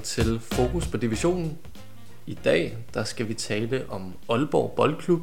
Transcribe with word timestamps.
Velkommen 0.00 0.40
til 0.40 0.56
Fokus 0.56 0.86
på 0.86 0.96
Divisionen. 0.96 1.58
I 2.26 2.34
dag 2.34 2.76
der 2.94 3.04
skal 3.04 3.28
vi 3.28 3.34
tale 3.34 3.84
om 3.88 4.14
Aalborg 4.28 4.72
Boldklub, 4.76 5.20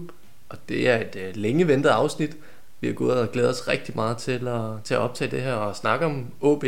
og 0.50 0.58
det 0.70 0.90
er 0.90 0.98
et 1.02 1.16
øh, 1.16 1.36
længe 1.36 1.68
ventet 1.68 1.90
afsnit. 1.90 2.38
Vi 2.80 2.88
har 2.88 2.94
gået 2.94 3.20
og 3.20 3.32
glædet 3.32 3.50
os 3.50 3.68
rigtig 3.68 3.96
meget 3.96 4.18
til 4.18 4.48
at, 4.48 4.84
til 4.84 4.94
at 4.94 5.00
optage 5.00 5.32
det 5.32 5.42
her 5.42 5.54
og 5.54 5.76
snakke 5.76 6.06
om 6.06 6.34
OB. 6.42 6.64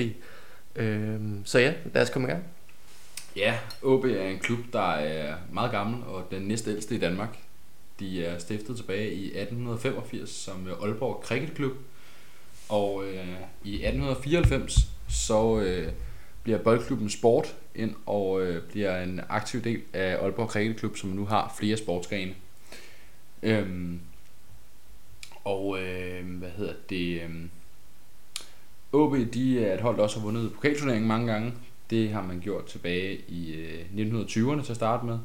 Øhm, 0.76 1.42
så 1.46 1.60
ja, 1.60 1.74
lad 1.94 2.02
os 2.02 2.10
komme 2.10 2.28
i 2.28 2.32
gang. 2.32 2.44
Ja, 3.36 3.58
OB 3.84 4.06
er 4.06 4.28
en 4.28 4.40
klub, 4.40 4.60
der 4.74 4.92
er 4.94 5.36
meget 5.52 5.72
gammel 5.72 6.04
og 6.04 6.28
den 6.32 6.42
næstældste 6.42 6.96
i 6.96 7.00
Danmark. 7.00 7.38
De 8.00 8.26
er 8.26 8.40
stiftet 8.40 8.78
tilbage 8.78 9.14
i 9.14 9.26
1885 9.26 10.30
som 10.30 10.68
øh, 10.68 10.84
Aalborg 10.84 11.24
Cricketklub, 11.26 11.74
Og 12.70 13.04
øh, 13.04 13.28
i 13.64 13.74
1894 13.74 14.88
så 15.10 15.60
øh, 15.60 15.92
bliver 16.44 16.64
boldklubben 16.64 17.10
Sport 17.10 17.56
ind 17.80 17.96
og 18.06 18.42
øh, 18.42 18.64
bliver 18.64 19.04
en 19.04 19.22
aktiv 19.30 19.62
del 19.62 19.82
af 19.94 20.16
Aalborg 20.16 20.50
Cricket 20.50 20.78
Klub, 20.78 20.98
som 20.98 21.10
nu 21.10 21.26
har 21.26 21.56
flere 21.60 21.78
sportsgrene. 21.78 22.34
Øhm, 23.44 24.00
og 25.44 25.82
øh, 25.82 26.38
hvad 26.38 26.50
hedder 26.50 26.74
det? 26.90 27.22
Øh, 27.22 27.30
OB 28.92 29.16
de 29.34 29.66
er 29.66 29.74
et 29.74 29.82
hold, 29.82 29.98
der 29.98 30.04
også 30.04 30.20
har 30.20 30.26
vundet 30.26 30.54
pokalturneringen 30.54 31.08
mange 31.08 31.32
gange. 31.32 31.54
Det 31.90 32.10
har 32.10 32.22
man 32.22 32.40
gjort 32.40 32.66
tilbage 32.66 33.22
i 33.28 33.54
øh, 33.54 33.86
1920'erne 33.96 34.64
til 34.64 34.72
at 34.72 34.76
starte 34.76 35.06
med. 35.06 35.20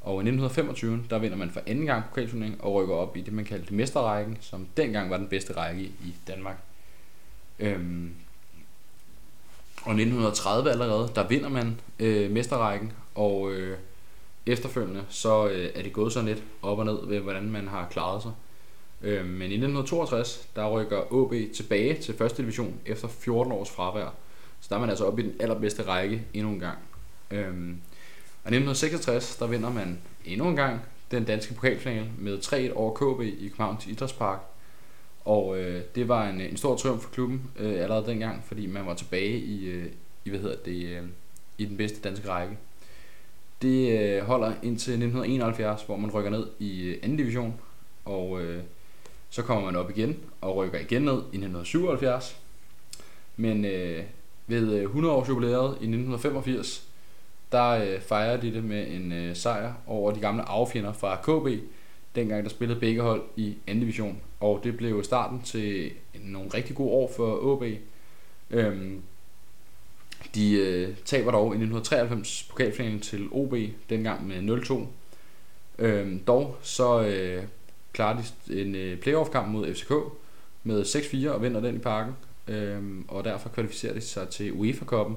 Og 0.00 0.14
i 0.14 0.28
1925, 0.28 1.04
der 1.10 1.18
vinder 1.18 1.36
man 1.36 1.50
for 1.50 1.60
anden 1.66 1.86
gang 1.86 2.04
pokalturneringen 2.08 2.60
og 2.60 2.74
rykker 2.74 2.94
op 2.94 3.16
i 3.16 3.20
det, 3.20 3.32
man 3.32 3.44
kaldte 3.44 3.74
mesterrækken, 3.74 4.38
som 4.40 4.66
dengang 4.76 5.10
var 5.10 5.16
den 5.16 5.28
bedste 5.28 5.56
række 5.56 5.82
i 5.82 6.14
Danmark. 6.28 6.56
Øhm, 7.58 8.14
og 9.88 9.94
1930 9.94 10.70
allerede, 10.70 11.10
der 11.14 11.28
vinder 11.28 11.48
man 11.48 11.80
øh, 11.98 12.30
mesterrækken, 12.30 12.92
og 13.14 13.52
øh, 13.52 13.78
efterfølgende 14.46 15.04
så 15.08 15.48
øh, 15.48 15.70
er 15.74 15.82
det 15.82 15.92
gået 15.92 16.12
sådan 16.12 16.28
lidt 16.28 16.42
op 16.62 16.78
og 16.78 16.84
ned 16.84 17.06
ved, 17.06 17.20
hvordan 17.20 17.50
man 17.50 17.68
har 17.68 17.88
klaret 17.90 18.22
sig. 18.22 18.32
Øh, 19.02 19.26
men 19.26 19.50
i 19.50 19.54
1962, 19.54 20.48
der 20.56 20.70
rykker 20.70 20.98
AB 20.98 21.54
tilbage 21.54 22.02
til 22.02 22.14
første 22.14 22.42
division 22.42 22.74
efter 22.86 23.08
14 23.08 23.52
års 23.52 23.70
fravær. 23.70 24.14
Så 24.60 24.66
der 24.70 24.76
er 24.76 24.80
man 24.80 24.90
altså 24.90 25.04
oppe 25.04 25.22
i 25.22 25.24
den 25.24 25.34
allerbedste 25.40 25.82
række 25.82 26.22
endnu 26.34 26.50
en 26.52 26.60
gang. 26.60 26.78
Øh, 27.30 27.48
og 28.44 28.52
i 28.52 28.56
1966, 28.56 29.36
der 29.36 29.46
vinder 29.46 29.70
man 29.70 29.98
endnu 30.24 30.48
en 30.48 30.56
gang 30.56 30.80
den 31.10 31.24
danske 31.24 31.54
pokalfinale 31.54 32.10
med 32.18 32.38
3-1 32.38 32.74
over 32.74 32.94
KB 32.94 33.20
i 33.20 33.48
Københavns 33.48 33.86
Idrætspark. 33.86 34.38
Og 35.28 35.58
øh, 35.58 35.82
det 35.94 36.08
var 36.08 36.28
en, 36.28 36.40
øh, 36.40 36.50
en 36.50 36.56
stor 36.56 36.76
triumf 36.76 37.02
for 37.02 37.10
klubben 37.10 37.42
øh, 37.58 37.82
allerede 37.82 38.06
dengang, 38.06 38.44
fordi 38.44 38.66
man 38.66 38.86
var 38.86 38.94
tilbage 38.94 39.38
i, 39.38 39.68
øh, 39.68 39.86
i 40.24 40.30
hvad 40.30 40.40
hedder 40.40 40.56
det, 40.64 40.84
øh, 40.84 41.02
i 41.58 41.64
den 41.64 41.76
bedste 41.76 42.00
danske 42.00 42.28
række. 42.28 42.58
Det 43.62 44.00
øh, 44.00 44.22
holder 44.22 44.48
indtil 44.62 44.92
1971, 44.92 45.82
hvor 45.82 45.96
man 45.96 46.10
rykker 46.10 46.30
ned 46.30 46.46
i 46.58 46.82
øh, 46.82 46.98
anden 47.02 47.18
division, 47.18 47.54
og 48.04 48.42
øh, 48.42 48.62
så 49.30 49.42
kommer 49.42 49.64
man 49.64 49.76
op 49.76 49.90
igen 49.90 50.16
og 50.40 50.56
rykker 50.56 50.78
igen 50.78 51.02
ned 51.02 51.12
i 51.12 51.16
1977. 51.16 52.36
Men 53.36 53.64
øh, 53.64 54.04
ved 54.46 54.72
øh, 54.74 54.82
100 54.82 55.14
års 55.14 55.28
jubilæet 55.28 55.68
i 55.80 55.88
1985, 55.88 56.88
der 57.52 57.68
øh, 57.68 58.00
fejrer 58.00 58.40
de 58.40 58.52
det 58.52 58.64
med 58.64 58.86
en 58.88 59.12
øh, 59.12 59.36
sejr 59.36 59.72
over 59.86 60.12
de 60.12 60.20
gamle 60.20 60.42
affjender 60.42 60.92
fra 60.92 61.16
KB, 61.16 61.62
dengang 62.14 62.44
der 62.44 62.50
spillede 62.50 62.80
begge 62.80 63.02
hold 63.02 63.22
i 63.36 63.56
anden 63.66 63.80
division. 63.80 64.20
Og 64.40 64.60
det 64.64 64.76
blev 64.76 65.04
starten 65.04 65.42
til 65.42 65.90
nogle 66.14 66.50
rigtig 66.54 66.76
gode 66.76 66.90
år 66.90 67.12
for 67.16 67.38
OB. 67.42 67.64
Øhm, 68.50 69.02
de 70.34 70.52
øh, 70.52 70.96
taber 71.04 71.30
dog 71.30 71.44
i 71.44 71.56
1993 71.56 72.46
pokalfinalen 72.50 73.00
til 73.00 73.28
OB, 73.30 73.54
dengang 73.90 74.26
med 74.26 74.58
0-2. 74.58 74.86
Øhm, 75.78 76.18
dog 76.18 76.56
så 76.62 77.02
øh, 77.02 77.42
klarer 77.92 78.22
de 78.48 78.60
en 78.60 78.74
øh, 78.74 79.00
playoff-kamp 79.00 79.48
mod 79.48 79.74
FCK 79.74 79.92
med 80.64 80.82
6-4 80.82 81.28
og 81.28 81.42
vinder 81.42 81.60
den 81.60 81.74
i 81.74 81.78
parken. 81.78 82.12
Øhm, 82.48 83.04
og 83.08 83.24
derfor 83.24 83.48
kvalificerer 83.48 83.94
de 83.94 84.00
sig 84.00 84.28
til 84.28 84.52
UEFA-koppen. 84.52 85.16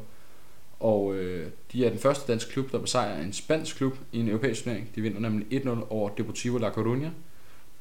Og 0.81 1.15
øh, 1.15 1.49
de 1.71 1.85
er 1.85 1.89
den 1.89 1.99
første 1.99 2.31
danske 2.31 2.51
klub, 2.51 2.71
der 2.71 2.79
besejrer 2.79 3.23
en 3.23 3.33
spansk 3.33 3.77
klub 3.77 3.97
i 4.11 4.19
en 4.19 4.27
europæisk 4.27 4.63
turnering. 4.63 4.89
De 4.95 5.01
vinder 5.01 5.19
nemlig 5.19 5.61
1-0 5.63 5.69
over 5.89 6.09
Deportivo 6.09 6.57
La 6.57 6.69
Coruña. 6.69 7.09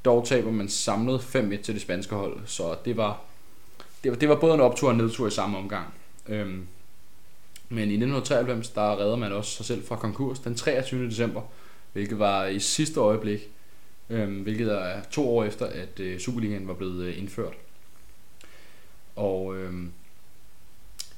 Dog 0.05 0.27
taber 0.27 0.51
man 0.51 0.69
samlet 0.69 1.19
5-1 1.19 1.63
til 1.63 1.75
det 1.75 1.83
spanske 1.83 2.15
hold, 2.15 2.39
så 2.47 2.77
det 2.85 2.97
var, 2.97 3.21
det 4.05 4.11
var, 4.11 4.17
det 4.19 4.29
var 4.29 4.41
både 4.41 4.55
en 4.55 4.61
optur 4.61 4.89
og 4.89 4.95
en 4.95 5.01
nedtur 5.01 5.27
i 5.27 5.31
samme 5.31 5.59
omgang. 5.59 5.95
Øhm, 6.29 6.67
men 7.69 7.91
i 7.91 7.95
1993, 7.95 8.69
der 8.69 8.99
redder 8.99 9.17
man 9.17 9.33
også 9.33 9.57
sig 9.57 9.67
selv 9.67 9.85
fra 9.85 9.97
konkurs 9.97 10.39
den 10.39 10.55
23. 10.55 11.07
december, 11.07 11.43
hvilket 11.93 12.19
var 12.19 12.47
i 12.47 12.59
sidste 12.59 13.01
øjeblik, 13.01 13.51
øhm, 14.11 14.43
hvilket 14.43 14.73
er 14.73 15.03
to 15.11 15.37
år 15.37 15.45
efter, 15.45 15.67
at 15.67 16.01
øh, 16.01 16.21
Superligaen 16.21 16.69
var 16.69 16.75
blevet 16.75 17.05
øh, 17.05 17.19
indført. 17.19 17.55
Og 19.17 19.57
øhm, 19.57 19.93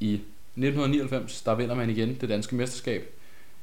i 0.00 0.21
1999, 0.56 1.42
der 1.42 1.54
vinder 1.54 1.74
man 1.74 1.90
igen 1.90 2.16
det 2.20 2.28
danske 2.28 2.54
mesterskab. 2.56 3.08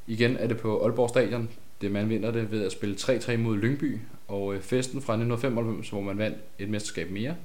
Igen 0.07 0.37
er 0.37 0.47
det 0.47 0.57
på 0.57 0.83
Aalborg 0.83 1.09
Stadion. 1.09 1.49
Det 1.81 1.91
man 1.91 2.09
vinder 2.09 2.31
det 2.31 2.51
ved 2.51 2.65
at 2.65 2.71
spille 2.71 2.95
3-3 2.95 3.37
mod 3.37 3.57
Lyngby. 3.57 3.97
Og 4.27 4.55
øh, 4.55 4.61
festen 4.61 5.01
fra 5.01 5.13
1995, 5.13 5.89
hvor 5.89 6.01
man 6.01 6.17
vandt 6.17 6.37
et 6.59 6.69
mesterskab 6.69 7.11
mere, 7.11 7.35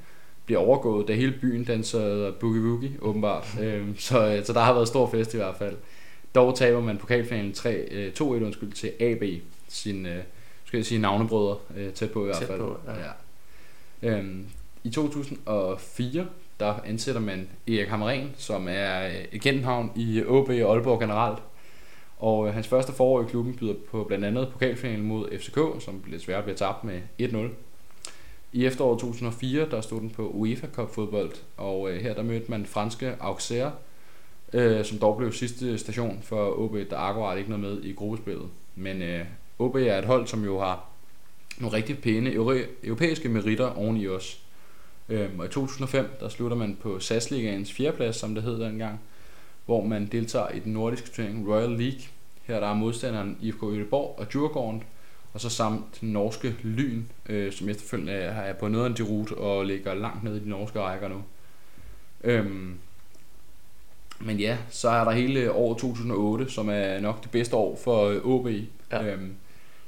bliver 0.47 0.61
overgået, 0.61 1.09
da 1.09 1.13
hele 1.15 1.35
byen 1.41 1.65
danser 1.65 2.33
boogie 2.41 2.63
woogie, 2.63 2.93
åbenbart. 3.03 3.47
øhm, 3.63 3.99
så, 3.99 4.35
øh, 4.37 4.45
så 4.45 4.53
der 4.53 4.61
har 4.61 4.73
været 4.73 4.89
stor 4.89 5.11
fest 5.11 5.35
i 5.35 5.37
hvert 5.37 5.57
fald. 5.57 5.77
Dog 6.35 6.55
taber 6.57 6.81
man 6.81 6.99
pokalfinalen 6.99 7.53
3, 7.53 7.75
øh, 7.75 8.13
2-1 8.13 8.23
undskyld, 8.23 8.73
til 8.73 8.93
AB, 9.01 9.23
sin, 9.69 10.07
øh, 10.07 10.23
skal 10.65 10.79
jeg 10.79 10.87
sige, 10.87 11.01
navnebrødre, 11.01 11.57
øh, 11.77 11.93
tæt 11.93 12.11
på 12.11 12.23
i 12.23 12.25
hvert 12.25 12.37
Tæt 12.39 12.47
fald. 12.49 12.59
på, 12.59 12.77
ja. 12.87 12.93
ja. 14.03 14.19
Øhm, 14.19 14.47
I 14.85 14.91
2004, 14.91 16.27
der 16.61 16.75
ansætter 16.85 17.21
man 17.21 17.49
Erik 17.69 17.89
Hamren, 17.89 18.35
som 18.37 18.69
er 18.71 19.07
øh, 19.07 19.93
i 19.97 20.19
øh, 20.19 20.31
OB 20.31 20.49
og 20.49 20.55
Aalborg 20.55 21.01
generelt. 21.01 21.39
Og 22.19 22.49
øh, 22.49 22.55
hans 22.55 22.69
første 22.69 22.93
forår 22.93 23.23
i 23.23 23.25
klubben 23.25 23.55
byder 23.55 23.75
på 23.91 24.05
blandt 24.05 24.25
andet 24.25 24.49
pokalfinalen 24.53 25.05
mod 25.07 25.39
FCK, 25.39 25.85
som 25.85 26.05
desværre 26.11 26.43
bliver 26.43 26.57
tabt 26.57 26.85
med 26.85 27.01
1-0. 27.23 27.37
I 28.53 28.67
efteråret 28.67 29.01
2004, 29.01 29.71
der 29.71 29.81
stod 29.81 30.01
den 30.01 30.11
på 30.11 30.29
UEFA 30.29 30.67
Cup 30.67 30.95
fodbold, 30.95 31.31
og 31.57 31.91
øh, 31.91 32.03
her 32.03 32.15
der 32.15 32.23
mødte 32.23 32.51
man 32.51 32.67
franske 32.67 33.15
Auxerre, 33.21 33.73
øh, 34.53 34.85
som 34.85 34.99
dog 34.99 35.17
blev 35.17 35.33
sidste 35.33 35.79
station 35.79 36.19
for 36.23 36.59
OB, 36.59 36.77
der 36.91 36.97
akkurat 36.97 37.39
ikke 37.39 37.51
noget 37.51 37.65
med 37.65 37.83
i 37.83 37.93
gruppespillet. 37.93 38.49
Men 38.75 39.03
øh, 39.03 39.25
OB 39.59 39.77
er 39.77 39.99
et 39.99 40.05
hold, 40.05 40.27
som 40.27 40.45
jo 40.45 40.61
har 40.61 40.85
nogle 41.59 41.77
rigtig 41.77 41.99
pæne 41.99 42.33
europæiske 42.83 43.29
meritter 43.29 43.79
oveni 43.79 44.09
os. 44.09 44.44
Øhm, 45.09 45.41
og 45.41 45.47
i 45.47 45.49
2005, 45.49 46.07
der 46.21 46.29
slutter 46.29 46.57
man 46.57 46.77
på 46.83 46.99
SAS-ligaens 47.01 47.73
fjerdeplads, 47.73 48.17
som 48.17 48.35
det 48.35 48.45
hed 48.45 48.61
dengang, 48.61 49.01
hvor 49.67 49.85
man 49.85 50.07
deltager 50.07 50.49
i 50.49 50.59
den 50.59 50.73
nordiske 50.73 51.11
turnering 51.11 51.49
Royal 51.49 51.71
League. 51.71 52.01
Her 52.43 52.61
der 52.61 52.67
er 52.67 52.75
modstanderen 52.75 53.39
IFK 53.41 53.63
Göteborg 53.63 54.21
og 54.21 54.27
Djurgården, 54.33 54.83
og 55.33 55.41
så 55.41 55.49
samt 55.49 56.01
den 56.01 56.13
norske 56.13 56.57
Lyn, 56.63 57.03
øh, 57.29 57.53
som 57.53 57.69
efterfølgende 57.69 58.13
er, 58.13 58.53
på 58.53 58.67
af 58.67 58.95
de 58.95 59.03
rute 59.03 59.33
og 59.33 59.67
ligger 59.67 59.95
langt 59.95 60.25
nede 60.25 60.37
i 60.37 60.41
de 60.41 60.49
norske 60.49 60.81
rækker 60.81 61.09
nu. 61.09 61.23
Øhm, 62.25 62.79
men 64.21 64.41
ja, 64.41 64.59
så 64.71 64.89
er 64.89 65.05
der 65.05 65.11
hele 65.11 65.53
år 65.53 65.75
2008, 65.75 66.51
som 66.51 66.69
er 66.69 67.01
nok 67.01 67.23
det 67.23 67.31
bedste 67.31 67.57
år 67.57 67.77
for 67.85 68.21
OB. 68.25 68.49
Ja. 68.93 69.13
Øhm, 69.13 69.35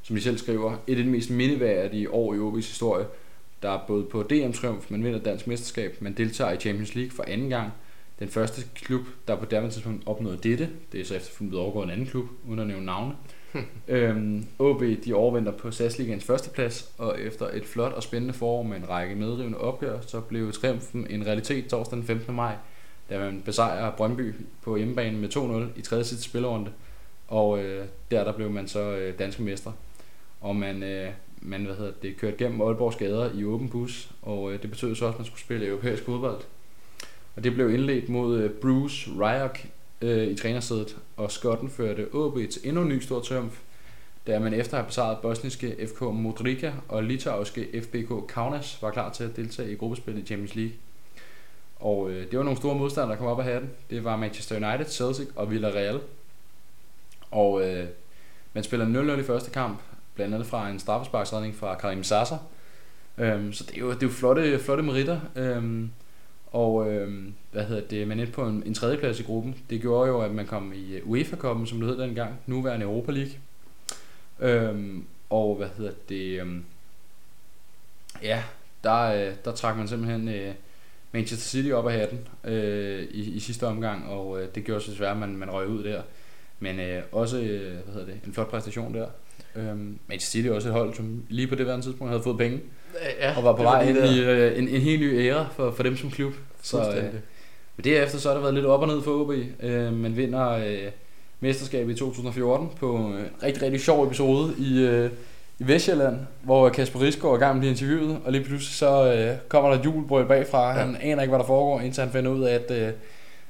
som 0.02 0.16
de 0.16 0.22
selv 0.22 0.38
skriver, 0.38 0.76
et 0.86 0.98
af 0.98 1.04
de 1.04 1.10
mest 1.10 1.30
mindeværdige 1.30 2.10
år 2.10 2.34
i 2.34 2.38
OB's 2.38 2.56
historie. 2.56 3.06
Der 3.66 3.72
er 3.72 3.86
både 3.86 4.04
på 4.04 4.22
DM-triumf, 4.22 4.90
man 4.90 5.04
vinder 5.04 5.18
dansk 5.18 5.46
mesterskab, 5.46 5.96
man 6.00 6.12
deltager 6.12 6.52
i 6.52 6.56
Champions 6.56 6.94
League 6.94 7.10
for 7.10 7.24
anden 7.26 7.48
gang. 7.48 7.72
Den 8.18 8.28
første 8.28 8.62
klub, 8.74 9.00
der 9.28 9.36
på 9.36 9.44
derved 9.44 9.70
tidspunkt 9.70 10.02
opnåede 10.06 10.38
dette, 10.42 10.68
det 10.92 11.00
er 11.00 11.04
så 11.04 11.14
efterfølgende 11.14 11.50
blevet 11.50 11.64
overgået 11.64 11.84
en 11.84 11.90
anden 11.90 12.06
klub, 12.06 12.26
uden 12.48 12.58
at 12.58 12.66
nævne 12.66 12.86
navne. 12.86 13.14
øhm, 13.88 14.46
OB 14.58 14.82
de 15.04 15.14
overvinder 15.14 15.52
på 15.52 15.70
SAS 15.70 15.98
Ligaens 15.98 16.24
førsteplads, 16.24 16.94
og 16.98 17.20
efter 17.20 17.48
et 17.52 17.64
flot 17.64 17.92
og 17.92 18.02
spændende 18.02 18.34
forår 18.34 18.62
med 18.62 18.76
en 18.76 18.88
række 18.88 19.14
medrivende 19.14 19.58
opgør, 19.58 20.00
så 20.00 20.20
blev 20.20 20.52
triumfen 20.52 21.06
en 21.10 21.26
realitet 21.26 21.66
torsdag 21.66 21.96
den 21.96 22.06
15. 22.06 22.34
maj, 22.34 22.54
da 23.10 23.19
man 23.19 23.42
besejrer 23.44 23.90
Brøndby 23.90 24.34
på 24.62 24.76
hjemmebane 24.76 25.19
med 25.19 25.36
2-0 25.36 25.78
i 25.78 25.82
tredje 25.82 26.04
sidste 26.04 26.24
spillerunde. 26.24 26.70
Og 27.28 27.64
øh, 27.64 27.86
der, 28.10 28.24
der 28.24 28.32
blev 28.32 28.50
man 28.50 28.69
så 28.69 28.96
øh, 28.96 29.19
danske 29.19 29.42
mestre. 29.42 29.72
Og 30.40 30.56
man, 30.56 30.82
øh, 30.82 31.10
man 31.40 31.64
hvad 31.64 31.76
hedder 31.76 31.92
det, 32.02 32.16
kørte 32.16 32.36
gennem 32.36 32.60
Aalborgs 32.60 32.96
gader 32.96 33.30
i 33.34 33.44
åben 33.44 33.68
bus, 33.68 34.10
og 34.22 34.52
øh, 34.52 34.62
det 34.62 34.70
betød 34.70 34.94
så 34.94 35.04
også, 35.04 35.14
at 35.14 35.18
man 35.18 35.26
skulle 35.26 35.40
spille 35.40 35.66
europæisk 35.66 36.04
fodbold. 36.04 36.40
Og 37.36 37.44
det 37.44 37.54
blev 37.54 37.74
indledt 37.74 38.08
mod 38.08 38.38
øh, 38.38 38.50
Bruce 38.50 39.10
Ryock 39.10 39.66
øh, 40.00 40.28
i 40.28 40.34
trænersædet, 40.34 40.96
og 41.16 41.30
skotten 41.30 41.70
førte 41.70 42.14
OB 42.14 42.34
til 42.34 42.60
endnu 42.64 42.82
en 42.82 42.88
ny 42.88 43.00
stor 43.00 43.20
triumf, 43.20 43.58
da 44.26 44.38
man 44.38 44.54
efter 44.54 44.74
at 44.74 44.82
have 44.82 44.86
besejret 44.86 45.18
bosniske 45.22 45.88
FK 45.88 46.00
Modrika 46.00 46.72
og 46.88 47.02
litauiske 47.02 47.82
FBK 47.82 48.26
Kaunas 48.28 48.78
var 48.82 48.90
klar 48.90 49.12
til 49.12 49.24
at 49.24 49.36
deltage 49.36 49.72
i 49.72 49.74
gruppespillet 49.74 50.22
i 50.22 50.26
Champions 50.26 50.54
League. 50.54 50.74
Og 51.76 52.10
øh, 52.10 52.30
det 52.30 52.38
var 52.38 52.44
nogle 52.44 52.58
store 52.58 52.74
modstandere, 52.74 53.12
der 53.12 53.18
kom 53.18 53.26
op 53.26 53.38
af 53.38 53.44
hatten. 53.44 53.70
Det 53.90 54.04
var 54.04 54.16
Manchester 54.16 54.68
United, 54.70 54.92
Celtic 54.92 55.28
og 55.36 55.50
Villarreal. 55.50 56.00
Og 57.30 57.68
øh, 57.68 57.86
man 58.52 58.64
spiller 58.64 59.16
0-0 59.16 59.20
i 59.20 59.22
første 59.22 59.50
kamp, 59.50 59.78
blandt 60.16 60.34
andet 60.34 60.48
fra 60.48 60.70
en 60.70 60.78
straffesparksredning 60.78 61.54
fra 61.54 61.74
Karim 61.74 62.04
Sasser. 62.04 62.38
Øhm, 63.18 63.52
så 63.52 63.64
det 63.64 63.76
er 63.76 63.80
jo, 63.80 63.90
det 63.90 64.02
er 64.02 64.06
jo 64.06 64.12
flotte, 64.12 64.58
flotte 64.58 64.82
meritter. 64.82 65.20
Øhm, 65.36 65.90
og 66.52 66.92
øhm, 66.92 67.34
hvad 67.52 67.64
hedder 67.64 67.82
det, 67.82 68.08
man 68.08 68.20
endte 68.20 68.32
på 68.32 68.46
en, 68.46 68.62
en 68.66 68.74
tredjeplads 68.74 69.20
i 69.20 69.22
gruppen. 69.22 69.54
Det 69.70 69.80
gjorde 69.80 70.08
jo, 70.08 70.20
at 70.20 70.30
man 70.30 70.46
kom 70.46 70.72
i 70.72 70.94
øh, 70.94 71.08
UEFA-koppen, 71.08 71.66
som 71.66 71.80
det 71.80 71.88
hed 71.88 71.98
dengang, 71.98 72.40
nuværende 72.46 72.86
Europa 72.86 73.12
League. 73.12 73.32
Øhm, 74.40 75.04
og 75.30 75.56
hvad 75.56 75.68
hedder 75.76 75.92
det, 76.08 76.40
øhm, 76.40 76.64
ja, 78.22 78.42
der, 78.84 79.02
øh, 79.02 79.34
der 79.44 79.52
trak 79.52 79.76
man 79.76 79.88
simpelthen 79.88 80.28
øh, 80.28 80.54
Manchester 81.12 81.48
City 81.48 81.70
op 81.70 81.86
af 81.86 81.92
hatten 81.92 82.28
øh, 82.44 83.02
i, 83.02 83.30
i 83.30 83.40
sidste 83.40 83.66
omgang, 83.66 84.08
og 84.08 84.42
øh, 84.42 84.48
det 84.54 84.64
gjorde 84.64 84.80
så 84.80 84.90
desværre, 84.90 85.10
at 85.10 85.16
man, 85.16 85.36
man 85.36 85.50
røg 85.50 85.69
ud 85.69 85.84
der. 85.84 86.02
Men 86.60 86.80
øh, 86.80 87.02
også 87.12 87.38
øh, 87.40 87.72
hvad 87.84 87.94
hedder 87.94 88.06
det, 88.06 88.20
en 88.26 88.32
flot 88.32 88.50
præstation 88.50 88.94
der. 88.94 89.06
Øhm, 89.56 89.99
Manchester 90.08 90.32
City 90.32 90.49
er 90.49 90.53
også 90.53 90.69
et 90.69 90.75
hold, 90.75 90.94
som 90.94 91.23
lige 91.29 91.47
på 91.47 91.55
det 91.55 91.67
her 91.67 91.81
tidspunkt 91.81 92.11
havde 92.11 92.23
fået 92.23 92.38
penge, 92.38 92.61
Ja, 93.20 93.37
og 93.37 93.44
var 93.44 93.53
på 93.53 93.62
vej 93.62 93.88
ind 93.88 93.99
i 93.99 94.23
øh, 94.23 94.58
en, 94.58 94.69
en 94.69 94.81
helt 94.81 95.00
ny 95.00 95.19
æra 95.19 95.47
for, 95.56 95.70
for 95.70 95.82
dem 95.82 95.97
som 95.97 96.11
klub. 96.11 96.32
Så, 96.62 96.91
øh, 96.97 97.03
men 97.76 97.85
derefter 97.85 98.19
så 98.19 98.29
har 98.29 98.35
der 98.35 98.43
været 98.43 98.55
lidt 98.55 98.67
op 98.67 98.81
og 98.81 98.88
ned 98.88 99.03
for 99.03 99.11
OB. 99.11 99.32
Øh, 99.62 99.93
man 99.93 100.17
vinder 100.17 100.50
øh, 100.50 100.91
mesterskabet 101.41 101.93
i 101.93 101.99
2014 101.99 102.69
på 102.81 102.97
en 102.97 103.25
rigtig, 103.43 103.62
rigtig 103.62 103.81
sjov 103.81 104.06
episode 104.06 104.55
i, 104.58 104.85
øh, 104.85 105.11
i 105.58 105.69
Vestjylland, 105.69 106.17
hvor 106.43 106.69
Kasper 106.69 107.00
Risgaard 107.00 107.32
er 107.32 107.37
i 107.37 107.41
gang 107.41 107.58
med 107.58 107.69
interviewet, 107.69 108.19
og 108.25 108.32
lige 108.32 108.44
pludselig 108.44 108.75
så 108.75 109.14
øh, 109.14 109.37
kommer 109.49 109.75
der 109.75 109.82
jubelbrøl 109.85 110.26
bagfra. 110.26 110.69
Ja. 110.69 110.73
Han 110.73 110.97
aner 111.00 111.23
ikke, 111.23 111.31
hvad 111.31 111.38
der 111.38 111.47
foregår, 111.47 111.81
indtil 111.81 112.03
han 112.03 112.12
finder 112.12 112.31
ud 112.31 112.43
af, 112.43 112.55
at 112.55 112.70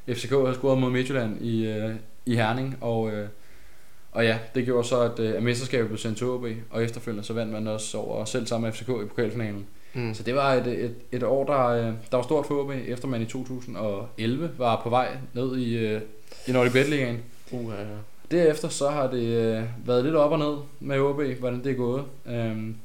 øh, 0.09 0.17
FCK 0.17 0.31
har 0.31 0.55
scoret 0.55 0.79
mod 0.79 0.91
Midtjylland 0.91 1.43
i, 1.43 1.67
øh, 1.67 1.95
i 2.27 2.37
Herning. 2.37 2.79
Og, 2.81 3.11
øh, 3.11 3.29
og 4.17 4.25
ja, 4.25 4.39
det 4.55 4.65
gjorde 4.65 4.89
så, 4.89 5.01
at, 5.01 5.19
øh, 5.19 5.37
at 5.37 5.43
mesterskabet 5.43 5.89
blev 5.89 5.99
sendt 5.99 6.19
til 6.19 6.27
OB, 6.27 6.47
og 6.71 6.85
efterfølgende 6.85 7.25
så 7.25 7.33
vandt 7.33 7.53
man 7.53 7.67
også 7.67 7.99
over 7.99 8.25
selv 8.25 8.47
sammen 8.47 8.69
med 8.69 8.73
FCK 8.73 8.89
i 8.89 9.09
pokalfinalen. 9.09 9.67
Mm. 9.95 10.15
Så 10.15 10.23
det 10.23 10.35
var 10.35 10.53
et, 10.55 10.67
et, 10.67 10.95
et 11.13 11.23
år, 11.23 11.45
der, 11.45 11.67
øh, 11.67 11.93
der 12.11 12.17
var 12.17 12.23
stort 12.23 12.47
for 12.47 12.65
OB, 12.65 12.71
efter 12.87 13.09
man 13.09 13.23
i 13.23 13.25
2011 13.25 14.51
var 14.59 14.81
på 14.83 14.91
vej 14.91 15.17
ned 15.33 15.57
i, 15.57 15.77
øh, 15.77 16.01
i 16.47 16.53
Nordic 16.53 16.73
Bet 16.73 16.89
Ligaen. 16.89 17.23
Uh, 17.51 17.73
ja. 17.79 18.37
Derefter 18.37 18.69
så 18.69 18.89
har 18.89 19.11
det 19.11 19.23
øh, 19.23 19.63
været 19.87 20.05
lidt 20.05 20.15
op 20.15 20.33
og 20.33 20.39
ned 20.39 20.57
med 20.81 21.01
OB, 21.01 21.23
hvordan 21.39 21.65
det 21.65 21.73
er 21.73 21.77
gået. 21.77 22.05
Øhm, 22.27 22.77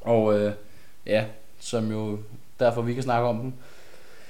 og 0.00 0.38
øh, 0.38 0.52
ja, 1.06 1.24
som 1.60 1.90
jo 1.90 2.18
derfor 2.60 2.82
vi 2.82 2.94
kan 2.94 3.02
snakke 3.02 3.28
om 3.28 3.38
dem. 3.40 3.52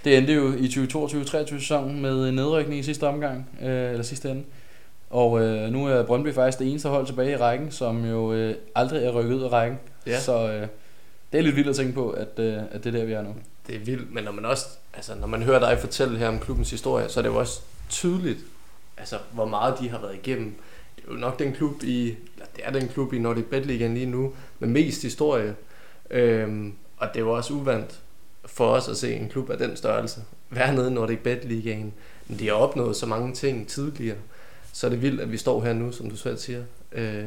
Det 0.04 0.18
endte 0.18 0.32
jo 0.32 0.52
i 0.52 0.66
2022-23 0.66 1.58
sæsonen 1.58 2.02
med 2.02 2.32
nedrykning 2.32 2.80
i 2.80 2.82
sidste 2.82 3.06
omgang, 3.06 3.48
øh, 3.62 3.90
eller 3.90 4.02
sidste 4.02 4.30
ende. 4.30 4.44
Og 5.10 5.40
øh, 5.40 5.70
nu 5.70 5.86
er 5.86 6.02
Brøndby 6.02 6.34
faktisk 6.34 6.58
det 6.58 6.70
eneste 6.70 6.88
hold 6.88 7.06
tilbage 7.06 7.32
i 7.32 7.36
rækken, 7.36 7.70
som 7.70 8.04
jo 8.04 8.32
øh, 8.32 8.54
aldrig 8.74 9.04
er 9.04 9.10
rykket 9.10 9.34
ud 9.34 9.42
af 9.42 9.52
rækken. 9.52 9.78
Ja. 10.06 10.20
Så 10.20 10.52
øh, 10.52 10.68
det 11.32 11.38
er 11.38 11.42
lidt 11.42 11.56
vildt 11.56 11.68
at 11.68 11.76
tænke 11.76 11.92
på, 11.92 12.10
at, 12.10 12.38
øh, 12.38 12.58
at 12.70 12.84
det 12.84 12.94
er 12.94 12.98
der, 12.98 13.04
vi 13.04 13.12
er 13.12 13.22
nu. 13.22 13.34
Det 13.66 13.74
er 13.74 13.78
vildt, 13.80 14.14
men 14.14 14.24
når 14.24 14.32
man 14.32 14.44
også, 14.44 14.66
altså 14.94 15.14
når 15.14 15.26
man 15.26 15.42
hører 15.42 15.58
dig 15.58 15.78
fortælle 15.78 16.18
her 16.18 16.28
om 16.28 16.38
klubbens 16.38 16.70
historie, 16.70 17.08
så 17.08 17.20
er 17.20 17.22
det 17.22 17.28
jo 17.28 17.36
også 17.36 17.60
tydeligt, 17.88 18.38
altså 18.96 19.16
hvor 19.32 19.44
meget 19.44 19.74
de 19.80 19.88
har 19.88 20.00
været 20.00 20.14
igennem. 20.14 20.54
Det 20.96 21.04
er 21.08 21.12
jo 21.12 21.18
nok 21.18 21.38
den 21.38 21.52
klub 21.52 21.82
i, 21.82 22.06
eller 22.08 22.46
det 22.56 22.64
er 22.64 22.70
den 22.70 22.88
klub 22.88 23.12
i 23.12 23.18
Nordic 23.18 23.44
Bet 23.44 23.66
Ligaen 23.66 23.94
lige 23.94 24.06
nu, 24.06 24.32
med 24.58 24.68
mest 24.68 25.02
historie. 25.02 25.54
Øhm, 26.10 26.74
og 26.96 27.08
det 27.08 27.20
er 27.20 27.24
jo 27.24 27.32
også 27.32 27.54
uvandt 27.54 28.00
for 28.46 28.68
os 28.68 28.88
at 28.88 28.96
se 28.96 29.14
en 29.14 29.28
klub 29.28 29.50
af 29.50 29.58
den 29.58 29.76
størrelse 29.76 30.20
være 30.50 30.74
nede 30.74 30.90
i 30.90 30.92
Nordic 30.92 31.18
Bet 31.18 31.44
Ligaen. 31.44 31.92
Men 32.28 32.38
de 32.38 32.46
har 32.46 32.54
opnået 32.54 32.96
så 32.96 33.06
mange 33.06 33.34
ting 33.34 33.68
tidligere, 33.68 34.16
så 34.76 34.86
er 34.86 34.90
det 34.90 35.02
vildt, 35.02 35.20
at 35.20 35.32
vi 35.32 35.36
står 35.36 35.64
her 35.64 35.72
nu, 35.72 35.92
som 35.92 36.10
du 36.10 36.16
selv 36.16 36.36
siger, 36.38 36.62
øh, 36.92 37.24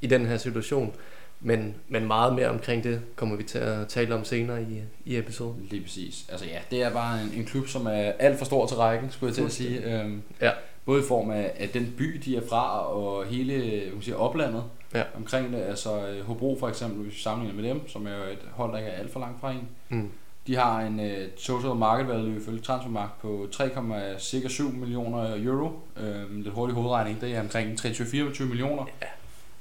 i 0.00 0.06
den 0.06 0.26
her 0.26 0.36
situation. 0.36 0.92
Men, 1.40 1.74
men 1.88 2.06
meget 2.06 2.34
mere 2.34 2.48
omkring 2.48 2.84
det 2.84 3.00
kommer 3.16 3.36
vi 3.36 3.42
til 3.42 3.58
at 3.58 3.88
tale 3.88 4.14
om 4.14 4.24
senere 4.24 4.62
i, 4.62 4.82
i 5.04 5.16
episoden. 5.16 5.66
Lige 5.70 5.82
præcis. 5.82 6.26
Altså 6.28 6.46
ja, 6.46 6.58
det 6.70 6.82
er 6.82 6.90
bare 6.92 7.22
en, 7.22 7.30
en 7.36 7.44
klub, 7.44 7.68
som 7.68 7.86
er 7.86 7.90
alt 8.18 8.38
for 8.38 8.44
stor 8.44 8.66
til 8.66 8.76
rækken, 8.76 9.10
skulle 9.10 9.28
jeg 9.28 9.34
til 9.34 9.44
at 9.44 9.52
sige. 9.52 10.00
Øhm, 10.00 10.22
Ja. 10.40 10.50
Både 10.84 11.00
i 11.00 11.04
form 11.08 11.30
af, 11.30 11.52
af 11.58 11.68
den 11.68 11.94
by, 11.98 12.20
de 12.24 12.36
er 12.36 12.40
fra, 12.48 12.86
og 12.92 13.26
hele 13.26 13.82
man 13.92 14.02
sige, 14.02 14.16
oplandet 14.16 14.64
Ja. 14.94 15.02
omkring 15.16 15.52
det. 15.52 15.58
Altså 15.62 16.06
øh, 16.08 16.20
Hobro 16.26 16.56
for 16.60 16.68
eksempel, 16.68 17.02
hvis 17.02 17.14
vi 17.14 17.20
sammenligner 17.20 17.62
med 17.62 17.70
dem, 17.70 17.88
som 17.88 18.06
er 18.06 18.10
jo 18.16 18.22
et 18.32 18.38
hold, 18.52 18.72
der 18.72 18.78
ikke 18.78 18.90
er 18.90 18.98
alt 18.98 19.12
for 19.12 19.20
langt 19.20 19.40
fra 19.40 19.50
en. 19.52 19.68
Mm. 19.88 20.08
De 20.48 20.56
har 20.56 20.80
en 20.80 21.00
uh, 21.00 21.30
total 21.38 21.74
market 21.74 22.08
value 22.08 22.36
ifølge 22.36 22.60
Transfermarkt 22.60 23.20
på 23.20 23.48
3,7 23.54 24.62
millioner 24.62 25.44
euro. 25.44 25.80
Øhm, 25.96 26.40
lidt 26.40 26.54
hurtig 26.54 26.74
hovedregning, 26.74 27.20
det 27.20 27.34
er 27.34 27.40
omkring 27.40 27.80
23-24 27.80 28.44
millioner. 28.44 28.86
Ja. 29.02 29.06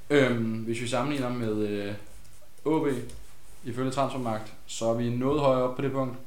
Øhm, 0.09 0.53
hvis 0.53 0.81
vi 0.81 0.87
sammenligner 0.87 1.29
med 1.29 1.89
uh, 2.65 2.73
OB 2.73 2.87
ifølge 3.63 3.91
Transfermarkt, 3.91 4.53
så 4.65 4.85
er 4.85 4.93
vi 4.93 5.09
noget 5.09 5.41
højere 5.41 5.63
op 5.63 5.75
på 5.75 5.81
det 5.81 5.91
punkt. 5.91 6.17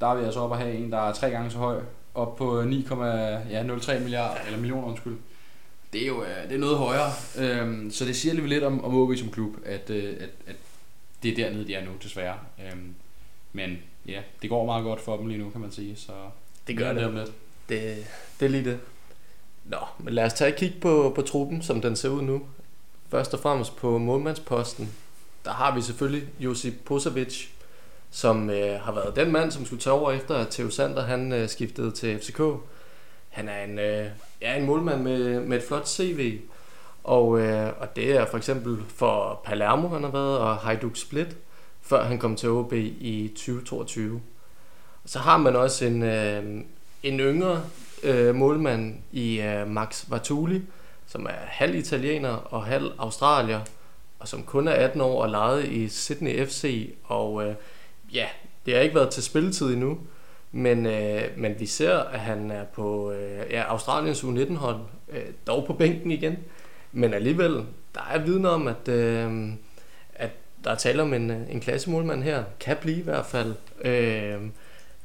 Der 0.00 0.06
er 0.06 0.14
vi 0.14 0.24
altså 0.24 0.40
oppe 0.40 0.56
at 0.56 0.62
have 0.62 0.74
en, 0.74 0.92
der 0.92 0.98
er 0.98 1.12
tre 1.12 1.30
gange 1.30 1.50
så 1.50 1.58
høj. 1.58 1.80
Op 2.14 2.36
på 2.36 2.60
9,03 2.60 3.98
milliarder, 3.98 4.40
eller 4.46 4.58
millioner 4.58 4.88
undskyld. 4.88 5.16
Det 5.92 6.02
er 6.02 6.06
jo 6.06 6.22
øh, 6.22 6.48
det 6.48 6.54
er 6.54 6.58
noget 6.58 6.78
højere. 6.78 7.10
Øhm, 7.38 7.90
så 7.90 8.04
det 8.04 8.16
siger 8.16 8.34
lige 8.34 8.48
lidt 8.48 8.64
om, 8.64 8.84
om 8.84 8.96
OB 8.96 9.16
som 9.16 9.30
klub, 9.30 9.56
at, 9.64 9.90
øh, 9.90 10.14
at, 10.20 10.30
at 10.46 10.56
det 11.22 11.30
er 11.30 11.36
dernede, 11.36 11.66
de 11.66 11.74
er 11.74 11.84
nu, 11.84 11.90
desværre. 12.02 12.36
Øhm, 12.66 12.94
men 13.52 13.78
ja, 14.08 14.20
det 14.42 14.50
går 14.50 14.66
meget 14.66 14.84
godt 14.84 15.00
for 15.00 15.16
dem 15.16 15.26
lige 15.26 15.38
nu, 15.38 15.50
kan 15.50 15.60
man 15.60 15.72
sige. 15.72 15.96
Så 15.96 16.12
Det 16.66 16.76
gør 16.78 16.92
det. 16.92 17.14
lidt. 17.14 17.32
det. 17.68 18.06
Det 18.40 18.46
er 18.46 18.50
lige 18.50 18.64
det. 18.64 18.78
Nå, 19.64 19.78
men 19.98 20.14
lad 20.14 20.24
os 20.24 20.32
tage 20.32 20.50
et 20.50 20.56
kig 20.56 20.74
på, 20.80 21.12
på 21.14 21.22
truppen, 21.22 21.62
som 21.62 21.80
den 21.80 21.96
ser 21.96 22.08
ud 22.08 22.22
nu. 22.22 22.42
Først 23.10 23.34
og 23.34 23.40
fremmest 23.40 23.76
på 23.76 23.98
målmandsposten. 23.98 24.92
Der 25.44 25.50
har 25.50 25.74
vi 25.74 25.80
selvfølgelig 25.82 26.28
Josip 26.40 26.74
Posavic, 26.84 27.46
som 28.10 28.50
øh, 28.50 28.80
har 28.80 28.92
været 28.92 29.16
den 29.16 29.32
mand, 29.32 29.50
som 29.50 29.66
skulle 29.66 29.82
tage 29.82 29.94
over 29.94 30.12
efter, 30.12 30.34
at 30.34 30.48
Theo 30.48 30.70
Sander 30.70 31.02
han, 31.02 31.32
øh, 31.32 31.48
skiftede 31.48 31.90
til 31.90 32.18
FCK. 32.18 32.40
Han 33.28 33.48
er 33.48 33.64
en, 33.64 33.78
øh, 33.78 34.06
ja, 34.42 34.56
en 34.56 34.66
målmand 34.66 35.02
med, 35.02 35.40
med 35.40 35.56
et 35.58 35.62
flot 35.68 35.88
CV. 35.88 36.38
Og, 37.04 37.40
øh, 37.40 37.72
og 37.80 37.96
det 37.96 38.16
er 38.16 38.26
for 38.26 38.36
eksempel 38.36 38.78
for 38.88 39.40
Palermo, 39.44 39.88
han 39.88 40.02
har 40.02 40.10
været, 40.10 40.38
og 40.38 40.56
Hajduk 40.56 40.96
Split, 40.96 41.36
før 41.86 42.04
han 42.04 42.18
kom 42.18 42.36
til 42.36 42.50
OB 42.50 42.72
i 42.72 43.32
2022. 43.36 44.20
Så 45.04 45.18
har 45.18 45.36
man 45.36 45.56
også 45.56 45.84
en, 45.84 46.02
øh, 46.02 46.44
en 47.02 47.20
yngre 47.20 47.62
øh, 48.02 48.34
målmand 48.34 48.94
i 49.12 49.40
øh, 49.40 49.68
Max 49.68 50.04
Vatuli, 50.08 50.62
som 51.06 51.26
er 51.26 51.46
halv 51.46 51.74
italiener 51.74 52.28
og 52.28 52.64
halv 52.64 52.90
australier, 52.98 53.60
og 54.18 54.28
som 54.28 54.42
kun 54.42 54.68
er 54.68 54.72
18 54.72 55.00
år 55.00 55.22
og 55.22 55.28
lejet 55.28 55.64
i 55.64 55.88
Sydney 55.88 56.46
FC. 56.46 56.94
Og 57.04 57.46
øh, 57.46 57.54
ja, 58.12 58.26
det 58.66 58.74
har 58.74 58.80
ikke 58.80 58.94
været 58.94 59.10
til 59.10 59.22
spilletid 59.22 59.72
endnu, 59.72 59.98
men, 60.52 60.86
øh, 60.86 61.22
men 61.36 61.54
vi 61.60 61.66
ser, 61.66 61.98
at 61.98 62.20
han 62.20 62.50
er 62.50 62.64
på 62.64 63.12
øh, 63.12 63.50
ja, 63.50 63.62
Australiens 63.62 64.22
U19-hold, 64.22 64.80
øh, 65.08 65.22
dog 65.46 65.66
på 65.66 65.72
bænken 65.72 66.10
igen. 66.10 66.36
Men 66.92 67.14
alligevel, 67.14 67.64
der 67.94 68.00
er 68.12 68.18
vidner 68.18 68.48
om, 68.48 68.68
at, 68.68 68.88
øh, 68.88 69.52
der 70.66 70.72
er 70.72 70.76
tale 70.76 71.02
om 71.02 71.14
en, 71.14 71.30
øh, 71.30 71.36
en 71.50 71.60
klassemålmand 71.60 72.22
her. 72.22 72.44
Kan 72.60 72.76
blive 72.80 72.98
i 72.98 73.02
hvert 73.02 73.26
fald. 73.26 73.54
Øh, 73.84 74.40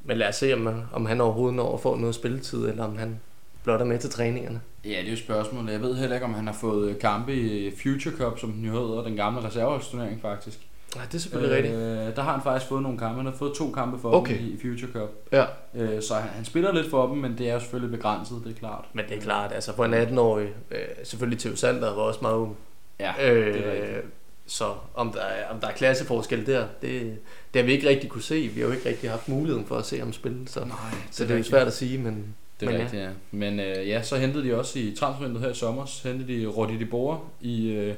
men 0.04 0.18
lad 0.18 0.28
os 0.28 0.36
se, 0.36 0.54
om, 0.54 0.70
om 0.94 1.06
han 1.06 1.22
overhovedet 1.22 1.56
når 1.56 1.74
at 1.74 1.80
få 1.82 1.96
noget 1.96 2.16
spilletid, 2.16 2.70
eller 2.70 2.84
om 2.84 2.98
han 2.98 3.20
blot 3.64 3.82
er 3.82 3.86
med 3.86 4.00
til 4.00 4.10
træningerne. 4.10 4.62
Ja, 4.86 4.90
det 4.90 5.08
er 5.08 5.12
jo 5.12 5.18
spørgsmålet. 5.18 5.72
Jeg 5.74 5.82
ved 5.82 5.96
heller 5.96 6.16
ikke, 6.16 6.26
om 6.26 6.34
han 6.34 6.48
har 6.48 6.54
fået 6.54 7.00
kampe 7.00 7.34
i 7.36 7.72
Future 7.84 8.16
Cup, 8.18 8.40
som 8.40 8.52
den 8.52 8.66
jo 8.66 8.72
hedder, 8.72 9.04
den 9.04 9.16
gamle 9.16 9.44
reserveholdsturnering 9.48 10.22
faktisk. 10.22 10.60
Nej, 10.96 11.06
det 11.06 11.14
er 11.16 11.20
selvfølgelig 11.20 11.52
øh, 11.52 11.58
rigtigt. 11.58 12.08
Øh, 12.10 12.16
der 12.16 12.22
har 12.22 12.32
han 12.32 12.42
faktisk 12.44 12.70
fået 12.70 12.82
nogle 12.84 12.98
kampe. 12.98 13.16
Han 13.18 13.26
har 13.26 13.34
fået 13.38 13.54
to 13.56 13.72
kampe 13.72 14.00
for 14.00 14.12
Okay. 14.12 14.38
dem 14.38 14.46
i, 14.46 14.50
i 14.50 14.58
Future 14.62 14.92
Cup. 14.92 15.10
Ja. 15.32 15.46
Øh, 15.76 16.02
så 16.02 16.14
han, 16.16 16.30
han 16.30 16.46
spiller 16.46 16.74
lidt 16.74 16.90
for 16.90 17.08
dem, 17.08 17.18
men 17.18 17.38
det 17.38 17.50
er 17.50 17.54
jo 17.54 17.60
selvfølgelig 17.60 17.98
begrænset, 17.98 18.42
det 18.46 18.52
er 18.52 18.60
klart. 18.60 18.86
Men 18.94 19.06
det 19.10 19.18
er 19.18 19.22
klart, 19.22 19.52
altså 19.54 19.76
for 19.76 19.86
en 19.86 19.94
18-årig, 19.94 20.50
øh, 20.72 20.78
selvfølgelig 21.04 21.40
Theo 21.40 21.56
Sander 21.56 21.96
var 21.96 22.02
også 22.02 22.20
meget 22.22 22.36
ung. 22.36 22.58
Ja, 23.00 23.32
Øh, 23.32 23.54
det 23.54 23.68
er 23.68 23.72
rigtigt. 23.72 24.06
Så 24.52 24.74
om 24.94 25.12
der, 25.12 25.22
er, 25.22 25.50
om 25.50 25.60
der 25.60 25.68
er 25.68 25.72
klasseforskel 25.72 26.46
der, 26.46 26.68
det, 26.82 27.18
det 27.54 27.62
har 27.62 27.64
vi 27.64 27.72
ikke 27.72 27.90
rigtig 27.90 28.10
kunne 28.10 28.22
se. 28.22 28.52
Vi 28.54 28.62
har 28.62 28.68
jo 28.68 28.74
ikke 28.74 28.90
rigtig 28.90 29.10
haft 29.10 29.30
muligheden 29.30 29.66
for 29.66 29.78
at 29.78 29.86
se 29.86 30.00
ham 30.00 30.14
spille, 30.14 30.48
så, 30.48 30.60
Nej, 30.60 30.78
så 31.12 31.24
det 31.24 31.32
er 31.32 31.38
jo 31.38 31.44
svært 31.44 31.68
at 31.68 31.74
sige, 31.74 31.98
men, 31.98 32.36
Det 32.60 32.68
er 32.68 32.72
men 32.72 32.82
rigtigt, 32.82 33.02
ja. 33.02 33.10
Men 33.32 33.60
øh, 33.60 33.88
ja, 33.88 34.04
så 34.04 34.18
hentede 34.18 34.44
de 34.44 34.58
også 34.58 34.80
i 34.80 34.96
transfervinduet 35.00 35.44
her 35.44 35.52
i 35.52 35.56
sommer, 35.56 36.08
hentede 36.08 36.42
de 36.42 36.46
Roddy 36.46 36.80
de 36.80 36.86
Boer 36.86 37.32
i, 37.42 37.70
øh, 37.70 37.96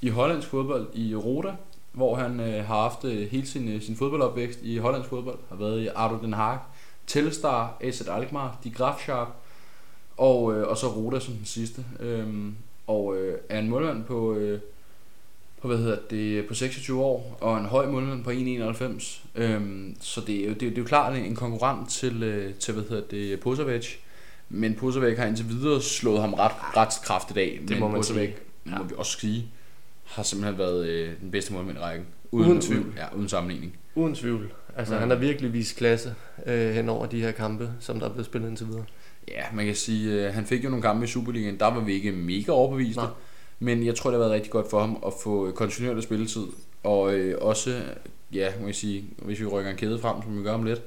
i 0.00 0.08
hollandsk 0.08 0.48
fodbold 0.48 0.86
i 0.94 1.14
Roda, 1.14 1.52
hvor 1.92 2.16
han 2.16 2.40
øh, 2.40 2.64
har 2.66 2.82
haft 2.82 3.04
øh, 3.04 3.30
hele 3.30 3.46
sin, 3.46 3.68
øh, 3.68 3.82
sin 3.82 3.96
fodboldopvækst 3.96 4.58
i 4.62 4.78
hollandsk 4.78 5.08
fodbold, 5.08 5.38
har 5.48 5.56
været 5.56 5.80
i 5.80 5.88
Ardo 5.94 6.18
Den 6.22 6.32
Haag, 6.32 6.58
Telstar, 7.06 7.76
AZ 7.80 8.08
Alkmaar, 8.08 8.58
De 8.64 8.70
Graafschap, 8.70 9.28
og, 10.16 10.54
øh, 10.54 10.68
og 10.68 10.76
så 10.76 10.88
Roda 10.88 11.20
som 11.20 11.34
den 11.34 11.46
sidste. 11.46 11.84
Øhm, 12.00 12.56
og 12.86 13.16
øh, 13.16 13.38
er 13.48 13.58
en 13.58 13.68
målmand 13.68 14.04
på, 14.04 14.34
øh, 14.34 14.60
på, 15.62 15.68
hvad 15.68 15.78
hedder 15.78 15.98
det, 16.10 16.46
på 16.46 16.54
26 16.54 17.02
år, 17.02 17.38
og 17.40 17.58
en 17.58 17.64
høj 17.66 17.86
målmand 17.86 18.24
på 18.24 18.30
1,91. 18.30 19.20
Øhm, 19.34 19.96
så 20.00 20.20
det 20.26 20.44
er, 20.44 20.48
jo, 20.48 20.54
det, 20.54 20.62
er, 20.62 20.66
jo- 20.66 20.70
det 20.70 20.78
er 20.78 20.82
jo 20.82 20.86
klart 20.86 21.16
en 21.16 21.34
konkurrent 21.34 21.90
til, 21.90 22.22
øh, 22.22 22.54
til 22.54 22.74
hvad 22.74 22.84
hedder 22.88 23.02
det, 23.10 23.40
Posavic. 23.40 23.86
Men 24.48 24.74
Pusevik 24.74 25.18
har 25.18 25.26
indtil 25.26 25.48
videre 25.48 25.82
slået 25.82 26.20
ham 26.20 26.34
ret, 26.34 26.52
ret 26.76 26.88
kraftigt 27.04 27.38
af. 27.38 27.58
Det 27.60 27.70
men 27.70 27.80
må 27.80 27.88
man 27.88 27.96
Pusevik, 27.96 28.28
sige. 28.28 28.36
ja. 28.72 28.78
må 28.78 28.84
vi 28.84 28.94
også 28.96 29.18
sige, 29.20 29.46
har 30.04 30.22
simpelthen 30.22 30.58
været 30.58 30.86
øh, 30.88 31.12
den 31.20 31.30
bedste 31.30 31.52
målmand 31.52 31.78
i 31.78 31.80
rækken. 31.80 32.06
Uden 32.32 32.60
tvivl. 32.60 32.80
Uden, 32.82 32.94
ja, 32.96 33.16
uden 33.16 33.28
sammenligning. 33.28 33.76
Uden 33.94 34.14
tvivl. 34.14 34.52
Altså, 34.76 34.94
Ja. 34.94 35.00
han 35.00 35.10
har 35.10 35.16
virkelig 35.16 35.52
vist 35.52 35.76
klasse 35.76 36.14
øh, 36.46 36.70
hen 36.74 36.88
over 36.88 37.06
de 37.06 37.20
her 37.20 37.30
kampe, 37.32 37.70
som 37.80 37.98
der 38.00 38.06
er 38.06 38.12
blevet 38.12 38.26
spillet 38.26 38.48
indtil 38.48 38.66
videre. 38.66 38.84
Ja, 39.28 39.42
man 39.54 39.66
kan 39.66 39.74
sige, 39.74 40.12
øh, 40.26 40.34
han 40.34 40.46
fik 40.46 40.64
jo 40.64 40.68
nogle 40.68 40.82
kampe 40.82 41.04
i 41.04 41.08
Superligaen. 41.08 41.58
Der 41.60 41.66
var 41.66 41.80
vi 41.80 41.92
ikke 41.92 42.12
mega 42.12 42.52
overbeviste. 42.52 43.00
Nej. 43.02 43.10
Men 43.60 43.86
jeg 43.86 43.94
tror, 43.94 44.10
det 44.10 44.20
har 44.20 44.26
været 44.26 44.34
rigtig 44.34 44.52
godt 44.52 44.70
for 44.70 44.80
ham 44.80 45.02
at 45.06 45.12
få 45.22 45.50
kontinuerlig 45.50 46.02
spilletid. 46.02 46.46
Og 46.82 47.14
øh, 47.14 47.38
også, 47.40 47.82
ja, 48.32 48.52
må 48.60 48.66
jeg 48.66 48.74
sige, 48.74 49.04
hvis 49.18 49.40
vi 49.40 49.46
rykker 49.46 49.70
en 49.70 49.76
kæde 49.76 49.98
frem, 49.98 50.22
som 50.22 50.38
vi 50.38 50.42
gør 50.42 50.52
om 50.52 50.64
lidt, 50.64 50.82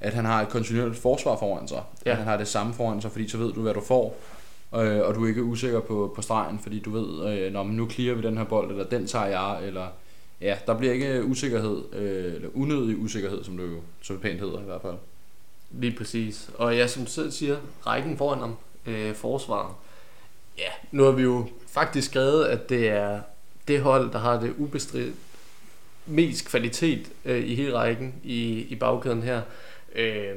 at 0.00 0.14
han 0.14 0.24
har 0.24 0.42
et 0.42 0.48
kontinuerligt 0.48 0.98
forsvar 0.98 1.36
foran 1.36 1.68
sig. 1.68 1.82
Ja. 2.06 2.10
At 2.10 2.16
han 2.16 2.26
har 2.26 2.36
det 2.36 2.48
samme 2.48 2.74
foran 2.74 3.00
sig, 3.00 3.10
fordi 3.10 3.28
så 3.28 3.38
ved 3.38 3.52
du, 3.52 3.62
hvad 3.62 3.74
du 3.74 3.80
får. 3.80 4.16
Øh, 4.74 5.00
og 5.00 5.14
du 5.14 5.24
er 5.24 5.28
ikke 5.28 5.42
usikker 5.42 5.80
på, 5.80 6.12
på 6.16 6.22
stregen, 6.22 6.58
fordi 6.58 6.78
du 6.78 6.90
ved, 6.90 7.38
øh, 7.38 7.52
når 7.52 7.64
nu 7.64 7.90
clearer 7.90 8.14
vi 8.14 8.22
den 8.22 8.36
her 8.36 8.44
bold, 8.44 8.70
eller 8.70 8.84
den 8.84 9.06
tager 9.06 9.26
jeg, 9.26 9.66
eller 9.66 9.86
ja, 10.40 10.56
der 10.66 10.78
bliver 10.78 10.92
ikke 10.92 11.24
usikkerhed, 11.24 11.82
øh, 11.92 12.34
eller 12.34 12.48
unødig 12.54 12.98
usikkerhed, 12.98 13.44
som 13.44 13.56
det 13.56 13.64
jo 13.64 13.80
som 14.02 14.16
det 14.16 14.22
pænt 14.22 14.40
hedder 14.40 14.60
i 14.60 14.64
hvert 14.64 14.82
fald. 14.82 14.94
Lige 15.70 15.96
præcis. 15.98 16.50
Og 16.54 16.76
ja, 16.76 16.86
som 16.86 17.04
du 17.04 17.10
selv 17.10 17.30
siger, 17.30 17.56
rækken 17.86 18.18
foran 18.18 18.38
ham, 18.38 18.56
øh, 18.86 19.14
forsvaret. 19.14 19.74
Ja, 20.58 20.70
nu 20.90 21.04
har 21.04 21.10
vi 21.10 21.22
jo 21.22 21.46
faktisk 21.72 22.10
skrevet, 22.10 22.44
at 22.44 22.68
det 22.68 22.88
er 22.88 23.20
det 23.68 23.80
hold, 23.80 24.12
der 24.12 24.18
har 24.18 24.40
det 24.40 24.54
ubestridt 24.58 25.14
mest 26.06 26.44
kvalitet 26.48 27.06
øh, 27.24 27.44
i 27.44 27.54
hele 27.54 27.74
rækken 27.74 28.14
i, 28.22 28.60
i 28.60 28.74
bagkæden 28.74 29.22
her. 29.22 29.40
Øh, 29.94 30.36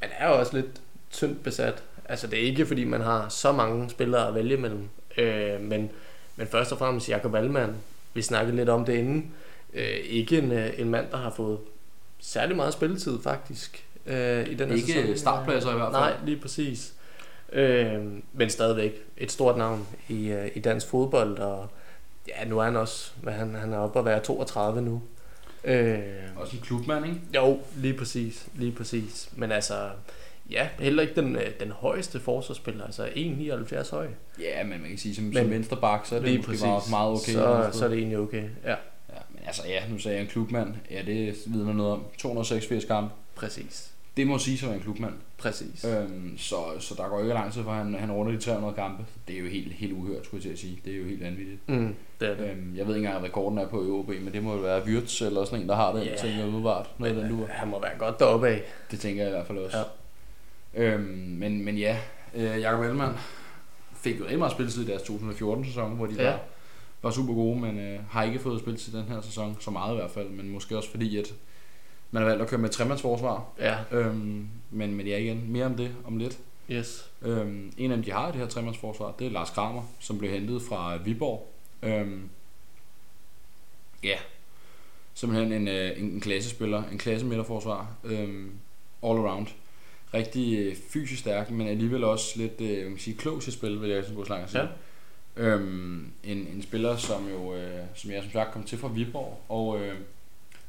man 0.00 0.10
er 0.18 0.28
jo 0.28 0.38
også 0.38 0.56
lidt 0.56 0.80
tyndt 1.10 1.42
besat. 1.42 1.82
Altså 2.04 2.26
det 2.26 2.38
er 2.38 2.42
ikke 2.42 2.66
fordi 2.66 2.84
man 2.84 3.00
har 3.00 3.28
så 3.28 3.52
mange 3.52 3.90
spillere 3.90 4.28
at 4.28 4.34
vælge 4.34 4.56
mellem. 4.56 4.88
Øh, 5.18 5.60
men, 5.60 5.90
men 6.36 6.46
først 6.46 6.72
og 6.72 6.78
fremmest 6.78 7.08
Jakob 7.08 7.34
Allmann. 7.34 7.76
Vi 8.14 8.22
snakkede 8.22 8.56
lidt 8.56 8.68
om 8.68 8.84
det 8.84 8.92
inden. 8.92 9.32
Øh, 9.74 9.84
ikke 10.04 10.38
en, 10.38 10.52
øh, 10.52 10.70
en 10.78 10.90
mand, 10.90 11.06
der 11.10 11.16
har 11.16 11.30
fået 11.30 11.58
særlig 12.20 12.56
meget 12.56 12.72
spilletid 12.72 13.22
faktisk 13.22 13.86
øh, 14.06 14.48
i 14.48 14.54
den 14.54 14.68
her 14.68 14.76
Ikke 14.76 14.92
sæson. 14.92 15.16
startpladser 15.16 15.70
i 15.70 15.74
hvert 15.74 15.92
fald. 15.92 16.02
Nej, 16.02 16.14
lige 16.24 16.36
præcis. 16.40 16.92
Øh, 17.52 18.04
men 18.32 18.50
stadigvæk 18.50 18.92
et 19.16 19.32
stort 19.32 19.56
navn 19.56 19.86
i, 20.08 20.28
øh, 20.28 20.50
i 20.54 20.60
dansk 20.60 20.86
fodbold, 20.88 21.38
og 21.38 21.68
ja, 22.28 22.44
nu 22.48 22.58
er 22.58 22.64
han 22.64 22.76
også, 22.76 23.12
hvad 23.22 23.32
han, 23.32 23.54
han 23.54 23.72
er 23.72 23.78
oppe 23.78 23.98
at 23.98 24.04
være 24.04 24.20
32 24.20 24.82
nu. 24.82 25.02
Øh, 25.64 25.98
Også 26.36 26.56
en 26.56 26.62
klubmand, 26.62 27.06
ikke? 27.06 27.20
jo, 27.34 27.58
lige 27.76 27.94
præcis, 27.94 28.46
lige 28.54 28.72
præcis. 28.72 29.28
Men 29.36 29.52
altså, 29.52 29.74
ja, 30.50 30.68
heller 30.78 31.02
ikke 31.02 31.14
den, 31.14 31.36
øh, 31.36 31.50
den 31.60 31.70
højeste 31.70 32.20
forsvarsspiller, 32.20 32.84
altså 32.84 33.06
1,79 33.06 33.90
høj. 33.90 34.06
Ja, 34.40 34.62
men 34.64 34.80
man 34.80 34.88
kan 34.88 34.98
sige, 34.98 35.14
som, 35.14 35.24
Men- 35.24 35.34
som 35.34 35.50
venstre 35.50 35.76
bak, 35.76 36.06
så 36.06 36.14
er 36.14 36.18
det 36.18 36.28
lige 36.28 36.38
måske 36.38 36.48
præcis. 36.50 36.62
meget, 36.64 36.82
meget 36.90 37.10
okay. 37.12 37.32
Så, 37.32 37.78
så 37.78 37.84
er 37.84 37.88
det 37.88 37.98
egentlig 37.98 38.18
okay. 38.18 38.42
Ja, 38.64 38.74
Ja, 39.08 39.18
men 39.30 39.40
altså 39.46 39.62
ja, 39.68 39.82
nu 39.90 39.98
sagde 39.98 40.16
jeg 40.16 40.22
en 40.24 40.30
klubmand. 40.30 40.74
Ja, 40.90 41.02
det 41.06 41.34
vidner 41.46 41.72
noget 41.72 41.92
om. 41.92 42.04
286 42.18 42.84
kampe. 42.84 43.14
præcis. 43.34 43.90
Det 44.16 44.26
må 44.26 44.38
sige 44.38 44.58
som 44.58 44.72
en 44.72 44.80
klubmand. 44.80 45.14
Præcis. 45.38 45.84
Øhm, 45.84 46.38
så, 46.38 46.56
så 46.78 46.94
der 46.94 47.08
går 47.08 47.20
ikke 47.20 47.34
lang 47.34 47.52
tid, 47.52 47.62
for 47.62 47.72
han, 47.72 47.94
han 47.94 48.12
runder 48.12 48.32
de 48.32 48.38
300 48.38 48.74
kampe. 48.74 49.04
Det 49.28 49.36
er 49.36 49.40
jo 49.40 49.46
helt, 49.46 49.72
helt 49.72 49.92
uhørt, 49.92 50.24
skulle 50.24 50.38
jeg 50.38 50.42
til 50.42 50.52
at 50.52 50.58
sige. 50.58 50.80
Det 50.84 50.92
er 50.92 50.96
jo 50.98 51.04
helt 51.04 51.20
vanvittigt. 51.20 51.68
Mm, 51.68 51.94
det 52.20 52.28
er 52.30 52.36
det. 52.36 52.50
Øhm, 52.50 52.76
jeg 52.76 52.86
ved 52.86 52.94
ikke 52.94 53.06
engang, 53.06 53.20
hvad 53.20 53.28
rekorden 53.28 53.58
er 53.58 53.68
på 53.68 53.86
i 53.86 53.90
OB, 53.90 54.08
men 54.08 54.32
det 54.32 54.42
må 54.42 54.54
jo 54.54 54.60
være 54.60 54.84
Wirtz 54.84 55.20
eller 55.22 55.44
sådan 55.44 55.60
en, 55.62 55.68
der 55.68 55.74
har 55.74 55.92
den, 55.92 56.06
yeah. 56.06 56.18
tænker 56.18 56.36
jeg 56.36 56.46
umiddelbart. 56.46 56.90
Noget 56.98 57.16
den 57.16 57.32
Men, 57.32 57.40
øh, 57.42 57.48
han 57.48 57.68
må 57.68 57.80
være 57.80 57.98
godt 57.98 58.18
deroppe 58.18 58.48
af. 58.48 58.62
Det 58.90 59.00
tænker 59.00 59.22
jeg 59.22 59.30
i 59.30 59.34
hvert 59.34 59.46
fald 59.46 59.58
også. 59.58 59.76
Ja. 60.74 60.92
Øhm, 60.92 61.02
men, 61.38 61.64
men 61.64 61.78
ja, 61.78 61.96
øh, 62.34 62.60
Jakob 62.60 62.80
Ellemann 62.84 63.14
fik 63.96 64.18
jo 64.18 64.22
rigtig 64.24 64.38
meget 64.38 64.52
spilletid 64.52 64.82
i 64.82 64.86
deres 64.86 65.02
2014-sæson, 65.02 65.96
hvor 65.96 66.06
de 66.06 66.14
Ja. 66.14 66.30
var, 66.30 66.40
var 67.02 67.10
super 67.10 67.34
gode, 67.34 67.60
men 67.60 67.78
øh, 67.78 67.98
har 68.10 68.22
ikke 68.22 68.38
fået 68.38 68.60
spilletid 68.60 68.92
den 68.92 69.04
her 69.04 69.20
sæson, 69.20 69.56
så 69.60 69.70
meget 69.70 69.92
i 69.92 69.96
hvert 69.96 70.10
fald, 70.10 70.28
men 70.28 70.48
måske 70.48 70.76
også 70.76 70.90
fordi, 70.90 71.16
at 71.18 71.34
man 72.14 72.22
har 72.22 72.28
valgt 72.28 72.42
at 72.42 72.48
køre 72.48 72.60
med 72.60 72.68
tremandsforsvar. 72.68 73.44
Ja, 73.58 73.76
Øhm, 73.92 74.48
men, 74.70 74.94
men 74.94 75.06
ja, 75.06 75.18
igen, 75.18 75.44
mere 75.48 75.66
om 75.66 75.74
det 75.76 75.90
om 76.04 76.16
lidt. 76.16 76.38
yes. 76.70 77.10
Øhm, 77.22 77.72
en 77.78 77.90
af 77.90 77.96
dem, 77.96 78.04
de 78.04 78.10
har 78.12 78.28
i 78.28 78.32
det 78.32 78.40
her 78.40 78.48
tremandsforsvar, 78.48 79.14
det 79.18 79.26
er 79.26 79.30
Lars 79.30 79.50
Kramer, 79.50 79.82
som 80.00 80.18
blev 80.18 80.30
hentet 80.30 80.62
fra 80.62 80.96
Viborg. 80.96 81.48
Øhm, 81.82 82.28
ja, 84.02 84.16
simpelthen 85.14 85.52
en, 85.52 85.68
øh, 85.68 85.98
en, 85.98 86.04
en 86.04 86.20
klassespiller, 86.20 86.82
en 86.92 86.98
klasse 86.98 87.26
midterforsvar, 87.26 87.94
øhm, 88.04 88.50
all 89.02 89.18
around. 89.18 89.46
Rigtig 90.14 90.58
øh, 90.58 90.76
fysisk 90.92 91.20
stærk, 91.20 91.50
men 91.50 91.66
alligevel 91.68 92.04
også 92.04 92.38
lidt 92.38 92.60
øh, 92.60 92.82
man 92.84 92.90
kan 92.92 92.98
sige, 93.00 93.16
klog 93.16 93.42
til 93.42 93.52
spil, 93.52 93.80
vil 93.82 93.90
jeg 93.90 94.04
sådan 94.04 94.16
gå 94.16 94.24
slange 94.24 94.48
sige. 94.48 94.62
Ja. 94.62 95.42
Øhm, 95.42 96.12
en, 96.24 96.38
en 96.38 96.62
spiller, 96.62 96.96
som 96.96 97.28
jo, 97.28 97.54
øh, 97.54 97.80
som 97.94 98.10
jeg 98.10 98.22
som 98.22 98.32
sagt 98.32 98.52
kom 98.52 98.62
til 98.64 98.78
fra 98.78 98.88
Viborg, 98.88 99.40
og 99.48 99.80
øh, 99.80 99.94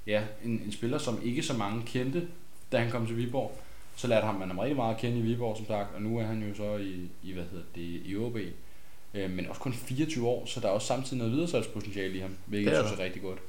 ja, 0.08 0.24
en, 0.44 0.62
en 0.66 0.72
spiller, 0.72 0.98
som 0.98 1.20
ikke 1.24 1.44
så 1.44 1.54
mange 1.54 1.84
kendte, 1.86 2.28
da 2.72 2.78
han 2.78 2.92
kom 2.92 3.08
til 3.08 3.18
Viborg. 3.18 3.60
Så 3.96 4.08
lærte 4.08 4.26
ham 4.26 4.36
man 4.36 4.48
ham 4.48 4.60
rigtig 4.60 4.76
meget 4.76 4.96
at 4.96 5.02
kende 5.02 5.18
i 5.18 5.22
Viborg, 5.22 5.58
som 5.58 5.66
sagt, 5.66 5.96
og 5.96 6.02
nu 6.02 6.20
er 6.20 6.24
han 6.24 6.44
jo 6.44 6.56
så 6.56 6.78
i, 6.78 7.10
i 7.24 7.34
hvad 7.34 7.44
hedder 7.44 7.66
det, 7.76 8.02
i 8.06 8.18
OB. 8.18 8.38
Øh, 9.14 9.32
men 9.32 9.48
også 9.48 9.62
kun 9.62 9.74
24 9.74 10.28
år, 10.28 10.46
så 10.46 10.60
der 10.60 10.68
er 10.68 10.72
også 10.72 10.88
samtidig 10.88 11.18
noget 11.18 11.34
videresalgspotentiale 11.34 12.18
i 12.18 12.20
ham, 12.20 12.38
hvilket 12.46 12.74
er 12.74 12.78
jeg 12.78 12.86
synes 12.88 13.00
er 13.00 13.04
rigtig 13.04 13.22
godt. 13.22 13.40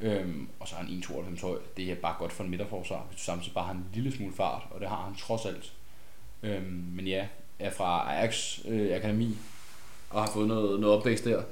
Øhm, 0.00 0.48
og 0.60 0.68
så 0.68 0.74
har 0.74 0.84
han 0.84 1.02
1,92 1.06 1.40
høj. 1.40 1.58
Det 1.76 1.90
er 1.90 1.94
bare 1.94 2.14
godt 2.18 2.32
for 2.32 2.44
en 2.44 2.50
midterforsvar, 2.50 3.06
hvis 3.08 3.20
du 3.20 3.24
samtidig 3.24 3.54
bare 3.54 3.64
har 3.64 3.72
en 3.72 3.86
lille 3.94 4.12
smule 4.12 4.32
fart, 4.32 4.62
og 4.70 4.80
det 4.80 4.88
har 4.88 5.04
han 5.04 5.14
trods 5.14 5.46
alt. 5.46 5.72
Øhm, 6.42 6.84
men 6.92 7.06
ja, 7.06 7.26
er 7.58 7.70
fra 7.70 8.14
Ajax 8.14 8.58
øh, 8.68 8.96
Akademi, 8.96 9.36
og 10.10 10.24
har 10.24 10.32
fået 10.32 10.48
noget, 10.48 10.80
noget 10.80 10.96
opvækst 10.96 11.24
der. 11.24 11.42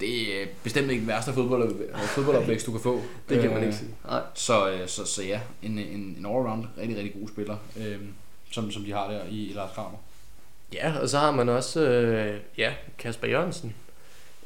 Det 0.00 0.42
er 0.42 0.46
bestemt 0.62 0.90
ikke 0.90 1.00
den 1.00 1.08
værste 1.08 1.32
fodbold, 1.32 1.96
fodboldopvækst, 2.06 2.66
du 2.66 2.70
kan 2.70 2.80
få. 2.80 3.02
Det 3.28 3.40
kan 3.40 3.50
man 3.50 3.58
Øh, 3.58 3.64
ikke 3.64 3.76
sige. 3.76 3.90
Nej. 4.04 4.20
så, 4.34 4.70
øh, 4.70 4.88
så, 4.88 5.04
så 5.06 5.22
ja, 5.22 5.40
en, 5.62 5.78
en, 5.78 6.16
en 6.18 6.26
all-around 6.26 6.80
rigtig, 6.80 6.96
rigtig 6.96 7.12
god 7.20 7.28
spiller, 7.28 7.56
øh, 7.76 7.96
som, 8.50 8.70
som 8.70 8.82
de 8.84 8.92
har 8.92 9.10
der 9.10 9.20
i, 9.30 9.50
i 9.50 9.52
Lars 9.52 9.70
Kramer. 9.74 9.98
Ja, 10.72 10.98
og 11.00 11.08
så 11.08 11.18
har 11.18 11.30
man 11.30 11.48
også 11.48 11.80
øh, 11.80 12.40
ja, 12.58 12.72
Kasper 12.98 13.28
Jørgensen. 13.28 13.74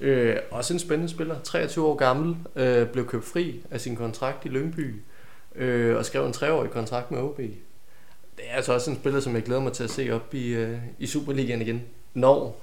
Øh, 0.00 0.36
også 0.50 0.72
en 0.72 0.78
spændende 0.78 1.12
spiller. 1.12 1.40
23 1.40 1.86
år 1.86 1.94
gammel. 1.94 2.36
Øh, 2.56 2.86
blev 2.86 3.06
købt 3.06 3.24
fri 3.24 3.60
af 3.70 3.80
sin 3.80 3.96
kontrakt 3.96 4.44
i 4.44 4.48
Lyngby. 4.48 4.94
Øh, 5.54 5.96
og 5.96 6.04
skrev 6.04 6.26
en 6.26 6.32
treårig 6.32 6.70
kontrakt 6.70 7.10
med 7.10 7.20
OB. 7.20 7.36
Det 7.36 8.44
er 8.48 8.54
altså 8.56 8.72
også 8.72 8.90
en 8.90 8.96
spiller, 8.96 9.20
som 9.20 9.34
jeg 9.34 9.42
glæder 9.42 9.60
mig 9.60 9.72
til 9.72 9.84
at 9.84 9.90
se 9.90 10.10
op 10.10 10.34
i, 10.34 10.48
øh, 10.48 10.78
i 10.98 11.06
Superligaen 11.06 11.62
igen. 11.62 11.82
Når 12.14 12.60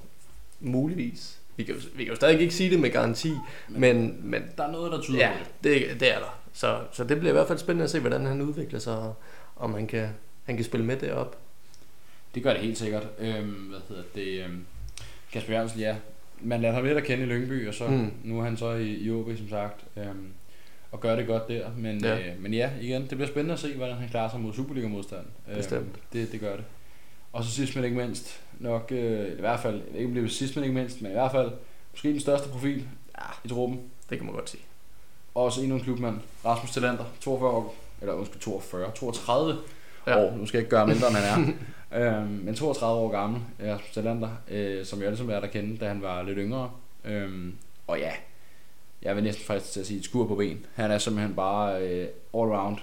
muligvis. 0.59 1.37
Vi 1.57 1.63
kan, 1.63 1.75
jo, 1.75 1.81
vi 1.95 2.03
kan 2.03 2.09
jo 2.11 2.15
stadig 2.15 2.39
ikke 2.41 2.53
sige 2.53 2.69
det 2.69 2.79
med 2.79 2.89
garanti, 2.89 3.31
men, 3.69 4.19
men 4.23 4.43
Der 4.57 4.63
er 4.63 4.71
noget, 4.71 4.91
der 4.91 5.01
tyder 5.01 5.17
ja, 5.19 5.31
på 5.31 5.45
det. 5.63 5.89
det, 5.91 5.99
det 5.99 6.13
er 6.15 6.19
der. 6.19 6.39
Så, 6.53 6.79
så 6.91 7.03
det 7.03 7.19
bliver 7.19 7.31
i 7.31 7.33
hvert 7.33 7.47
fald 7.47 7.57
spændende 7.59 7.83
at 7.83 7.89
se, 7.89 7.99
hvordan 7.99 8.25
han 8.25 8.41
udvikler 8.41 8.79
sig, 8.79 8.97
og 8.97 9.15
om 9.55 9.73
han 9.73 9.87
kan, 9.87 10.09
han 10.45 10.55
kan 10.55 10.65
spille 10.65 10.85
med 10.85 10.97
derop. 10.97 11.37
Det 12.35 12.43
gør 12.43 12.53
det 12.53 12.61
helt 12.61 12.77
sikkert. 12.77 13.07
Øhm, 13.19 13.49
hvad 13.51 13.79
hedder 13.89 14.03
det? 14.15 14.43
Øhm, 14.43 14.65
Kasper 15.31 15.53
Jørgensen, 15.53 15.79
ja. 15.79 15.95
Man 16.41 16.61
lader 16.61 16.73
ham 16.73 16.83
lidt 16.83 16.97
at 16.97 17.03
kende 17.03 17.23
i 17.23 17.27
Lyngby, 17.27 17.67
og 17.67 17.73
så 17.73 17.87
Mm. 17.87 18.11
nu 18.23 18.39
er 18.39 18.43
han 18.43 18.57
så 18.57 18.71
i, 18.71 18.91
i 18.97 19.11
OB, 19.11 19.37
som 19.37 19.49
sagt. 19.49 19.79
Øhm, 19.97 20.27
og 20.91 20.99
gør 21.01 21.15
det 21.15 21.27
godt 21.27 21.47
der. 21.47 21.67
Men 21.77 22.03
Ja. 22.03 22.17
Øh, 22.19 22.41
men 22.41 22.53
ja, 22.53 22.69
igen, 22.81 23.01
det 23.01 23.09
bliver 23.09 23.27
spændende 23.27 23.53
at 23.53 23.59
se, 23.59 23.73
hvordan 23.75 23.95
han 23.95 24.09
klarer 24.09 24.29
sig 24.29 24.39
mod 24.39 24.53
Superliga-modstand. 24.53 25.25
Bestemt. 25.55 25.95
det, 26.13 26.31
det 26.31 26.39
gør 26.39 26.55
det. 26.55 26.65
Og 27.33 27.43
så 27.43 27.51
sidst 27.51 27.75
men 27.75 27.83
ikke 27.85 27.97
mindst, 27.97 28.41
nok 28.59 28.87
øh, 28.91 29.31
i 29.37 29.39
hvert 29.39 29.59
fald, 29.59 29.81
ikke 29.95 30.07
om 30.07 30.13
det 30.13 30.23
er 30.23 30.27
sidst 30.27 30.55
men 30.55 30.63
ikke 30.63 30.75
mindst, 30.75 31.01
men 31.01 31.11
i 31.11 31.13
hvert 31.13 31.31
fald, 31.31 31.51
måske 31.91 32.09
den 32.09 32.19
største 32.19 32.49
profil 32.49 32.87
Ja, 33.17 33.23
i 33.43 33.47
truppen. 33.47 33.79
det 34.09 34.17
kan 34.17 34.25
man 34.25 34.35
godt 34.35 34.49
sige. 34.49 34.63
Også 35.35 35.61
endnu 35.61 35.75
en 35.75 35.81
klubmand, 35.83 36.19
Rasmus 36.45 36.71
Talander, 36.71 37.03
42 37.21 37.49
år, 37.51 37.75
eller 38.01 38.13
undskyld, 38.13 38.41
42, 38.41 38.91
32 38.95 39.57
Ja. 40.07 40.17
år, 40.25 40.35
nu 40.37 40.45
skal 40.45 40.57
jeg 40.57 40.63
ikke 40.63 40.75
gøre 40.75 40.87
mindre, 40.87 41.07
end 41.07 41.15
han 41.15 41.55
er. 41.91 42.17
øhm, 42.21 42.27
men 42.27 42.55
32 42.55 42.99
år 43.01 43.09
gammel, 43.11 43.41
Rasmus 43.63 43.91
Talander, 43.93 44.29
øh, 44.49 44.85
som 44.85 44.99
jeg 45.01 45.07
ligesom 45.09 45.27
lærte 45.27 45.45
at 45.47 45.53
kende, 45.53 45.77
da 45.77 45.87
han 45.87 46.01
var 46.01 46.23
lidt 46.23 46.37
yngre. 46.41 46.71
Øhm, 47.05 47.55
og 47.87 47.99
ja, 47.99 48.11
jeg 49.01 49.15
vil 49.15 49.23
næsten 49.23 49.45
faktisk 49.45 49.71
til 49.73 49.79
at 49.79 49.85
sige 49.87 49.99
et 49.99 50.05
skur 50.05 50.27
på 50.27 50.35
ben. 50.35 50.65
Han 50.75 50.91
er 50.91 50.97
simpelthen 50.97 51.35
bare 51.35 51.81
øh, 51.81 52.07
all 52.33 52.51
around 52.51 52.77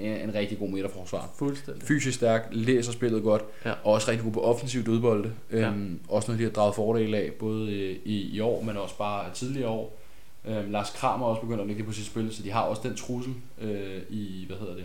en, 0.00 0.34
rigtig 0.34 0.58
god 0.58 0.68
midterforsvar. 0.68 1.30
Fuldstændig. 1.38 1.82
Fysisk 1.82 2.16
stærk, 2.16 2.48
læser 2.52 2.92
spillet 2.92 3.22
godt, 3.22 3.42
Ja. 3.64 3.70
og 3.70 3.92
også 3.92 4.10
rigtig 4.10 4.24
god 4.24 4.32
på 4.32 4.40
offensivt 4.40 4.88
udbolde. 4.88 5.32
Ja. 5.52 5.68
Øhm, 5.68 6.00
Også 6.08 6.28
noget, 6.30 6.38
de 6.38 6.44
har 6.44 6.50
draget 6.50 6.74
fordel 6.74 7.14
af, 7.14 7.32
både 7.38 7.72
øh, 7.72 7.96
i, 8.04 8.20
i 8.36 8.40
år, 8.40 8.62
men 8.62 8.76
også 8.76 8.96
bare 8.98 9.24
tidligere 9.34 9.68
år. 9.68 9.96
Øhm, 10.44 10.70
Lars 10.70 10.90
Kramer 10.90 11.26
er 11.26 11.30
også 11.30 11.40
begyndt 11.42 11.60
at 11.60 11.66
lægge 11.66 11.78
det 11.78 11.86
på 11.86 11.92
sit 11.92 12.06
spil, 12.06 12.34
så 12.34 12.42
de 12.42 12.50
har 12.50 12.60
også 12.62 12.82
den 12.84 12.96
trussel 12.96 13.34
øh, 13.60 14.02
i, 14.08 14.44
hvad 14.48 14.56
hedder 14.56 14.74
det, 14.74 14.84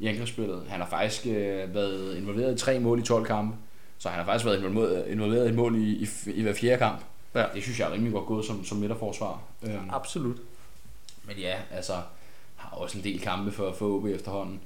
i 0.00 0.06
angrebsspillet. 0.06 0.62
Han 0.68 0.80
har 0.80 0.88
faktisk 0.88 1.26
øh, 1.26 1.74
været 1.74 2.16
involveret 2.16 2.54
i 2.54 2.58
tre 2.58 2.78
mål 2.80 2.98
i 2.98 3.02
12 3.02 3.26
kampe, 3.26 3.56
så 3.98 4.08
han 4.08 4.18
har 4.18 4.24
faktisk 4.26 4.44
været 4.46 4.58
involveret, 4.58 5.06
involveret 5.08 5.46
i 5.46 5.48
et 5.48 5.54
mål 5.54 5.76
i, 5.76 5.80
i, 5.80 6.08
i 6.34 6.42
hver 6.42 6.52
fjerde 6.54 6.78
kamp. 6.78 7.00
Ja. 7.34 7.44
Det 7.54 7.62
synes 7.62 7.80
jeg 7.80 7.88
er 7.88 7.92
rimelig 7.92 8.12
godt 8.12 8.26
gået 8.26 8.44
som, 8.44 8.64
som 8.64 8.78
midterforsvar. 8.78 9.42
Øhm, 9.62 9.90
Absolut. 9.90 10.36
men 11.26 11.36
ja, 11.36 11.54
altså, 11.70 11.92
har 12.58 12.76
også 12.76 12.98
en 12.98 13.04
del 13.04 13.20
kampe 13.20 13.50
for, 13.52 13.72
for 13.72 13.86
OB 13.86 14.06
efterhånden. 14.06 14.60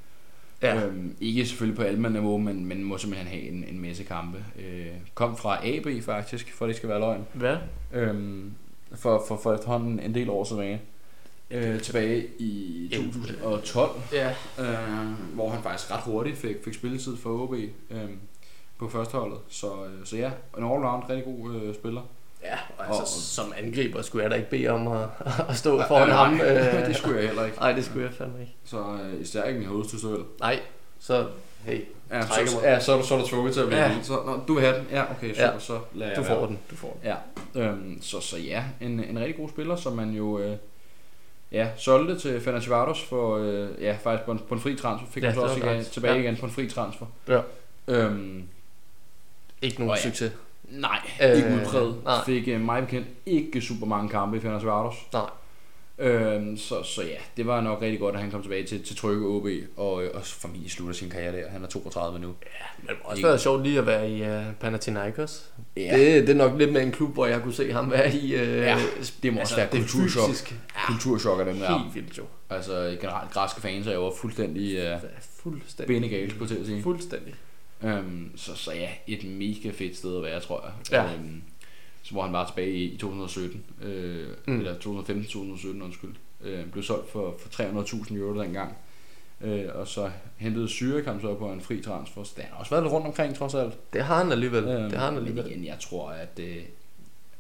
Ja. 0.63 0.87
Øhm, 0.87 1.17
ikke 1.21 1.47
selvfølgelig 1.47 1.77
på 1.77 1.83
Alman-niveau, 1.83 2.39
men, 2.39 2.65
men 2.67 2.85
må 2.85 2.99
simpelthen 2.99 3.29
have 3.29 3.43
en, 3.43 3.65
en 3.69 3.81
masse 3.81 4.05
kampe. 4.05 4.45
Øh, 4.59 4.87
kom 5.15 5.37
fra 5.37 5.67
AB 5.69 6.03
faktisk, 6.03 6.53
for 6.55 6.67
det 6.67 6.77
skal 6.77 6.89
være 6.89 7.01
løgn. 7.01 7.27
Hvad? 7.33 7.57
Øhm, 7.93 8.53
for, 8.95 9.25
for, 9.29 9.37
for 9.43 9.55
efterhånden 9.55 10.01
en 10.01 10.15
del 10.15 10.31
år 10.31 10.45
tilbage. 10.45 10.81
Øh, 11.51 11.81
tilbage 11.81 12.27
i 12.39 12.89
Jamen. 12.93 13.13
2012, 13.13 13.91
Ja. 14.13 14.31
øh, 14.59 15.09
hvor 15.35 15.51
han 15.51 15.63
faktisk 15.63 15.91
ret 15.91 16.01
hurtigt 16.05 16.37
fik, 16.39 16.57
fik 16.65 16.75
spilletid 16.75 17.17
for 17.17 17.31
OB 17.43 17.55
øh, 17.91 17.99
på 18.79 18.89
førsteholdet. 18.89 19.39
Så, 19.49 19.67
øh, 19.85 20.05
så 20.07 20.17
ja, 20.17 20.31
en 20.59 20.65
all-round 20.65 21.11
rigtig 21.11 21.25
god 21.25 21.55
øh, 21.55 21.75
spiller. 21.75 22.03
Ja, 22.45 22.59
og 22.79 22.87
altså, 22.87 23.01
Og- 23.03 23.09
som 23.09 23.53
angriber 23.59 24.03
skulle 24.03 24.23
jeg 24.23 24.31
da 24.31 24.37
ikke 24.37 24.51
bede 24.51 24.69
om 24.69 24.89
at, 24.89 25.09
at 25.49 25.57
stå 25.57 25.83
foran 25.89 26.09
Nej, 26.09 26.17
ham. 26.17 26.35
nej, 26.35 26.47
øh. 26.81 26.87
det 26.89 26.97
skulle 26.97 27.17
jeg 27.19 27.27
heller 27.27 27.45
ikke. 27.45 27.59
Nej, 27.59 27.73
det 27.73 27.85
skulle 27.85 28.07
jeg 28.07 28.15
fandme 28.15 28.41
ikke. 28.41 28.55
Så 28.65 28.79
øh, 28.79 29.21
især 29.21 29.45
ikke 29.45 29.59
min 29.61 29.69
hovedstødsøl. 29.69 30.19
Nej, 30.41 30.61
så 31.01 31.27
hey, 31.65 31.81
Ja, 32.11 32.23
så, 32.27 32.41
mig. 32.55 32.63
ja, 32.65 32.81
så 32.81 32.93
er 32.93 32.97
du, 33.01 33.07
så 33.07 33.15
er 33.15 33.19
du 33.19 33.27
tvunget 33.27 33.55
til 33.55 33.61
at 33.61 33.71
vælge 33.71 33.83
Ja. 33.83 34.03
Så, 34.03 34.13
nå, 34.27 34.41
du 34.49 34.55
vil 34.55 34.63
have 34.63 34.77
den? 34.79 34.87
Ja, 34.91 35.03
okay, 35.11 35.29
super, 35.35 35.43
Ja. 35.45 35.59
så 35.59 35.79
lader 35.95 36.11
jeg 36.11 36.17
du 36.17 36.23
være. 36.23 36.37
får 36.41 36.47
den. 36.47 36.59
Du 36.71 36.77
får 36.77 36.99
den. 37.03 37.11
Ja, 37.55 37.63
øhm, 37.63 38.03
så, 38.03 38.21
så 38.21 38.39
ja, 38.39 38.65
en, 38.81 39.05
en 39.05 39.19
rigtig 39.19 39.37
god 39.37 39.49
spiller, 39.49 39.77
som 39.77 39.93
man 39.93 40.11
jo 40.11 40.39
øh, 40.39 40.57
ja, 41.53 41.69
solgte 41.77 42.19
til 42.19 42.41
Fenerbahce 42.41 43.07
for, 43.07 43.37
øh, 43.39 43.69
ja, 43.81 43.97
faktisk 44.03 44.25
på 44.25 44.33
en, 44.33 44.39
på 44.49 44.55
en 44.55 44.61
fri 44.61 44.77
transfer. 44.77 45.07
Fik 45.11 45.23
Ja, 45.23 45.29
ja, 45.29 45.35
så 45.35 45.41
også 45.41 45.57
igen, 45.57 45.85
tilbage 45.85 46.15
Ja. 46.15 46.21
igen 46.21 46.37
på 46.37 46.47
en 46.47 46.53
fri 46.53 46.69
transfer. 46.69 47.07
Ja. 47.29 47.41
Øhm, 47.89 48.43
Ikke 49.63 49.79
nogen 49.79 49.91
Og 49.91 49.97
ja. 50.21 50.29
Nej, 50.81 50.99
Øh, 51.23 51.31
øh, 51.31 51.37
ikke 51.37 51.49
udpræget. 51.61 51.97
nej. 52.05 52.25
Fik 52.27 52.49
øh, 52.49 52.61
mig 52.61 52.83
bekendt 52.83 53.07
ikke 53.27 53.61
super 53.61 53.87
mange 53.87 54.09
kampe 54.09 54.37
i 54.37 54.41
Fenerbahce. 54.41 54.99
Nej. 55.13 55.23
Øhm, 55.99 56.57
så, 56.57 56.83
så 56.83 57.03
ja, 57.03 57.17
det 57.37 57.47
var 57.47 57.61
nok 57.61 57.83
rigtig 57.83 58.01
godt, 58.01 58.15
at 58.15 58.21
han 58.21 58.31
kom 58.31 58.43
tilbage 58.43 58.67
til, 58.67 58.83
til 58.83 58.97
Trygge 58.97 59.27
OB, 59.27 59.47
og, 59.77 60.03
øh, 60.05 60.11
og 60.15 60.23
familie 60.25 60.71
slutter 60.71 60.95
sin 60.95 61.11
karriere 61.11 61.37
der. 61.37 61.49
Han 61.51 61.63
er 61.63 61.67
32 61.67 62.19
nu. 62.19 62.27
Men 62.27 62.37
det 62.89 62.97
også 63.05 63.17
Ikke. 63.17 63.29
være 63.29 63.39
sjovt 63.39 63.63
lige 63.63 63.79
at 63.79 63.87
være 63.87 64.11
i 64.11 64.23
uh, 64.23 64.43
Panathinaikos. 64.61 65.51
Ja. 65.77 65.99
Det, 65.99 66.23
det 66.27 66.31
er 66.31 66.35
nok 66.35 66.59
lidt 66.59 66.73
med 66.73 66.83
en 66.83 66.93
klub, 66.93 67.13
hvor 67.15 67.27
jeg 67.27 67.43
kunne 67.43 67.55
se 67.55 67.73
ham 67.73 67.91
være 67.91 68.15
i. 68.15 68.35
Uh, 68.35 68.41
Ja, 68.49 68.79
det 69.23 69.35
må 69.35 69.41
også 69.41 69.57
være 69.57 69.69
kulturchok. 69.71 70.29
fysisk. 70.29 70.55
Kulturchok 70.87 71.41
af 71.41 71.45
dem 71.47 71.57
der. 71.57 71.79
Helt 71.79 71.95
vildt 71.95 72.19
jo. 72.19 72.25
Altså 72.51 72.97
generelt, 73.01 73.31
græske 73.31 73.61
fans 73.61 73.87
er 73.87 73.93
jo 73.95 74.13
fuldstændig 74.21 74.93
uh, 74.95 75.01
fuldstændig. 75.43 75.95
benegale, 75.97 76.31
skulle 76.31 76.43
jeg 76.43 76.49
til 76.57 76.61
at 76.61 76.67
sige. 76.67 76.83
Fuldstændig. 76.83 77.35
Um, 77.85 78.33
så, 78.37 78.55
så 78.57 78.73
ja, 78.73 78.89
et 79.07 79.25
mega 79.25 79.71
fedt 79.71 79.97
sted 79.97 80.17
at 80.17 80.23
være, 80.23 80.41
tror 80.41 80.65
jeg. 80.65 80.73
Ja. 80.93 81.15
Um, 81.15 81.43
så 82.03 82.13
hvor 82.13 82.23
han 82.23 82.33
var 82.33 82.47
tilbage 82.47 82.71
i, 82.73 82.85
i 82.85 82.97
2017, 82.97 83.65
øh, 83.83 84.27
Mm. 84.47 84.59
eller 84.59 84.75
2015-2017, 84.75 85.83
undskyld. 85.83 86.15
Øh, 86.45 86.67
blev 86.67 86.83
solgt 86.85 87.11
for, 87.11 87.35
for 87.39 87.49
300.000 87.63 88.17
euro 88.17 88.41
dengang. 88.43 88.77
Øh, 89.41 89.65
og 89.75 89.89
så 89.89 90.11
hentede 90.37 90.67
Zürich 90.67 91.05
ham 91.05 91.21
så 91.21 91.35
på 91.35 91.53
en 91.53 91.61
fri 91.61 91.81
transfer. 91.83 92.25
Så 92.25 92.33
det 92.37 92.45
har 92.45 92.57
også 92.59 92.71
været 92.71 92.83
lidt 92.85 92.93
rundt 92.93 93.07
omkring, 93.07 93.35
trods 93.37 93.55
alt. 93.55 93.79
Det 93.93 94.03
har 94.05 94.23
han 94.23 94.33
alligevel. 94.33 94.65
Øhm, 94.65 94.91
det 94.91 94.99
har 94.99 95.05
han 95.05 95.15
Men 95.15 95.23
alligevel. 95.27 95.51
igen, 95.53 95.65
jeg 95.65 95.77
tror, 95.81 96.11
at, 96.11 96.39
øh, 96.41 96.57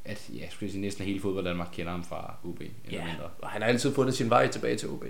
at 0.05 0.31
ja, 0.35 0.49
skulle 0.51 0.67
jeg 0.67 0.71
sige, 0.71 0.81
næsten 0.81 1.05
hele 1.05 1.21
fodbold 1.21 1.45
Danmark 1.45 1.69
kender 1.73 1.93
ham 1.93 2.05
fra 2.05 2.35
UB. 2.43 2.61
Eller 2.61 2.71
Ja, 2.91 3.05
mindre. 3.07 3.25
og 3.43 3.49
han 3.49 3.63
har 3.63 3.69
altid 3.69 3.95
fundet 3.95 4.15
sin 4.15 4.31
vej 4.31 4.49
tilbage 4.49 4.77
til 4.77 4.89
OB. 4.89 5.05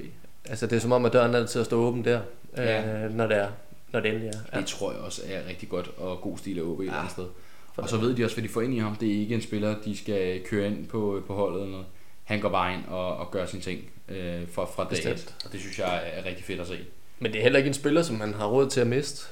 Altså 0.45 0.67
det 0.67 0.77
er 0.77 0.81
som 0.81 0.93
om, 0.93 1.05
at 1.05 1.13
døren 1.13 1.35
altid 1.35 1.61
at 1.61 1.67
stå 1.67 1.77
åben 1.81 2.05
der, 2.05 2.21
Ja. 2.57 3.05
øh, 3.05 3.15
når 3.15 3.27
det 3.27 3.37
er. 3.37 3.49
Når 3.93 4.01
det 4.01 4.09
endelig 4.09 4.29
er. 4.29 4.39
Ja. 4.53 4.59
Det 4.59 4.67
tror 4.67 4.93
jeg 4.93 5.01
også 5.01 5.23
er 5.29 5.49
rigtig 5.49 5.69
godt 5.69 5.91
og 5.97 6.21
god 6.21 6.39
stil 6.39 6.59
af 6.59 6.63
OB 6.63 6.81
et 6.81 6.85
Ja. 6.85 6.89
eller 6.91 6.99
andet 6.99 7.13
sted. 7.13 7.27
For 7.75 7.83
Og 7.83 7.89
så 7.89 7.97
ved 7.97 8.15
de 8.15 8.25
også, 8.25 8.37
hvad 8.37 8.43
de 8.45 8.49
får 8.49 8.61
ind 8.61 8.75
i 8.75 8.79
ham. 8.79 8.97
Det 8.97 9.09
er 9.17 9.21
ikke 9.21 9.35
en 9.35 9.43
spiller, 9.43 9.77
de 9.85 9.97
skal 9.97 10.43
køre 10.45 10.67
ind 10.67 10.87
på, 10.87 11.23
på 11.27 11.35
holdet 11.35 11.59
eller 11.61 11.71
noget. 11.73 11.87
Han 12.25 12.41
går 12.41 12.49
bare 12.49 12.75
ind 12.75 12.83
og, 12.89 13.17
og 13.17 13.31
gør 13.31 13.47
sine 13.47 13.63
ting 13.63 13.81
øh, 14.09 14.49
fra, 14.53 14.65
fra 14.65 14.87
dag 14.91 15.13
et. 15.13 15.35
Og 15.45 15.53
det 15.53 15.61
synes 15.61 15.79
jeg 15.79 16.03
er 16.15 16.25
rigtig 16.25 16.45
fedt 16.45 16.61
at 16.61 16.67
se. 16.67 16.79
Men 17.19 17.33
det 17.33 17.39
er 17.39 17.43
heller 17.43 17.59
ikke 17.59 17.69
en 17.69 17.75
spiller, 17.75 18.03
som 18.03 18.17
man 18.17 18.35
har 18.35 18.47
råd 18.47 18.71
til 18.71 18.81
at 18.81 18.87
miste. 18.87 19.27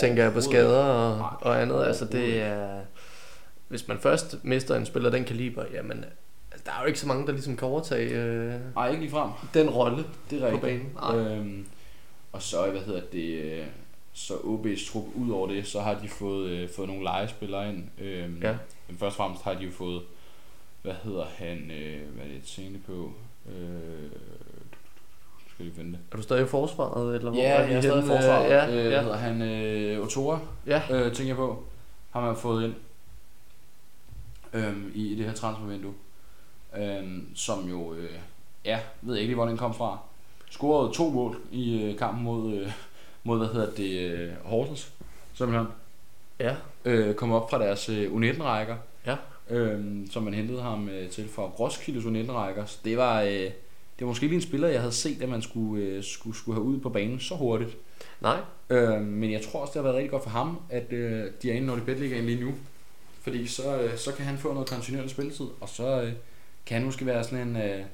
Tænker 0.00 0.22
jeg 0.22 0.32
på 0.32 0.40
skader 0.40 0.84
og, 0.84 1.30
og 1.40 1.62
andet. 1.62 1.84
Altså 1.84 2.04
det 2.04 2.40
er... 2.40 2.80
Hvis 3.68 3.88
man 3.88 3.98
først 3.98 4.36
mister 4.42 4.76
en 4.76 4.86
spiller 4.86 5.08
af 5.10 5.16
den 5.16 5.24
kaliber, 5.24 5.64
jamen... 5.74 6.04
Altså, 6.52 6.64
der 6.66 6.72
er 6.72 6.80
jo 6.80 6.86
ikke 6.86 6.98
så 7.00 7.06
mange, 7.08 7.26
der 7.26 7.32
ligesom 7.32 7.56
kan 7.56 7.68
overtage 7.68 8.10
øh, 8.10 8.54
Nej, 8.74 8.88
ikke 8.88 9.00
lige 9.00 9.10
frem. 9.10 9.30
den 9.54 9.70
rolle 9.70 10.04
Det 10.30 10.42
er 10.42 10.50
på 10.50 10.56
banen. 10.56 10.92
Nej. 10.94 11.16
Øhm, 11.16 11.66
og 12.32 12.42
så, 12.42 12.70
hvad 12.70 12.80
hedder 12.80 13.00
det, 13.12 13.42
øh, 13.42 13.64
så 14.12 14.34
OB's 14.34 14.92
trup, 14.92 15.04
ud 15.14 15.30
over 15.30 15.46
det, 15.48 15.66
så 15.66 15.80
har 15.80 15.94
de 16.02 16.08
fået, 16.08 16.48
øh, 16.50 16.68
fået 16.76 16.88
nogle 16.88 17.04
legespillere 17.04 17.68
ind. 17.68 17.84
Øhm, 17.98 18.40
Ja. 18.42 18.56
Men 18.88 18.98
først 18.98 19.12
og 19.14 19.16
fremmest 19.16 19.42
har 19.44 19.54
de 19.54 19.64
jo 19.64 19.70
fået, 19.70 20.02
hvad 20.82 20.94
hedder 21.04 21.24
han, 21.36 21.70
øh, 21.70 22.00
hvad 22.14 22.24
er 22.24 22.28
det, 22.28 22.42
tænke 22.42 22.78
på, 22.86 23.12
øh, 23.48 24.10
skal 25.54 25.64
lige 25.64 25.74
finde 25.74 25.92
det. 25.92 25.98
Er 26.12 26.16
du 26.16 26.22
stadig 26.22 26.44
i 26.44 26.46
forsvaret? 26.48 27.14
Eller 27.16 27.30
hvor 27.30 27.40
Ja, 27.40 27.48
er 27.48 27.62
jeg 27.66 27.76
er 27.76 27.80
stadig 27.80 27.98
i 27.98 28.00
henne? 28.00 28.16
forsvaret. 28.16 28.50
Ja, 28.50 28.70
Øh, 28.70 28.92
ja, 28.92 29.00
hedder 29.02 29.16
han, 29.16 29.42
øh, 29.42 30.04
Otora, 30.04 30.38
ja. 30.66 30.82
øh, 30.90 31.12
tænker 31.14 31.26
jeg 31.30 31.36
på, 31.36 31.64
har 32.10 32.20
man 32.20 32.36
fået 32.36 32.64
ind 32.64 32.74
øhm, 34.52 34.92
i, 34.94 35.06
i 35.12 35.14
det 35.16 35.26
her 35.26 35.34
transfervindue. 35.34 35.94
Øhm, 36.78 37.28
som 37.34 37.68
jo, 37.70 37.94
øh, 37.94 38.10
ja, 38.64 38.80
ved 39.02 39.16
ikke 39.16 39.26
lige, 39.26 39.34
hvor 39.34 39.46
den 39.46 39.56
kom 39.56 39.74
fra. 39.74 39.98
Scorede 40.50 40.92
to 40.94 41.10
mål 41.10 41.36
i 41.50 41.82
øh, 41.82 41.98
kampen 41.98 42.24
mod, 42.24 42.52
øh, 42.54 42.72
mod, 43.24 43.38
hvad 43.38 43.48
hedder 43.48 43.70
det, 43.70 44.00
øh, 44.00 44.30
Horsens, 44.44 44.92
simpelthen. 45.34 45.66
ja. 46.40 46.56
Øh, 46.84 47.14
kom 47.14 47.32
op 47.32 47.50
fra 47.50 47.58
deres 47.58 47.88
øh, 47.88 48.12
U19-rækker. 48.12 48.76
Ja. 49.06 49.16
Øhm, 49.50 50.10
som 50.10 50.22
man 50.22 50.34
hentede 50.34 50.62
ham 50.62 50.88
øh, 50.88 51.10
til 51.10 51.28
fra 51.28 51.42
Roskildes 51.42 52.04
U19-rækker. 52.04 52.66
Så 52.66 52.78
det 52.84 52.96
var, 52.96 53.22
øh, 53.22 53.28
det 53.28 53.52
var 54.00 54.06
måske 54.06 54.26
lige 54.26 54.34
en 54.34 54.42
spiller, 54.42 54.68
jeg 54.68 54.80
havde 54.80 54.92
set, 54.92 55.22
at 55.22 55.28
man 55.28 55.42
skulle, 55.42 55.84
øh, 55.84 56.04
skulle, 56.04 56.36
skulle 56.36 56.56
have 56.56 56.64
ud 56.64 56.80
på 56.80 56.88
banen 56.88 57.20
så 57.20 57.34
hurtigt. 57.34 57.76
Nej, 58.20 58.36
Øh, 58.70 59.00
men 59.02 59.32
jeg 59.32 59.42
tror 59.42 59.60
også, 59.60 59.70
det 59.70 59.76
har 59.76 59.82
været 59.82 59.96
rigtig 59.96 60.10
godt 60.10 60.22
for 60.22 60.30
ham, 60.30 60.58
at 60.70 60.92
øh, 60.92 61.30
de 61.42 61.50
er 61.50 61.54
inde 61.54 61.62
i 61.62 61.66
Nordic 61.66 61.84
Bet 61.84 62.00
Ligaen 62.00 62.26
lige 62.26 62.44
nu. 62.44 62.52
Fordi 63.22 63.46
så, 63.46 63.80
øh, 63.80 63.96
så 63.96 64.12
kan 64.12 64.24
han 64.24 64.38
få 64.38 64.52
noget 64.52 64.68
kontinuerlig 64.68 65.10
spilletid, 65.10 65.46
og 65.60 65.68
så 65.68 66.02
øh, 66.02 66.12
kan 66.66 66.76
han 66.76 66.84
måske 66.84 67.06
være 67.06 67.24
sådan 67.24 67.48
en, 67.48 67.56
øh, 67.56 67.84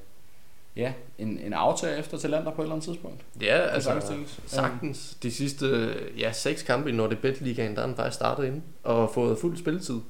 ja, 0.78 0.92
en, 1.18 1.40
en 1.44 1.52
aftager 1.52 1.96
efter 1.96 2.18
Talander 2.18 2.50
på 2.52 2.62
et 2.62 2.64
eller 2.66 2.74
andet 2.74 2.88
tidspunkt. 2.88 3.20
ja, 3.40 3.56
altså 3.56 3.90
sagtens 4.00 4.40
sagtens. 4.46 5.16
De 5.22 5.30
sidste 5.30 5.94
ja, 6.18 6.32
seks 6.32 6.62
kampe 6.62 6.90
i 6.90 6.92
Nordic 6.92 7.18
Bet 7.18 7.40
Ligaen, 7.40 7.74
der 7.74 7.80
har 7.80 7.86
han 7.86 7.96
faktisk 7.96 8.14
startet 8.16 8.44
ind 8.46 8.62
og 8.82 9.10
fået 9.14 9.38
fuld 9.38 9.56
spilletid. 9.56 10.00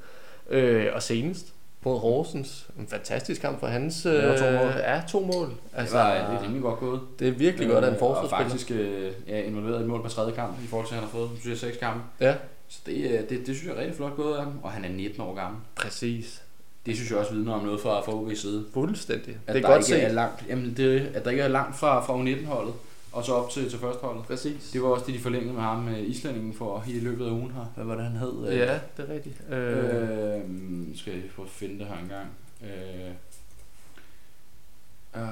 Øh, 0.50 0.86
og 0.94 1.02
senest 1.02 1.46
mod 1.84 1.98
Horsens, 1.98 2.66
en 2.78 2.86
fantastisk 2.88 3.40
kamp 3.40 3.60
for 3.60 3.66
hans... 3.66 4.06
Øh, 4.06 4.22
var 4.28 4.36
to 4.36 4.50
mål. 4.50 4.72
Ja, 4.78 5.02
to 5.08 5.20
mål. 5.20 5.52
Altså, 5.74 5.96
det 5.98 6.04
var 6.04 6.14
det 6.30 6.36
er 6.38 6.42
rimelig 6.42 6.62
godt 6.62 6.80
gået. 6.80 7.00
det 7.18 7.28
er 7.28 7.32
virkelig 7.32 7.68
godt 7.68 7.84
af 7.84 7.88
en 7.88 7.94
Øh, 7.96 8.02
Og 8.02 8.06
forsvarsspiller. 8.16 8.48
faktisk 8.48 8.70
øh, 8.70 9.12
ja, 9.28 9.42
involveret 9.42 9.82
i 9.84 9.86
mål 9.86 10.02
på 10.02 10.08
tredje 10.08 10.32
kamp, 10.32 10.58
i 10.64 10.66
forhold 10.66 10.86
til, 10.88 10.94
at 10.94 11.00
han 11.00 11.08
har 11.08 11.18
fået 11.18 11.30
synes 11.40 11.62
jeg, 11.62 11.70
seks 11.70 11.78
kampe. 11.80 12.00
Ja, 12.20 12.34
Så 12.68 12.78
det, 12.86 12.92
øh, 13.10 13.20
det, 13.20 13.46
det 13.46 13.56
synes 13.56 13.64
jeg 13.64 13.72
er 13.74 13.78
rigtig 13.80 13.94
flot 13.96 14.16
gået 14.16 14.36
af 14.36 14.42
ham. 14.44 14.60
Og 14.62 14.70
han 14.70 14.84
er 14.84 14.88
19 14.88 15.20
år 15.22 15.34
gammel. 15.34 15.60
præcis. 15.76 16.42
Det 16.86 16.96
synes 16.96 17.10
jeg 17.10 17.18
også 17.18 17.32
vidner 17.34 17.52
om 17.52 17.64
noget 17.64 17.80
fra, 17.80 18.00
fra 18.00 18.12
OB's 18.12 18.34
side. 18.34 18.66
Fuldstændig. 18.74 19.36
At 19.46 19.54
det 19.54 19.64
er 19.64 19.68
godt 19.68 19.84
set. 19.84 20.04
er 20.04 20.12
langt, 20.12 20.44
jamen 20.48 20.76
det, 20.76 21.00
at 21.14 21.24
der 21.24 21.30
ikke 21.30 21.42
er 21.42 21.48
langt 21.48 21.76
fra, 21.76 22.00
fra 22.00 22.14
U19-holdet 22.22 22.74
og 23.12 23.24
så 23.24 23.32
op 23.32 23.50
til, 23.50 23.70
til 23.70 23.78
førsteholdet. 23.78 24.24
Præcis. 24.24 24.70
Det 24.72 24.82
var 24.82 24.88
også 24.88 25.04
det, 25.06 25.14
de 25.14 25.20
forlængede 25.20 25.52
med 25.52 25.62
ham, 25.62 25.88
øh, 25.88 26.08
islændingen, 26.10 26.54
for 26.54 26.84
i 26.88 27.00
løbet 27.00 27.26
af 27.26 27.30
ugen 27.30 27.50
her. 27.50 27.64
Hvad 27.74 27.84
var 27.84 27.94
det, 27.94 28.04
han 28.04 28.16
hed? 28.16 28.48
Øh, 28.48 28.56
Ja, 28.58 28.78
det 28.96 29.08
er 29.08 29.14
rigtigt. 29.14 29.42
Øh, 29.50 29.78
Øh, 29.78 30.96
skal 30.96 31.12
jeg 31.12 31.22
at 31.40 31.48
finde 31.48 31.78
det 31.78 31.86
her 31.86 31.98
engang. 32.02 32.28
Øh, 32.62 33.10
øh, 35.16 35.22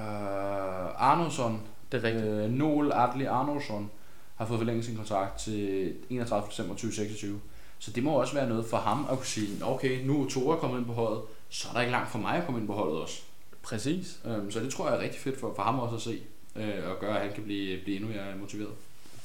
Arnosson, 1.11 1.61
det 1.93 1.99
er 2.05 2.09
rigtigt. 2.09 2.25
øh, 2.27 2.51
Noel 2.51 2.93
Adli 2.93 3.25
Arnosson, 3.25 3.91
har 4.37 4.47
fået 4.47 4.59
forlænget 4.61 4.85
sin 4.85 4.97
kontrakt 4.97 5.39
til 5.41 5.93
31. 6.11 6.49
december 6.51 6.75
2026. 6.75 7.41
Så 7.79 7.91
det 7.91 8.03
må 8.05 8.11
også 8.11 8.35
være 8.35 8.49
noget 8.49 8.67
for 8.67 8.77
ham 8.77 9.07
at 9.11 9.17
kunne 9.17 9.27
sige, 9.27 9.65
okay, 9.65 10.07
nu 10.07 10.25
er 10.25 10.29
Tore 10.29 10.57
kommet 10.59 10.79
ind 10.79 10.87
på 10.87 10.93
holdet, 10.93 11.21
så 11.49 11.69
er 11.69 11.73
der 11.73 11.81
ikke 11.81 11.93
langt 11.93 12.11
for 12.11 12.19
mig 12.19 12.37
at 12.37 12.45
komme 12.45 12.61
ind 12.61 12.67
på 12.67 12.75
holdet 12.75 12.97
også. 12.97 13.23
Præcis. 13.63 14.19
Øhm, 14.25 14.51
så 14.51 14.61
det 14.61 14.73
tror 14.73 14.89
jeg 14.89 14.97
er 14.97 15.03
rigtig 15.03 15.21
fedt 15.21 15.41
for, 15.41 15.53
for 15.57 15.63
ham 15.63 15.79
også 15.79 15.97
at 15.97 16.03
se, 16.03 16.23
øh, 16.57 16.91
og 16.91 17.01
gøre, 17.01 17.17
at 17.17 17.23
han 17.23 17.33
kan 17.35 17.43
blive, 17.43 17.83
blive 17.83 17.97
endnu 17.97 18.11
mere 18.11 18.37
motiveret. 18.41 18.73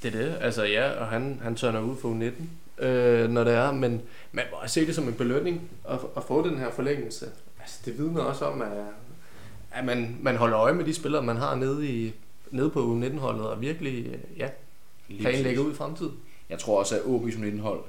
Det 0.03 0.15
er 0.15 0.19
det. 0.23 0.37
Altså 0.41 0.63
ja, 0.63 0.91
og 0.99 1.07
han, 1.07 1.39
han 1.43 1.55
tørner 1.55 1.81
ud 1.81 1.97
for 1.97 2.09
U19, 2.09 2.83
øh, 2.85 3.29
når 3.29 3.43
det 3.43 3.53
er. 3.53 3.71
Men 3.71 4.01
man 4.31 4.45
må 4.51 4.57
også 4.57 4.73
se 4.73 4.85
det 4.85 4.95
som 4.95 5.07
en 5.07 5.13
belønning 5.13 5.69
at, 5.89 5.99
at 6.17 6.23
få 6.23 6.47
den 6.49 6.57
her 6.57 6.71
forlængelse. 6.71 7.25
Altså, 7.59 7.79
det 7.85 7.97
vidner 7.97 8.21
også 8.21 8.45
om, 8.45 8.61
at, 8.61 8.71
at 9.71 9.85
man, 9.85 10.17
man 10.21 10.35
holder 10.35 10.59
øje 10.59 10.73
med 10.73 10.85
de 10.85 10.93
spillere, 10.93 11.23
man 11.23 11.37
har 11.37 11.55
nede, 11.55 11.87
i, 11.87 12.13
nede 12.51 12.69
på 12.69 12.79
U19-holdet, 12.79 13.47
og 13.47 13.61
virkelig 13.61 14.05
øh, 14.05 14.19
ja, 14.37 14.49
Lige 15.07 15.61
ud 15.61 15.71
i 15.71 15.75
fremtiden. 15.75 16.13
Jeg 16.49 16.59
tror 16.59 16.79
også, 16.79 16.95
at 16.95 17.01
OB's 17.01 17.35
U19-hold 17.35 17.81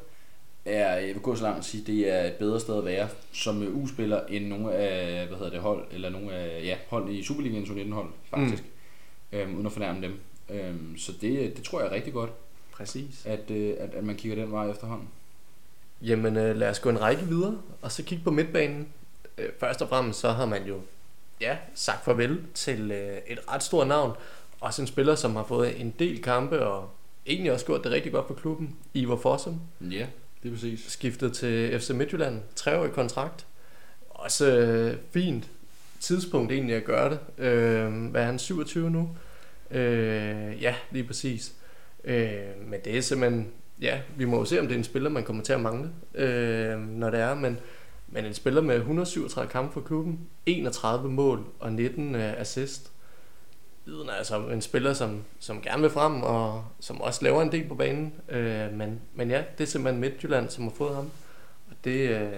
er, 0.64 0.96
jeg 0.96 1.14
vil 1.14 1.22
gå 1.22 1.35
så 1.35 1.42
langt 1.42 1.59
at 1.59 1.64
sige, 1.64 1.85
det 1.87 2.11
er 2.11 2.25
et 2.25 2.33
bedre 2.33 2.61
sted 2.61 2.79
at 2.79 2.85
være 2.85 3.09
som 3.33 3.83
U-spiller 3.83 4.20
end 4.29 4.46
nogle 4.46 4.75
af, 4.75 5.27
hvad 5.27 5.38
hedder 5.38 5.53
det, 5.53 5.61
hold, 5.61 5.85
eller 5.90 6.11
nogle 6.11 6.33
af, 6.33 6.64
ja, 6.64 6.77
hold 6.88 7.11
i 7.11 7.25
Superligaens 7.25 7.68
U19-hold, 7.68 8.09
faktisk. 8.31 8.62
Mm. 8.62 9.38
Øhm, 9.38 9.55
uden 9.55 9.66
at 9.66 9.72
fornærme 9.72 10.03
dem. 10.03 10.20
Øhm, 10.51 10.98
så 10.98 11.12
det, 11.20 11.57
det 11.57 11.64
tror 11.64 11.81
jeg 11.81 11.88
er 11.88 11.92
rigtig 11.92 12.12
godt, 12.12 12.31
Præcis. 12.72 13.27
at, 13.27 13.51
øh, 13.51 13.75
at, 13.79 13.94
at 13.94 14.05
man 14.05 14.16
kigger 14.16 14.42
den 14.44 14.53
vej 14.53 14.70
efterhånden. 14.70 15.09
Jamen 16.03 16.37
øh, 16.37 16.57
lad 16.57 16.70
os 16.70 16.81
gå 16.81 16.90
en 16.90 17.01
række 17.01 17.22
videre, 17.22 17.59
og 17.83 17.92
så 17.92 18.03
kigge 18.03 18.25
på 18.25 18.31
midtbanen. 18.31 18.88
Øh, 19.38 19.48
først 19.61 19.83
og 19.83 19.88
fremmest 19.88 20.20
så 20.20 20.31
har 20.31 20.46
man 20.46 20.64
jo 20.66 20.81
ja, 21.40 21.57
sagt 21.75 22.05
farvel 22.05 22.40
til 22.55 22.90
øh, 22.90 23.18
et 23.27 23.38
ret 23.48 23.62
stort 23.62 23.87
navn. 23.87 24.12
Også 24.61 24.83
en 24.83 24.88
spiller, 24.88 25.14
som 25.14 25.37
har 25.37 25.44
fået 25.44 25.81
en 25.81 25.94
del 25.98 26.22
kampe 26.22 26.66
og 26.66 26.90
egentlig 27.27 27.53
også 27.53 27.66
gjort 27.66 27.85
det 27.85 27.92
rigtig 27.92 28.12
godt 28.12 28.27
for 28.27 28.35
klubben. 28.35 28.77
Ivar 28.94 29.16
Fossum 29.16 29.61
Ja, 29.81 30.07
det 30.42 30.48
er 30.48 30.52
præcis. 30.52 30.85
skiftet 30.88 31.33
til 31.33 31.81
FC 31.81 31.90
Midtjylland. 31.90 32.40
Treårig 32.57 32.92
kontrakt. 32.92 33.46
Også 34.11 34.59
øh, 34.59 34.96
fint 35.11 35.50
tidspunkt 36.00 36.52
egentlig 36.52 36.76
at 36.76 36.85
gøre 36.85 37.11
det. 37.11 37.44
Øh, 37.44 38.11
hvad 38.11 38.22
er 38.22 38.26
han, 38.26 38.38
27 38.38 38.90
nu? 38.90 39.11
Øh, 39.70 40.62
ja, 40.62 40.74
lige 40.90 41.05
præcis. 41.05 41.55
Øh, 42.05 42.40
men 42.66 42.81
det 42.85 42.96
er 42.96 43.00
simpelthen, 43.00 43.48
ja, 43.81 44.00
vi 44.16 44.24
må 44.24 44.38
jo 44.38 44.44
se, 44.44 44.61
om 44.61 44.66
det 44.66 44.74
er 44.74 44.78
en 44.78 44.85
spiller, 44.85 45.11
man 45.11 45.24
kommer 45.24 45.42
til 45.42 45.52
at 45.52 45.61
mangle, 45.61 45.90
øh, 46.14 46.78
når 46.78 47.11
det 47.11 47.20
er, 47.20 47.35
men, 47.35 47.59
men 48.09 48.24
en 48.24 48.35
spiller 48.35 48.61
med 48.61 48.76
137 48.76 49.50
kampe 49.50 49.72
for 49.72 49.81
klubben, 49.81 50.20
31 50.46 51.11
mål 51.11 51.44
og 51.61 51.72
19 51.72 52.14
øh, 52.14 52.40
assist, 52.40 52.92
er 53.87 54.12
altså 54.18 54.38
en 54.38 54.62
spiller, 54.62 54.92
som, 54.92 55.23
som 55.38 55.61
gerne 55.62 55.83
vil 55.83 55.90
frem, 55.90 56.23
og 56.23 56.64
som 56.81 57.01
også 57.01 57.25
laver 57.25 57.42
en 57.42 57.53
del 57.53 57.68
på 57.68 57.75
banen, 57.75 58.12
øh, 58.29 58.73
men, 58.73 59.01
men 59.14 59.31
ja, 59.31 59.42
det 59.59 59.64
er 59.64 59.68
simpelthen 59.68 60.01
Midtjylland, 60.01 60.49
som 60.51 60.64
har 60.64 60.71
fået 60.71 60.95
ham, 60.95 61.11
og 61.71 61.77
det, 61.85 62.09
øh, 62.11 62.33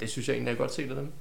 det 0.00 0.10
synes 0.10 0.28
jeg 0.28 0.34
egentlig 0.34 0.52
er 0.52 0.56
godt 0.56 0.74
set 0.74 0.88
af 0.90 0.96
dem. 0.96 1.12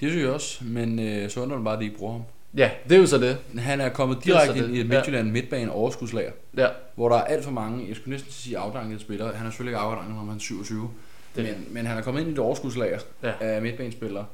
Det 0.00 0.10
synes 0.10 0.22
jeg 0.24 0.32
også, 0.32 0.64
men 0.64 0.98
øh, 0.98 1.30
så 1.30 1.40
undrer 1.40 1.56
det 1.56 1.64
bare, 1.64 1.74
at 1.74 1.80
de 1.80 1.84
ikke 1.84 1.96
bruger 1.98 2.12
ham. 2.12 2.22
Ja, 2.56 2.70
det 2.88 2.94
er 2.96 3.00
jo 3.00 3.06
så 3.06 3.18
det. 3.18 3.38
Han 3.58 3.80
er 3.80 3.88
kommet 3.88 4.24
direkte 4.24 4.58
ind 4.58 4.76
i 4.76 4.80
et 4.80 4.88
Midtjylland 4.88 5.30
midtbane 5.30 5.72
overskudslager, 5.72 6.32
Ja, 6.56 6.68
hvor 6.94 7.08
der 7.08 7.16
er 7.16 7.24
alt 7.24 7.44
for 7.44 7.50
mange, 7.50 7.88
jeg 7.88 7.96
skulle 7.96 8.10
næsten 8.12 8.32
sige 8.32 8.58
afdankede 8.58 9.00
spillere. 9.00 9.32
Han 9.32 9.46
er 9.46 9.50
selvfølgelig 9.50 9.70
ikke 9.70 9.78
afdanket, 9.80 10.14
når 10.14 10.20
han 10.24 10.34
er 10.34 10.38
27. 10.38 10.90
Det- 11.36 11.44
Men, 11.44 11.66
men 11.74 11.86
han 11.86 11.98
er 11.98 12.02
kommet 12.02 12.20
ind 12.20 12.28
i 12.30 12.32
et 12.32 12.38
overskudslager 12.38 12.98
Ja. 13.22 13.32
af 13.40 13.62
midtbanespillere. 13.62 14.26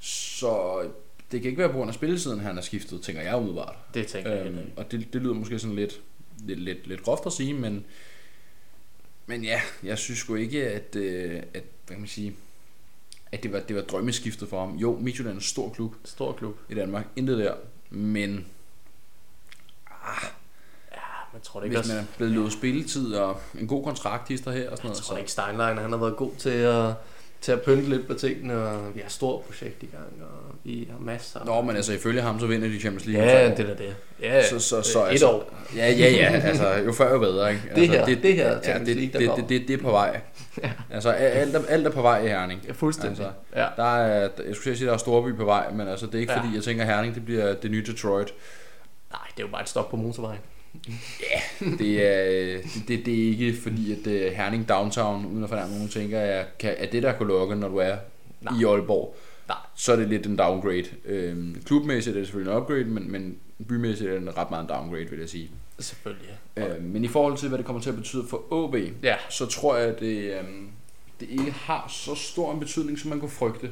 Så 0.00 0.82
det 1.32 1.40
kan 1.42 1.48
ikke 1.50 1.58
være 1.58 1.68
på 1.68 1.76
grund 1.76 1.88
af 1.88 1.94
spillesiden, 1.94 2.40
han 2.40 2.58
er 2.58 2.62
skiftet, 2.62 3.02
tænker 3.02 3.22
jeg 3.22 3.36
umiddelbart. 3.36 3.76
det 3.94 4.06
tænker 4.06 4.30
jeg. 4.30 4.46
Øhm, 4.46 4.58
Øhm, 4.58 4.70
og 4.76 4.92
det, 4.92 5.12
det 5.12 5.22
lyder 5.22 5.34
måske 5.34 5.58
sådan 5.58 5.76
lidt, 5.76 6.00
lidt, 6.38 6.60
lidt, 6.60 6.86
lidt 6.86 7.02
groft 7.02 7.26
at 7.26 7.32
sige, 7.32 7.54
men, 7.54 7.84
men 9.26 9.44
ja, 9.44 9.60
jeg 9.82 9.98
synes 9.98 10.18
sgu 10.18 10.34
ikke, 10.34 10.68
at, 10.68 10.96
øh, 10.96 11.36
at 11.36 11.64
hvad 11.86 11.94
kan 11.96 11.98
man 11.98 12.08
sige, 12.08 12.36
at 13.32 13.42
det 13.42 13.52
var, 13.52 13.60
det 13.60 13.76
var 13.76 13.82
drømmeskiftet 13.82 14.48
for 14.48 14.60
ham. 14.66 14.76
Jo, 14.76 14.98
Midtjylland 15.00 15.32
er 15.32 15.38
en 15.38 15.40
stor 15.40 15.70
klub 15.72 15.94
Stor 16.04 16.32
klub. 16.32 16.56
i 16.68 16.74
Danmark, 16.74 17.06
intet 17.16 17.38
der, 17.38 17.54
men 17.90 18.46
Man 21.32 21.42
tror 21.42 21.60
det 21.60 21.66
ikke 21.66 21.78
hvis 21.78 21.88
man 21.88 21.98
også... 21.98 22.12
er 22.12 22.16
blevet 22.16 22.32
lovet 22.34 22.52
spilletid 22.52 23.14
og 23.14 23.40
en 23.58 23.66
god 23.66 23.84
kontrakt 23.84 24.28
hister 24.28 24.52
her 24.52 24.70
og 24.70 24.76
sådan 24.76 24.88
Jeg 24.88 24.90
noget, 24.90 24.96
tror 24.96 25.14
så 25.14 25.18
ikke 25.18 25.30
Steinlein, 25.32 25.78
han 25.78 25.90
har 25.90 25.98
været 25.98 26.16
god 26.16 26.32
til 26.38 26.50
at, 26.50 26.94
til 27.40 27.52
at 27.52 27.62
pynte 27.62 27.88
lidt 27.90 28.06
på 28.06 28.14
tingene, 28.14 28.54
og 28.56 28.94
vi 28.94 29.00
har 29.00 29.06
et 29.06 29.12
stort 29.12 29.42
projekt 29.44 29.82
i 29.82 29.86
gang, 29.86 30.22
og 30.22 30.54
vi 30.64 30.88
har 30.90 30.98
masser. 31.04 31.44
Nå, 31.44 31.62
men 31.62 31.76
altså 31.76 31.92
ifølge 31.92 32.22
ham, 32.22 32.40
så 32.40 32.46
vinder 32.46 32.68
de 32.68 32.80
Champions 32.80 33.06
League. 33.06 33.28
Ja, 33.30 33.50
det 33.50 33.70
er 33.70 33.74
det. 33.76 33.96
Ja, 34.22 34.42
Så, 34.48 34.58
så, 34.58 34.82
så, 34.82 35.04
et 35.06 35.10
altså, 35.10 35.30
år. 35.30 35.54
Ja, 35.76 35.90
ja, 35.92 36.10
ja. 36.10 36.26
Altså, 36.44 36.74
jo 36.74 36.92
før, 36.92 37.12
jo 37.12 37.18
bedre, 37.18 37.50
ikke? 37.52 37.62
Altså, 37.70 37.92
her- 37.96 38.20
det 38.22 38.34
her 38.34 38.48
ja, 38.52 38.62
Champions 38.62 38.86
det, 38.88 38.96
League, 38.96 39.26
der 39.28 39.34
det, 39.34 39.48
det, 39.48 39.60
det, 39.60 39.68
det, 39.68 39.74
er 39.78 39.82
på 39.82 39.90
vej. 39.90 40.20
Altså, 40.90 41.10
alt 41.10 41.56
er, 41.56 41.60
alt 41.68 41.86
er 41.86 41.90
på 41.90 42.02
vej 42.02 42.24
i 42.24 42.28
Herning. 42.28 42.60
Ja, 42.66 42.72
fuldstændig. 42.72 43.24
Altså, 43.24 43.60
ja. 43.60 43.66
Der 43.76 43.96
er, 43.96 44.28
jeg 44.46 44.54
skulle 44.56 44.76
sige, 44.76 44.86
der 44.88 44.92
er 44.94 44.98
Storby 44.98 45.36
på 45.36 45.44
vej, 45.44 45.72
men 45.72 45.88
altså, 45.88 46.06
det 46.06 46.14
er 46.14 46.18
ikke 46.18 46.32
Ja. 46.32 46.38
fordi, 46.40 46.54
jeg 46.54 46.62
tænker, 46.62 46.84
Herning 46.84 47.14
det 47.14 47.24
bliver 47.24 47.54
det 47.54 47.70
nye 47.70 47.82
Detroit. 47.86 48.34
Nej, 49.10 49.20
det 49.36 49.42
er 49.42 49.46
jo 49.46 49.52
bare 49.52 49.62
et 49.62 49.68
stop 49.68 49.90
på 49.90 49.96
motorvejen. 49.96 50.40
Det 51.78 52.06
er, 52.06 52.60
det, 52.74 52.88
det, 52.88 53.06
det 53.06 53.24
er 53.24 53.28
ikke 53.28 53.56
fordi, 53.62 53.92
at 53.92 54.06
uh, 54.06 54.36
Herning 54.36 54.68
Downtown, 54.68 55.26
uden 55.26 55.42
at 55.42 55.48
fornærme 55.48 55.72
nogen, 55.72 55.88
tænker, 55.88 56.20
jeg, 56.20 56.46
kan, 56.58 56.74
at 56.78 56.92
det 56.92 57.02
der 57.02 57.12
kunne 57.12 57.28
lukke, 57.28 57.56
når 57.56 57.68
du 57.68 57.76
er 57.76 57.96
Nej. 58.40 58.60
i 58.60 58.64
Aalborg. 58.64 59.16
Nej. 59.48 59.56
Så 59.74 59.92
er 59.92 59.96
det 59.96 60.08
lidt 60.08 60.26
en 60.26 60.36
downgrade. 60.36 60.84
Øhm, 61.04 61.62
klubmæssigt 61.64 62.16
er 62.16 62.20
det 62.20 62.26
selvfølgelig 62.26 62.52
en 62.52 62.58
upgrade, 62.58 62.84
men, 62.84 63.12
men 63.12 63.36
bymæssigt 63.68 64.10
er 64.10 64.14
det 64.14 64.22
en 64.22 64.36
ret 64.36 64.50
meget 64.50 64.62
en 64.62 64.68
downgrade, 64.68 65.10
vil 65.10 65.18
jeg 65.18 65.28
sige. 65.28 65.50
Selvfølgelig, 65.78 66.28
ja. 66.56 66.68
Øh, 66.68 66.82
men 66.82 67.04
i 67.04 67.08
forhold 67.08 67.36
til, 67.36 67.48
hvad 67.48 67.58
det 67.58 67.66
kommer 67.66 67.82
til 67.82 67.90
at 67.90 67.96
betyde 67.96 68.26
for 68.28 68.52
OB, 68.52 68.76
Ja, 69.02 69.16
så 69.30 69.46
tror 69.46 69.76
jeg, 69.76 69.88
at 69.88 70.00
det, 70.00 70.38
øhm, 70.38 70.68
det 71.20 71.28
ikke 71.30 71.50
har 71.50 71.86
så 71.88 72.14
stor 72.14 72.52
en 72.52 72.60
betydning, 72.60 72.98
som 72.98 73.10
man 73.10 73.20
kunne 73.20 73.30
frygte. 73.30 73.70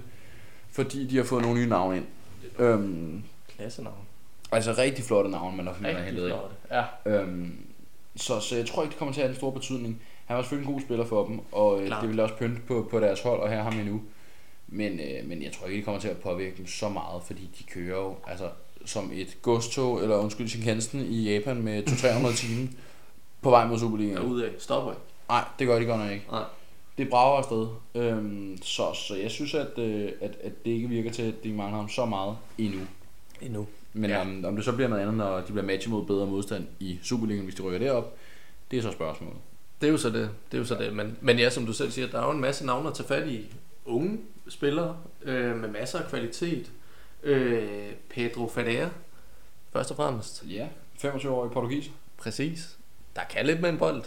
Fordi 0.71 1.07
de 1.07 1.17
har 1.17 1.25
fået 1.25 1.43
nogle 1.43 1.61
nye 1.61 1.69
navne 1.69 1.97
ind. 1.97 2.07
Øhm, 2.59 3.23
klassenavn. 3.57 4.08
Altså 4.53 4.75
rigtig 4.79 5.05
flotte 5.05 5.31
navne, 5.31 5.57
man 5.57 5.67
har, 5.67 5.75
har 5.75 5.89
Rigtig 5.89 6.05
hentet. 6.05 6.35
Ja, 6.71 6.85
Øhm, 7.07 7.57
så, 8.17 8.41
så 8.41 8.57
jeg 8.57 8.67
tror 8.67 8.83
ikke, 8.83 8.91
det 8.91 8.99
kommer 8.99 9.15
til 9.15 9.21
at 9.21 9.27
have 9.27 9.33
en 9.33 9.37
stor 9.37 9.51
betydning. 9.51 10.03
Han 10.27 10.37
var 10.37 10.43
selvfølgelig 10.43 10.69
en 10.69 10.75
god 10.75 10.81
spiller 10.81 11.05
for 11.05 11.27
dem, 11.27 11.41
og 11.53 11.81
øh, 11.83 11.91
det 12.03 12.09
vil 12.09 12.21
også 12.21 12.35
pynte 12.35 12.61
på, 12.67 12.89
på 12.91 13.01
deres 13.01 13.23
hold 13.23 13.41
og 13.41 13.49
have 13.49 13.63
ham 13.63 13.79
endnu. 13.81 14.01
Men, 14.69 15.01
øh, 15.01 15.29
men 15.29 15.43
jeg 15.43 15.53
tror 15.53 15.67
ikke, 15.67 15.77
det 15.77 15.85
kommer 15.85 16.01
til 16.01 16.09
at 16.09 16.17
påvirke 16.19 16.57
dem 16.57 16.67
så 16.67 16.89
meget, 16.89 17.23
fordi 17.23 17.51
de 17.59 17.65
kører 17.65 17.97
jo 18.03 18.15
altså, 18.27 18.49
som 18.85 19.11
et 19.15 19.37
godstog, 19.43 20.03
eller 20.03 20.17
undskyld, 20.17 20.49
Shinkansen 20.49 21.01
i 21.01 21.33
Japan 21.33 21.63
med 21.63 21.83
200-300 21.89 22.37
timer 22.37 22.67
på 23.43 23.51
vej 23.51 23.67
mod 23.67 23.79
Superligaen. 23.79 24.17
derudad. 24.17 24.51
Stopper 24.59 24.91
ikke. 24.93 25.03
Nej, 25.29 25.45
det 25.59 25.67
gør 25.67 25.79
de 25.79 25.85
godt 25.85 26.01
nok 26.01 26.11
ikke. 26.11 26.27
Nej. 26.31 26.45
Det 26.99 27.11
brager 27.11 27.39
afsted. 27.39 27.67
Øhm, 27.95 28.59
så, 28.63 28.93
så 28.93 29.15
jeg 29.17 29.31
synes, 29.31 29.55
at, 29.55 29.79
øh, 29.79 30.13
at, 30.21 30.31
at 30.45 30.65
det 30.65 30.71
ikke 30.71 30.89
virker 30.89 31.11
til, 31.11 31.23
at 31.23 31.35
de 31.45 31.53
mangler 31.53 31.77
ham 31.77 31.89
så 31.89 32.05
meget 32.05 32.37
endnu. 32.59 32.81
Endnu. 33.41 33.67
Men 33.99 34.11
Ja. 34.11 34.21
om, 34.21 34.45
om 34.45 34.57
det 34.57 34.65
så 34.65 34.73
bliver 34.73 34.89
noget 34.89 35.03
andet, 35.03 35.17
når 35.17 35.37
de 35.41 35.43
bliver 35.53 35.63
matchet 35.63 35.91
mod 35.93 36.07
bedre 36.07 36.27
modstand 36.27 36.67
i 36.81 36.99
Superligaen, 37.03 37.45
hvis 37.45 37.55
de 37.55 37.63
rykker 37.63 37.79
derop, 37.79 38.17
det 38.71 38.79
er 38.79 38.83
så 38.83 38.91
spørgsmålet. 38.93 39.37
Det 39.81 39.87
er 39.87 39.91
jo 39.91 39.99
så 39.99 40.11
det. 40.11 40.31
Det 40.51 40.57
er 40.57 40.59
jo 40.59 40.65
så 40.65 40.75
det. 40.75 40.93
Men, 40.93 41.17
men 41.21 41.39
ja, 41.39 41.51
som 41.51 41.67
du 41.67 41.73
selv 41.73 41.91
siger, 41.91 42.09
der 42.09 42.21
er 42.21 42.25
jo 42.25 42.31
en 42.31 42.41
masse 42.41 42.67
navne 42.67 42.89
at 42.89 42.95
tage 42.95 43.07
fat 43.09 43.29
i. 43.29 43.47
Unge 43.87 44.19
spillere 44.49 44.97
øh, 45.23 45.57
med 45.57 45.69
masser 45.69 45.99
af 45.99 46.09
kvalitet. 46.09 46.71
Øh, 47.23 47.69
Pedro 48.11 48.49
Fadera, 48.49 48.89
først 49.73 49.91
og 49.91 49.97
fremmest. 49.97 50.45
Ja, 50.49 50.67
25 50.99 51.33
år 51.33 51.47
i 51.47 51.49
portugis. 51.49 51.91
Præcis. 52.19 52.77
Der 53.17 53.23
kan 53.31 53.47
lidt 53.47 53.61
med 53.61 53.69
en 53.71 53.79
bold. 53.79 54.03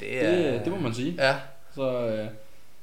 Det, 0.00 0.24
er, 0.24 0.52
Det, 0.52 0.64
det 0.64 0.72
må 0.72 0.78
man 0.78 0.94
sige. 0.94 1.14
Ja, 1.18 1.36
Så 1.74 2.06
øh, 2.08 2.26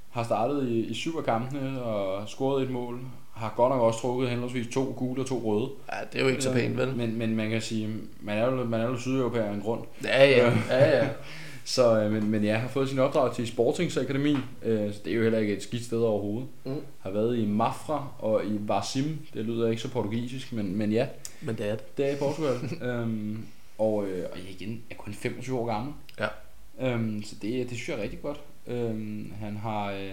har 0.09 0.23
startet 0.23 0.67
i, 0.67 0.79
i 0.85 0.93
syv 0.93 1.17
af 1.17 1.23
kampene 1.23 1.83
og 1.83 2.29
scoret 2.29 2.63
et 2.63 2.69
mål. 2.69 2.99
Har 3.39 3.53
godt 3.55 3.73
nok 3.73 3.81
også 3.81 3.99
trukket 3.99 4.29
henholdsvis 4.29 4.67
to 4.73 4.93
gule 4.97 5.21
og 5.21 5.27
to 5.27 5.41
røde. 5.45 5.69
ja, 5.91 5.97
det 6.13 6.19
er 6.19 6.23
jo 6.23 6.29
ikke 6.29 6.41
så 6.41 6.53
pænt, 6.53 6.77
vel? 6.77 6.95
Men, 6.95 7.17
men 7.17 7.35
man 7.35 7.49
kan 7.49 7.61
sige, 7.61 7.89
man 8.21 8.37
er 8.37 8.45
jo, 8.45 8.63
man 8.63 8.81
er 8.81 8.85
jo 8.85 8.97
sydeuropæer 8.97 9.43
af 9.43 9.53
en 9.53 9.61
grund. 9.61 9.81
Ja, 10.03 10.29
ja. 10.29 10.53
ja, 10.69 10.97
ja. 10.97 11.07
Så, 11.65 11.99
øh, 11.99 12.11
men, 12.11 12.29
men 12.29 12.43
jeg 12.43 12.61
har 12.61 12.67
fået 12.67 12.89
sin 12.89 12.99
opdrag 12.99 13.35
til 13.35 13.47
Sportings 13.47 13.97
Akademi, 13.97 14.37
øh, 14.63 14.93
så 14.93 14.99
det 15.05 15.11
er 15.11 15.15
jo 15.15 15.23
heller 15.23 15.39
ikke 15.39 15.55
et 15.55 15.63
skidt 15.63 15.85
sted 15.85 15.97
overhovedet. 15.97 16.47
Mm. 16.65 16.75
Har 16.99 17.09
været 17.09 17.37
i 17.37 17.45
Mafra 17.45 18.07
og 18.19 18.45
i 18.45 18.57
Varsim, 18.59 19.17
det 19.33 19.45
lyder 19.45 19.69
ikke 19.69 19.81
så 19.81 19.89
portugisisk, 19.89 20.53
men, 20.53 20.75
men 20.75 20.91
ja, 20.91 21.07
Men 21.41 21.55
det 21.57 21.67
er 21.69 21.75
det. 21.75 21.97
det 21.97 22.09
er 22.09 22.15
i 22.15 22.19
Portugal. 22.19 22.55
øhm, 22.89 23.45
og, 23.77 24.05
øh, 24.05 24.25
og 24.31 24.37
jeg 24.37 24.49
igen 24.49 24.81
er 24.91 24.95
kun 24.95 25.13
25 25.13 25.59
år 25.59 25.65
gammel. 25.65 25.93
Ja. 26.19 26.27
Øhm, 26.81 27.23
så 27.23 27.35
det, 27.41 27.69
det 27.69 27.77
synes 27.77 27.89
jeg 27.89 27.97
er 27.97 28.03
rigtig 28.03 28.21
godt. 28.21 28.39
Øhm, 28.67 29.33
han 29.39 29.57
har, 29.57 29.91
øh, 29.91 30.11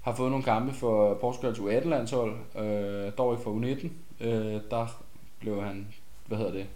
har 0.00 0.14
fået 0.14 0.30
nogle 0.30 0.44
kampe 0.44 0.72
for 0.72 1.14
Portugals 1.14 1.58
U18-landshold, 1.58 2.32
øh, 2.58 3.12
dog 3.18 3.32
ikke 3.32 3.42
for 3.42 3.60
U19. 3.60 3.88
Øh, 4.26 4.60
der 4.70 5.02
blev 5.40 5.62
han, 5.62 5.86
hvad 6.26 6.38
hedder 6.38 6.52
det, 6.52 6.66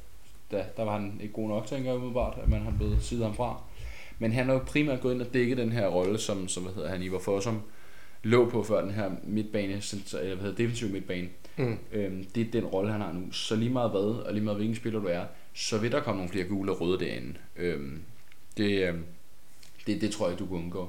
der, 0.50 0.64
der 0.76 0.84
var 0.84 0.98
han 0.98 1.18
ikke 1.22 1.34
god 1.34 1.48
nok, 1.48 1.66
tænker 1.66 1.90
jeg 1.90 1.96
umiddelbart, 1.96 2.38
at 2.42 2.48
man 2.48 2.60
har 2.60 2.70
blevet 2.70 3.02
sidet 3.02 3.24
ham 3.24 3.34
fra. 3.34 3.60
Men 4.18 4.32
han 4.32 4.46
har 4.46 4.52
jo 4.52 4.60
primært 4.66 5.00
gået 5.00 5.14
ind 5.14 5.22
og 5.22 5.34
dækket 5.34 5.58
den 5.58 5.72
her 5.72 5.88
rolle, 5.88 6.18
som, 6.18 6.48
som 6.48 6.62
hvad 6.62 6.74
hedder 6.74 6.88
han, 6.88 7.02
Ivar 7.02 7.18
Fossum 7.18 7.62
lå 8.22 8.50
på 8.50 8.62
før 8.62 8.80
den 8.80 8.90
her 8.90 9.10
midtbane, 9.22 9.72
eller 9.72 10.34
hvad 10.34 10.36
hedder 10.36 10.56
defensiv 10.56 10.88
midtbane. 10.88 11.28
Mm. 11.56 11.78
Øhm, 11.92 12.24
det 12.34 12.46
er 12.46 12.50
den 12.50 12.64
rolle, 12.64 12.92
han 12.92 13.00
har 13.00 13.12
nu. 13.12 13.32
Så 13.32 13.56
lige 13.56 13.70
meget 13.70 13.90
hvad, 13.90 14.00
og 14.00 14.32
lige 14.32 14.44
meget 14.44 14.56
hvilken 14.56 14.76
spiller 14.76 15.00
du 15.00 15.06
er, 15.06 15.24
så 15.54 15.78
vil 15.78 15.92
der 15.92 16.00
komme 16.00 16.18
nogle 16.18 16.32
flere 16.32 16.44
gule 16.44 16.72
og 16.72 16.80
røde 16.80 16.98
derinde. 16.98 17.34
Øhm, 17.56 18.02
det, 18.56 18.88
øhm, 18.88 19.04
det, 19.86 20.00
det 20.00 20.10
tror 20.10 20.28
jeg, 20.28 20.38
du 20.38 20.46
kan 20.46 20.56
undgå. 20.56 20.88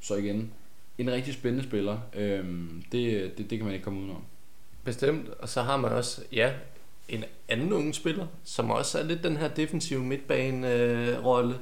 Så 0.00 0.16
igen, 0.16 0.52
en 1.00 1.12
rigtig 1.12 1.34
spændende 1.34 1.68
spiller. 1.68 1.98
Øhm, 2.16 2.82
det, 2.92 3.38
det, 3.38 3.50
det 3.50 3.58
kan 3.58 3.64
man 3.64 3.74
ikke 3.74 3.84
komme 3.84 4.00
udenom. 4.00 4.24
Bestemt. 4.84 5.28
Og 5.28 5.48
så 5.48 5.62
har 5.62 5.76
man 5.76 5.92
også, 5.92 6.22
ja, 6.32 6.52
en 7.08 7.24
anden 7.48 7.72
unge 7.72 7.94
spiller, 7.94 8.26
som 8.44 8.70
også 8.70 8.98
er 8.98 9.02
lidt 9.02 9.24
den 9.24 9.36
her 9.36 9.48
defensive 9.48 10.00
midtbane-rolle 10.00 11.58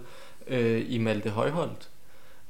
øh, 0.47 0.85
i 0.89 0.99
Malte 0.99 1.31
Højholdt. 1.31 1.91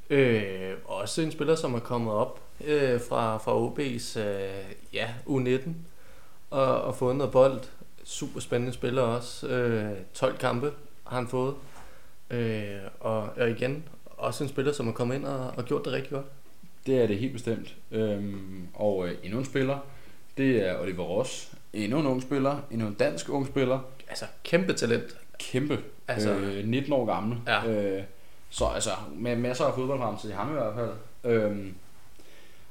Øh, 0.09 0.73
også 0.85 1.21
en 1.21 1.31
spiller, 1.31 1.55
som 1.55 1.73
er 1.73 1.79
kommet 1.79 2.13
op 2.13 2.41
øh, 2.65 3.01
fra, 3.01 3.37
fra 3.37 3.67
OB's 3.67 4.19
øh, 4.19 4.75
ja, 4.93 5.07
U19 5.27 5.69
og, 6.49 6.81
og 6.81 6.95
fået 6.95 7.15
noget 7.15 7.31
bold. 7.31 7.61
Super 8.03 8.39
spændende 8.39 8.73
spiller 8.73 9.01
også. 9.01 9.47
Øh, 9.47 9.97
12 10.13 10.37
kampe 10.37 10.71
har 11.07 11.15
han 11.15 11.27
fået. 11.27 11.55
Øh, 12.29 12.77
og, 12.99 13.29
og 13.37 13.49
igen, 13.49 13.83
også 14.05 14.43
en 14.43 14.49
spiller, 14.49 14.73
som 14.73 14.87
er 14.87 14.91
kommet 14.91 15.15
ind 15.15 15.25
og, 15.25 15.53
og 15.57 15.65
gjort 15.65 15.85
det 15.85 15.93
rigtig 15.93 16.11
godt. 16.11 16.25
Det 16.85 17.01
er 17.03 17.07
det 17.07 17.17
helt 17.17 17.33
bestemt. 17.33 17.75
Øhm, 17.91 18.67
og 18.73 19.07
øh, 19.07 19.15
endnu 19.23 19.39
en 19.39 19.45
spiller, 19.45 19.77
det 20.37 20.67
er 20.69 20.79
Oliver 20.81 21.03
Ross. 21.03 21.51
Endnu 21.73 21.99
en 21.99 22.05
ung 22.05 22.21
spiller, 22.21 22.57
endnu 22.71 22.87
en 22.87 22.93
dansk 22.93 23.29
ung 23.29 23.47
spiller. 23.47 23.79
Altså, 24.09 24.25
kæmpe 24.43 24.73
talent. 24.73 25.17
Kæmpe. 25.39 25.79
Altså- 26.07 26.31
øh, 26.33 26.65
19 26.67 26.93
år 26.93 27.05
gammel. 27.05 27.37
Ja. 27.47 27.69
Øh, 27.71 28.03
så 28.49 28.65
altså, 28.65 28.89
med 29.15 29.35
masser 29.35 29.65
af 29.65 29.73
fodboldfremtid 29.75 30.29
i 30.29 30.33
ham 30.33 30.49
i 30.49 30.53
hvert 30.53 30.73
fald. 30.75 30.91
Øhm, 31.33 31.73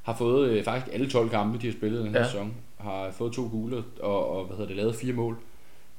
har 0.03 0.15
fået 0.15 0.49
øh, 0.51 0.65
faktisk 0.65 0.95
alle 0.95 1.11
12 1.11 1.31
kampe, 1.31 1.59
de 1.59 1.67
har 1.67 1.73
spillet 1.73 2.05
den 2.05 2.13
her 2.13 2.21
Ja. 2.21 2.27
sæson. 2.27 2.55
Har 2.77 3.11
fået 3.11 3.33
to 3.33 3.49
gule 3.49 3.85
og, 4.01 4.31
og 4.37 4.45
hvad 4.45 4.57
hedder 4.57 4.69
det, 4.69 4.77
lavet 4.77 4.95
fire 4.97 5.13
mål. 5.13 5.37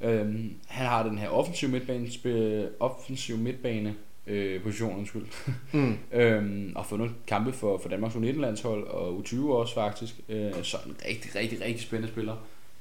Øhm, 0.01 0.53
han 0.67 0.85
har 0.85 1.03
den 1.03 1.17
her 1.17 1.29
offensiv 1.29 1.69
midtbane, 1.69 2.69
offensiv 2.79 3.37
midtbane 3.37 3.95
øh, 4.29 4.63
position, 4.63 4.97
undskyld. 4.97 5.25
Mm. 5.73 5.97
øhm, 6.11 6.71
og 6.75 6.85
fundet 6.85 7.11
kampe 7.27 7.53
for, 7.53 7.77
for 7.77 7.89
Danmarks 7.89 8.15
U19-landshold 8.15 8.87
og 8.87 9.17
U20 9.17 9.49
også 9.49 9.73
faktisk. 9.73 10.15
Øh, 10.29 10.63
så 10.63 10.77
en 10.85 10.95
rigtig, 11.07 11.35
rigtig, 11.35 11.61
rigtig 11.61 11.81
spændende 11.81 12.13
spiller, 12.13 12.35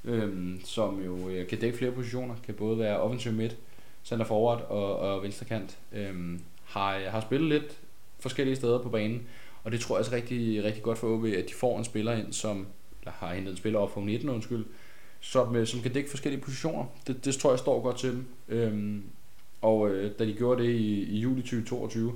øhm, 0.05 0.61
som 0.65 1.03
jo 1.03 1.29
øh, 1.29 1.49
kan 1.49 1.59
dække 1.59 1.79
flere 1.79 1.93
positioner. 1.93 2.35
Kan 2.45 2.55
både 2.55 2.79
være 2.79 3.01
offensiv 3.01 3.33
midt, 3.33 3.57
center 4.05 4.25
forward 4.25 4.67
og, 4.69 4.99
og 4.99 5.23
venstre 5.23 5.47
kant. 5.47 5.79
Øhm, 5.93 6.41
har, 6.65 6.99
har 7.09 7.21
spillet 7.21 7.49
lidt 7.49 7.79
forskellige 8.21 8.57
steder 8.57 8.83
på 8.83 8.89
banen, 8.89 9.23
og 9.65 9.73
det 9.73 9.81
tror 9.81 9.97
jeg 9.97 10.01
også 10.01 10.15
rigtig, 10.15 10.65
rigtig 10.65 10.83
godt 10.83 10.99
for 10.99 11.09
OB, 11.09 11.25
at 11.25 11.49
de 11.49 11.55
får 11.55 11.79
en 11.79 11.85
spiller 11.85 12.13
ind, 12.13 12.33
som 12.33 12.67
eller 13.01 13.13
har 13.27 13.35
hentet 13.35 13.51
en 13.51 13.57
spiller 13.57 13.79
op 13.79 13.95
for 13.95 14.01
19 14.01 14.29
undskyld, 14.29 14.65
som, 15.21 15.57
øh, 15.57 15.67
som 15.67 15.81
kan 15.81 15.93
dække 15.93 16.11
forskellige 16.11 16.43
positioner. 16.43 16.85
Det, 17.07 17.25
det 17.25 17.35
tror 17.35 17.51
jeg 17.51 17.59
står 17.59 17.83
godt 17.83 17.99
til 17.99 18.11
dem. 18.11 18.27
Øhm, 18.49 19.03
og 19.63 19.91
øh, 19.91 20.11
da 20.19 20.25
de 20.27 20.33
gjorde 20.33 20.63
det 20.63 20.71
i, 20.71 21.05
i 21.05 21.19
juli 21.19 21.43
2022, 21.43 22.13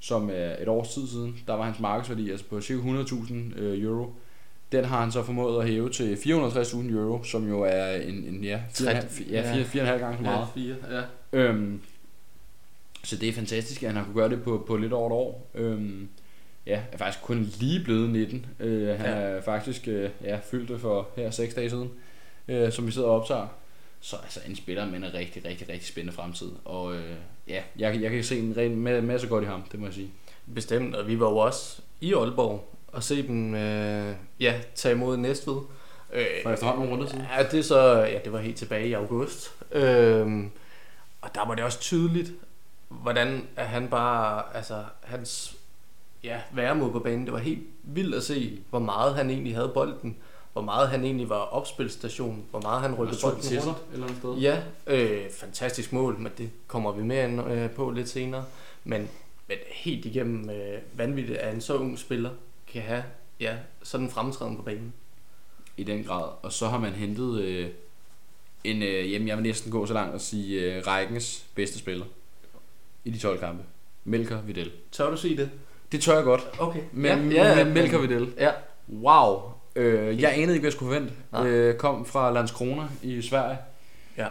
som 0.00 0.30
er 0.32 0.56
et 0.62 0.68
års 0.68 0.94
tid 0.94 1.08
siden, 1.08 1.38
der 1.46 1.54
var 1.54 1.64
hans 1.64 1.80
markedsværdi 1.80 2.30
altså 2.30 2.46
på 2.46 2.60
cirka 2.60 2.82
100.000 2.82 3.34
øh, 3.60 3.82
euro. 3.82 4.12
Den 4.72 4.84
har 4.84 5.00
han 5.00 5.12
så 5.12 5.22
formået 5.22 5.62
at 5.62 5.68
hæve 5.68 5.90
til 5.90 6.14
450.000 6.14 6.92
euro, 6.92 7.22
som 7.22 7.48
jo 7.48 7.62
er 7.62 7.94
en, 7.96 8.14
en 8.14 8.44
ja, 8.44 8.60
4,5 8.72 8.84
ja, 9.30 9.54
4, 9.54 9.64
4, 9.64 9.94
4,5 9.94 9.98
gange 9.98 10.16
så 10.16 10.22
meget. 10.22 10.46
Ja, 10.56 10.60
fire, 10.60 10.76
ja. 10.90 11.02
Øhm, 11.38 11.80
så 13.04 13.16
det 13.16 13.28
er 13.28 13.32
fantastisk, 13.32 13.82
at 13.82 13.88
han 13.88 13.96
har 13.96 14.04
kunne 14.04 14.14
gøre 14.20 14.28
det 14.30 14.42
på, 14.42 14.64
på 14.66 14.76
lidt 14.76 14.92
over 14.92 15.06
et 15.06 15.12
år. 15.12 15.50
Øhm, 15.54 16.08
ja, 16.66 16.80
er 16.92 16.96
faktisk 16.96 17.22
kun 17.24 17.48
lige 17.60 17.84
blevet 17.84 18.10
19. 18.10 18.46
Øh, 18.60 18.88
han 18.98 19.06
Ja. 19.06 19.20
ja. 19.20 19.26
er 19.36 19.40
faktisk 19.42 19.88
øh, 19.88 20.10
ja, 20.24 20.38
fyldt 20.50 20.68
det 20.68 20.80
for 20.80 21.08
her 21.16 21.30
6 21.30 21.54
dage 21.54 21.70
siden, 21.70 21.90
øh, 22.48 22.72
som 22.72 22.86
vi 22.86 22.90
sidder 22.92 23.08
og 23.08 23.20
optager. 23.20 23.46
Så 24.04 24.16
altså 24.16 24.40
en 24.48 24.56
spiller 24.56 24.86
med 24.86 24.98
en 24.98 25.14
rigtig, 25.14 25.44
rigtig, 25.44 25.68
rigtig 25.68 25.88
spændende 25.88 26.12
fremtid. 26.12 26.52
Og 26.64 26.94
øh, 26.94 27.14
ja, 27.48 27.62
jeg, 27.78 28.02
jeg 28.02 28.10
kan 28.10 28.24
se 28.24 28.38
en 28.38 28.54
ren 28.56 28.86
ma- 28.86 29.00
masse 29.00 29.28
godt 29.28 29.44
i 29.44 29.46
ham, 29.46 29.62
det 29.62 29.80
må 29.80 29.86
jeg 29.86 29.94
sige. 29.94 30.10
Bestemt, 30.54 30.96
og 30.96 31.08
vi 31.08 31.20
var 31.20 31.28
jo 31.30 31.36
også 31.36 31.82
i 32.00 32.14
Aalborg 32.14 32.74
og 32.88 33.02
se 33.02 33.26
dem 33.26 33.54
øh, 33.54 34.14
ja, 34.40 34.60
tage 34.74 34.94
imod 34.94 35.16
Næstved. 35.16 35.56
Øh, 36.12 36.26
For 36.42 36.50
efterhånden 36.50 36.80
nogle 36.84 36.96
runder 36.96 37.10
siden. 37.12 37.24
Ja, 37.38 37.48
det 37.48 37.64
så, 37.64 38.02
ja, 38.02 38.18
det 38.24 38.32
var 38.32 38.38
helt 38.38 38.56
tilbage 38.56 38.88
i 38.88 38.92
august. 38.92 39.54
Øhm, 39.72 40.50
og 41.20 41.34
der 41.34 41.46
var 41.46 41.54
det 41.54 41.64
også 41.64 41.80
tydeligt, 41.80 42.32
hvordan 42.88 43.46
at 43.56 43.66
han 43.66 43.88
bare, 43.88 44.56
altså 44.56 44.84
hans 45.02 45.56
ja, 46.24 46.40
væremåde 46.52 46.92
på 46.92 46.98
banen, 46.98 47.24
det 47.24 47.32
var 47.32 47.38
helt 47.38 47.62
vildt 47.82 48.14
at 48.14 48.22
se, 48.22 48.58
hvor 48.70 48.78
meget 48.78 49.14
han 49.14 49.30
egentlig 49.30 49.54
havde 49.54 49.70
bolden, 49.74 50.16
hvor 50.52 50.62
meget 50.62 50.88
han 50.88 51.04
egentlig 51.04 51.28
var 51.28 51.36
opspilstation, 51.36 52.44
hvor 52.50 52.60
meget 52.60 52.80
han 52.80 52.94
rykkede 52.94 53.18
bolden 53.22 53.40
til 53.40 53.62
sig 53.62 53.70
et 53.70 53.76
eller 53.92 54.06
andet 54.06 54.18
sted. 54.18 54.34
Ja, 54.34 54.62
øh, 54.86 55.30
fantastisk 55.30 55.92
mål, 55.92 56.18
men 56.18 56.32
det 56.38 56.50
kommer 56.66 56.92
vi 56.92 57.02
mere 57.02 57.28
ind 57.28 57.50
øh, 57.50 57.70
på 57.70 57.90
lidt 57.90 58.08
senere. 58.08 58.44
Men, 58.84 59.08
men 59.48 59.58
helt 59.68 60.04
igennem 60.04 60.50
øh, 60.50 60.78
vanvittigt, 60.94 61.38
at 61.38 61.54
en 61.54 61.60
så 61.60 61.76
ung 61.76 61.98
spiller 61.98 62.30
kan 62.72 62.82
have 62.82 63.04
ja, 63.40 63.56
sådan 63.82 64.06
en 64.06 64.12
fremtræden 64.12 64.56
på 64.56 64.62
banen. 64.62 64.92
I 65.76 65.84
den 65.84 66.04
grad. 66.04 66.28
Og 66.42 66.52
så 66.52 66.68
har 66.68 66.78
man 66.78 66.92
hentet 66.92 67.40
øh, 67.40 67.68
en, 68.64 68.82
øh, 68.82 69.12
jamen 69.12 69.28
jeg 69.28 69.36
vil 69.36 69.42
næsten 69.42 69.72
gå 69.72 69.86
så 69.86 69.94
langt 69.94 70.14
og 70.14 70.20
sige, 70.20 70.60
øh, 70.60 70.86
rækkens 70.86 71.44
bedste 71.54 71.78
spiller 71.78 72.04
i 73.04 73.10
de 73.10 73.18
12 73.18 73.38
kampe. 73.38 73.64
Melker 74.04 74.42
Vidal. 74.42 74.70
Tør 74.92 75.10
du 75.10 75.16
sige 75.16 75.36
det? 75.36 75.50
Det 75.92 76.00
tør 76.00 76.14
jeg 76.14 76.24
godt. 76.24 76.48
Okay. 76.58 76.80
Men, 76.92 77.32
ja, 77.32 77.48
ja, 77.48 77.64
men 77.64 77.74
Melker 77.74 77.98
Vidal. 77.98 78.32
Ja. 78.38 78.50
Wow. 78.88 79.51
Øh, 79.76 80.20
jeg 80.22 80.32
anede 80.32 80.52
ikke, 80.52 80.60
hvad 80.60 80.68
jeg 80.68 80.72
skulle 80.72 80.94
forvente. 80.94 81.14
Nej. 81.32 81.46
Øh, 81.46 81.76
kom 81.76 82.06
fra 82.06 82.30
Landskrona 82.30 82.82
i 83.02 83.22
Sverige. 83.22 83.58
Ja. 84.18 84.28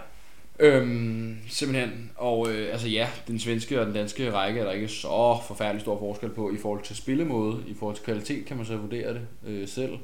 Øhm, 0.60 1.38
simpelthen. 1.49 2.12
Og 2.15 2.49
øh, 2.51 2.71
altså 2.71 2.88
ja, 2.88 3.10
den 3.27 3.39
svenske 3.39 3.80
og 3.80 3.86
den 3.86 3.93
danske 3.93 4.32
række 4.32 4.60
er 4.60 4.63
der 4.63 4.71
ikke 4.71 4.88
så 4.88 5.39
forfærdelig 5.47 5.82
stor 5.82 5.99
forskel 5.99 6.30
på 6.30 6.51
i 6.51 6.58
forhold 6.58 6.84
til 6.84 6.95
spillemåde. 6.95 7.63
I 7.67 7.73
forhold 7.73 7.95
til 7.95 8.06
kvalitet 8.06 8.45
kan 8.45 8.58
man 8.58 8.65
så 8.65 8.77
vurdere 8.77 9.13
det 9.13 9.27
øh, 9.47 9.67
selv. 9.67 9.97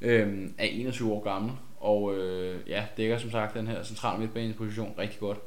Øhm, 0.00 0.54
er 0.58 0.64
21 0.64 1.12
år 1.12 1.22
gammel. 1.22 1.52
Og 1.80 2.14
øh, 2.16 2.60
ja, 2.68 2.84
dækker 2.96 3.18
som 3.18 3.30
sagt 3.30 3.54
den 3.54 3.66
her 3.66 3.82
centrale 3.84 4.20
midtbaneposition 4.20 4.94
rigtig 4.98 5.20
godt. 5.20 5.38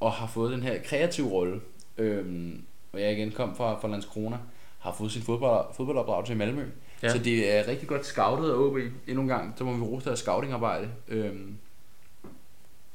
Og 0.00 0.12
har 0.12 0.26
fået 0.26 0.52
den 0.52 0.62
her 0.62 0.78
kreative 0.84 1.30
rolle. 1.30 1.60
Øhm, 1.98 2.64
og 2.92 3.00
jeg 3.00 3.12
igen 3.12 3.30
kom 3.30 3.56
fra, 3.56 3.78
fra 3.80 3.88
Landskrona. 3.88 4.38
Har 4.78 4.92
fået 4.92 5.12
sin 5.12 5.22
fodbold, 5.22 5.74
fodboldopdragelse 5.76 6.32
i 6.32 6.36
Malmø. 6.36 6.64
Ja. 7.02 7.08
Så 7.12 7.18
det 7.18 7.52
er 7.58 7.68
rigtig 7.68 7.88
godt 7.88 8.06
scoutet 8.06 8.50
af 8.50 8.54
OB 8.56 8.76
endnu 9.06 9.22
en 9.22 9.28
gang. 9.28 9.54
Så 9.58 9.64
må 9.64 9.72
vi 9.76 9.82
rose 9.82 10.06
deres 10.06 10.18
scoutingarbejde. 10.20 10.88
Øhm, 11.08 11.56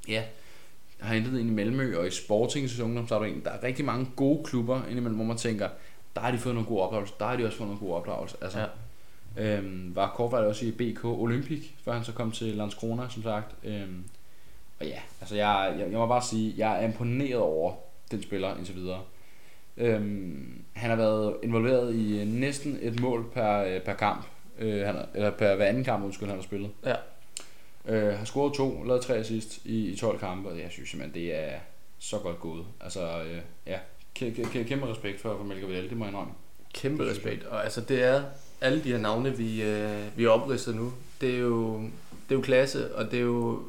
ja, 0.07 0.23
jeg 0.99 1.07
har 1.07 1.13
hentet 1.15 1.39
ind 1.39 1.49
i 1.49 1.53
Malmø 1.53 1.97
og 1.99 2.07
i 2.07 2.11
Sportings 2.11 2.79
ungdomsafdeling. 2.79 3.45
Der 3.45 3.51
er 3.51 3.63
rigtig 3.63 3.85
mange 3.85 4.07
gode 4.15 4.43
klubber 4.43 4.81
indimellem, 4.89 5.15
hvor 5.15 5.25
man 5.25 5.37
tænker, 5.37 5.69
der 6.15 6.21
har 6.21 6.31
de 6.31 6.37
fået 6.37 6.55
nogle 6.55 6.67
gode 6.67 6.81
opdragelser. 6.81 7.15
Der 7.19 7.25
har 7.25 7.35
de 7.35 7.45
også 7.45 7.57
fået 7.57 7.67
nogle 7.67 7.79
gode 7.79 7.93
opdragelser. 7.93 8.37
Altså, 8.41 8.67
Ja. 9.37 9.57
øhm, 9.57 9.95
var 9.95 10.13
kortvarigt 10.15 10.47
også 10.47 10.65
i 10.65 10.71
BK 10.71 11.05
Olympic, 11.05 11.65
før 11.85 11.93
han 11.93 12.03
så 12.03 12.11
kom 12.11 12.31
til 12.31 12.47
Landskrona, 12.47 13.09
som 13.09 13.23
sagt. 13.23 13.55
Øhm, 13.63 14.03
og 14.79 14.85
ja, 14.85 14.99
altså 15.21 15.35
jeg, 15.35 15.75
jeg, 15.79 15.91
jeg 15.91 15.97
må 15.99 16.07
bare 16.07 16.21
sige, 16.21 16.53
jeg 16.57 16.83
er 16.83 16.87
imponeret 16.87 17.35
over 17.41 17.73
den 18.11 18.23
spiller 18.23 18.57
indtil 18.57 18.75
videre. 18.75 19.01
Øhm, 19.77 20.61
han 20.73 20.89
har 20.89 20.97
været 20.97 21.35
involveret 21.43 21.95
i 21.95 22.19
øh, 22.21 22.27
næsten 22.27 22.77
et 22.81 22.99
mål 23.01 23.25
per, 23.33 23.63
øh, 23.63 23.81
per 23.81 23.93
kamp. 23.93 24.25
Øh, 24.59 24.85
han, 24.85 24.95
har- 24.95 25.07
eller 25.15 25.29
per 25.31 25.55
hver 25.55 25.65
anden 25.65 25.83
kamp, 25.83 26.03
undskyld, 26.05 26.27
han 26.27 26.37
har 26.37 26.43
spillet. 26.43 26.69
Ja. 26.85 26.95
Øh, 27.87 28.17
har 28.17 28.25
scoret 28.25 28.53
to, 28.53 28.83
lavet 28.83 29.01
tre 29.01 29.15
assist 29.15 29.59
i, 29.65 29.87
i 29.87 29.95
12 29.95 30.19
kampe, 30.19 30.49
og 30.49 30.57
jeg 30.57 30.67
synes 30.71 30.89
simpelthen, 30.89 31.21
det 31.23 31.35
er 31.35 31.49
så 31.99 32.17
godt 32.17 32.39
gået. 32.39 32.65
Altså, 32.81 33.01
øh, 33.23 33.37
ja, 33.67 33.77
kæ- 34.19 34.25
kæ- 34.39 34.47
kæ- 34.57 34.63
kæmpe 34.63 34.87
respekt 34.91 35.21
for, 35.21 35.37
for 35.37 35.43
Melker 35.43 35.67
Vidal, 35.67 35.89
det 35.89 35.97
må 35.97 36.05
jeg 36.05 36.11
indrømme. 36.11 36.33
Kæmpe 36.73 37.09
respekt. 37.09 37.43
Og 37.45 37.63
altså, 37.63 37.81
det 37.81 38.03
er 38.03 38.23
alle 38.61 38.83
de 38.83 38.91
her 38.91 38.97
navne, 38.97 39.37
vi, 39.37 39.61
øh, 39.63 40.01
vi 40.15 40.23
har 40.23 40.29
opridset 40.29 40.75
nu. 40.75 40.93
Det 41.21 41.35
er, 41.35 41.39
jo, 41.39 41.77
det 41.81 41.89
er 42.31 42.35
jo 42.35 42.41
klasse, 42.41 42.95
og 42.95 43.11
det 43.11 43.19
er 43.19 43.23
jo 43.23 43.59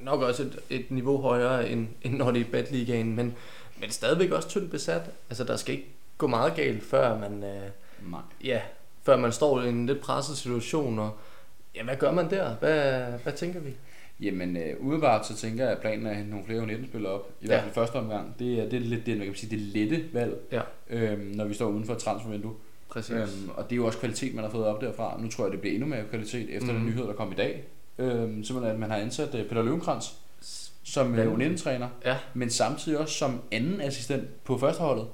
nok 0.00 0.20
også 0.22 0.42
et, 0.42 0.58
et 0.70 0.90
niveau 0.90 1.20
højere, 1.20 1.70
end, 1.70 1.86
end 2.02 2.14
når 2.16 2.30
det 2.30 2.40
er 2.40 2.44
i 2.44 2.48
Batligaen, 2.50 3.16
men, 3.16 3.34
men 3.80 3.90
stadigvæk 3.90 4.30
også 4.30 4.48
tyndt 4.48 4.70
besat. 4.70 5.02
Altså, 5.30 5.44
der 5.44 5.56
skal 5.56 5.74
ikke 5.74 5.86
gå 6.18 6.26
meget 6.26 6.54
galt, 6.54 6.82
før 6.82 7.18
man, 7.18 7.44
øh, 7.44 7.62
Nej. 8.10 8.20
ja, 8.44 8.60
før 9.02 9.16
man 9.16 9.32
står 9.32 9.62
i 9.62 9.68
en 9.68 9.86
lidt 9.86 10.00
presset 10.00 10.36
situation, 10.36 10.98
og 10.98 11.10
ja, 11.74 11.84
hvad 11.84 11.96
gør 11.96 12.12
man 12.12 12.30
der? 12.30 12.54
Hvad, 12.54 13.02
hvad 13.22 13.32
tænker 13.32 13.60
vi? 13.60 13.70
Jamen, 14.20 14.56
øh, 14.56 14.76
umiddelbart 14.80 15.26
så 15.26 15.36
tænker 15.36 15.64
jeg, 15.64 15.72
at 15.72 15.78
planen 15.78 16.06
er 16.06 16.10
at 16.10 16.16
hente 16.16 16.30
nogle 16.30 16.46
flere 16.46 16.62
U19-spillere 16.62 17.12
op. 17.12 17.30
I 17.40 17.44
Ja. 17.44 17.46
hvert 17.48 17.62
fald 17.62 17.74
første 17.74 17.96
omgang. 17.96 18.34
Det 18.38 18.58
er, 18.60 18.62
det 18.68 18.74
er 18.76 18.80
lidt 18.80 19.06
det, 19.06 19.16
man 19.18 19.26
kan 19.26 19.36
sige, 19.36 19.50
det 19.50 19.58
lette 19.60 20.04
valg, 20.12 20.34
Ja. 20.52 20.60
øhm, 20.90 21.20
når 21.34 21.44
vi 21.44 21.54
står 21.54 21.66
uden 21.68 21.84
for 21.84 21.92
et 21.92 21.98
transfervindue. 21.98 22.52
Præcis. 22.88 23.14
Øhm, 23.14 23.50
og 23.56 23.64
det 23.64 23.72
er 23.72 23.76
jo 23.76 23.86
også 23.86 23.98
kvalitet, 23.98 24.34
man 24.34 24.44
har 24.44 24.50
fået 24.50 24.66
op 24.66 24.80
derfra. 24.80 25.20
Nu 25.20 25.28
tror 25.28 25.44
jeg, 25.44 25.52
det 25.52 25.60
bliver 25.60 25.74
endnu 25.74 25.88
mere 25.88 26.04
kvalitet 26.10 26.50
efter 26.56 26.72
mm. 26.72 26.74
Mhm. 26.78 26.84
den 26.86 26.94
nyhed, 26.94 27.06
der 27.06 27.12
kom 27.12 27.32
i 27.32 27.34
dag. 27.34 27.64
Øhm, 27.98 28.44
simpelthen, 28.44 28.74
at 28.74 28.80
man 28.80 28.90
har 28.90 28.96
ansat 28.96 29.34
øh, 29.34 29.48
Peter 29.48 29.62
Løvenkrantz 29.62 30.06
som 30.92 31.14
øh, 31.14 31.18
Vanvittigt. 31.18 31.60
U19-træner, 31.60 31.88
Ja. 32.04 32.16
men 32.34 32.50
samtidig 32.50 32.98
også 32.98 33.14
som 33.14 33.40
anden 33.52 33.80
assistent 33.80 34.44
på 34.44 34.58
førsteholdet. 34.58 35.06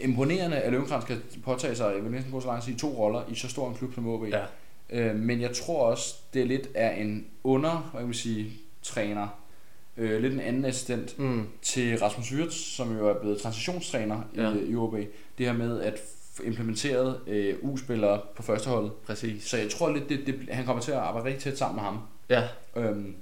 Imponerende, 0.00 0.56
at 0.56 0.72
Løvenkrantz 0.72 1.06
kan 1.06 1.22
påtage 1.44 1.74
sig, 1.76 1.94
jeg 1.94 2.02
vil 2.04 2.10
næsten 2.12 2.32
gå 2.32 2.40
så 2.40 2.46
langt 2.46 2.64
sige, 2.64 2.76
to 2.78 2.88
roller 2.88 3.22
i 3.30 3.34
så 3.34 3.48
stor 3.48 3.68
en 3.68 3.74
klub 3.74 3.94
som 3.94 4.08
OB. 4.08 4.24
Ja. 4.28 4.44
Øh, 4.90 5.16
men 5.16 5.40
jeg 5.40 5.52
tror 5.56 5.86
også, 5.86 6.14
det 6.34 6.42
er 6.42 6.46
lidt 6.46 6.68
af 6.74 7.00
en 7.00 7.26
under, 7.44 7.88
hvad 7.92 8.00
kan 8.00 8.06
man 8.06 8.14
sige, 8.14 8.52
træner, 8.82 9.28
øh, 9.96 10.20
lidt 10.22 10.32
en 10.34 10.40
anden 10.40 10.64
assistent 10.64 11.18
Mm. 11.18 11.46
til 11.62 11.98
Rasmus 11.98 12.32
Wirtz, 12.32 12.56
som 12.56 12.96
jo 12.98 13.08
er 13.08 13.14
blevet 13.20 13.40
transitionstræner 13.40 14.20
Ja. 14.36 14.52
i, 14.54 14.70
i 14.70 14.76
OB. 14.76 14.94
Det 15.38 15.46
her 15.46 15.52
med 15.52 15.80
at 15.80 16.00
implementeret 16.44 17.20
øh, 17.26 17.54
U-spillere 17.62 18.20
på 18.36 18.42
førsteholdet. 18.42 18.92
Præcis. 19.06 19.44
Så 19.44 19.56
jeg 19.56 19.70
tror 19.70 19.92
lidt, 19.92 20.08
det, 20.08 20.26
det, 20.26 20.34
han 20.50 20.64
kommer 20.64 20.82
til 20.82 20.92
at 20.92 20.98
arbejde 20.98 21.26
rigtig 21.26 21.42
tæt 21.42 21.58
sammen 21.58 21.74
med 21.76 21.82
ham. 21.84 21.98
Ja, 22.30 22.42
Øhm, 22.76 23.14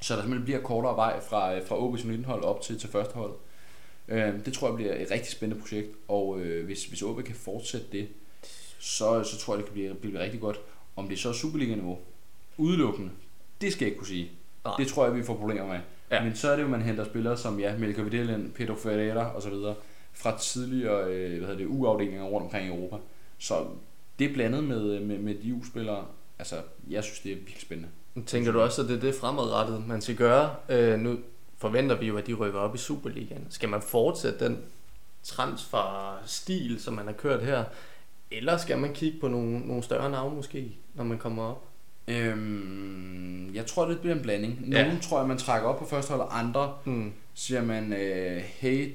så 0.00 0.14
der 0.14 0.20
simpelthen 0.20 0.44
bliver 0.44 0.60
kortere 0.60 0.96
vej 0.96 1.20
fra, 1.20 1.54
øh, 1.54 1.66
fra 1.66 1.76
OB's 1.76 2.00
19-hold 2.00 2.44
op 2.44 2.60
til, 2.60 2.78
til 2.78 2.88
førsteholdet. 2.88 3.36
Øhm, 4.08 4.42
det 4.42 4.52
tror 4.52 4.68
jeg 4.68 4.76
bliver 4.76 4.94
et 4.94 5.10
rigtig 5.10 5.32
spændende 5.32 5.62
projekt, 5.62 5.88
og 6.08 6.40
øh, 6.40 6.64
hvis, 6.64 6.84
hvis 6.84 7.02
OB 7.02 7.22
kan 7.22 7.34
fortsætte 7.34 7.86
det, 7.92 8.08
så, 8.78 9.24
så 9.24 9.38
tror 9.38 9.54
jeg, 9.54 9.58
det 9.58 9.66
kan 9.66 9.72
blive, 9.72 9.94
blive 9.94 10.20
rigtig 10.20 10.40
godt. 10.40 10.60
Om 10.96 11.08
det 11.08 11.18
så 11.18 11.28
er 11.28 11.32
Superliga-niveau, 11.32 11.98
udelukkende, 12.56 13.10
det 13.60 13.72
skal 13.72 13.84
jeg 13.84 13.88
ikke 13.88 13.98
kunne 13.98 14.08
sige. 14.08 14.30
Nej. 14.64 14.74
Det 14.78 14.86
tror 14.86 15.04
jeg, 15.06 15.16
vi 15.16 15.22
får 15.22 15.36
problemer 15.36 15.66
med. 15.66 15.80
Ja. 16.10 16.24
Men 16.24 16.36
så 16.36 16.50
er 16.50 16.56
det 16.56 16.62
jo, 16.62 16.68
man 16.68 16.82
henter 16.82 17.04
spillere 17.04 17.36
som 17.36 17.60
ja, 17.60 17.76
Melker 17.76 18.02
Videlian, 18.02 18.52
Pedro 18.54 18.74
Ferreira 18.74 19.34
og 19.34 19.42
så 19.42 19.50
videre 19.50 19.74
fra 20.12 20.38
tidligere 20.38 21.12
øh, 21.12 21.30
hvad 21.30 21.48
hedder 21.48 21.56
det, 21.56 21.66
U-afdelinger 21.66 22.24
rundt 22.24 22.44
omkring 22.44 22.66
i 22.66 22.68
Europa. 22.68 22.96
Så 23.38 23.66
det 24.18 24.32
blandet 24.32 24.64
med, 24.64 25.00
med, 25.00 25.18
med 25.18 25.34
de 25.34 25.54
U-spillere. 25.54 26.06
Altså, 26.38 26.56
jeg 26.90 27.04
synes, 27.04 27.20
det 27.20 27.32
er 27.32 27.36
virkelig 27.36 27.60
spændende. 27.60 27.90
Tænker 28.26 28.52
du 28.52 28.60
også, 28.60 28.82
at 28.82 28.88
det 28.88 28.96
er 28.96 29.00
det 29.00 29.14
fremadrettet, 29.14 29.86
man 29.88 30.00
skal 30.00 30.14
gøre? 30.16 30.50
Øh, 30.68 30.98
nu 30.98 31.16
forventer 31.58 31.96
vi 31.96 32.06
jo, 32.06 32.16
at 32.16 32.26
de 32.26 32.34
rykker 32.34 32.60
op 32.60 32.74
i 32.74 32.78
Superligaen. 32.78 33.46
Skal 33.50 33.68
man 33.68 33.82
fortsætte 33.82 34.44
den 34.44 34.58
transfer-stil, 35.22 36.80
som 36.80 36.94
man 36.94 37.06
har 37.06 37.12
kørt 37.12 37.42
her? 37.42 37.64
Eller 38.30 38.56
skal 38.56 38.78
man 38.78 38.92
kigge 38.94 39.20
på 39.20 39.28
nogle, 39.28 39.58
nogle 39.60 39.82
større 39.82 40.10
navne 40.10 40.36
måske, 40.36 40.76
når 40.94 41.04
man 41.04 41.18
kommer 41.18 41.42
op? 41.44 41.64
Øhm, 42.08 43.54
jeg 43.54 43.66
tror, 43.66 43.88
det 43.88 44.00
bliver 44.00 44.14
en 44.14 44.22
blanding. 44.22 44.64
Ja. 44.70 44.84
Nogle 44.86 45.00
tror 45.00 45.18
jeg, 45.18 45.28
man 45.28 45.38
trækker 45.38 45.68
op 45.68 45.78
på 45.78 45.84
første 45.86 46.10
hold, 46.10 46.20
og 46.20 46.38
andre 46.38 46.72
Hmm. 46.84 47.12
siger 47.34 47.62
man, 47.62 47.92
øh, 47.92 48.36
hey, 48.36 48.94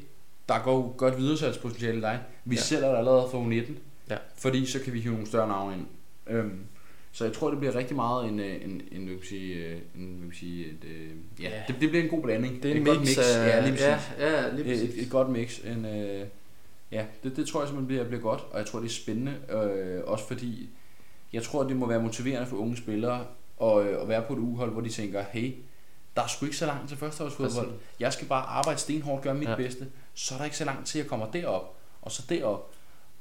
der 0.50 0.60
går 0.64 0.94
godt 0.98 1.18
videresalgspotentiale 1.18 1.98
i 1.98 2.02
dig. 2.02 2.20
Vi 2.46 2.56
Ja. 2.56 2.60
ja. 2.60 2.64
sælger 2.66 2.90
det 2.90 2.98
allerede 2.98 3.28
fra 3.32 3.38
U19, 3.38 3.72
Ja. 4.10 4.18
fordi 4.38 4.66
så 4.66 4.80
kan 4.80 4.94
vi 4.94 5.00
hive 5.00 5.14
nogle 5.14 5.28
større 5.28 5.48
navne 5.48 5.76
ind. 5.76 5.86
Øhm, 6.28 6.60
så 7.16 7.26
jeg 7.26 7.34
tror, 7.34 7.50
det 7.50 7.60
bliver 7.60 7.76
rigtig 7.76 7.96
meget 7.96 8.30
en, 8.30 8.40
øh, 8.40 8.56
en, 8.66 8.82
en, 8.92 9.06
man 9.06 9.20
sige, 9.24 9.56
øh, 9.56 9.80
en, 9.96 10.22
man 10.22 10.32
sige, 10.34 10.66
et, 10.66 10.84
øh, 10.84 11.10
ja, 11.42 11.50
Ja. 11.50 11.64
Det, 11.68 11.76
det 11.82 11.90
bliver 11.90 12.04
en 12.04 12.10
god 12.10 12.22
blanding. 12.22 12.64
Det 12.64 12.72
er 12.72 12.76
en 12.76 12.82
et 12.82 12.88
godt 12.88 13.00
mix, 13.00 13.10
mix. 13.10 13.18
af, 13.18 13.48
ja, 13.48 13.70
lige 13.70 13.84
ja, 13.84 14.00
ja, 14.20 14.50
lige 14.50 14.60
Et, 14.60 14.66
præcis. 14.66 14.96
et, 14.96 15.04
et 15.04 15.10
godt 15.10 15.30
mix. 15.30 15.60
En, 15.60 15.86
øh, 15.86 16.28
ja, 16.92 17.06
det, 17.24 17.36
det 17.36 17.48
tror 17.48 17.62
jeg 17.62 17.68
simpelthen 17.68 17.88
bliver, 17.88 18.04
bliver 18.04 18.22
godt, 18.22 18.44
og 18.52 18.58
jeg 18.60 18.66
tror, 18.66 18.80
det 18.80 18.86
er 18.86 18.92
spændende, 18.92 19.36
øh, 19.50 20.02
også 20.06 20.28
fordi 20.28 20.70
jeg 21.34 21.44
tror, 21.44 21.64
det 21.64 21.76
må 21.76 21.88
være 21.88 22.02
motiverende 22.02 22.48
for 22.48 22.58
unge 22.58 22.78
spillere 22.78 23.26
at, 23.62 23.86
øh, 23.86 24.02
at 24.02 24.08
være 24.08 24.24
på 24.28 24.34
et 24.34 24.40
uhold, 24.40 24.72
hvor 24.72 24.82
de 24.82 24.90
tænker, 24.90 25.24
hey, 25.32 25.56
der 26.16 26.22
er 26.22 26.28
sgu 26.28 26.46
ikke 26.46 26.58
så 26.58 26.66
langt 26.66 26.90
til 26.90 26.98
førsteårsfodbold. 26.98 27.72
Jeg 28.00 28.14
skal 28.14 28.28
bare 28.28 28.46
arbejde 28.46 28.80
stenhårdt, 28.80 29.24
gøre 29.24 29.36
mit 29.36 29.50
ja. 29.50 29.56
bedste, 29.56 29.88
så 30.14 30.34
er 30.34 30.38
der 30.38 30.46
ikke 30.46 30.58
så 30.58 30.66
langt 30.66 30.88
til, 30.88 31.00
at 31.00 31.04
jeg 31.04 31.10
kommer 31.10 31.32
derop, 31.32 31.76
og 32.02 32.12
så 32.12 32.24
derop. 32.30 32.72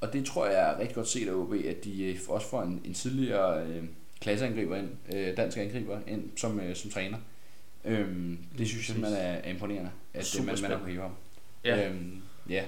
Og 0.02 0.12
det 0.12 0.26
tror 0.26 0.46
jeg 0.46 0.70
er 0.70 0.78
rigtig 0.78 0.94
godt 0.94 1.08
set 1.08 1.28
af 1.28 1.32
OB, 1.34 1.52
at 1.52 1.84
de 1.84 2.04
øh, 2.04 2.18
også 2.28 2.48
får 2.48 2.62
en, 2.62 2.80
en 2.84 2.94
tidligere 2.94 3.66
øh, 3.66 3.82
klasseangriber 4.20 4.76
ind, 4.76 4.88
øh, 5.14 5.36
dansk 5.36 5.58
angriber 5.58 5.98
ind 6.06 6.30
som, 6.36 6.60
øh, 6.60 6.76
som 6.76 6.90
træner. 6.90 7.18
Øhm, 7.84 8.38
det 8.58 8.68
synes 8.68 8.88
jeg 8.88 8.94
simpelthen 8.94 9.24
er, 9.24 9.32
er 9.32 9.50
imponerende, 9.50 9.90
at 10.14 10.20
øh, 10.20 10.24
Super 10.24 10.44
man, 10.44 10.46
man 10.46 10.54
har 10.54 10.56
spændende. 10.78 10.78
kunne 10.84 10.90
hive 10.92 11.02
ham. 11.02 11.12
Ja. 11.64 11.88
Øhm, 11.88 12.22
ja. 12.48 12.64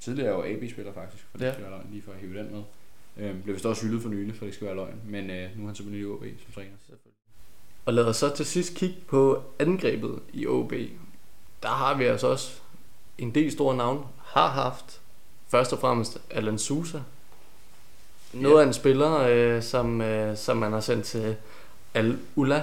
Tidligere 0.00 0.30
jo 0.30 0.42
AB-spiller 0.54 0.92
faktisk, 0.92 1.24
for 1.30 1.38
det 1.38 1.44
Ja. 1.44 1.52
skal 1.52 1.62
være 1.62 1.70
løgn, 1.72 1.86
lige 1.90 2.02
for 2.02 2.12
at 2.12 2.18
hive 2.18 2.38
den 2.38 2.50
med. 2.52 2.62
Øhm, 3.16 3.42
blev 3.42 3.54
vist 3.54 3.66
også 3.66 3.86
hyldet 3.86 4.02
for 4.02 4.08
nylig, 4.08 4.34
for 4.36 4.44
det 4.44 4.54
skal 4.54 4.66
være 4.66 4.76
løgn, 4.76 5.00
men 5.04 5.30
øh, 5.30 5.50
nu 5.56 5.62
er 5.62 5.66
han 5.66 5.74
simpelthen 5.76 6.02
i 6.02 6.04
OB 6.12 6.24
som 6.44 6.52
træner. 6.54 6.70
Og 7.84 7.94
lad 7.94 8.04
os 8.04 8.16
så 8.16 8.36
til 8.36 8.46
sidst 8.46 8.74
kigge 8.74 8.96
på 9.08 9.42
angrebet 9.58 10.18
i 10.32 10.46
OB. 10.46 10.72
Der 11.62 11.68
har 11.68 11.96
vi 11.98 12.04
altså 12.04 12.26
også 12.26 12.60
en 13.18 13.34
del 13.34 13.52
store 13.52 13.76
navne, 13.76 14.00
har 14.24 14.48
haft. 14.50 15.00
Først 15.50 15.72
og 15.72 15.78
fremmest 15.78 16.18
Alan 16.30 16.58
Sousa. 16.58 16.98
Noget 18.32 18.54
Ja. 18.56 18.60
af 18.62 18.66
en 18.66 18.72
spiller, 18.72 19.18
øh, 19.20 19.62
som, 19.62 20.00
øh, 20.00 20.36
som 20.36 20.56
man 20.56 20.72
har 20.72 20.80
sendt 20.80 21.04
til 21.04 21.36
Al-Ula. 21.94 22.62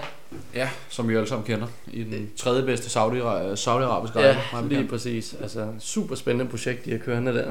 Ja, 0.55 0.69
som 0.89 1.09
vi 1.09 1.15
alle 1.15 1.27
sammen 1.27 1.45
kender. 1.47 1.67
I 1.87 2.03
den 2.03 2.31
tredje 2.37 2.63
bedste 2.63 2.87
saudi- 2.99 3.55
saudi-arabiske 3.55 4.19
Ja, 4.19 4.27
række. 4.27 4.41
meget 4.51 4.65
lige 4.65 4.77
bekendt. 4.77 4.89
præcis. 4.91 5.35
Altså, 5.41 5.67
super 5.79 6.15
spændende 6.15 6.51
projekt, 6.51 6.85
de 6.85 6.91
har 6.91 6.97
kørende 6.97 7.33
der 7.33 7.47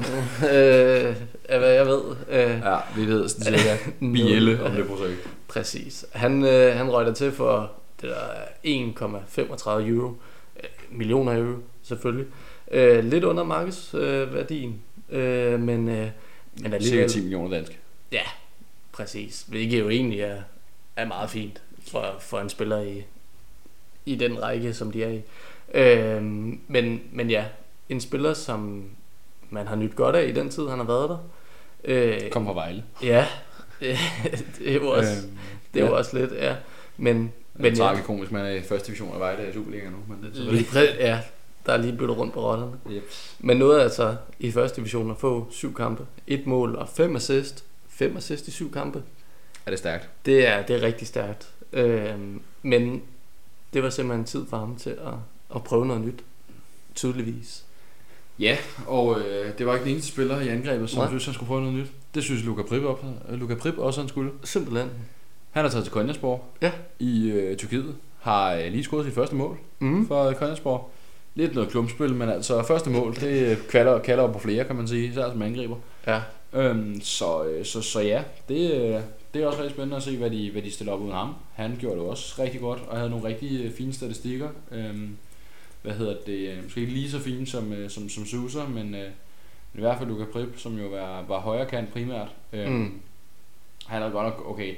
øh, 1.09 1.15
af 1.49 1.59
hvad 1.59 1.71
jeg 1.71 1.85
ved. 1.85 2.01
Øh, 2.29 2.59
Ja, 2.63 2.77
vi 2.95 3.05
ved 3.05 3.29
sådan 3.29 3.59
cirka 3.59 3.77
Bielle 4.13 4.63
om 4.63 4.71
det 4.71 4.87
projekt. 4.87 5.29
Præcis. 5.47 6.05
Han, 6.11 6.43
øh, 6.45 6.75
han 6.77 6.91
røg 6.91 7.05
der 7.05 7.13
til 7.13 7.31
for 7.31 7.71
det 8.01 8.09
der 8.09 8.15
er 8.15 8.45
1,35 8.63 9.69
euro. 9.89 10.13
Øh, 10.57 10.69
millioner 10.91 11.37
euro, 11.37 11.57
selvfølgelig. 11.83 12.25
Øh, 12.71 13.03
lidt 13.05 13.23
under 13.23 13.43
markedsværdien. 13.43 14.09
Øh, 14.29 14.33
værdien. 14.33 14.81
Øh, 15.09 15.59
men, 15.59 15.89
øh, 15.89 15.95
men 15.95 16.11
Cirka 16.63 16.75
alligevel... 16.75 17.09
10 17.09 17.21
millioner 17.21 17.49
dansk. 17.57 17.79
Præcis. 18.91 19.45
Hvilket 19.47 19.79
jo 19.79 19.89
egentlig 19.89 20.19
er, 20.19 20.41
er 20.95 21.05
meget 21.05 21.29
fint 21.29 21.61
for, 21.87 22.15
for 22.19 22.39
en 22.39 22.49
spiller 22.49 22.81
i, 22.81 23.03
i 24.05 24.15
den 24.15 24.41
række, 24.43 24.73
som 24.73 24.91
de 24.91 25.03
er 25.03 25.09
i. 25.09 25.21
Øh, 25.73 26.23
men, 26.67 27.01
men 27.11 27.29
ja, 27.29 27.45
en 27.89 28.01
spiller, 28.01 28.33
som 28.33 28.83
man 29.49 29.67
har 29.67 29.75
nyt 29.75 29.95
godt 29.95 30.15
af 30.15 30.27
i 30.27 30.31
den 30.31 30.49
tid, 30.49 30.67
han 30.69 30.77
har 30.79 30.85
været 30.85 31.09
der. 31.09 31.17
Øh, 31.83 32.29
Kom 32.29 32.45
fra 32.45 32.53
Vejle. 32.53 32.83
Ja, 33.03 33.27
det 34.59 34.69
er 34.69 34.73
jo 34.73 34.87
også, 34.89 35.11
Øhm, 35.27 35.37
det 35.73 35.81
er 35.81 35.85
ja. 35.85 35.91
også 35.91 36.17
lidt, 36.19 36.31
ja. 36.31 36.55
Men, 36.97 37.15
Men 37.17 37.31
men 37.53 37.65
ja. 37.65 37.69
ja, 37.69 37.75
tragikomisk, 37.89 38.31
man 38.31 38.45
er 38.45 38.49
i 38.51 38.61
første 38.61 38.87
division 38.87 39.13
af 39.13 39.19
Vejle 39.19 39.49
i 39.49 39.53
Superliga 39.53 39.85
nu. 39.89 39.97
Men 40.07 40.31
det 40.33 40.47
er 40.47 40.51
lige, 40.51 40.63
præ- 40.63 41.01
ja, 41.01 41.19
der 41.65 41.73
er 41.73 41.77
lige 41.77 41.97
byttet 41.97 42.17
rundt 42.17 42.33
på 42.33 42.41
rollerne. 42.41 42.71
Yep. 42.91 43.03
Men 43.39 43.57
noget 43.57 43.79
altså 43.81 44.15
i 44.39 44.51
første 44.51 44.75
division 44.81 45.11
at 45.11 45.17
få 45.17 45.47
syv 45.51 45.73
kampe, 45.75 46.05
et 46.27 46.47
mål 46.47 46.75
og 46.75 46.89
fem 46.89 47.15
assist. 47.15 47.63
Fem 47.89 48.17
assist 48.17 48.47
i 48.47 48.51
syv 48.51 48.71
kampe. 48.71 49.03
Er 49.65 49.69
det 49.69 49.79
stærkt? 49.79 50.09
Det 50.25 50.47
er, 50.47 50.65
det 50.65 50.75
er 50.75 50.81
rigtig 50.81 51.07
stærkt. 51.07 51.47
Øhm, 51.73 52.41
men 52.61 53.01
det 53.73 53.83
var 53.83 53.89
simpelthen 53.89 54.25
tid 54.25 54.45
for 54.49 54.57
ham 54.57 54.75
til 54.75 54.89
at, 54.89 55.13
at 55.55 55.63
prøve 55.63 55.85
noget 55.85 56.01
nyt. 56.05 56.23
Tydeligvis. 56.95 57.63
Ja, 58.39 58.57
og 58.87 59.19
øh, 59.19 59.57
det 59.57 59.65
var 59.65 59.73
ikke 59.73 59.83
den 59.83 59.91
eneste 59.91 60.11
spiller 60.11 60.41
i 60.41 60.47
angrebet, 60.47 60.89
som 60.89 60.99
Nej. 60.99 61.07
synes, 61.07 61.25
han 61.25 61.33
skulle 61.33 61.47
prøve 61.47 61.61
noget 61.61 61.75
nyt. 61.77 61.87
Det 62.15 62.23
synes 62.23 62.43
Luka 62.43 62.61
Prip, 62.61 62.83
op, 62.83 63.05
øh, 63.29 63.39
Luka 63.39 63.55
Prip 63.55 63.77
også, 63.77 64.01
han 64.01 64.09
skulle. 64.09 64.31
Simpelthen. 64.43 64.89
Han 65.51 65.65
er 65.65 65.69
taget 65.69 65.83
til 65.85 65.93
Konjasborg 65.93 66.45
Ja. 66.61 66.71
i 66.99 67.31
øh, 67.31 67.57
Tyrkiet. 67.57 67.95
Har 68.19 68.53
øh, 68.53 68.71
lige 68.71 68.83
scoret 68.83 69.05
sit 69.05 69.13
første 69.13 69.35
mål 69.35 69.57
Mm. 69.79 70.07
for 70.07 70.23
øh, 70.23 70.35
Konjasborg. 70.35 70.91
Lidt 71.35 71.55
noget 71.55 71.69
klumpspil, 71.69 72.13
men 72.13 72.29
altså 72.29 72.63
første 72.63 72.89
mål, 72.89 73.15
det 73.15 73.57
kalder, 73.71 73.99
kalder 73.99 74.33
på 74.33 74.39
flere, 74.39 74.65
kan 74.65 74.75
man 74.75 74.87
sige, 74.87 75.07
især 75.07 75.29
som 75.31 75.41
angriber. 75.41 75.75
Ja, 76.07 76.21
Øhm, 76.55 77.01
så, 77.01 77.43
øh, 77.43 77.65
så, 77.65 77.81
så 77.81 77.99
ja, 78.01 78.23
det, 78.49 78.71
øh, 78.71 79.01
det 79.33 79.41
er 79.43 79.47
også 79.47 79.59
rigtig 79.59 79.71
spændende 79.75 79.95
at 79.97 80.03
se, 80.03 80.17
hvad 80.17 80.29
de, 80.29 80.51
hvad 80.51 80.61
de 80.61 80.71
stiller 80.71 80.93
op 80.93 80.99
uden 81.01 81.11
ham. 81.13 81.35
Han 81.53 81.75
gjorde 81.79 81.99
det 81.99 82.09
også 82.09 82.41
rigtig 82.41 82.61
godt, 82.61 82.79
og 82.87 82.97
havde 82.97 83.09
nogle 83.09 83.27
rigtig 83.27 83.65
øh, 83.65 83.71
fine 83.73 83.93
statistikker. 83.93 84.49
Øhm, 84.71 85.17
hvad 85.81 85.93
hedder 85.93 86.15
det? 86.25 86.59
Måske 86.63 86.81
ikke 86.81 86.93
lige 86.93 87.11
så 87.11 87.19
fine 87.19 87.47
som, 87.47 87.73
som, 87.89 88.09
som 88.09 88.25
Sousa, 88.25 88.59
men 88.65 88.95
øh, 88.95 89.09
i 89.73 89.79
hvert 89.79 89.97
fald 89.97 90.09
Luka 90.09 90.23
Prip, 90.33 90.59
som 90.59 90.77
jo 90.79 90.87
var, 90.87 91.21
var 91.27 91.39
højre 91.39 91.65
kant 91.65 91.93
primært. 91.93 92.27
Øhm, 92.53 92.71
Mm. 92.73 93.01
Han 93.85 94.01
havde 94.01 94.13
godt 94.13 94.25
nok, 94.25 94.43
okay, 94.49 94.75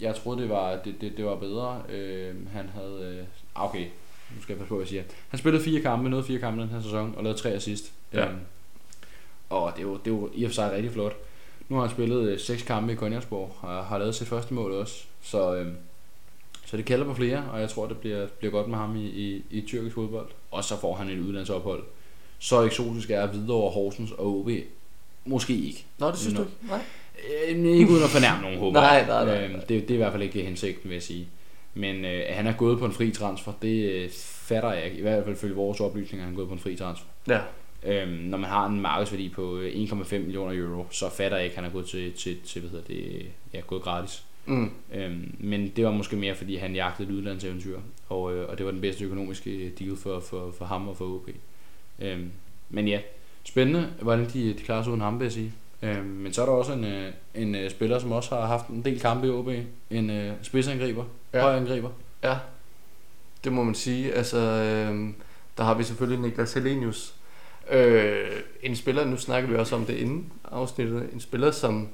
jeg 0.00 0.14
troede 0.14 0.40
det 0.42 0.48
var, 0.50 0.76
det, 0.84 0.94
det, 1.00 1.16
det 1.16 1.24
var 1.24 1.34
bedre. 1.36 1.82
Øh, 1.88 2.34
han 2.52 2.70
havde, 2.74 3.16
øh, 3.18 3.24
ah, 3.56 3.64
okay, 3.70 3.86
nu 4.36 4.42
skal 4.42 4.52
jeg 4.52 4.58
passe 4.58 4.68
på, 4.68 4.74
hvad 4.74 4.84
jeg 4.84 4.88
siger. 4.88 5.02
Han 5.28 5.38
spillede 5.38 5.64
fire 5.64 5.80
kampe, 5.80 6.08
nåede 6.10 6.24
fire 6.24 6.38
kampe 6.38 6.62
den 6.62 6.68
her 6.68 6.82
sæson, 6.82 7.14
og 7.16 7.24
lavede 7.24 7.38
tre 7.38 7.50
assist. 7.50 7.92
Ja. 8.12 8.28
Øhm, 8.28 8.38
og 9.50 9.72
det 9.76 9.82
er, 9.82 9.86
jo, 9.86 9.96
det 9.96 10.10
jo 10.10 10.30
i 10.34 10.44
og 10.44 10.50
for 10.50 10.54
sig 10.54 10.72
rigtig 10.72 10.92
flot. 10.92 11.16
Nu 11.68 11.76
har 11.76 11.82
han 11.82 11.90
spillet 11.90 12.28
øh, 12.28 12.40
seks 12.40 12.62
kampe 12.62 12.92
i 12.92 12.96
Konjaksborg, 12.96 13.56
og 13.60 13.84
har 13.84 13.98
lavet 13.98 14.14
sit 14.14 14.28
første 14.28 14.54
mål 14.54 14.72
også. 14.72 15.04
Så, 15.22 15.54
øhm, 15.54 15.76
så 16.66 16.76
det 16.76 16.84
kalder 16.84 17.04
på 17.04 17.14
flere, 17.14 17.44
og 17.52 17.60
jeg 17.60 17.70
tror, 17.70 17.86
det 17.86 17.96
bliver, 17.96 18.26
bliver 18.26 18.52
godt 18.52 18.68
med 18.68 18.78
ham 18.78 18.96
i, 18.96 19.06
i, 19.06 19.42
i 19.50 19.60
tyrkisk 19.60 19.94
fodbold. 19.94 20.28
Og 20.50 20.64
så 20.64 20.80
får 20.80 20.94
han 20.94 21.08
et 21.08 21.18
udlandsophold. 21.18 21.82
Så 22.38 22.62
eksotisk 22.62 23.10
er 23.10 23.26
Hvidovre, 23.26 23.70
Horsens 23.70 24.10
og 24.10 24.38
OB. 24.38 24.50
Måske 25.24 25.56
ikke. 25.56 25.84
Nå, 25.98 26.10
det 26.10 26.18
synes 26.18 26.34
Nå. 26.34 26.40
du 26.40 26.46
ikke? 26.46 26.66
Nej. 26.68 26.80
Øh, 27.48 27.78
ikke 27.78 27.92
uden 27.92 28.04
at 28.04 28.10
fornærme 28.10 28.42
nogen, 28.42 28.58
håber 28.58 28.80
Nej, 28.80 28.90
jeg. 28.90 29.06
nej, 29.06 29.24
nej. 29.24 29.44
Øhm, 29.44 29.60
det, 29.60 29.68
det 29.68 29.90
er 29.90 29.94
i 29.94 29.96
hvert 29.96 30.12
fald 30.12 30.22
ikke 30.22 30.42
hensigten, 30.42 30.88
vil 30.90 30.94
jeg 30.94 31.02
sige. 31.02 31.28
Men 31.74 32.04
øh, 32.04 32.22
at 32.26 32.34
han 32.34 32.46
er 32.46 32.52
gået 32.52 32.78
på 32.78 32.86
en 32.86 32.92
fri 32.92 33.10
transfer, 33.10 33.52
det 33.62 33.92
øh, 33.92 34.10
fatter 34.12 34.72
jeg 34.72 34.84
ikke. 34.84 34.98
I 34.98 35.00
hvert 35.00 35.24
fald 35.24 35.36
følge 35.36 35.54
vores 35.54 35.80
oplysninger, 35.80 36.24
er 36.24 36.26
han 36.26 36.36
gået 36.36 36.48
på 36.48 36.54
en 36.54 36.60
fri 36.60 36.76
transfer. 36.76 37.06
Ja. 37.28 37.40
Øhm, 37.82 38.12
når 38.12 38.38
man 38.38 38.50
har 38.50 38.66
en 38.66 38.80
markedsværdi 38.80 39.28
på 39.28 39.58
øh, 39.58 39.72
1,5 39.72 40.18
millioner 40.18 40.54
euro, 40.54 40.86
så 40.90 41.10
fatter 41.10 41.36
jeg 41.36 41.44
ikke, 41.44 41.54
at 41.54 41.62
han 41.62 41.70
er 41.70 41.72
gået 41.72 41.86
til, 41.86 42.12
til, 42.12 42.40
til 42.40 42.60
hvad 42.60 42.70
hedder 42.70 42.84
det, 42.84 43.26
ja, 43.54 43.60
gået 43.60 43.82
gratis. 43.82 44.24
Mm. 44.46 44.70
Øhm, 44.94 45.34
men 45.38 45.68
det 45.68 45.84
var 45.84 45.92
måske 45.92 46.16
mere, 46.16 46.34
fordi 46.34 46.56
han 46.56 46.74
jagtede 46.74 47.08
et 47.08 47.14
udlandseventyr, 47.14 47.78
og, 48.08 48.34
øh, 48.34 48.48
og 48.48 48.58
det 48.58 48.66
var 48.66 48.72
den 48.72 48.80
bedste 48.80 49.04
økonomiske 49.04 49.72
deal 49.78 49.96
for, 49.96 50.20
for, 50.20 50.50
for 50.58 50.64
ham 50.64 50.88
og 50.88 50.96
for 50.96 51.04
OP. 51.04 51.28
Øhm, 51.98 52.30
men 52.70 52.88
ja, 52.88 53.00
spændende, 53.44 53.88
hvordan 54.00 54.26
de, 54.32 54.48
de 54.48 54.62
klarer 54.64 54.82
sig 54.82 54.90
uden 54.90 55.00
ham, 55.00 55.18
vil 55.18 55.24
jeg 55.24 55.32
sige. 55.32 55.52
Øhm, 55.82 56.06
men 56.06 56.32
så 56.32 56.42
er 56.42 56.46
der 56.46 56.52
også 56.52 56.72
en, 56.72 56.84
øh, 56.84 57.12
en 57.34 57.54
øh, 57.54 57.70
spiller, 57.70 57.98
som 57.98 58.12
også 58.12 58.34
har 58.34 58.46
haft 58.46 58.68
en 58.68 58.84
del 58.84 59.00
kampe 59.00 59.26
i 59.26 59.30
OB, 59.30 59.48
en 59.90 60.10
øh, 60.10 60.32
spidsangriber, 60.42 61.04
ja. 61.34 61.42
højangriber. 61.42 61.90
Ja, 62.22 62.38
det 63.44 63.52
må 63.52 63.62
man 63.62 63.74
sige. 63.74 64.12
Altså, 64.12 64.38
øh, 64.38 65.08
der 65.58 65.64
har 65.64 65.74
vi 65.74 65.84
selvfølgelig 65.84 66.20
Niklas 66.22 66.54
Helenius. 66.54 67.14
Øh, 67.70 68.30
en 68.62 68.76
spiller, 68.76 69.04
nu 69.04 69.16
snakker 69.16 69.50
vi 69.50 69.56
også 69.56 69.76
om 69.76 69.84
det 69.84 69.96
inden 69.96 70.32
afsnittet, 70.52 71.08
en 71.12 71.20
spiller, 71.20 71.50
som 71.50 71.88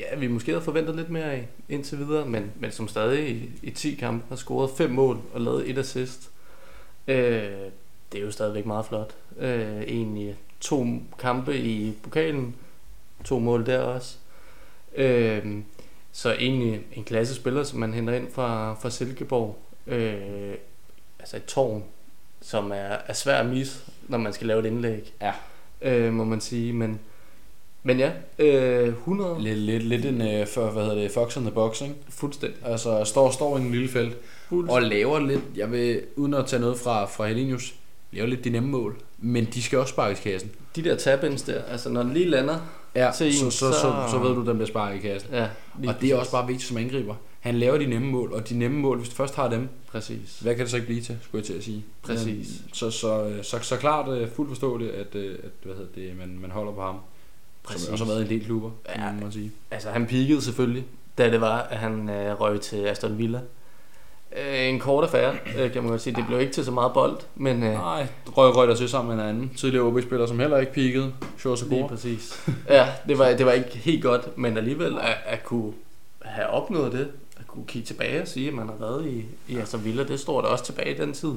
ja, 0.00 0.16
vi 0.16 0.26
måske 0.26 0.52
havde 0.52 0.64
forventet 0.64 0.96
lidt 0.96 1.10
mere 1.10 1.32
af 1.32 1.48
indtil 1.68 1.98
videre, 1.98 2.26
men, 2.26 2.52
men 2.60 2.70
som 2.70 2.88
stadig 2.88 3.28
i, 3.28 3.50
i 3.62 3.70
10 3.70 3.94
kampe 3.94 4.24
har 4.28 4.36
scoret 4.36 4.70
5 4.76 4.90
mål 4.90 5.18
og 5.34 5.40
lavet 5.40 5.70
et 5.70 5.78
assist. 5.78 6.30
Øh, 7.08 7.16
det 8.12 8.20
er 8.20 8.24
jo 8.24 8.30
stadigvæk 8.30 8.66
meget 8.66 8.86
flot. 8.86 9.14
Øh, 9.38 9.82
egentlig 9.82 10.36
to 10.60 10.86
kampe 11.18 11.58
i 11.58 11.94
pokalen, 12.02 12.54
to 13.24 13.38
mål 13.38 13.66
der 13.66 13.78
også. 13.78 14.16
Øh, 14.96 15.42
så 16.12 16.32
egentlig 16.32 16.80
en 16.92 17.04
klasse 17.04 17.34
spiller, 17.34 17.62
som 17.62 17.78
man 17.78 17.94
henter 17.94 18.14
ind 18.14 18.32
fra, 18.32 18.74
fra 18.74 18.90
Silkeborg. 18.90 19.58
Øh, 19.86 20.54
altså 21.18 21.36
et 21.36 21.44
tårn, 21.44 21.84
som 22.40 22.70
er, 22.70 22.96
er 23.06 23.12
svært 23.12 23.46
at 23.46 23.52
misse, 23.52 23.80
når 24.08 24.18
man 24.18 24.32
skal 24.32 24.46
lave 24.46 24.60
et 24.60 24.66
indlæg. 24.66 25.12
Ja. 25.20 25.32
Øh, 25.82 26.12
må 26.12 26.24
man 26.24 26.40
sige. 26.40 26.72
Men, 26.72 27.00
men 27.82 27.98
ja, 27.98 28.12
øh, 28.38 28.88
100 28.88 29.42
Lidt, 29.42 29.58
lidt, 29.58 29.82
lidt 29.82 30.04
en, 30.04 30.22
øh, 30.22 30.46
for, 30.46 30.70
hvad 30.70 30.82
hedder 30.82 30.98
det, 30.98 31.10
Fox 31.10 31.36
on 31.36 31.42
the 31.42 31.52
Box, 31.52 31.82
ikke? 31.82 31.94
fuldstændig. 32.08 32.58
Altså 32.64 33.04
står, 33.04 33.30
står 33.30 33.58
i 33.58 33.60
en 33.60 33.70
lille 33.70 33.88
felt, 33.88 34.16
og 34.50 34.82
laver 34.82 35.18
lidt, 35.18 35.42
jeg 35.56 35.72
vil, 35.72 36.02
uden 36.16 36.34
at 36.34 36.46
tage 36.46 36.60
noget 36.60 36.78
fra, 36.78 37.04
fra 37.04 37.26
Helinius, 37.26 37.74
laver 38.12 38.26
lidt 38.26 38.44
de 38.44 38.50
nemme 38.50 38.68
mål, 38.68 38.96
men 39.18 39.44
de 39.44 39.62
skal 39.62 39.78
også 39.78 39.90
sparkes 39.90 40.20
kassen. 40.20 40.50
de 40.76 40.84
der 40.84 40.96
tabins 40.96 41.42
der, 41.42 41.62
altså 41.62 41.88
når 41.88 42.02
den 42.02 42.12
lige 42.12 42.28
lander, 42.28 42.58
Ja, 42.94 43.10
til 43.16 43.34
så, 43.38 43.44
en, 43.44 43.50
så, 43.50 43.58
så, 43.58 43.72
så- 43.72 44.06
så 44.10 44.18
ved 44.18 44.34
du, 44.34 44.44
den 44.46 44.56
bliver 44.56 44.66
sparket 44.66 44.98
i 44.98 45.00
kassen. 45.00 45.30
Ja, 45.32 45.48
Og 45.88 45.94
det 46.00 46.10
er 46.10 46.16
også 46.16 46.32
bare 46.32 46.46
vigtigt 46.46 46.68
som 46.68 46.76
angriber. 46.76 47.14
Han 47.40 47.54
laver 47.58 47.78
de 47.78 47.86
nemme 47.86 48.08
mål, 48.10 48.32
og 48.32 48.48
de 48.48 48.58
nemme 48.58 48.78
mål, 48.80 48.98
hvis 48.98 49.08
du 49.08 49.14
først 49.14 49.34
har 49.34 49.48
dem, 49.50 49.68
Præcis. 49.92 50.38
hvad 50.40 50.54
kan 50.54 50.62
det 50.62 50.70
så 50.70 50.76
ikke 50.76 50.86
blive 50.86 51.00
til, 51.02 51.18
skulle 51.22 51.40
jeg 51.40 51.46
til 51.46 51.52
at 51.54 51.64
sige. 51.64 51.84
Præcis. 52.02 52.26
Men, 52.26 52.44
Så, 52.72 52.90
så, 52.90 53.32
så, 53.42 53.58
så 53.62 53.76
klart 53.76 54.08
øh, 54.08 54.28
fuldt 54.36 54.50
forståeligt, 54.50 54.90
at, 54.92 55.14
øh, 55.14 55.38
at 55.44 55.50
hvad 55.62 55.74
hedder 55.74 55.88
det, 55.94 56.16
man, 56.18 56.38
man 56.40 56.50
holder 56.50 56.72
på 56.72 56.82
ham. 56.82 56.96
Præcis. 57.62 57.82
Som 57.84 57.92
også 57.92 58.04
har 58.04 58.12
været 58.12 58.22
en 58.22 58.28
del 58.28 58.44
klubber, 58.44 58.70
ja. 58.96 59.12
må 59.12 59.20
man 59.20 59.32
sige. 59.32 59.52
Altså, 59.70 59.90
han 59.90 60.06
peakede 60.06 60.42
selvfølgelig, 60.42 60.84
da 61.18 61.30
det 61.30 61.40
var, 61.40 61.58
at 61.58 61.76
han 61.78 62.08
øh, 62.10 62.40
røg 62.40 62.60
til 62.60 62.76
Aston 62.76 63.18
Villa. 63.18 63.40
Øh, 64.36 64.68
en 64.68 64.78
kort 64.78 65.04
affære, 65.04 65.36
øh, 65.58 65.72
kan 65.72 65.82
man 65.82 65.90
godt 65.90 66.00
sige. 66.00 66.16
Det 66.16 66.24
blev 66.26 66.40
ikke 66.40 66.52
til 66.52 66.64
så 66.64 66.70
meget 66.70 66.92
bold, 66.92 67.16
men 67.36 67.62
øh, 67.62 67.72
Nej, 67.72 68.06
røg, 68.26 68.56
røg 68.56 68.68
der 68.68 68.74
til 68.74 68.88
sammen 68.88 69.16
med 69.16 69.24
en 69.24 69.30
anden 69.30 69.50
tidligere 69.56 69.84
OB-spiller, 69.84 70.26
som 70.26 70.38
heller 70.38 70.58
ikke 70.58 70.72
peakede. 70.72 71.12
Sjov 71.38 71.56
så 71.56 71.66
god. 71.66 71.88
præcis. 71.88 72.48
Ja, 72.68 72.88
det 73.08 73.18
var, 73.18 73.28
det 73.28 73.46
var 73.46 73.52
ikke 73.52 73.68
helt 73.78 74.02
godt, 74.02 74.38
men 74.38 74.56
alligevel 74.56 74.98
at, 74.98 75.16
at 75.26 75.44
kunne 75.44 75.72
have 76.22 76.46
opnået 76.46 76.92
det, 76.92 77.08
at 77.40 77.46
kunne 77.46 77.64
kigge 77.66 77.86
tilbage 77.86 78.22
og 78.22 78.28
sige, 78.28 78.48
at 78.48 78.54
man 78.54 78.66
har 78.68 78.76
været 78.80 79.06
i, 79.06 79.24
i 79.48 79.56
Aston 79.56 79.84
Villa, 79.84 80.04
det 80.04 80.20
står 80.20 80.40
der 80.40 80.48
også 80.48 80.64
tilbage 80.64 80.94
i 80.94 80.98
den 80.98 81.12
tid. 81.12 81.32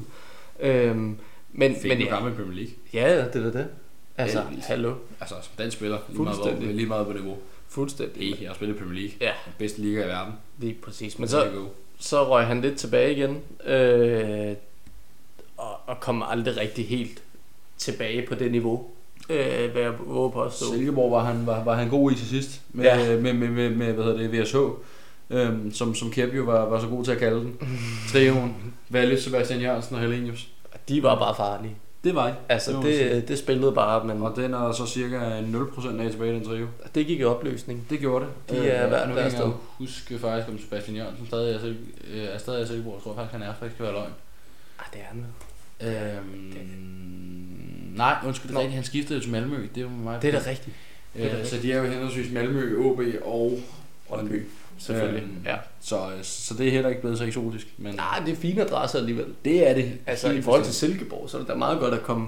Øhm, 0.59 1.17
men, 1.53 1.75
Fik 1.75 1.91
men 1.91 1.97
en 1.97 2.03
ja, 2.03 2.13
gammel 2.13 2.33
Premier 2.33 2.53
League. 2.55 2.73
ja, 2.93 3.15
ja, 3.15 3.25
det 3.27 3.45
er 3.45 3.51
det. 3.51 3.67
Altså, 4.17 4.39
Heldigvis. 4.41 4.65
hallo. 4.65 4.93
Altså, 5.19 5.35
som 5.41 5.51
dansk 5.57 5.77
spiller, 5.77 5.97
lige 6.09 6.21
meget, 6.23 6.37
hvor, 6.37 6.71
lige 6.71 6.85
meget 6.87 7.07
på 7.07 7.13
niveau. 7.13 7.37
Fuldstændig. 7.69 8.35
Hey, 8.35 8.41
jeg 8.41 8.49
har 8.49 8.55
spillet 8.55 8.77
Premier 8.77 8.95
League. 8.95 9.11
Ja. 9.21 9.31
Den 9.45 9.53
bedste 9.57 9.81
liga 9.81 10.03
i 10.03 10.07
verden. 10.07 10.33
Lige 10.57 10.73
præcis. 10.83 11.19
Men 11.19 11.27
så. 11.27 11.51
Så 12.01 12.29
røg 12.29 12.45
han 12.45 12.61
lidt 12.61 12.77
tilbage 12.77 13.11
igen, 13.15 13.39
øh, 13.65 14.55
og, 15.57 15.71
og 15.87 15.99
kom 15.99 16.23
aldrig 16.23 16.57
rigtig 16.57 16.87
helt 16.87 17.21
tilbage 17.77 18.27
på 18.27 18.35
det 18.35 18.51
niveau, 18.51 18.85
øh, 19.29 19.71
hvad 19.71 19.81
jeg 19.81 19.93
våger 20.05 20.29
på 20.29 20.41
at 20.43 20.53
stå. 20.53 20.65
Silkeborg 20.73 21.11
var 21.11 21.23
han, 21.23 21.45
var, 21.45 21.63
var 21.63 21.75
han 21.75 21.89
god 21.89 22.11
i 22.11 22.15
til 22.15 22.27
sidst. 22.27 22.61
Med, 22.69 22.83
Ja. 22.85 22.97
med, 23.17 23.33
med, 23.33 23.49
med, 23.49 23.69
med, 23.69 23.93
hvad 23.93 24.03
hedder 24.03 24.17
det, 24.17 24.41
VSH. 24.43 24.55
Øhm, 25.29 25.73
som, 25.73 25.95
som 25.95 26.11
Kjep 26.11 26.35
jo 26.35 26.43
var, 26.43 26.65
var 26.65 26.79
så 26.79 26.87
god 26.87 27.03
til 27.05 27.11
at 27.11 27.17
kalde 27.17 27.39
den. 27.39 27.57
Trioen. 28.11 28.55
Valle, 28.89 29.21
Sebastian 29.21 29.59
Jørgensen 29.61 29.95
og 29.95 30.01
Helenius. 30.01 30.47
De 30.89 31.03
var 31.03 31.19
bare 31.19 31.35
farlige. 31.35 31.75
Det 32.03 32.15
var 32.15 32.29
I. 32.29 32.31
Altså, 32.49 32.71
Det 32.71 32.83
det, 32.83 33.27
det 33.27 33.37
spillede 33.37 33.71
bare, 33.71 34.07
men 34.07 34.21
Og 34.21 34.35
den 34.35 34.53
er 34.53 34.71
så 34.71 34.85
cirka 34.85 35.41
0% 35.41 36.01
af 36.01 36.11
tilbage 36.11 36.31
i 36.31 36.35
den 36.35 36.45
trio. 36.45 36.67
det 36.95 37.07
gik 37.07 37.19
i 37.19 37.23
opløsning. 37.23 37.85
Det 37.89 37.99
gjorde 37.99 38.25
det. 38.25 38.55
De 38.57 38.69
er 38.69 38.87
hver 38.87 39.07
nu 39.07 39.13
kan 39.13 39.23
jeg 39.23 39.39
jo 39.39 39.53
huske 39.77 40.19
faktisk, 40.19 40.47
om 40.49 40.59
Sebastian 40.59 40.97
Jørgensen 40.97 41.27
stadig 41.27 41.55
er, 41.55 41.73
øh, 42.13 42.23
er 42.23 42.37
stadig 42.37 42.63
i 42.63 42.67
Silkeborg. 42.67 42.93
Jeg 42.95 43.03
tror 43.03 43.15
faktisk, 43.15 43.31
han 43.31 43.41
er, 43.41 43.53
for 43.59 43.65
det 43.65 43.73
skal 43.73 43.85
være 43.85 43.93
løgn. 43.93 44.11
Ah, 44.79 44.85
det 44.93 45.01
er 45.01 45.05
han. 45.05 45.25
Øhm, 45.81 46.53
nej, 47.95 48.15
undskyld, 48.25 48.49
det 48.49 48.55
er 48.55 48.59
rigtigt. 48.59 48.75
Han 48.75 48.83
skiftede 48.83 49.19
jo 49.19 49.23
til 49.23 49.31
Malmø. 49.31 49.67
Det 49.75 49.83
var 49.83 49.89
mig. 49.89 50.21
Det 50.21 50.35
er 50.35 50.39
da 50.39 50.49
rigtigt. 50.49 50.75
det 51.13 51.31
er 51.31 51.39
Øh, 51.39 51.45
så 51.45 51.57
de 51.61 51.73
er 51.73 51.77
jo 51.77 51.83
henholdsvis 51.83 52.33
Malmø, 52.33 52.77
OB 52.85 53.01
og 53.25 53.59
Brøndby. 54.07 54.45
Selvfølgelig. 54.85 55.23
Øhm, 55.23 55.45
Ja. 55.45 55.55
Så, 55.81 56.09
så 56.21 56.53
det 56.53 56.67
er 56.67 56.71
heller 56.71 56.89
ikke 56.89 57.01
blevet 57.01 57.17
så 57.17 57.23
eksotisk. 57.23 57.67
Men 57.77 57.95
Nej, 57.95 58.21
det 58.25 58.31
er 58.31 58.35
fine 58.35 58.61
adresser 58.61 58.99
alligevel. 58.99 59.25
det 59.45 59.69
er 59.69 59.73
det. 59.73 59.91
Altså, 60.07 60.31
i 60.31 60.41
forhold 60.41 60.63
til. 60.63 60.73
Silkeborg, 60.73 61.29
så 61.29 61.37
er 61.37 61.41
det 61.41 61.49
da 61.49 61.55
meget 61.55 61.79
godt 61.79 61.93
at 61.93 62.03
komme, 62.03 62.27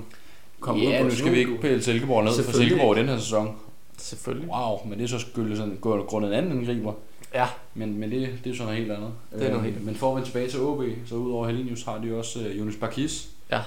komme 0.59 0.81
ud 0.85 0.87
Ja, 0.91 1.01
på 1.01 1.07
nu 1.07 1.15
skal 1.15 1.31
vi 1.31 1.37
ikke 1.39 1.57
pille 1.61 1.81
Silkeborg 1.83 2.23
ned 2.23 2.43
for 2.43 2.51
Silkeborg 2.51 2.97
i 2.97 2.99
den 2.99 3.09
her 3.09 3.17
sæson. 3.17 3.55
Selvfølgelig. 3.97 4.49
Wow, 4.49 4.77
men 4.87 4.97
det 4.99 5.03
er 5.03 5.07
så 5.07 5.19
skyldes 5.19 5.57
sådan 5.57 5.77
grundet 5.81 6.27
en 6.29 6.33
anden 6.33 6.51
angriber. 6.59 6.93
Ja, 7.33 7.47
Men, 7.73 7.97
men 7.97 8.11
det, 8.11 8.29
det 8.43 8.49
er 8.51 8.55
sådan 8.55 8.65
noget 8.65 8.79
helt 8.79 8.91
andet. 8.91 9.09
Det 9.33 9.41
er 9.45 9.49
noget 9.51 9.53
Øhm, 9.55 9.63
helt- 9.73 9.85
Men 9.85 9.95
for 9.95 10.09
at 10.09 10.15
vende 10.15 10.27
tilbage 10.29 10.49
til 10.49 10.59
OB, 10.61 10.83
så 11.05 11.15
udover 11.15 11.47
Helinius 11.47 11.83
har 11.83 11.97
de 11.97 12.15
også 12.17 12.39
uh, 12.39 12.59
Jonas 12.59 12.75
Barkis, 12.75 13.29
Ja. 13.51 13.59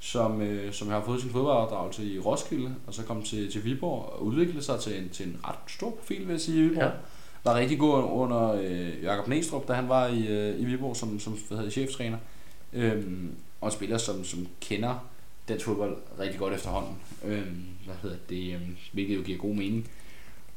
som, 0.00 0.40
øh, 0.42 0.72
som 0.72 0.88
har 0.88 1.02
fået 1.06 1.20
sin 1.20 1.30
fodboldopdragelse 1.30 2.04
i 2.04 2.18
Roskilde, 2.18 2.74
og 2.86 2.94
så 2.94 3.02
kom 3.02 3.22
til, 3.22 3.52
til 3.52 3.64
Viborg 3.64 4.12
og 4.12 4.24
udviklede 4.24 4.64
sig 4.64 4.80
til 4.80 4.98
en, 5.02 5.08
til 5.08 5.26
en 5.26 5.36
ret 5.44 5.54
stor 5.68 5.90
profil, 5.90 6.18
vil 6.26 6.32
jeg 6.32 6.40
sige, 6.40 6.58
i 6.58 6.62
Viborg. 6.62 6.84
Ja. 6.84 6.90
Var 7.44 7.54
rigtig 7.54 7.78
god 7.78 8.04
under 8.04 8.52
øh, 8.52 9.02
Jakob 9.02 9.28
Næstrup, 9.28 9.68
da 9.68 9.72
han 9.72 9.88
var 9.88 10.06
i, 10.06 10.26
øh, 10.26 10.60
i 10.60 10.64
Viborg 10.64 10.96
som, 10.96 11.20
som 11.20 11.32
hvad 11.48 11.58
hedder, 11.58 11.70
cheftræner. 11.70 12.18
Øhm, 12.72 13.34
og 13.60 13.68
en 13.68 13.72
spiller, 13.72 13.98
som, 13.98 14.24
som 14.24 14.46
kender 14.60 14.94
dansk 15.48 15.64
fodbold 15.64 15.96
rigtig 16.18 16.38
godt 16.38 16.54
efterhånden. 16.54 16.96
Øhm, 17.24 17.64
hvad 17.84 17.94
hedder 18.02 18.16
det, 18.28 18.54
øhm, 18.54 18.76
hvilket 18.92 19.16
jo 19.16 19.22
giver 19.22 19.38
god 19.38 19.54
mening. 19.54 19.90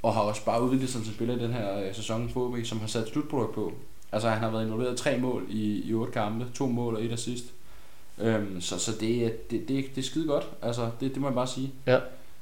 Og 0.04 0.14
har 0.14 0.22
også 0.22 0.46
bare 0.46 0.64
udviklet 0.64 0.90
sig 0.90 1.06
som 1.06 1.14
spiller 1.14 1.36
i 1.36 1.40
den 1.40 1.54
her 1.54 1.80
øh, 1.80 1.96
sæson 1.96 2.30
på 2.34 2.48
OB, 2.48 2.56
som 2.64 2.80
har 2.80 2.88
sat 2.88 3.08
slutprodukt 3.08 3.56
på. 3.56 3.74
Altså 4.12 4.30
han 4.30 4.40
har 4.40 4.52
været 4.52 4.66
involveret 4.66 4.94
i 4.94 5.04
tre 5.04 5.18
mål 5.18 5.46
i, 5.50 5.82
i 5.90 5.94
otte 5.94 6.14
kampe, 6.14 6.46
to 6.54 6.68
mål 6.68 6.96
og 6.96 7.06
et 7.06 7.12
assist. 7.12 7.46
Øhm, 8.20 8.62
så 8.62 8.80
så 8.80 8.92
det, 8.92 9.52
det, 9.52 9.68
det, 9.68 9.96
det 9.96 9.98
er 9.98 10.06
skide 10.06 10.28
godt, 10.28 10.50
altså 10.62 10.90
det, 11.00 11.14
det 11.14 11.22
må 11.22 11.28
jeg 11.28 11.36
bare 11.36 11.48
sige. 11.48 11.72
Ja. 11.88 12.00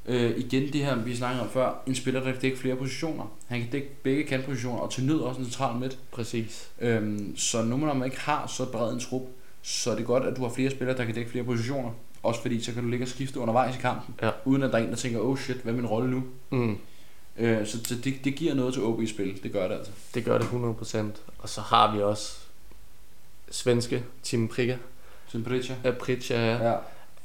Øh, 0.10 0.38
igen 0.38 0.74
det 0.74 0.86
her, 0.86 0.95
vi 0.95 1.16
snakkede 1.16 1.43
om 1.43 1.49
før, 1.49 1.82
en 1.88 1.95
spiller, 1.95 2.24
der 2.24 2.32
kan 2.32 2.41
dække 2.41 2.57
flere 2.57 2.76
positioner. 2.76 3.24
Han 3.47 3.60
kan 3.62 3.70
dække 3.72 3.89
begge 4.03 4.24
kantpositioner, 4.24 4.80
og 4.80 4.91
til 4.91 5.03
nød 5.03 5.20
også 5.20 5.39
en 5.39 5.45
central 5.45 5.76
midt. 5.76 5.97
præcis. 6.12 6.70
Øhm, 6.80 7.38
så 7.38 7.62
nu 7.62 7.78
når 7.78 7.93
man 7.93 8.05
ikke 8.05 8.20
har 8.20 8.47
så 8.47 8.66
bred 8.66 8.93
en 8.93 8.99
trup, 8.99 9.22
så 9.62 9.91
er 9.91 9.95
det 9.95 10.05
godt, 10.05 10.24
at 10.24 10.38
du 10.38 10.41
har 10.41 10.49
flere 10.49 10.72
spillere, 10.72 10.97
der 10.97 11.05
kan 11.05 11.16
dække 11.16 11.32
flere 11.32 11.43
positioner. 11.43 11.91
Også 12.24 12.41
fordi, 12.41 12.62
så 12.64 12.74
kan 12.74 12.84
du 12.84 12.89
ligge 12.89 13.05
og 13.05 13.10
skifte 13.10 13.39
undervejs 13.39 13.76
i 13.76 13.80
kampen, 13.80 14.16
Ja. 14.22 14.30
uden 14.45 14.64
at 14.64 14.72
der 14.72 14.78
er 14.78 14.84
en, 14.84 14.89
der 14.89 14.95
tænker, 14.95 15.20
oh 15.20 15.38
shit, 15.38 15.55
hvad 15.57 15.74
er 15.74 15.78
min 15.78 15.86
rolle 15.86 16.12
nu? 16.12 16.24
Mm. 16.49 16.78
Øh, 17.38 17.68
så 17.68 17.78
så 17.84 17.95
det, 17.95 18.16
det 18.24 18.36
giver 18.36 18.53
noget 18.53 18.74
til 18.74 18.84
OB-spil, 18.84 19.43
det 19.43 19.51
gør 19.51 19.68
det 19.68 19.76
altså. 19.76 19.91
Det 20.14 20.26
gør 20.26 20.38
det 20.38 20.45
100%. 20.45 20.97
Og 21.39 21.49
så 21.49 21.62
har 21.62 21.95
vi 21.95 22.01
også 22.01 22.38
svenske 23.51 24.03
Tim 24.24 24.47
Pricka. 24.47 24.78
Simpritja. 25.28 25.76
Ja, 25.84 25.91
Pritja, 25.91 26.45
ja. 26.57 26.70
Ja, 26.70 26.76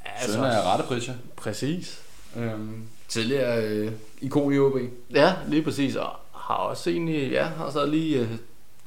Altså, 0.05 0.33
søn 0.33 0.43
af 0.43 0.61
Rette 0.73 0.83
Pritja. 0.87 1.13
Præcis. 1.35 2.01
Øhm, 2.35 2.83
tidligere 3.07 3.63
øh, 3.65 3.91
ikon 4.21 4.53
i 4.53 4.59
OB. 4.59 4.75
Ja, 5.13 5.33
lige 5.47 5.61
præcis. 5.63 5.95
Og 5.95 6.09
har 6.35 6.55
også 6.55 6.89
egentlig, 6.89 7.31
ja, 7.31 7.43
har 7.45 7.69
så 7.71 7.85
lige, 7.85 8.19
øh, 8.19 8.27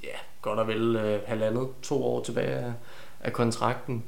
ja, 0.05 0.09
godt 0.43 0.59
og 0.59 0.69
vel 0.69 0.97
øh, 0.97 1.21
halvandet, 1.27 1.69
to 1.83 2.05
år 2.05 2.23
tilbage 2.23 2.49
af, 2.57 2.73
af 3.21 3.33
kontrakten. 3.33 4.05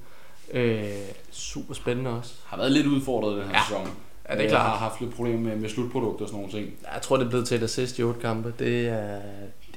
Øh, 0.53 0.85
super 1.31 1.75
spændende 1.75 2.11
også. 2.11 2.35
Har 2.47 2.57
været 2.57 2.73
lidt 2.73 2.87
udfordret 2.87 3.37
den 3.37 3.45
her 3.45 3.53
Ja, 3.53 3.61
sæson. 3.69 3.87
Ja, 4.29 4.33
det 4.35 4.39
er 4.39 4.43
Jeg 4.43 4.51
klart. 4.51 4.67
har 4.71 4.77
haft 4.77 5.01
lidt 5.01 5.15
problemer 5.15 5.39
med, 5.41 5.57
med 5.57 5.69
slutprodukter 5.69 6.25
og 6.25 6.29
sådan 6.29 6.41
nogle 6.41 6.53
ting. 6.59 6.75
Jeg 6.95 7.03
tror, 7.03 7.17
det 7.17 7.25
er 7.25 7.29
blevet 7.29 7.49
til 7.49 7.57
et 7.57 7.63
assist 7.63 7.99
i 7.99 8.03
otte 8.03 8.21
kampe. 8.21 8.55
Det 8.59 8.89
er... 8.89 9.21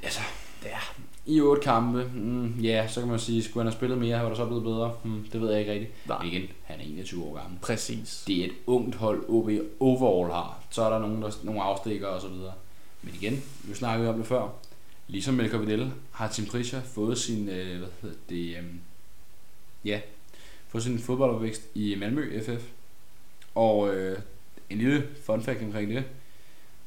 Altså, 0.02 0.20
det 0.62 0.70
er 0.72 0.94
I 1.26 1.40
otte 1.40 1.62
kampe, 1.62 2.10
mm, 2.14 2.60
ja, 2.60 2.88
så 2.88 3.00
kan 3.00 3.08
man 3.08 3.18
sige, 3.18 3.42
skulle 3.42 3.62
han 3.62 3.66
have 3.66 3.78
spillet 3.78 3.98
mere, 3.98 4.22
var 4.22 4.28
der 4.28 4.36
så 4.36 4.46
blevet 4.46 4.62
bedre? 4.62 4.94
Hmm, 5.04 5.26
det 5.32 5.40
ved 5.40 5.50
jeg 5.50 5.60
ikke 5.60 5.72
rigtigt. 5.72 6.08
Nej. 6.08 6.18
Men 6.18 6.32
igen, 6.32 6.48
han 6.64 6.80
er 6.80 6.84
21 6.84 7.24
år 7.24 7.34
gammel. 7.34 7.58
præcis. 7.62 8.24
Det 8.26 8.40
er 8.40 8.44
et 8.44 8.52
ungt 8.66 8.94
hold, 8.94 9.24
OB 9.28 9.50
overall 9.80 10.32
har. 10.32 10.62
Så 10.70 10.82
er 10.82 10.90
der 10.90 10.98
nogle, 10.98 11.22
der, 11.22 11.30
nogle 11.42 11.62
afstikker 11.62 12.06
og 12.06 12.20
så 12.20 12.28
videre. 12.28 12.52
Men 13.02 13.14
igen, 13.14 13.42
vi 13.64 13.74
snakkede 13.74 14.10
om 14.10 14.16
det 14.16 14.26
før. 14.26 14.48
Ligesom 15.08 15.34
Melker 15.34 15.58
Vidal 15.58 15.92
har 16.12 16.28
Tim 16.28 16.46
Prisha 16.46 16.80
fået 16.84 17.18
sin, 17.18 17.48
øh, 17.48 17.78
hvad 17.78 17.88
hedder 18.02 18.16
det, 18.28 18.56
øhm, 18.56 18.80
ja, 19.84 20.00
fået 20.68 20.84
sin 20.84 20.98
fodboldopvækst 20.98 21.62
i 21.74 21.94
Malmø 21.98 22.40
FF. 22.42 22.64
Og 23.54 23.94
øh, 23.94 24.18
en 24.70 24.78
lille 24.78 25.08
fun 25.26 25.42
fact 25.42 25.62
omkring 25.62 25.90
det. 25.90 26.04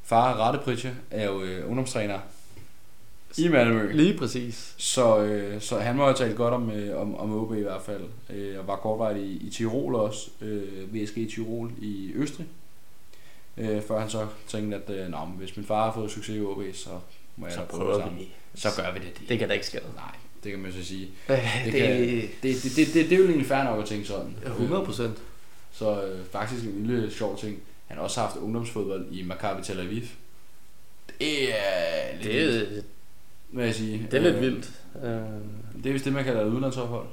Far 0.02 0.46
Rette 0.46 0.58
Prisha 0.64 0.90
er 1.10 1.24
jo 1.24 1.42
øh, 1.42 1.66
ungdomstræner 1.68 2.18
i 3.36 3.48
Malmø. 3.48 3.92
Lige 3.92 4.18
præcis. 4.18 4.74
Så, 4.76 5.18
øh, 5.22 5.60
så 5.60 5.78
han 5.78 5.96
må 5.96 6.04
have 6.04 6.16
talt 6.16 6.36
godt 6.36 6.54
om, 6.54 6.70
øh, 6.70 7.00
om, 7.00 7.14
om 7.16 7.32
OB 7.34 7.54
i 7.56 7.60
hvert 7.60 7.82
fald. 7.82 8.04
Øh, 8.30 8.58
og 8.58 8.66
var 8.66 8.76
kortvarigt 8.76 9.24
i, 9.24 9.46
i 9.46 9.50
Tirol 9.50 9.94
også. 9.94 10.30
Øh, 10.40 10.94
VSG 10.94 11.16
i 11.18 11.30
Tirol 11.34 11.72
i 11.78 12.12
Østrig. 12.14 12.46
Øh, 13.56 13.82
før 13.82 14.00
han 14.00 14.10
så 14.10 14.26
tænkte, 14.48 14.76
at 14.76 14.90
øh, 14.90 15.08
Nå, 15.10 15.18
hvis 15.18 15.56
min 15.56 15.66
far 15.66 15.84
har 15.84 15.92
fået 15.94 16.10
succes 16.10 16.36
i 16.36 16.40
OB, 16.40 16.62
så 16.74 16.90
må 17.36 17.46
jeg 17.46 17.54
Så 17.54 17.64
prøve 17.64 17.92
det 17.94 18.02
sammen. 18.02 18.26
Så 18.54 18.68
gør 18.76 18.92
vi 18.92 18.98
det. 18.98 19.28
Det 19.28 19.38
kan 19.38 19.48
da 19.48 19.54
ikke 19.54 19.66
skade. 19.66 19.84
Nej, 19.96 20.14
det 20.44 20.50
kan 20.52 20.60
man 20.60 20.72
så 20.72 20.84
sige. 20.84 21.10
Det, 21.28 21.38
Det, 21.64 21.72
det, 21.72 21.82
kan, 21.82 21.90
det, 21.90 22.30
det, 22.42 22.62
det, 22.76 22.94
det, 22.94 23.10
det 23.10 23.12
er 23.12 23.16
jo 23.18 23.24
egentlig 23.24 23.46
fair 23.46 23.64
nok 23.64 23.82
at 23.82 23.88
tænke 23.88 24.06
sådan. 24.06 24.36
100 24.46 24.84
procent. 24.84 25.18
Så 25.72 26.04
øh, 26.04 26.24
faktisk 26.32 26.64
en 26.64 26.86
lille 26.86 27.10
sjov 27.12 27.38
ting. 27.38 27.58
Han 27.86 27.96
har 27.96 28.04
også 28.04 28.20
haft 28.20 28.36
ungdomsfodbold 28.36 29.06
i 29.10 29.22
Maccabi 29.22 29.62
Tel 29.62 29.80
Aviv. 29.80 30.02
Det 31.18 31.58
er 31.58 32.16
lidt 32.22 32.70
Det, 32.70 32.84
vil 33.50 33.64
jeg 33.64 33.74
sige. 33.74 34.08
det 34.10 34.18
er 34.18 34.22
lidt 34.22 34.34
Øh, 34.36 34.42
vildt. 34.42 34.72
Det 35.84 35.86
er 35.86 35.92
vist 35.92 36.04
det, 36.04 36.12
man 36.12 36.24
kalder 36.24 36.44
et 36.44 36.48
udlandsophold. 36.48 37.06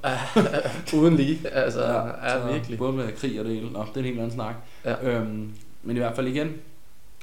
uden 1.02 1.16
lige. 1.16 1.48
Altså, 1.50 1.84
ja, 1.84 2.00
er 2.22 2.54
virkelig. 2.54 2.78
Både 2.78 2.94
med 2.94 3.12
krig 3.12 3.40
og 3.40 3.46
det 3.46 3.56
hele. 3.56 3.70
Nå, 3.72 3.80
det 3.80 3.96
er 3.96 3.98
en 3.98 4.06
helt 4.06 4.18
anden 4.20 4.32
snak. 4.32 4.56
Ja. 4.86 5.10
Øhm, 5.10 5.54
men 5.84 5.96
i 5.96 6.00
hvert 6.00 6.16
fald 6.16 6.28
igen, 6.28 6.54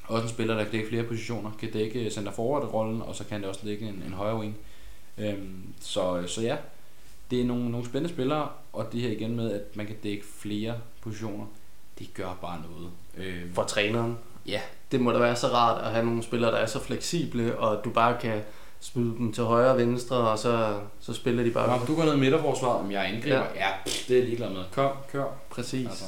også 0.05 0.23
en 0.23 0.29
spiller, 0.29 0.55
der 0.55 0.63
kan 0.63 0.73
dække 0.73 0.89
flere 0.89 1.03
positioner. 1.03 1.51
Kan 1.61 1.73
dække 1.73 2.11
center 2.11 2.33
forward 2.33 2.75
rollen, 2.75 3.03
og 3.03 3.15
så 3.15 3.25
kan 3.25 3.41
det 3.41 3.49
også 3.49 3.61
dække 3.65 3.87
en, 3.87 4.03
en 4.07 4.13
højre 4.13 4.39
wing. 4.39 4.57
Øhm, 5.19 5.63
så, 5.81 6.23
så 6.27 6.43
ja, 6.43 6.57
det 7.31 7.41
er 7.41 7.45
nogle, 7.45 7.71
nogle 7.71 7.87
spændende 7.87 8.15
spillere, 8.15 8.49
og 8.73 8.93
det 8.93 9.01
her 9.01 9.11
igen 9.11 9.37
med, 9.37 9.53
at 9.53 9.77
man 9.77 9.87
kan 9.87 9.97
dække 10.03 10.25
flere 10.39 10.75
positioner, 11.01 11.45
det 11.99 12.15
gør 12.15 12.39
bare 12.41 12.61
noget. 12.71 12.91
Øhm, 13.17 13.55
For 13.55 13.63
træneren. 13.63 14.19
Ja. 14.47 14.61
Det 14.93 15.01
må 15.01 15.13
da 15.13 15.19
være 15.19 15.37
så 15.37 15.47
rart 15.47 15.85
at 15.85 15.91
have 15.93 16.05
nogle 16.05 16.23
spillere, 16.23 16.51
der 16.51 16.57
er 16.59 16.67
så 16.67 16.81
fleksible, 16.81 17.59
og 17.59 17.85
du 17.85 17.91
bare 17.91 18.21
kan 18.21 18.41
smide 18.83 19.15
dem 19.19 19.33
til 19.33 19.45
højre 19.45 19.71
og 19.71 19.79
venstre, 19.79 20.17
og 20.17 20.39
så, 20.39 20.75
så 21.01 21.13
spiller 21.15 21.45
de 21.45 21.51
bare. 21.51 21.79
Nå, 21.79 21.85
du 21.87 21.97
går 21.97 22.05
ned 22.05 22.15
i 22.17 22.21
midterforsvaret, 22.21 22.81
om 22.81 22.91
jeg 22.93 23.01
er 23.01 23.05
angriber. 23.17 23.37
Ja. 23.37 23.43
Ja, 23.67 23.69
pff, 23.87 24.09
det 24.09 24.19
er 24.19 24.25
ligeglad 24.25 24.49
med. 24.51 24.63
Kom, 24.75 24.91
kør. 25.13 25.25
Præcis. 25.51 25.87
Altså. 25.87 26.05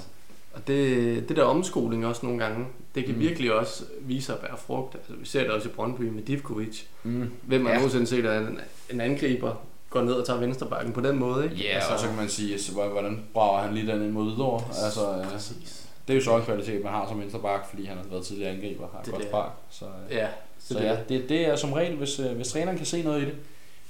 Og 0.55 0.67
det, 0.67 1.29
det 1.29 1.37
der 1.37 1.43
omskoling 1.45 2.07
også 2.07 2.27
nogle 2.27 2.43
gange, 2.45 2.67
det 2.95 3.05
kan 3.05 3.15
Mm. 3.15 3.21
virkelig 3.21 3.53
også 3.55 3.85
vise 4.01 4.27
sig 4.27 4.35
at 4.37 4.43
være 4.43 4.57
frugt. 4.57 4.95
Altså, 4.95 5.13
vi 5.13 5.27
ser 5.27 5.41
det 5.41 5.51
også 5.51 5.69
i 5.69 5.73
Brøndby 5.73 6.03
med 6.03 6.23
Divkovic. 6.23 6.83
Mm. 7.03 7.31
Hvem 7.43 7.63
har 7.65 7.71
Ja. 7.73 7.77
nogensinde 7.77 8.07
set, 8.07 8.27
at 8.27 8.43
en, 8.43 8.61
en 8.91 9.01
angriber 9.01 9.53
går 9.91 10.03
ned 10.03 10.13
og 10.13 10.27
tager 10.27 10.41
venstrebakken 10.41 10.93
på 10.93 11.01
den 11.01 11.19
måde, 11.19 11.45
ikke? 11.45 11.57
Ja, 11.57 11.69
altså, 11.75 11.93
og 11.93 11.99
så 11.99 12.07
kan 12.07 12.17
man 12.17 12.29
sige, 12.29 12.59
så 12.61 12.73
hvor- 12.73 12.89
hvordan 12.89 13.25
brager 13.35 13.63
han 13.63 13.75
lige 13.75 13.93
den 13.93 14.03
ind 14.03 14.11
mod 14.11 14.25
Hvidovre? 14.25 14.65
Altså, 14.85 15.25
Præcis. 15.33 15.87
det 16.09 16.15
er 16.15 16.19
jo 16.19 16.25
så 16.25 16.37
en 16.37 16.43
kvalitet, 16.43 16.85
man 16.85 16.93
har 16.93 17.09
som 17.09 17.21
venstreback, 17.21 17.69
fordi 17.71 17.85
han 17.85 17.97
har 17.97 18.05
været 18.11 18.25
tidligere 18.25 18.51
angriber, 18.53 18.87
har 18.93 18.99
et 19.01 19.05
Det 19.07 19.15
godt 19.15 19.25
spark. 19.25 19.51
Så, 19.71 19.85
Ja, 20.11 20.27
så 20.69 20.79
ja, 20.79 20.97
det, 21.09 21.29
det 21.29 21.49
er 21.49 21.57
som 21.57 21.73
regel, 21.73 21.97
hvis, 21.97 22.21
øh, 22.21 22.37
hvis 22.37 22.49
træneren 22.49 22.77
kan 22.77 22.87
se 22.87 23.03
noget 23.03 23.23
i 23.23 23.25
det, 23.25 23.35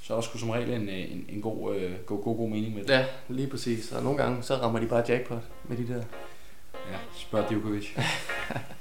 så 0.01 0.13
er 0.13 0.17
der 0.17 0.21
sgu 0.21 0.37
som 0.37 0.49
regel 0.49 0.69
en, 0.69 0.89
øh, 0.89 1.11
en, 1.11 1.25
en 1.29 1.41
god, 1.41 1.75
øh, 1.75 1.91
god, 2.05 2.23
god, 2.23 2.37
god 2.37 2.49
mening 2.49 2.75
med 2.75 2.83
det. 2.83 2.89
Ja, 2.89 3.05
lige 3.29 3.47
præcis. 3.47 3.91
Og 3.91 4.03
nogle 4.03 4.17
gange, 4.17 4.43
så 4.43 4.55
rammer 4.55 4.79
de 4.79 4.87
bare 4.87 5.03
jackpot 5.07 5.43
med 5.63 5.77
de 5.77 5.87
der. 5.87 6.03
Ja, 6.91 6.97
spørg 7.17 7.49
Djokovic. 7.49 7.87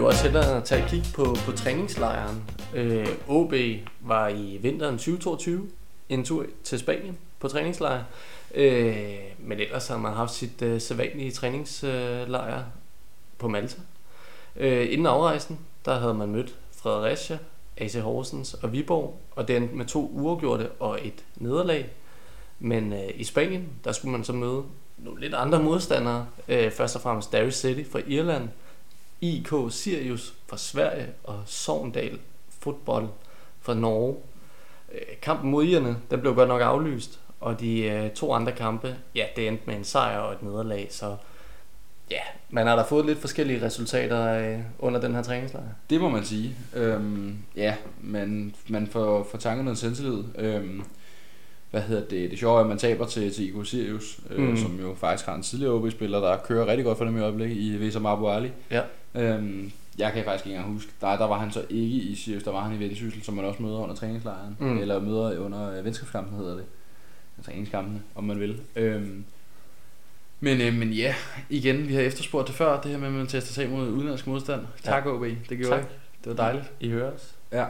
jo 0.00 0.06
også 0.06 0.22
hellere 0.22 0.60
tage 0.60 0.84
et 0.84 0.90
kig 0.90 1.02
på, 1.14 1.36
på 1.46 1.52
træningslejren. 1.52 2.44
Øh, 2.74 3.06
OB 3.28 3.54
var 4.00 4.28
i 4.28 4.58
vinteren 4.62 4.98
2022 4.98 5.68
en 6.08 6.24
tur 6.24 6.46
til 6.64 6.78
Spanien 6.78 7.18
på 7.40 7.48
træningslejr. 7.48 8.02
Øh, 8.54 9.18
men 9.38 9.60
ellers 9.60 9.88
har 9.88 9.98
man 9.98 10.12
haft 10.12 10.34
sit 10.34 10.62
øh, 10.62 10.80
sædvanlige 10.80 11.30
træningslejr 11.30 12.62
på 13.38 13.48
Malta. 13.48 13.76
Øh, 14.56 14.92
inden 14.92 15.06
afrejsen, 15.06 15.58
der 15.84 15.98
havde 15.98 16.14
man 16.14 16.28
mødt 16.28 16.54
Fredericia, 16.72 17.38
AC 17.76 17.94
Horsens 17.94 18.54
og 18.54 18.72
Viborg, 18.72 19.18
og 19.30 19.48
det 19.48 19.56
endte 19.56 19.74
med 19.74 19.86
to 19.86 20.10
uafgjorte 20.14 20.68
og 20.70 20.98
et 21.02 21.24
nederlag. 21.36 21.90
Men 22.58 22.92
øh, 22.92 23.10
i 23.14 23.24
Spanien, 23.24 23.68
der 23.84 23.92
skulle 23.92 24.12
man 24.12 24.24
så 24.24 24.32
møde 24.32 24.62
nogle 24.98 25.20
lidt 25.20 25.34
andre 25.34 25.62
modstandere. 25.62 26.26
Øh, 26.48 26.70
først 26.70 26.96
og 26.96 27.02
fremmest 27.02 27.32
Derry 27.32 27.50
City 27.50 27.90
fra 27.90 28.00
Irland, 28.06 28.48
IK 29.20 29.52
Sirius 29.70 30.34
fra 30.48 30.56
Sverige 30.58 31.06
og 31.24 31.42
Sogndal 31.46 32.18
Fodbold 32.60 33.08
fra 33.60 33.74
Norge. 33.74 34.16
Øh, 34.94 35.00
Kampen 35.22 35.50
mod 35.50 35.64
irerne, 35.64 35.96
den 36.10 36.20
blev 36.20 36.34
godt 36.34 36.48
nok 36.48 36.60
aflyst, 36.60 37.20
og 37.40 37.60
de 37.60 37.82
øh, 37.82 38.10
to 38.10 38.32
andre 38.32 38.52
kampe, 38.52 38.94
ja, 39.14 39.24
det 39.36 39.48
endte 39.48 39.62
med 39.66 39.74
en 39.76 39.84
sejr 39.84 40.18
og 40.18 40.32
et 40.32 40.42
nederlag, 40.42 40.86
så 40.90 41.16
ja, 42.10 42.20
man 42.50 42.66
har 42.66 42.76
da 42.76 42.82
fået 42.82 43.06
lidt 43.06 43.18
forskellige 43.18 43.62
resultater 43.62 44.50
øh, 44.52 44.58
under 44.78 45.00
den 45.00 45.14
her 45.14 45.22
træningslejr. 45.22 45.64
Det 45.90 46.00
må 46.00 46.08
man 46.08 46.24
sige. 46.24 46.54
Øhm, 46.74 47.38
ja, 47.56 47.74
man, 48.00 48.54
man 48.68 48.86
får, 48.86 49.28
får 49.30 49.38
tanken 49.38 49.64
noget 49.64 49.78
selvtillid. 49.78 50.24
Øhm, 50.38 50.82
hvad 51.70 51.80
hedder 51.82 52.08
det? 52.08 52.30
Det 52.30 52.38
sjove 52.38 52.56
er, 52.56 52.60
at 52.60 52.66
man 52.68 52.78
taber 52.78 53.06
til, 53.06 53.34
til 53.34 53.48
Igor 53.48 53.62
Sirius, 53.62 54.20
øh, 54.30 54.48
Mm. 54.48 54.56
som 54.56 54.80
jo 54.80 54.94
faktisk 54.94 55.26
har 55.26 55.34
en 55.34 55.42
tidligere 55.42 55.72
OB-spiller, 55.74 56.20
der 56.20 56.36
kører 56.36 56.66
rigtig 56.66 56.84
godt 56.84 56.98
for 56.98 57.04
dem 57.04 57.16
i 57.16 57.20
øjeblikket 57.20 57.56
i 57.56 57.80
Vesa 57.80 57.98
Abu 57.98 58.28
Ali. 58.28 58.50
Ja. 58.70 58.82
Øhm, 59.14 59.72
jeg 59.98 60.12
kan 60.12 60.24
faktisk 60.24 60.46
ikke 60.46 60.56
engang 60.56 60.74
huske. 60.74 60.90
Der, 61.00 61.16
der 61.16 61.26
var 61.26 61.38
han 61.38 61.52
så 61.52 61.60
ikke 61.70 61.84
i 61.96 62.14
Sirius, 62.14 62.42
der 62.42 62.50
var 62.50 62.60
han 62.64 62.76
i 62.76 62.80
Vendsyssel, 62.80 63.22
som 63.22 63.34
man 63.34 63.44
også 63.44 63.62
møder 63.62 63.78
under 63.78 63.94
træningslejren. 63.94 64.56
Mm. 64.60 64.78
Eller 64.78 65.00
møder 65.00 65.38
under 65.38 65.78
øh, 65.78 65.84
venskabskampen, 65.84 66.38
hedder 66.38 66.54
det. 66.54 66.64
Træningskampene, 67.44 68.02
om 68.14 68.24
man 68.24 68.40
vil. 68.40 68.60
Øhm, 68.76 69.24
men, 70.40 70.60
øh, 70.60 70.74
men 70.74 70.92
ja, 70.92 71.14
igen, 71.50 71.88
vi 71.88 71.94
har 71.94 72.00
efterspurgt 72.02 72.48
det 72.48 72.54
før, 72.56 72.80
det 72.80 72.90
her 72.90 72.98
med, 72.98 73.06
at 73.06 73.12
man 73.14 73.26
tester 73.26 73.52
sig 73.52 73.70
mod 73.70 73.88
udenlandsk 73.88 74.26
modstand. 74.26 74.60
Tak, 74.82 75.06
OB. 75.06 75.22
Det 75.22 75.58
gjorde 75.58 75.68
Tak. 75.70 75.78
jeg. 75.80 75.86
Det 76.24 76.30
var 76.30 76.44
dejligt. 76.44 76.72
I 76.80 76.88
hører 76.88 77.12
os. 77.12 77.34
Ja, 77.52 77.64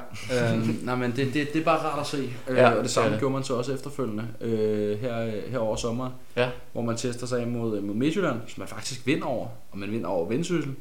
øhm, 0.54 0.78
nej, 0.84 0.94
men 0.94 1.10
det, 1.10 1.34
det, 1.34 1.52
det 1.52 1.60
er 1.60 1.64
bare 1.64 1.78
rart 1.78 2.00
at 2.00 2.06
se. 2.06 2.30
Øh, 2.48 2.56
Ja, 2.56 2.70
og 2.70 2.82
det 2.82 2.90
samme 2.90 3.10
det. 3.10 3.18
gjorde 3.18 3.32
man 3.32 3.44
så 3.44 3.54
også 3.54 3.72
efterfølgende 3.74 4.28
øh, 4.40 4.98
her, 5.00 5.40
her 5.50 5.58
over 5.58 5.76
sommeren, 5.76 6.12
Ja. 6.36 6.50
hvor 6.72 6.82
man 6.82 6.96
tester 6.96 7.26
sig 7.26 7.48
mod, 7.48 7.80
mod 7.80 7.94
Midtjylland, 7.94 8.40
som 8.48 8.60
man 8.60 8.68
faktisk 8.68 9.06
vinder 9.06 9.26
over, 9.26 9.48
og 9.70 9.78
man 9.78 9.90
vinder 9.92 10.08
over 10.08 10.28
Vendsyssel, 10.28 10.74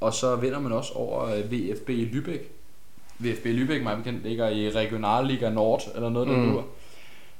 og 0.00 0.14
så 0.14 0.36
vinder 0.36 0.58
man 0.60 0.72
også 0.72 0.92
over 0.92 1.24
øh, 1.24 1.52
VFB 1.52 1.88
Lübeck. 1.90 2.42
VFB 3.18 3.46
Lübeck, 3.46 3.82
mig 3.82 3.96
bekendt, 3.96 4.22
ligger 4.22 4.48
i 4.48 4.70
Regionalliga 4.70 5.50
Nord, 5.50 5.82
eller 5.94 6.08
noget, 6.08 6.28
der 6.28 6.36
Mm. 6.36 6.42
mm. 6.48 6.62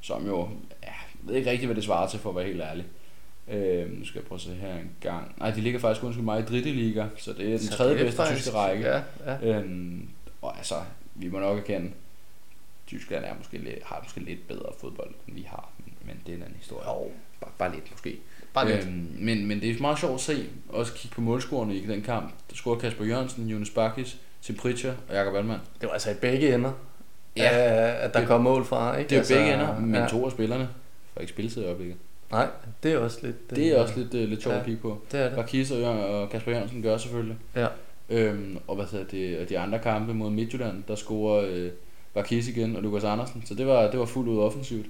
som 0.01 0.27
jo, 0.27 0.49
ja, 0.83 0.87
jeg 0.89 0.93
ved 1.23 1.35
ikke 1.35 1.51
rigtigt, 1.51 1.67
hvad 1.69 1.77
det 1.77 1.85
svarer 1.85 2.09
til, 2.09 2.19
for 2.21 2.31
at 2.31 2.37
være 2.37 2.45
helt 2.45 2.61
ærlig. 2.63 2.85
Øh, 3.49 3.99
nu 3.99 4.05
skal 4.05 4.19
jeg 4.19 4.27
prøve 4.29 4.37
at 4.37 4.41
se 4.43 4.55
her 4.55 4.75
en 4.75 4.91
gang. 5.01 5.35
Nej, 5.39 5.51
de 5.51 5.61
ligger 5.61 5.81
faktisk, 5.81 6.05
undskyld 6.05 6.25
mig, 6.25 6.41
i 6.41 6.45
Dritte 6.45 6.71
Liga, 6.73 7.07
så 7.17 7.33
det 7.33 7.45
er 7.47 7.49
den 7.49 7.59
Så 7.59 7.77
tredje 7.77 7.97
bedste 7.97 8.17
faktisk- 8.17 8.45
tyske 8.45 8.57
række. 8.57 8.85
Ja, 8.89 9.03
ja. 9.27 9.59
Øhm, 9.59 10.09
og 10.43 10.57
altså, 10.57 10.75
vi 11.15 11.29
må 11.29 11.39
nok 11.39 11.59
erkende, 11.59 11.91
Tyskland 12.87 13.25
er 13.25 13.35
måske 13.39 13.59
lidt, 13.59 13.79
har 13.85 14.01
måske 14.05 14.21
lidt 14.21 14.49
bedre 14.49 14.73
fodbold, 14.81 15.11
end 15.29 15.37
vi 15.37 15.43
har, 15.49 15.71
men, 15.79 15.95
men 16.07 16.21
det 16.27 16.33
er 16.33 16.37
en 16.37 16.43
anden 16.43 16.57
historie. 16.59 16.89
Jo, 16.91 17.11
Bare, 17.41 17.51
bare 17.59 17.75
lidt 17.75 17.91
måske. 17.91 18.19
Bare 18.57 18.69
lidt. 18.73 18.85
Øhm, 18.87 19.09
men, 19.19 19.47
men 19.47 19.61
det 19.61 19.71
er 19.71 19.81
meget 19.81 19.99
sjovt 19.99 20.15
at 20.15 20.21
se, 20.21 20.47
også 20.69 20.93
kigge 20.93 21.15
på 21.15 21.21
målscorerne 21.21 21.77
i 21.77 21.87
den 21.87 22.03
kamp. 22.03 22.33
Der 22.51 22.57
scorede 22.57 22.81
Kasper 22.81 23.05
Jørgensen, 23.05 23.49
Jonas 23.49 23.71
Bakis, 23.71 24.17
Tim 24.43 24.57
Pritcher 24.57 24.93
og 25.09 25.15
Jakob 25.15 25.35
Wallmann. 25.35 25.61
Det 25.81 25.87
var 25.87 25.93
altså 25.93 26.11
i 26.11 26.15
begge 26.21 26.55
ender, 26.55 26.73
Ja. 27.37 27.49
at 28.05 28.15
der 28.15 28.21
Det- 28.21 28.29
kom 28.29 28.41
mål 28.41 28.65
fra. 28.65 28.97
Ikke? 28.97 29.09
Det 29.09 29.15
er 29.17 29.21
altså, 29.21 29.35
begge 29.35 29.55
ender, 29.55 29.81
men 29.81 29.95
ja. 29.95 30.07
to 30.09 30.25
af 30.25 30.31
spillerne 30.33 30.69
får 31.15 31.21
ikke 31.21 31.33
spilletid 31.33 31.63
i 31.63 31.65
øjeblikket. 31.67 31.97
Nej, 32.31 32.47
det 32.83 32.93
er 32.93 32.99
også 32.99 33.19
lidt... 33.23 33.51
Det 33.51 33.67
er 33.69 33.79
også 33.83 33.95
lidt, 33.97 34.15
uh, 34.15 34.21
lidt 34.31 34.43
sjovt 34.43 34.55
Ja. 34.55 34.61
at 34.61 34.67
kigge 34.67 34.81
på. 34.83 34.99
Det 35.13 35.21
er 35.21 35.25
det. 35.29 35.37
Bakis 35.37 35.71
og, 35.71 35.81
Jør- 35.81 35.87
og 36.05 36.31
Kasper 36.31 36.53
Jørgensen 36.53 36.83
gør 36.83 36.97
selvfølgelig. 36.97 37.37
Ja. 37.57 37.67
Øhm, 38.11 38.59
og 38.67 38.77
hvad 38.77 38.85
hedder 38.93 39.05
det, 39.05 39.39
og 39.39 39.49
de 39.49 39.59
andre 39.59 39.79
kampe 39.79 40.15
mod 40.15 40.31
Midtjylland, 40.31 40.83
der 40.89 40.95
scorer 40.95 41.45
øh, 41.49 41.71
Bakis 42.15 42.49
igen 42.49 42.77
og 42.77 42.83
Lukas 42.83 43.05
Andersen. 43.05 43.43
Så 43.47 43.55
det 43.55 43.67
var, 43.67 43.91
det 43.91 44.01
var 44.01 44.07
fuldt 44.07 44.29
ud 44.29 44.39
offensivt. 44.39 44.87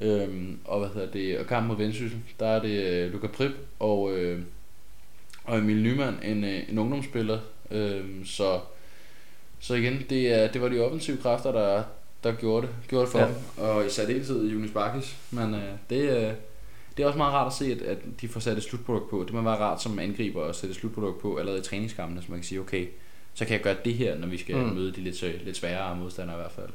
Øhm, 0.00 0.58
og 0.64 0.78
hvad 0.80 0.88
hedder 0.94 1.10
det, 1.10 1.38
og 1.38 1.46
kampen 1.46 1.68
mod 1.68 1.76
Vendsyssel, 1.76 2.18
der 2.40 2.46
er 2.46 2.62
det 2.62 2.82
øh, 2.86 3.12
Luka 3.12 3.26
Prip 3.26 3.52
og, 3.78 4.12
øh, 4.16 4.40
og 5.44 5.58
Emil 5.58 5.82
Nyman, 5.82 6.14
en, 6.24 6.44
øh, 6.44 6.62
en 6.68 6.78
ungdomsspiller. 6.78 7.38
Øhm, 7.70 8.24
så, 8.26 8.60
så 9.60 9.74
igen, 9.74 10.04
det, 10.10 10.32
er, 10.34 10.52
det 10.52 10.60
var 10.62 10.68
de 10.68 10.80
offensive 10.80 11.16
kræfter, 11.16 11.52
der, 11.52 11.82
der 12.24 12.32
gjorde 12.32 12.66
det, 12.66 12.74
gjorde 12.88 13.04
det 13.04 13.12
for 13.12 13.18
Ja. 13.18 13.26
dem. 13.26 13.34
Og 13.56 13.86
i 13.86 13.90
særdeleshed 13.90 14.48
Jonas 14.50 14.70
Bakis. 14.70 15.16
Men 15.30 15.54
øh, 15.54 15.62
det, 15.90 16.00
øh, 16.02 16.32
det 16.96 17.02
er 17.02 17.06
også 17.06 17.18
meget 17.18 17.32
rart 17.34 17.46
at 17.46 17.52
se, 17.52 17.72
at, 17.72 17.82
at 17.82 17.98
de 18.20 18.28
får 18.28 18.40
sat 18.40 18.56
et 18.56 18.62
slutprodukt 18.62 19.10
på. 19.10 19.22
Det 19.26 19.32
må 19.34 19.42
være 19.42 19.56
rart 19.56 19.82
som 19.82 19.98
angriber 19.98 20.44
at 20.44 20.56
sætte 20.56 20.70
et 20.72 20.76
slutprodukt 20.76 21.20
på 21.22 21.36
allerede 21.36 21.60
i 21.60 21.62
træningskampene, 21.64 22.22
så 22.22 22.26
man 22.30 22.38
kan 22.40 22.44
sige, 22.46 22.60
okay, 22.60 22.86
så 23.34 23.44
kan 23.44 23.52
jeg 23.54 23.62
gøre 23.62 23.76
det 23.84 23.94
her, 23.94 24.18
når 24.18 24.26
vi 24.26 24.36
skal 24.38 24.56
Mm. 24.56 24.62
møde 24.74 24.92
de 24.92 25.00
lidt, 25.00 25.16
sø- 25.16 25.38
lidt 25.44 25.56
sværere 25.56 25.96
modstandere 25.96 26.36
i 26.36 26.40
hvert 26.40 26.52
fald. 26.52 26.68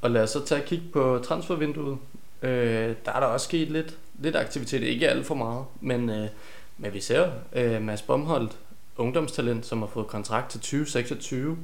Og 0.00 0.10
lad 0.10 0.22
os 0.22 0.30
så 0.30 0.44
tage 0.46 0.60
et 0.62 0.66
kig 0.66 0.82
på 0.92 1.20
transfervinduet. 1.24 1.98
Øh, 2.42 2.94
der 3.04 3.12
er 3.12 3.20
der 3.20 3.26
også 3.26 3.44
sket 3.44 3.70
lidt, 3.70 3.96
lidt 4.18 4.36
aktivitet, 4.36 4.82
ikke 4.82 5.08
alt 5.08 5.26
for 5.26 5.34
meget, 5.34 5.64
men, 5.80 6.10
øh, 6.10 6.28
men 6.78 6.94
vi 6.94 7.00
ser 7.00 7.30
øh, 7.52 7.82
Mads 7.82 8.02
Bomholdt, 8.02 8.56
ungdomstalent, 8.96 9.66
som 9.66 9.78
har 9.78 9.86
fået 9.86 10.06
kontrakt 10.06 10.50
til 10.50 10.60
2026, 10.60 11.58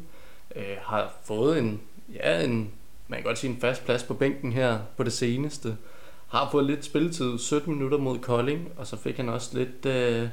øh, 0.57 0.65
har 0.81 1.15
fået 1.25 1.59
en, 1.59 1.81
ja, 2.15 2.45
en, 2.45 2.71
man 3.09 3.19
kan 3.19 3.25
godt 3.25 3.39
sige 3.39 3.51
en 3.51 3.61
fast 3.61 3.85
plads 3.85 4.03
på 4.03 4.15
bænken 4.15 4.53
her 4.53 4.79
på 4.97 5.03
det 5.03 5.13
seneste. 5.13 5.77
Har 6.29 6.49
fået 6.51 6.65
lidt 6.65 6.85
spilletid, 6.85 7.39
17 7.39 7.73
minutter 7.73 7.99
mod 7.99 8.19
Kolding, 8.19 8.69
og 8.77 8.87
så 8.87 8.97
fik 8.97 9.17
han 9.17 9.29
også 9.29 9.59
lidt, 9.59 9.87
øh, 9.87 10.29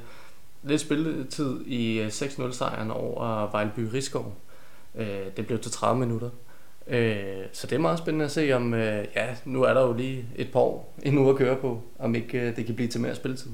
lidt 0.62 0.80
spilletid 0.80 1.60
i 1.66 2.00
øh, 2.00 2.08
6-0 2.08 2.52
sejren 2.52 2.90
over 2.90 3.50
Vejlby 3.50 3.80
Rigskov. 3.80 4.36
Øh, 4.94 5.26
det 5.36 5.46
blev 5.46 5.58
til 5.58 5.72
30 5.72 6.00
minutter. 6.00 6.30
Øh, 6.86 7.24
så 7.52 7.66
det 7.66 7.76
er 7.76 7.80
meget 7.80 7.98
spændende 7.98 8.24
at 8.24 8.30
se, 8.30 8.52
om 8.52 8.74
øh, 8.74 9.04
ja, 9.16 9.26
nu 9.44 9.62
er 9.62 9.74
der 9.74 9.80
jo 9.86 9.92
lige 9.92 10.24
et 10.36 10.52
par 10.52 10.60
år 10.60 10.94
endnu 11.06 11.30
at 11.30 11.36
køre 11.36 11.56
på, 11.56 11.82
om 11.98 12.14
ikke 12.14 12.40
øh, 12.40 12.56
det 12.56 12.66
kan 12.66 12.74
blive 12.74 12.88
til 12.88 13.00
mere 13.00 13.14
spilletid. 13.14 13.50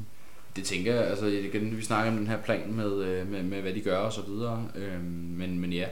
Det 0.56 0.64
tænker 0.64 0.94
jeg, 0.94 1.04
altså 1.04 1.26
igen, 1.26 1.76
vi 1.76 1.82
snakker 1.82 2.12
om 2.12 2.18
den 2.18 2.26
her 2.26 2.36
plan 2.36 2.72
med, 2.72 3.02
øh, 3.04 3.30
med, 3.30 3.42
med 3.42 3.60
hvad 3.60 3.72
de 3.72 3.80
gør 3.80 3.98
og 3.98 4.12
så 4.12 4.20
videre, 4.28 4.68
øhm, 4.76 5.02
men, 5.38 5.58
men 5.58 5.72
ja, 5.72 5.86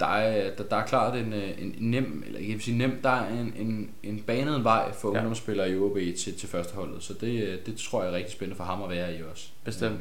der 0.00 0.06
er, 0.06 0.54
der, 0.56 0.64
der 0.64 0.76
er 0.76 0.86
klart 0.86 1.16
en, 1.18 1.32
øh, 1.32 1.50
en 1.62 1.74
nem, 1.78 2.22
eller 2.26 2.40
jeg 2.40 2.48
vil 2.48 2.62
sige 2.62 2.78
nem, 2.78 2.98
der 3.02 3.10
er 3.10 3.28
en, 3.40 3.54
en, 3.58 3.90
en 4.02 4.20
banet 4.26 4.64
vej 4.64 4.92
for 4.92 5.12
Ja. 5.12 5.18
ungdomsspillere 5.18 5.70
i 5.70 5.76
OB 5.78 5.96
til, 6.18 6.34
til 6.38 6.48
førsteholdet, 6.48 7.02
så 7.02 7.14
det, 7.20 7.42
øh, 7.48 7.58
det 7.66 7.76
tror 7.76 8.02
jeg 8.02 8.12
er 8.12 8.16
rigtig 8.16 8.32
spændende 8.32 8.56
for 8.56 8.64
ham 8.64 8.82
at 8.82 8.90
være 8.90 9.16
i 9.18 9.22
også. 9.32 9.48
Bestemt. 9.64 10.00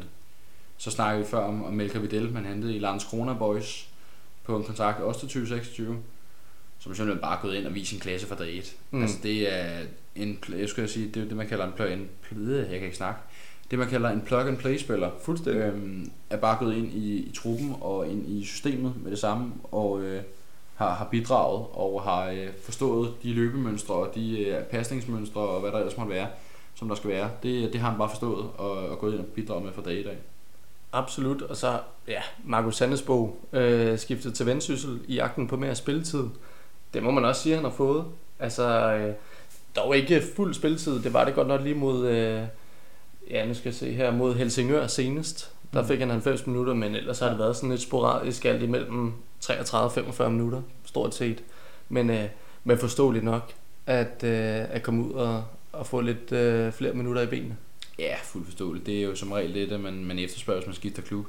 Så 0.77 0.91
snakker 0.91 1.19
vi 1.21 1.25
før 1.27 1.37
om, 1.39 1.63
om 1.65 1.73
Melker 1.73 1.99
Vidal, 1.99 2.31
man 2.31 2.45
hentede 2.45 2.75
i 2.75 2.79
Landskrona 2.79 3.33
Boys 3.33 3.87
på 4.43 4.57
en 4.57 4.63
kontrakt 4.63 5.01
også 5.01 5.19
til 5.19 5.27
2026, 5.29 5.97
som 6.85 6.95
simpelthen 6.95 7.21
bare 7.21 7.37
er 7.37 7.41
gået 7.41 7.55
ind 7.55 7.65
og 7.65 7.75
vist 7.75 7.89
sin 7.89 7.99
klasse 7.99 8.27
fra 8.27 8.35
dag 8.35 8.57
1. 8.57 8.75
Mm. 8.91 9.01
Altså 9.01 9.17
det 9.23 9.53
er 9.53 9.79
en, 10.15 10.39
jeg 10.57 10.69
skulle 10.69 10.87
sige, 10.87 11.07
det 11.07 11.23
er 11.23 11.27
det 11.27 11.37
man 11.37 11.47
kalder 11.47 11.65
en 11.65 11.73
plug 11.75 11.91
en, 11.91 12.09
pl- 12.23 12.51
jeg 12.51 12.67
kan 12.67 12.83
ikke 12.83 12.97
snakke, 12.97 13.19
det 13.71 13.79
man 13.79 13.87
kalder 13.87 14.09
en 14.09 14.21
plug 14.21 14.41
and 14.41 14.57
play 14.57 14.77
spiller. 14.77 15.11
Fuldstændig. 15.21 15.61
Øhm, 15.61 16.11
er 16.29 16.37
bare 16.37 16.57
gået 16.59 16.75
ind 16.75 16.93
i, 16.93 17.15
i 17.17 17.31
truppen 17.35 17.75
og 17.81 18.07
ind 18.07 18.29
i 18.29 18.45
systemet 18.45 18.93
med 19.03 19.11
det 19.11 19.19
samme, 19.19 19.53
og 19.71 20.01
øh, 20.01 20.21
har, 20.75 20.93
har 20.93 21.05
bidraget 21.05 21.65
og 21.73 22.03
har 22.03 22.29
øh, 22.29 22.47
forstået 22.63 23.13
de 23.23 23.33
løbemønstre 23.33 23.95
og 23.95 24.15
de 24.15 24.39
øh, 24.39 24.63
pasningsmønstre 24.63 25.41
og 25.41 25.61
hvad 25.61 25.71
der 25.71 25.77
ellers 25.77 25.97
måtte 25.97 26.13
være, 26.13 26.27
som 26.75 26.87
der 26.87 26.95
skal 26.95 27.09
være. 27.09 27.29
Det, 27.43 27.73
det 27.73 27.81
har 27.81 27.89
han 27.89 27.97
bare 27.97 28.09
forstået 28.09 28.45
og, 28.57 28.71
og 28.71 28.99
gået 28.99 29.13
ind 29.13 29.21
og 29.21 29.25
bidraget 29.25 29.63
med 29.63 29.73
fra 29.73 29.81
dag 29.81 29.99
i 29.99 30.03
dag. 30.03 30.17
Absolut, 30.91 31.41
og 31.41 31.57
så, 31.57 31.79
ja, 32.07 32.21
Markus 32.43 32.75
Sandesbo 32.75 33.39
øh, 33.53 33.99
skiftet 33.99 34.33
til 34.33 34.45
Vendsyssel 34.45 34.99
i 35.07 35.15
jagten 35.15 35.47
på 35.47 35.57
mere 35.57 35.75
spilletid. 35.75 36.23
Det 36.95 37.03
må 37.03 37.11
man 37.11 37.25
også 37.25 37.41
sige, 37.41 37.55
han 37.55 37.63
har 37.63 37.71
fået. 37.71 38.05
Altså, 38.39 38.93
øh, 38.93 39.13
dog 39.75 39.97
ikke 39.97 40.23
fuld 40.35 40.53
spilletid, 40.53 40.99
det 41.03 41.13
var 41.13 41.25
det 41.25 41.35
godt 41.35 41.47
nok 41.47 41.61
lige 41.61 41.75
mod, 41.75 42.07
øh, 42.07 42.41
ja, 43.29 43.45
nu 43.45 43.53
skal 43.53 43.69
jeg 43.69 43.75
se 43.75 43.93
her, 43.93 44.11
mod 44.11 44.35
Helsingør 44.35 44.87
senest. 44.87 45.51
Der 45.73 45.81
Mm. 45.81 45.87
fik 45.87 45.99
han 45.99 46.09
90 46.09 46.47
minutter, 46.47 46.73
men 46.73 46.95
ellers 46.95 47.19
har 47.19 47.29
det 47.29 47.39
været 47.39 47.55
sådan 47.55 47.69
lidt 47.69 47.81
sporadisk 47.81 48.45
alt 48.45 48.63
imellem 48.63 49.13
33 49.39 49.85
og 49.87 49.91
45 49.91 50.31
minutter, 50.31 50.61
stort 50.85 51.15
set. 51.15 51.43
Men, 51.89 52.09
øh, 52.09 52.23
men 52.63 52.77
forståeligt 52.77 53.25
nok, 53.25 53.51
at, 53.85 54.23
øh, 54.23 54.75
at 54.75 54.83
komme 54.83 55.03
ud 55.05 55.11
og, 55.13 55.43
og 55.73 55.87
få 55.87 56.01
lidt 56.01 56.31
øh, 56.31 56.71
flere 56.71 56.93
minutter 56.93 57.21
i 57.21 57.25
benene. 57.25 57.57
Ja, 57.99 58.15
fuldt 58.23 58.47
forståeligt. 58.47 58.85
Det 58.85 58.97
er 58.99 59.03
jo 59.03 59.15
som 59.15 59.31
regel 59.31 59.53
det, 59.53 59.69
der 59.69 59.77
man, 59.77 60.03
man 60.05 60.19
efterspørger, 60.19 60.59
hvis 60.59 60.67
man 60.67 60.75
skifter 60.75 61.01
klub. 61.01 61.25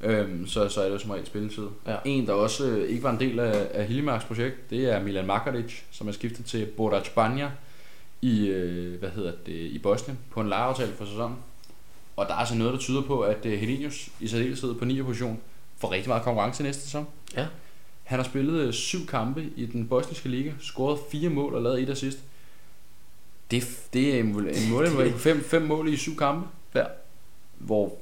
Øhm, 0.00 0.46
så, 0.46 0.68
så 0.68 0.80
er 0.80 0.84
det 0.84 0.92
jo 0.92 0.98
som 0.98 1.10
regel 1.10 1.26
spilletid. 1.26 1.66
Ja. 1.86 1.96
En, 2.04 2.26
der 2.26 2.32
også 2.32 2.66
øh, 2.66 2.88
ikke 2.88 3.02
var 3.02 3.10
en 3.10 3.20
del 3.20 3.38
af, 3.38 3.68
af 3.74 3.86
Hillemarks 3.86 4.24
projekt, 4.24 4.70
det 4.70 4.92
er 4.92 5.02
Milan 5.02 5.26
Makaric, 5.26 5.80
som 5.90 6.08
er 6.08 6.12
skiftet 6.12 6.44
til 6.44 6.66
Borac 6.66 7.10
Banja 7.14 7.50
i, 8.22 8.46
øh, 8.46 8.98
hvad 8.98 9.10
hedder 9.10 9.32
det, 9.46 9.52
i 9.52 9.78
Bosnien 9.78 10.18
på 10.30 10.40
en 10.40 10.48
lejeaftale 10.48 10.92
for 10.92 11.04
sæsonen. 11.04 11.36
Og 12.16 12.26
der 12.26 12.32
er 12.32 12.38
altså 12.38 12.54
noget, 12.54 12.72
der 12.72 12.78
tyder 12.78 13.02
på, 13.02 13.20
at 13.20 13.46
øh, 13.46 13.58
Helinius 13.58 14.08
i 14.20 14.28
særdeleshed 14.28 14.74
på 14.74 14.84
9. 14.84 15.02
position 15.02 15.40
får 15.76 15.92
rigtig 15.92 16.08
meget 16.08 16.22
konkurrence 16.22 16.62
næste 16.62 16.82
sæson. 16.82 17.06
Ja. 17.36 17.46
Han 18.04 18.18
har 18.18 18.24
spillet 18.24 18.60
øh, 18.60 18.72
syv 18.72 19.06
kampe 19.06 19.44
i 19.56 19.66
den 19.66 19.88
bosniske 19.88 20.28
liga, 20.28 20.52
scoret 20.60 20.98
fire 21.10 21.28
mål 21.30 21.54
og 21.54 21.62
lavet 21.62 21.82
et 21.82 21.90
assist. 21.90 22.18
Det, 23.50 23.80
det 23.92 24.14
er 24.14 24.20
en, 24.20 24.26
en 24.26 24.70
mål 24.70 25.12
fem, 25.18 25.44
fem 25.44 25.62
mål 25.62 25.88
i 25.88 25.96
syv 25.96 26.16
kampe. 26.16 26.48
Ja. 26.74 26.84
Hvor 27.58 27.98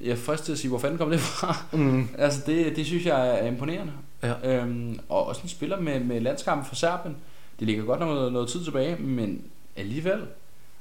jeg 0.00 0.10
er 0.10 0.16
frisk 0.16 0.44
til 0.44 0.52
at 0.52 0.58
sige, 0.58 0.68
hvor 0.68 0.78
fanden 0.78 0.98
kom 0.98 1.10
det 1.10 1.20
fra? 1.20 1.56
Mm. 1.72 2.08
Altså 2.18 2.40
det, 2.46 2.76
det 2.76 2.86
synes 2.86 3.06
jeg 3.06 3.38
er 3.38 3.46
imponerende. 3.46 3.92
Ja. 4.22 4.62
Øhm, 4.62 4.98
og 5.08 5.26
også 5.26 5.40
en 5.42 5.48
spiller 5.48 5.80
med, 5.80 6.00
med 6.00 6.20
landskampen 6.20 6.66
for 6.66 6.74
Serbien. 6.74 7.16
Det 7.58 7.66
ligger 7.66 7.84
godt 7.84 8.00
nok 8.00 8.08
noget, 8.08 8.32
noget 8.32 8.48
tid 8.48 8.64
tilbage, 8.64 8.96
men 8.96 9.42
alligevel. 9.76 10.20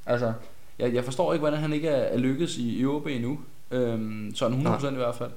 Altså, 0.05 0.33
jeg, 0.79 0.93
jeg 0.93 1.03
forstår 1.03 1.33
ikke, 1.33 1.41
hvordan 1.41 1.59
han 1.59 1.73
ikke 1.73 1.87
er, 1.87 2.03
er 2.03 2.17
lykkedes 2.17 2.57
i, 2.57 2.79
i 2.79 2.85
OB 2.85 3.07
endnu. 3.07 3.39
Øhm, 3.71 4.31
sådan 4.35 4.67
100% 4.67 4.91
i 4.91 4.95
hvert 4.95 5.15
fald. 5.15 5.31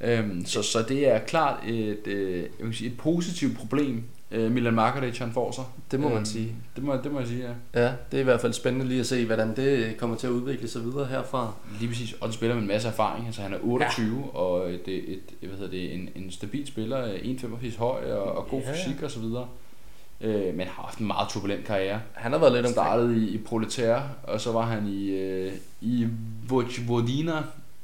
Øhm, 0.00 0.46
så, 0.46 0.62
så 0.62 0.82
det 0.82 1.08
er 1.08 1.18
klart 1.18 1.64
et, 1.66 2.06
øh, 2.06 2.42
jeg 2.58 2.66
vil 2.66 2.74
sige, 2.74 2.90
et 2.90 2.98
positivt 2.98 3.56
problem, 3.58 4.04
øh, 4.34 4.50
Milan 4.52 4.74
Markovic 4.74 5.18
han 5.18 5.32
får 5.32 5.52
sig. 5.52 5.64
Det 5.90 6.00
må 6.00 6.08
man 6.08 6.16
Øhm, 6.16 6.24
sige. 6.24 6.54
Det 6.76 6.84
må, 6.84 6.96
det 6.96 7.12
må 7.12 7.18
jeg 7.18 7.28
sige, 7.28 7.42
ja. 7.74 7.80
Ja, 7.82 7.92
det 8.10 8.16
er 8.16 8.20
i 8.20 8.24
hvert 8.24 8.40
fald 8.40 8.52
spændende 8.52 8.86
lige 8.88 9.00
at 9.00 9.06
se, 9.06 9.26
hvordan 9.26 9.56
det 9.56 9.96
kommer 9.96 10.16
til 10.16 10.26
at 10.26 10.30
udvikle 10.30 10.68
sig 10.68 10.84
videre 10.84 11.06
herfra. 11.06 11.52
Lige 11.80 11.88
præcis, 11.88 12.12
og 12.12 12.26
den 12.28 12.32
spiller 12.32 12.54
med 12.54 12.62
en 12.62 12.68
masse 12.68 12.88
erfaring. 12.88 13.26
Altså, 13.26 13.42
han 13.42 13.52
er 13.54 13.58
28, 13.62 14.18
ja. 14.34 14.38
og 14.38 14.68
det 14.86 14.94
er 14.96 15.02
et, 15.42 15.48
hvad 15.48 15.58
hedder 15.58 15.70
det, 15.70 15.94
en, 15.94 16.08
en 16.16 16.30
stabil 16.30 16.66
spiller, 16.66 17.14
1,85 17.14 17.78
høj 17.78 18.12
og, 18.12 18.32
og 18.36 18.46
god 18.48 18.60
Ja, 18.60 18.72
fysik 18.72 19.02
og 19.02 19.10
så 19.10 19.20
videre. 19.20 19.46
Øh, 20.20 20.54
men 20.54 20.66
har 20.66 20.82
haft 20.82 20.98
en 20.98 21.06
meget 21.06 21.28
turbulent 21.28 21.64
karriere. 21.64 22.00
Han 22.12 22.32
har 22.32 22.38
været 22.38 22.52
lidt 22.52 22.66
omkring. 22.66 22.74
startede 22.74 23.18
i, 23.18 23.28
i 23.28 23.38
Proletær, 23.38 24.00
og 24.22 24.40
så 24.40 24.52
var 24.52 24.62
han 24.66 24.86
i, 24.88 25.08
øh, 25.10 25.52
i 25.80 26.06
Vojvodina, 26.48 27.42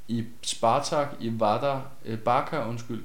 i 0.09 0.25
Spartak, 0.43 1.09
i 1.21 1.33
Vardar, 1.39 1.87
øh, 2.07 2.19
Barca, 2.19 2.69
undskyld, 2.69 3.03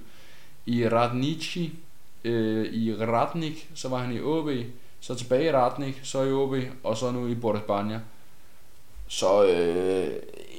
i 0.65 0.87
Radnici, 0.89 1.79
øh, 2.25 2.73
i 2.73 2.95
Radnik, 2.95 3.69
så 3.75 3.89
var 3.89 3.97
han 3.97 4.15
i 4.15 4.21
OB, 4.21 4.49
så 4.99 5.15
tilbage 5.15 5.45
i 5.45 5.51
Radnik, 5.51 5.99
så 6.03 6.23
i 6.23 6.31
OB, 6.31 6.55
og 6.83 6.97
så 6.97 7.11
nu 7.11 7.27
i 7.27 7.35
Banja. 7.67 7.99
Så 9.07 9.45
øh, 9.47 10.13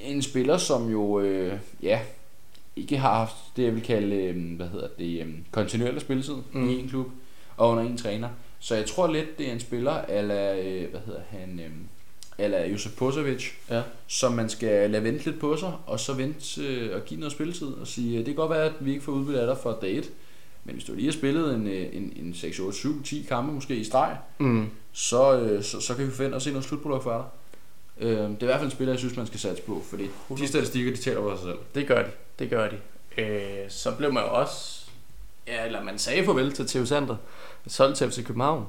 en 0.04 0.22
spiller, 0.22 0.56
som 0.56 0.90
jo, 0.90 1.20
øh, 1.20 1.58
ja, 1.82 2.00
ikke 2.76 2.96
har 2.98 3.14
haft 3.14 3.34
det, 3.56 3.64
jeg 3.64 3.74
vil 3.74 3.82
kalde, 3.82 4.16
øh, 4.16 4.56
hvad 4.56 4.68
hedder 4.68 4.88
det, 4.98 5.20
øh, 5.20 5.34
kontinuerlig 5.50 6.00
spilletid 6.00 6.34
mm. 6.52 6.68
I 6.68 6.78
en 6.78 6.88
klub, 6.88 7.06
og 7.56 7.70
under 7.70 7.82
en 7.82 7.96
træner. 7.98 8.28
Så 8.60 8.74
jeg 8.74 8.86
tror 8.86 9.12
lidt, 9.12 9.38
det 9.38 9.48
er 9.48 9.52
en 9.52 9.60
spiller, 9.60 10.02
eller 10.08 10.52
øh, 10.52 10.90
hvad 10.90 11.00
hedder 11.06 11.20
han, 11.30 11.60
øh, 11.64 11.70
eller 12.38 12.64
Josef 12.64 12.92
Posovic, 12.96 13.44
Ja. 13.70 13.82
som 14.06 14.32
man 14.32 14.48
skal 14.48 14.90
lade 14.90 15.04
vente 15.04 15.24
lidt 15.24 15.40
på 15.40 15.56
sig, 15.56 15.72
og 15.86 16.00
så 16.00 16.12
vente 16.12 16.62
øh, 16.62 16.94
og 16.96 17.04
give 17.04 17.20
noget 17.20 17.32
spilletid, 17.32 17.66
og 17.66 17.86
sige, 17.86 18.16
det 18.18 18.24
kan 18.24 18.34
godt 18.34 18.50
være, 18.50 18.64
at 18.64 18.72
vi 18.80 18.90
ikke 18.92 19.04
får 19.04 19.12
udbytte 19.12 19.40
af 19.40 19.46
dig 19.46 19.56
for 19.62 19.78
dag 19.82 19.96
1, 19.96 20.10
men 20.66 20.74
hvis 20.74 20.84
du 20.84 20.94
lige 20.94 21.04
har 21.06 21.12
spillet 21.12 21.54
en, 21.54 21.66
øh, 21.66 21.86
en, 21.92 22.12
en 22.16 22.34
6, 22.34 22.58
8, 22.58 22.78
7, 22.78 23.02
10 23.02 23.26
kampe 23.28 23.52
måske 23.52 23.76
i 23.76 23.84
streg, 23.84 24.16
Mm. 24.38 24.66
så, 24.92 25.38
øh, 25.40 25.62
så, 25.62 25.80
så 25.80 25.94
kan 25.94 26.06
vi 26.06 26.10
forvente 26.10 26.36
at 26.36 26.42
se 26.42 26.50
noget 26.50 26.64
slutprodukt 26.64 27.02
for 27.02 27.12
dig. 27.12 27.24
Øh, 28.08 28.16
det 28.18 28.22
er 28.24 28.28
i 28.42 28.44
hvert 28.44 28.56
fald 28.58 28.64
en 28.64 28.70
spiller, 28.70 28.92
jeg 28.92 28.98
synes, 28.98 29.16
man 29.16 29.26
skal 29.26 29.40
satse 29.40 29.62
på, 29.62 29.82
fordi 29.90 30.06
de 30.38 30.46
statistikker, 30.48 30.90
de 30.92 30.96
taler 30.96 31.20
for 31.20 31.36
sig 31.36 31.44
selv. 31.44 31.58
Det 31.74 31.86
gør 31.86 32.02
de, 32.02 32.10
det 32.38 32.50
gør 32.50 32.68
de. 32.68 32.76
Øh, 33.22 33.64
så 33.70 33.92
blev 33.98 34.12
man 34.12 34.22
jo 34.22 34.28
også, 34.34 34.86
ja, 35.46 35.66
eller 35.66 35.82
man 35.84 35.98
sagde 35.98 36.24
farvel 36.24 36.52
til 36.52 36.66
Theo 36.66 36.84
Sander, 36.86 37.16
solgt 37.66 37.96
til 37.98 38.10
FC 38.10 38.24
København. 38.24 38.64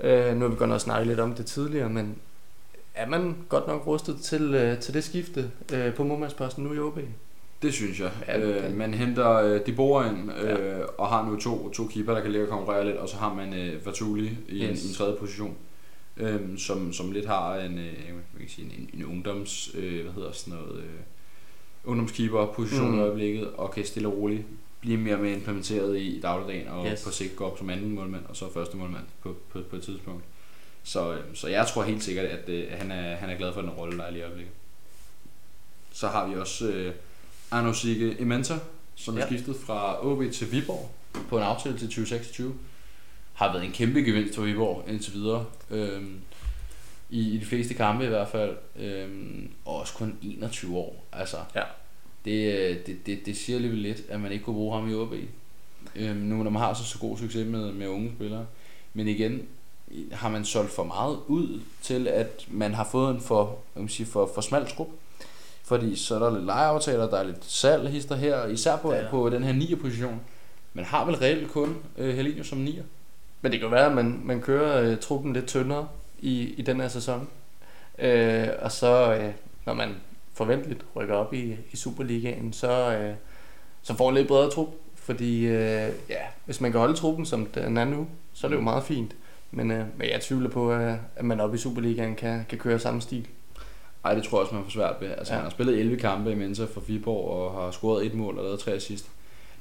Øh, 0.00 0.34
nu 0.36 0.40
har 0.40 0.48
vi 0.48 0.56
godt 0.56 0.70
nok 0.70 0.80
snakket 0.80 1.06
lidt 1.06 1.20
om 1.20 1.34
det 1.34 1.46
tidligere, 1.46 1.88
men 1.88 2.16
er 2.94 3.06
man 3.08 3.36
godt 3.48 3.66
nok 3.66 3.86
rustet 3.86 4.20
til, 4.20 4.54
øh, 4.54 4.78
til 4.78 4.94
det 4.94 5.04
skifte 5.04 5.50
øh, 5.72 5.94
på 5.94 6.04
målmandsposten 6.04 6.64
nu 6.64 6.72
i 6.74 6.78
OB? 6.78 6.98
Det 7.62 7.74
synes 7.74 8.00
jeg. 8.00 8.12
Ja, 8.26 8.38
Ja, 8.38 8.68
øh, 8.68 8.76
man 8.76 8.94
henter 8.94 9.32
øh, 9.32 9.60
De 9.66 9.72
Boer 9.72 10.04
ind, 10.04 10.32
øh, 10.32 10.80
og 10.98 11.08
har 11.08 11.26
nu 11.26 11.40
to, 11.40 11.70
to 11.70 11.86
keeper, 11.86 12.14
der 12.14 12.20
kan 12.20 12.30
ligge 12.32 12.46
og 12.46 12.50
konkurrere 12.50 12.86
lidt, 12.86 12.96
og 12.96 13.08
så 13.08 13.16
har 13.16 13.34
man 13.34 13.54
øh, 13.54 13.86
Vatuli 13.86 14.30
i, 14.48 14.64
yes. 14.64 14.82
En, 14.82 14.86
i 14.86 14.88
en 14.88 14.94
tredje 14.94 15.16
position, 15.16 15.56
øh, 16.16 16.58
som, 16.58 16.92
som 16.92 17.12
lidt 17.12 17.26
har 17.26 17.56
en, 17.56 17.78
øh, 17.78 17.84
jeg 17.84 18.40
ikke 18.40 18.52
sige, 18.52 18.72
en, 18.78 18.90
en 18.94 19.04
ungdoms, 19.04 19.70
øh, 19.74 20.02
hvad 20.02 20.12
hedder 20.12 20.32
sådan 20.32 20.58
noget, 20.58 20.78
øh, 20.78 20.90
ungdomskeeper 21.84 22.46
position 22.46 22.90
mm. 22.90 22.98
I 22.98 23.00
øjeblikket, 23.00 23.50
og 23.50 23.70
kan 23.70 23.84
stille 23.84 24.08
og 24.08 24.16
roligt 24.16 24.44
blive 24.80 24.96
mere 24.96 25.14
og 25.14 25.20
mere 25.20 25.32
implementeret 25.32 25.98
i, 25.98 26.20
dagligdagen, 26.20 26.68
og. 26.68 26.86
Yes. 26.86 27.04
på 27.04 27.10
sigt 27.10 27.36
gå 27.36 27.44
op 27.44 27.58
som 27.58 27.70
anden 27.70 27.94
målmand, 27.94 28.22
og 28.28 28.36
så 28.36 28.52
første 28.52 28.76
målmand 28.76 29.04
på, 29.22 29.36
på, 29.52 29.60
på 29.70 29.76
et 29.76 29.82
tidspunkt. 29.82 30.24
Så, 30.82 31.12
øh, 31.12 31.20
så 31.34 31.48
jeg 31.48 31.66
tror 31.66 31.82
helt 31.82 32.02
sikkert, 32.02 32.26
at 32.26 32.48
øh, 32.48 32.64
han, 32.70 32.90
er, 32.90 33.16
han 33.16 33.30
er 33.30 33.36
glad 33.36 33.52
for 33.52 33.60
den 33.60 33.70
rolle, 33.70 33.98
der 33.98 34.04
er 34.04 34.10
lige 34.10 34.20
i 34.20 34.24
øjeblikket. 34.24 34.54
Så 35.92 36.08
har 36.08 36.28
vi 36.28 36.34
også 36.34 36.68
øh, 36.68 36.94
Arno 37.50 37.72
Sigge 37.72 38.16
Imenta, 38.20 38.54
som 38.94 39.16
ja. 39.16 39.22
er 39.22 39.26
skiftet 39.26 39.56
fra 39.66 40.06
OB 40.06 40.32
til 40.32 40.52
Viborg 40.52 40.90
på 41.28 41.36
en 41.36 41.42
aftale 41.42 41.78
til 41.78 41.86
2026. 41.88 42.54
Har 43.34 43.52
været 43.52 43.64
en 43.64 43.72
kæmpe 43.72 44.00
gevinst 44.00 44.34
for 44.34 44.42
Viborg 44.42 44.84
indtil 44.88 45.12
videre. 45.14 45.44
Øhm, 45.70 46.20
i, 47.10 47.34
I 47.34 47.38
de 47.38 47.44
fleste 47.44 47.74
kampe 47.74 48.04
i 48.04 48.08
hvert 48.08 48.28
fald. 48.28 48.56
Øhm, 48.76 49.50
og 49.64 49.76
også 49.76 49.94
kun 49.94 50.18
21 50.22 50.76
år. 50.76 51.04
Altså, 51.12 51.36
Ja. 51.54 51.62
det, 52.24 52.54
øh, 52.54 52.76
det, 52.86 53.06
det, 53.06 53.26
det 53.26 53.36
siger 53.36 53.56
alligevel 53.56 53.78
lidt, 53.80 54.02
at 54.08 54.20
man 54.20 54.32
ikke 54.32 54.44
kunne 54.44 54.54
bruge 54.54 54.74
ham 54.80 54.90
i 54.90 54.94
OB. 54.94 55.14
Øhm, 55.96 56.16
nu 56.16 56.42
når 56.42 56.50
man 56.50 56.62
har 56.62 56.74
så, 56.74 56.84
så 56.84 56.98
god 56.98 57.18
succes 57.18 57.46
med, 57.46 57.72
med 57.72 57.88
unge 57.88 58.12
spillere. 58.16 58.46
Men 58.94 59.08
igen, 59.08 59.42
har 60.12 60.28
man 60.28 60.44
solgt 60.44 60.70
for 60.72 60.84
meget 60.84 61.18
ud 61.26 61.60
til, 61.82 62.08
at 62.08 62.46
man 62.50 62.74
har 62.74 62.84
fået 62.92 63.14
en 63.14 63.20
for, 63.20 63.58
man 63.74 63.88
sige, 63.88 64.06
for, 64.06 64.30
for 64.34 64.40
smal 64.40 64.66
trup. 64.66 64.88
Fordi 65.70 65.96
så 65.96 66.14
er 66.14 66.18
der 66.18 66.30
lidt 66.34 66.44
lejeaftaler, 66.44 67.10
der 67.10 67.16
er 67.18 67.22
lidt 67.22 67.44
salg 67.44 67.88
hister 67.88 68.16
her, 68.16 68.46
især 68.46 68.76
på, 68.76 68.92
Ja. 68.94 69.02
på 69.10 69.30
den 69.30 69.44
her 69.44 69.52
9. 69.52 69.74
position. 69.74 70.20
Man 70.74 70.84
har 70.84 71.04
vel 71.04 71.14
reelt 71.16 71.50
kun 71.52 71.76
øh, 71.98 72.14
Helenius 72.14 72.46
som 72.48 72.58
9. 72.58 72.78
Men 73.40 73.52
det 73.52 73.60
kan 73.60 73.70
være, 73.70 73.86
at 73.86 73.92
man, 73.92 74.20
man 74.24 74.40
kører 74.40 74.82
øh, 74.90 74.98
truppen 74.98 75.32
lidt 75.32 75.46
tyndere 75.46 75.88
i, 76.20 76.40
i 76.40 76.62
den 76.62 76.80
her 76.80 76.88
sæson. 76.88 77.28
Øh, 77.98 78.48
og 78.62 78.72
så, 78.72 79.14
øh, 79.14 79.32
når 79.66 79.74
man 79.74 79.88
forventeligt 80.34 80.84
rykker 80.96 81.14
op 81.14 81.34
i, 81.34 81.56
i 81.72 81.76
Superligaen, 81.76 82.52
så, 82.52 82.92
øh, 82.96 83.14
så 83.82 83.94
får 83.96 84.04
man 84.10 84.14
lidt 84.14 84.28
bredere 84.28 84.50
trup. 84.50 84.68
Fordi 84.94 85.46
øh, 85.46 85.88
ja, 86.08 86.22
hvis 86.44 86.60
man 86.60 86.70
kan 86.70 86.80
holde 86.80 86.94
truppen, 86.94 87.26
som 87.26 87.46
den 87.46 87.76
er 87.76 87.84
nu, 87.84 88.06
så 88.32 88.46
er 88.46 88.48
det 88.48 88.56
jo 88.56 88.62
meget 88.62 88.84
fint. 88.84 89.16
Men, 89.50 89.70
øh, 89.70 89.84
men 89.96 90.08
jeg 90.08 90.20
tvivler 90.20 90.50
på, 90.50 90.72
at, 90.72 90.94
at 91.16 91.24
man 91.24 91.40
op 91.40 91.54
i 91.54 91.58
Superligaen 91.58 92.14
kan, 92.16 92.46
kan 92.48 92.58
køre 92.58 92.78
samme 92.78 93.00
stil. 93.00 93.26
Ej, 94.04 94.14
det 94.14 94.24
tror 94.24 94.38
jeg 94.38 94.42
også, 94.42 94.54
man 94.54 94.64
får 94.64 94.70
svært 94.70 94.94
ved. 95.00 95.08
Altså, 95.08 95.32
Ja. 95.32 95.36
han 95.36 95.44
har 95.44 95.50
spillet 95.50 95.78
11 95.80 95.96
kampe 95.96 96.32
i 96.32 96.34
Mensa 96.34 96.64
for 96.64 96.80
Viborg 96.80 97.30
og 97.30 97.62
har 97.64 97.70
scoret 97.70 98.06
et 98.06 98.14
mål 98.14 98.38
og 98.38 98.44
lavet 98.44 98.60
tre 98.60 98.72
assist. 98.72 99.04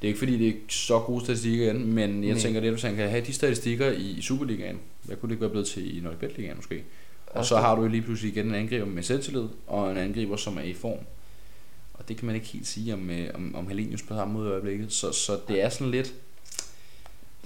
Det 0.01 0.07
er 0.07 0.09
ikke 0.09 0.19
fordi, 0.19 0.37
det 0.37 0.47
er 0.47 0.53
så 0.69 0.99
gode 0.99 1.23
statistikker 1.25 1.65
igen, 1.65 1.93
men 1.93 2.23
jeg 2.23 2.31
Nej. 2.33 2.39
tænker 2.39 2.61
lidt, 2.61 2.73
hvis 2.73 2.83
han 2.83 2.95
kan 2.95 3.09
have 3.09 3.25
de 3.25 3.33
statistikker 3.33 3.91
i, 3.91 4.21
Superligaen, 4.21 4.79
hvad 5.03 5.15
kunne 5.17 5.27
det 5.29 5.33
ikke 5.33 5.41
være 5.41 5.49
blevet 5.49 5.67
til 5.67 5.97
i 5.97 6.01
Nordic 6.01 6.37
Ligaen 6.37 6.55
måske? 6.55 6.83
Og 7.27 7.45
så 7.45 7.57
har 7.57 7.75
du 7.75 7.87
lige 7.87 8.01
pludselig 8.01 8.31
igen 8.31 8.47
en 8.47 8.55
angriber 8.55 8.85
med 8.85 9.03
selvtillid, 9.03 9.43
og 9.67 9.91
en 9.91 9.97
angriber, 9.97 10.35
som 10.35 10.57
er 10.57 10.61
i 10.61 10.73
form. 10.73 10.99
Og 11.93 12.07
det 12.09 12.17
kan 12.17 12.25
man 12.25 12.35
ikke 12.35 12.47
helt 12.47 12.67
sige 12.67 12.93
om, 12.93 13.09
øh, 13.09 13.29
om, 13.35 13.55
om 13.55 13.67
Helenius 13.67 14.01
på 14.01 14.13
samme 14.13 14.33
måde 14.33 14.47
i 14.47 14.51
øjeblikket. 14.51 14.93
Så, 14.93 15.11
så 15.11 15.37
det 15.47 15.63
er 15.63 15.69
sådan 15.69 15.91
lidt... 15.91 16.13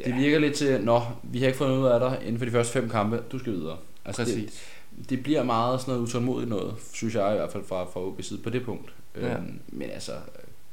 Det 0.05 0.15
virker 0.15 0.39
lidt 0.39 0.53
til, 0.55 0.81
nå, 0.81 1.01
vi 1.23 1.39
har 1.39 1.45
ikke 1.47 1.57
fundet 1.57 1.77
ud 1.77 1.85
af 1.85 1.99
dig 1.99 2.19
inden 2.21 2.37
for 2.37 2.45
de 2.45 2.51
første 2.51 2.73
fem 2.73 2.89
kampe, 2.89 3.19
du 3.31 3.39
skal 3.39 3.53
videre. 3.53 3.77
Altså, 4.05 4.25
det, 4.25 4.33
Præcis. 4.33 4.63
det 5.09 5.23
bliver 5.23 5.43
meget 5.43 5.81
sådan 5.81 5.93
noget 5.93 6.07
utålmodigt 6.07 6.49
noget, 6.49 6.75
synes 6.93 7.15
jeg 7.15 7.33
i 7.33 7.37
hvert 7.37 7.51
fald 7.51 7.63
fra, 7.65 7.83
fra 7.83 7.99
OB's 7.99 8.21
side 8.21 8.39
på 8.43 8.49
det 8.49 8.65
punkt. 8.65 8.93
Ja. 9.15 9.35
Øhm, 9.35 9.59
men 9.67 9.89
altså, 9.89 10.11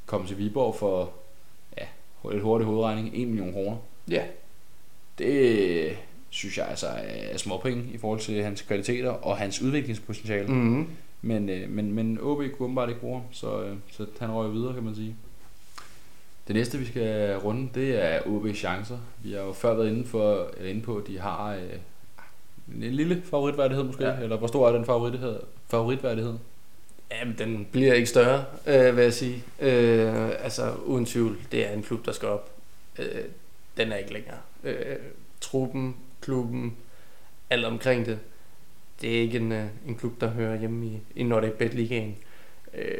komme 0.06 0.26
til 0.26 0.38
Viborg 0.38 0.74
for 0.74 1.12
ja, 1.78 1.84
lidt 2.32 2.42
hurtig 2.42 2.66
hovedregning, 2.66 3.10
1 3.14 3.28
million 3.28 3.52
kroner, 3.52 3.76
Ja, 4.10 4.22
det 5.18 5.96
synes 6.30 6.58
jeg 6.58 6.68
altså 6.68 6.86
er 7.02 7.36
småpenge 7.36 7.84
i 7.92 7.98
forhold 7.98 8.20
til 8.20 8.42
hans 8.42 8.62
kvaliteter 8.62 9.10
og 9.10 9.36
hans 9.36 9.62
udviklingspotentiale. 9.62 10.48
Mm. 10.48 10.54
mm-hmm. 10.54 10.88
Men, 11.22 11.48
øh, 11.48 11.70
men, 11.70 11.92
men 11.92 12.18
OB 12.20 12.38
kunne 12.38 12.48
åbenbart 12.60 12.88
ikke 12.88 13.00
bruge 13.00 13.22
så, 13.30 13.62
øh, 13.62 13.76
så 13.90 14.06
han 14.18 14.32
røg 14.32 14.52
videre, 14.52 14.74
kan 14.74 14.82
man 14.82 14.94
sige. 14.94 15.16
Det 16.48 16.56
næste, 16.56 16.78
vi 16.78 16.84
skal 16.84 17.36
runde, 17.36 17.68
det 17.74 18.04
er 18.04 18.20
OB 18.26 18.54
chancer. 18.54 18.98
Vi 19.22 19.32
har 19.32 19.40
jo 19.40 19.52
før 19.52 19.74
været 19.74 19.88
inde, 19.88 20.04
for, 20.04 20.50
eller 20.56 20.70
inde 20.70 20.82
på, 20.82 20.96
at 20.96 21.06
de 21.06 21.18
har 21.18 21.54
øh, 21.54 21.72
en 22.74 22.82
lille 22.82 23.22
favoritværdighed 23.30 23.84
måske, 23.84 24.04
ja. 24.04 24.20
eller 24.22 24.36
hvor 24.36 24.46
stor 24.46 24.68
er 24.68 24.72
den 24.72 24.84
favoritværdighed? 24.84 25.40
favoritværdighed? 25.68 26.34
Jamen, 27.10 27.34
den 27.38 27.66
bliver 27.72 27.94
ikke 27.94 28.06
større, 28.06 28.44
øh, 28.66 28.96
vil 28.96 29.02
jeg 29.02 29.12
sige. 29.12 29.44
Øh, 29.60 30.28
altså, 30.28 30.72
uden 30.84 31.06
tvivl, 31.06 31.38
det 31.52 31.66
er 31.66 31.70
en 31.70 31.82
klub, 31.82 32.06
der 32.06 32.12
skal 32.12 32.28
op. 32.28 32.50
Øh, 32.98 33.04
den 33.76 33.92
er 33.92 33.96
ikke 33.96 34.12
længere. 34.12 34.36
Øh, 34.64 34.96
truppen, 35.40 35.96
klubben, 36.20 36.76
alt 37.50 37.64
omkring 37.64 38.06
det. 38.06 38.18
Det 39.00 39.16
er 39.16 39.20
ikke 39.20 39.38
en, 39.38 39.52
øh, 39.52 39.66
en 39.88 39.94
klub, 39.94 40.20
der 40.20 40.28
hører 40.28 40.58
hjemme 40.58 40.86
i, 40.86 41.00
i 41.16 41.22
Nordic 41.22 41.52
Bet 41.52 41.74
Ligaen. 41.74 42.16
Øh, 42.74 42.98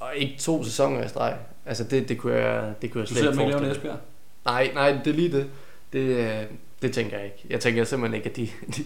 og 0.00 0.16
ikke 0.16 0.38
to 0.38 0.64
sæsoner 0.64 1.04
i 1.04 1.08
streg. 1.08 1.36
Altså, 1.66 1.84
det, 1.84 2.08
det 2.08 2.18
kunne 2.18 2.34
jeg, 2.34 2.74
det 2.82 2.90
kunne 2.90 3.00
jeg 3.00 3.08
Du 3.08 3.14
slet 3.14 3.24
ser 3.24 3.30
ikke 3.30 3.40
dem 3.40 3.48
ikke 3.48 3.60
lave 3.60 3.60
en 3.60 3.66
forestille 3.66 3.92
mig. 3.92 3.98
Esbjerg? 3.98 4.74
Nej, 4.74 4.90
nej, 4.92 5.02
det 5.04 5.10
er 5.10 5.14
lige 5.14 5.32
det. 5.32 5.50
Det, 5.92 6.00
øh, 6.00 6.44
det 6.82 6.92
tænker 6.92 7.16
jeg 7.16 7.26
ikke. 7.26 7.46
Jeg 7.50 7.60
tænker 7.60 7.84
simpelthen 7.84 8.16
ikke, 8.16 8.30
at 8.30 8.36
de, 8.36 8.48
de, 8.76 8.84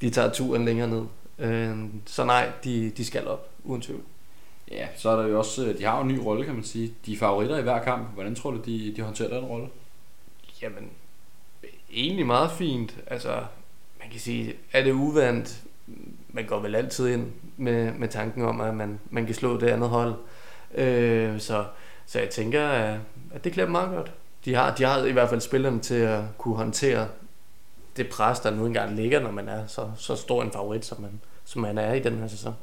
de 0.00 0.10
tager 0.10 0.30
turen 0.30 0.64
længere 0.64 0.88
ned. 0.88 1.04
Øh, 1.38 1.76
så 2.06 2.24
nej, 2.24 2.50
de, 2.64 2.90
de 2.90 3.04
skal 3.04 3.26
op, 3.26 3.50
uden 3.64 3.82
tvivl. 3.82 4.02
Ja, 4.70 4.88
så 4.96 5.10
er 5.10 5.16
der 5.16 5.28
jo 5.28 5.38
også, 5.38 5.66
øh, 5.66 5.78
de 5.78 5.84
har 5.84 5.96
jo 5.96 6.02
en 6.02 6.08
ny 6.08 6.18
rolle, 6.18 6.44
kan 6.44 6.54
man 6.54 6.64
sige. 6.64 6.94
De 7.06 7.12
er 7.12 7.16
favoritter 7.16 7.58
i 7.58 7.62
hver 7.62 7.82
kamp. 7.82 8.14
Hvordan 8.14 8.34
tror 8.34 8.50
du, 8.50 8.56
de, 8.66 8.92
de 8.96 9.02
håndterer 9.02 9.34
den 9.34 9.44
rolle? 9.44 9.68
Jamen, 10.62 10.90
egentlig 11.92 12.26
meget 12.26 12.50
fint. 12.50 12.96
Altså, 13.06 13.42
man 14.00 14.10
kan 14.10 14.20
sige, 14.20 14.54
er 14.72 14.84
det 14.84 14.92
uvandt? 14.92 15.62
Man 16.28 16.46
går 16.46 16.60
vel 16.60 16.74
altid 16.74 17.08
ind 17.08 17.26
med, 17.56 17.92
med 17.92 18.08
tanken 18.08 18.42
om, 18.42 18.60
at 18.60 18.74
man, 18.74 19.00
man 19.10 19.26
kan 19.26 19.34
slå 19.34 19.60
det 19.60 19.68
andet 19.68 19.88
hold. 19.88 20.14
Øh, 20.74 21.40
så, 21.40 21.64
så 22.06 22.18
jeg 22.18 22.30
tænker, 22.30 22.68
at, 22.68 22.98
at 23.34 23.44
det 23.44 23.52
klæder 23.52 23.70
meget 23.70 23.90
godt. 23.90 24.12
De 24.44 24.54
har, 24.54 24.74
de 24.74 24.84
har 24.84 25.04
i 25.04 25.12
hvert 25.12 25.28
fald 25.28 25.40
spillerne 25.40 25.80
til 25.80 25.94
at 25.94 26.22
kunne 26.38 26.56
håndtere 26.56 27.08
det 27.96 28.08
pres, 28.08 28.40
der 28.40 28.50
nu 28.50 28.66
engang 28.66 28.96
ligger, 28.96 29.20
når 29.20 29.30
man 29.30 29.48
er 29.48 29.66
så, 29.66 29.90
så 29.96 30.16
stor 30.16 30.42
en 30.42 30.50
favorit, 30.50 30.84
som 30.84 31.00
man, 31.00 31.20
som 31.44 31.62
man 31.62 31.78
er 31.78 31.92
i 31.92 32.00
den 32.00 32.18
her 32.18 32.28
sæson. 32.28 32.54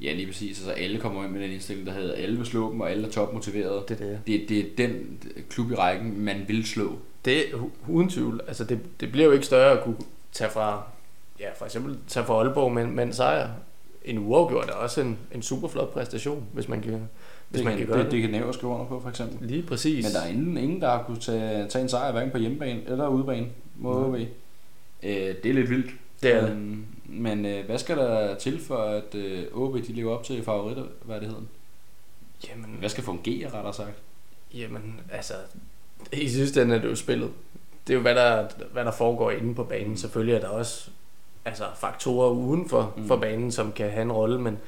Ja, 0.00 0.12
lige 0.12 0.26
præcis. 0.26 0.58
Altså 0.58 0.72
alle 0.72 0.98
kommer 0.98 1.24
ind 1.24 1.32
med 1.32 1.42
den 1.42 1.50
indstilling, 1.50 1.86
der 1.86 1.92
hedder, 1.92 2.14
alle 2.14 2.36
vil 2.36 2.46
slå 2.46 2.72
dem, 2.72 2.80
og 2.80 2.90
alle 2.90 3.06
er 3.06 3.10
topmotiverede. 3.10 3.84
Det 3.88 4.00
er 4.00 4.04
det. 4.04 4.20
Det, 4.26 4.48
det 4.48 4.58
er 4.58 4.88
den 4.88 5.18
klub 5.50 5.70
i 5.70 5.74
rækken, 5.74 6.20
man 6.20 6.44
vil 6.48 6.66
slå. 6.66 6.98
Det 7.24 7.38
er 7.38 7.42
uden 7.88 8.10
tvivl. 8.10 8.40
Altså 8.48 8.64
det, 8.64 8.80
det 9.00 9.12
bliver 9.12 9.26
jo 9.26 9.32
ikke 9.32 9.46
større 9.46 9.78
at 9.78 9.84
kunne 9.84 9.96
tage 10.32 10.50
fra, 10.50 10.82
ja, 11.40 11.48
for 11.56 11.64
eksempel 11.64 11.98
tage 12.08 12.26
fra 12.26 12.34
Aalborg 12.34 12.72
med, 12.72 12.86
med 12.86 13.04
en 13.04 13.12
sejr. 13.12 13.50
En 14.04 14.18
uafgjort 14.18 14.68
er 14.68 14.72
også 14.72 15.00
en, 15.00 15.18
en 15.32 15.42
super 15.42 15.68
flot 15.68 15.92
præstation, 15.92 16.46
hvis 16.52 16.68
man 16.68 16.80
kan, 16.82 16.92
hvis 17.48 17.58
det 17.58 17.64
man 17.64 17.76
kan, 17.76 17.78
kan 17.78 17.86
gøre 17.86 17.98
det, 17.98 18.04
det. 18.04 18.12
det 18.12 18.20
kan 18.20 18.30
Næver 18.30 18.52
skrive 18.52 18.72
under 18.72 18.86
på, 18.86 19.00
for 19.00 19.08
eksempel. 19.08 19.48
Lige 19.48 19.62
præcis. 19.62 20.04
Men 20.04 20.12
der 20.12 20.20
er 20.20 20.26
ingen, 20.26 20.56
ingen 20.56 20.80
der 20.80 20.90
har 20.90 21.02
kunne 21.02 21.20
tage, 21.20 21.68
tage 21.68 21.82
en 21.82 21.88
sejr, 21.88 22.12
hverken 22.12 22.30
på 22.30 22.38
hjemmebane 22.38 22.80
eller 22.86 23.08
udebane 23.08 23.46
mod. 23.76 24.04
OB. 24.04 24.16
Øh, 25.06 25.34
det 25.42 25.46
er 25.46 25.52
lidt 25.54 25.70
vildt. 25.70 25.90
det 26.22 26.34
er 26.34 26.40
det. 26.40 26.50
Øhm, 26.50 26.86
Men 27.04 27.46
øh, 27.46 27.66
hvad 27.66 27.78
skal 27.78 27.96
der 27.96 28.34
til 28.34 28.60
for, 28.60 28.76
at 28.76 29.14
øh, 29.14 29.44
OB 29.54 29.74
de 29.74 29.92
lever 29.92 30.14
op 30.18 30.24
til 30.24 30.42
favoritværdigheden? 30.44 31.48
Jamen, 32.48 32.76
Hvad 32.78 32.88
skal 32.88 33.04
fungere, 33.04 33.50
rettere 33.52 33.74
sagt? 33.74 33.94
jamen, 34.54 35.00
altså, 35.12 35.34
i 36.12 36.28
sidste 36.28 36.62
ende 36.62 36.74
er 36.76 36.80
det 36.80 36.88
jo 36.88 36.94
spillet. 36.94 37.30
Det 37.86 37.92
er 37.92 37.96
jo, 37.96 38.02
hvad 38.02 38.14
der, 38.14 38.48
hvad 38.72 38.84
der 38.84 38.90
foregår 38.90 39.30
inde 39.30 39.54
på 39.54 39.64
banen. 39.64 39.96
Selvfølgelig 39.96 40.34
er 40.34 40.40
der 40.40 40.48
også 40.48 40.90
altså, 41.44 41.64
faktorer 41.76 42.30
uden 42.30 42.68
for, 42.68 42.92
Mm. 42.96 43.02
mm. 43.02 43.08
for 43.08 43.16
banen, 43.16 43.52
som 43.52 43.72
kan 43.72 43.90
have 43.90 44.02
en 44.02 44.12
rolle, 44.12 44.40
men, 44.40 44.58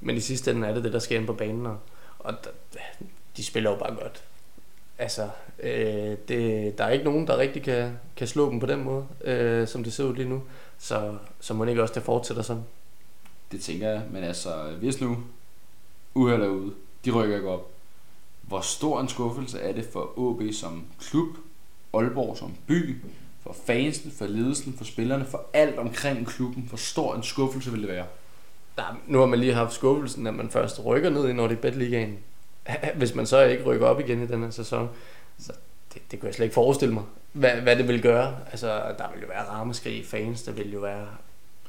men 0.00 0.16
i 0.16 0.20
sidste 0.20 0.50
ende 0.50 0.68
er 0.68 0.74
det 0.74 0.84
det, 0.84 0.92
der 0.92 0.98
sker 0.98 1.16
inde 1.16 1.26
på 1.26 1.32
banen, 1.32 1.66
og, 1.66 1.78
og 2.18 2.34
der, 2.44 2.50
de 3.36 3.44
spiller 3.44 3.70
jo 3.70 3.76
bare 3.76 3.94
godt. 3.94 4.22
Altså, 4.98 5.28
øh, 5.62 6.16
det, 6.28 6.78
der 6.78 6.84
er 6.84 6.90
ikke 6.90 7.04
nogen, 7.04 7.26
der 7.26 7.38
rigtig 7.38 7.62
kan, 7.62 7.98
kan 8.16 8.26
slå 8.26 8.50
dem 8.50 8.60
på 8.60 8.66
den 8.66 8.84
måde, 8.84 9.06
øh, 9.24 9.68
som 9.68 9.84
det 9.84 9.92
ser 9.92 10.04
ud 10.04 10.14
lige 10.14 10.28
nu. 10.28 10.42
Så, 10.78 11.16
så 11.40 11.54
må 11.54 11.64
det 11.64 11.70
ikke 11.70 11.82
også, 11.82 11.94
det 11.94 12.02
fortsætter 12.02 12.42
sådan. 12.42 12.62
Det 13.52 13.60
tænker 13.60 13.88
jeg, 13.88 14.02
men 14.10 14.24
altså, 14.24 14.50
hvis 14.80 15.00
nu 15.00 15.16
uheld 16.14 16.42
er 16.42 16.48
ude, 16.48 16.74
de 17.04 17.10
rykker 17.10 17.36
ikke 17.36 17.48
op. 17.48 17.70
Hvor 18.42 18.60
stor 18.60 19.00
en 19.00 19.08
skuffelse 19.08 19.58
er 19.60 19.72
det 19.72 19.88
for 19.92 20.18
OB 20.18 20.42
som 20.52 20.84
klub, 21.00 21.28
Aalborg 21.94 22.36
som 22.36 22.54
by, 22.66 22.96
for 23.42 23.56
fansen, 23.66 24.10
for 24.10 24.26
ledelsen, 24.26 24.74
for 24.78 24.84
spillerne, 24.84 25.24
for 25.24 25.44
alt 25.52 25.78
omkring 25.78 26.26
klubben? 26.26 26.64
Hvor 26.68 26.76
stor 26.76 27.14
en 27.14 27.22
skuffelse 27.22 27.70
vil 27.70 27.80
det 27.80 27.88
være? 27.88 28.06
Der, 28.76 29.00
nu 29.06 29.18
har 29.18 29.26
man 29.26 29.38
lige 29.38 29.54
haft 29.54 29.72
skuffelsen, 29.72 30.26
at 30.26 30.34
man 30.34 30.50
først 30.50 30.84
rykker 30.84 31.10
ned 31.10 31.28
i 31.28 31.32
Nordic 31.32 31.58
Bet 31.58 31.76
Ligaen. 31.76 32.18
Hvis 32.94 33.14
man 33.14 33.26
så 33.26 33.42
ikke 33.42 33.64
rykker 33.64 33.86
op 33.86 34.00
igen 34.00 34.22
i 34.22 34.26
den 34.26 34.42
her 34.42 34.50
sæson, 34.50 34.90
så 35.38 35.52
det, 35.94 36.02
det 36.10 36.20
kunne 36.20 36.26
jeg 36.26 36.34
slet 36.34 36.44
ikke 36.44 36.54
forestille 36.54 36.94
mig, 36.94 37.04
hvad, 37.32 37.50
hvad 37.50 37.76
det 37.76 37.88
vil 37.88 38.02
gøre. 38.02 38.36
Altså, 38.50 38.66
der 38.98 39.12
vil 39.14 39.22
jo 39.22 39.28
være 39.28 39.44
rammeskrig 39.48 39.98
i 39.98 40.04
fans, 40.04 40.42
der 40.42 40.52
vil 40.52 40.72
jo 40.72 40.80
være 40.80 41.06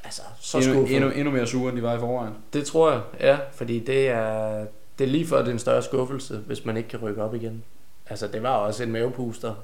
altså, 0.03 0.21
så 0.39 0.57
endnu, 0.57 0.73
skuffet. 0.73 0.95
endnu, 0.95 1.11
endnu 1.11 1.31
mere 1.31 1.47
sure, 1.47 1.69
end 1.69 1.77
de 1.77 1.83
var 1.83 1.95
i 1.95 1.99
forvejen. 1.99 2.33
Det 2.53 2.65
tror 2.65 2.91
jeg, 2.91 3.01
ja, 3.19 3.37
fordi 3.51 3.79
det 3.79 4.07
er, 4.07 4.65
det 4.99 5.03
er 5.03 5.09
lige 5.09 5.27
før 5.27 5.39
det 5.39 5.47
er 5.47 5.51
en 5.51 5.59
større 5.59 5.83
skuffelse, 5.83 6.37
hvis 6.37 6.65
man 6.65 6.77
ikke 6.77 6.89
kan 6.89 6.99
rykke 6.99 7.23
op 7.23 7.35
igen. 7.35 7.63
Altså, 8.09 8.27
det 8.27 8.43
var 8.43 8.55
også 8.55 8.83
en 8.83 8.91
mavepuster, 8.91 9.55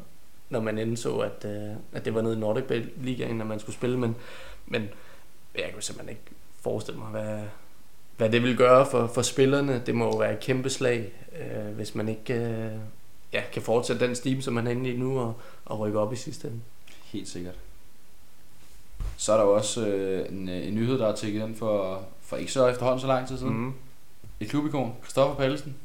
når 0.50 0.60
man 0.60 0.78
indså, 0.78 1.18
at, 1.18 1.46
øh, 1.46 1.76
at 1.94 2.06
det 2.06 2.16
var 2.16 2.22
nede 2.22 2.34
i 2.36 2.40
Nordic 2.40 2.64
Ligaen, 2.98 3.42
at 3.42 3.48
man 3.48 3.60
skulle 3.60 3.76
spille, 3.76 4.00
men, 4.00 4.16
men 4.66 4.90
jeg 5.56 5.70
kunne 5.74 5.84
simpelthen 5.84 6.10
ikke 6.10 6.32
forestille 6.62 7.00
mig, 7.00 7.08
hvad, 7.08 7.40
hvad 8.20 8.30
det 8.30 8.44
vil 8.44 8.58
gøre 8.58 8.86
for, 8.86 9.08
for 9.08 9.22
spillerne. 9.22 9.84
Det 9.86 9.96
må 9.96 10.06
jo 10.06 10.18
være 10.18 10.34
et 10.34 10.40
kæmpe 10.40 10.70
slag, 10.70 11.12
øh, 11.40 11.76
hvis 11.76 11.96
man 11.96 12.10
ikke 12.10 12.34
øh, 12.34 12.72
ja, 13.34 13.42
kan 13.54 13.62
fortsætte 13.62 14.08
den 14.08 14.16
stime, 14.16 14.42
som 14.42 14.54
man 14.54 14.68
er 14.68 14.72
inde 14.72 14.90
i 14.90 14.98
nu, 14.98 15.20
og, 15.20 15.34
og 15.66 15.80
rykke 15.80 16.00
op 16.00 16.14
i 16.14 16.16
sidste 16.16 16.48
ende. 16.48 16.60
Helt 17.04 17.30
sikkert. 17.30 17.56
Så 19.18 19.34
er 19.34 19.38
der 19.38 19.44
jo 19.44 19.56
også 19.56 19.88
øh, 19.88 20.30
en, 20.30 20.50
øh, 20.50 20.68
en 20.68 20.76
nyhed, 20.76 21.00
der 21.00 21.08
er 21.08 21.16
tækket 21.16 21.48
ind 21.48 21.56
for, 21.56 22.04
for 22.22 22.38
ikke 22.38 22.52
så 22.52 22.68
efterhånden 22.68 23.02
så 23.02 23.08
lang 23.08 23.28
tid 23.28 23.38
siden. 23.38 23.58
Mm. 23.58 23.74
Et 24.40 24.50
klubikon, 24.50 24.96
Christoffer 25.04 25.36
Pallesen, 25.36 25.76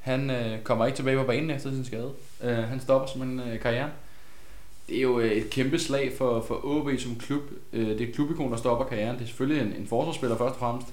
han 0.00 0.30
øh, 0.30 0.62
kommer 0.62 0.86
ikke 0.86 0.96
tilbage 0.96 1.18
på 1.18 1.24
banen 1.24 1.50
efter 1.50 1.70
sin 1.70 1.84
skade. 1.84 2.12
Øh, 2.42 2.56
han 2.58 2.80
stopper 2.80 3.08
som 3.08 3.22
en 3.22 3.40
øh, 3.40 3.60
karriere. 3.60 3.90
Det 4.88 4.96
er 4.96 5.02
jo 5.02 5.18
øh, 5.18 5.32
et 5.32 5.50
kæmpe 5.50 5.78
slag 5.78 6.12
for, 6.18 6.40
for 6.40 6.60
OB 6.64 6.88
som 6.98 7.16
klub. 7.16 7.42
Øh, 7.72 7.88
det 7.88 8.00
er 8.00 8.06
et 8.06 8.14
klubikon, 8.14 8.50
der 8.50 8.56
stopper 8.56 8.84
karrieren. 8.84 9.16
Det 9.16 9.22
er 9.22 9.26
selvfølgelig 9.26 9.62
en, 9.62 9.72
en 9.80 9.86
forsvarsspiller 9.86 10.36
først 10.36 10.54
og 10.54 10.58
fremmest, 10.58 10.88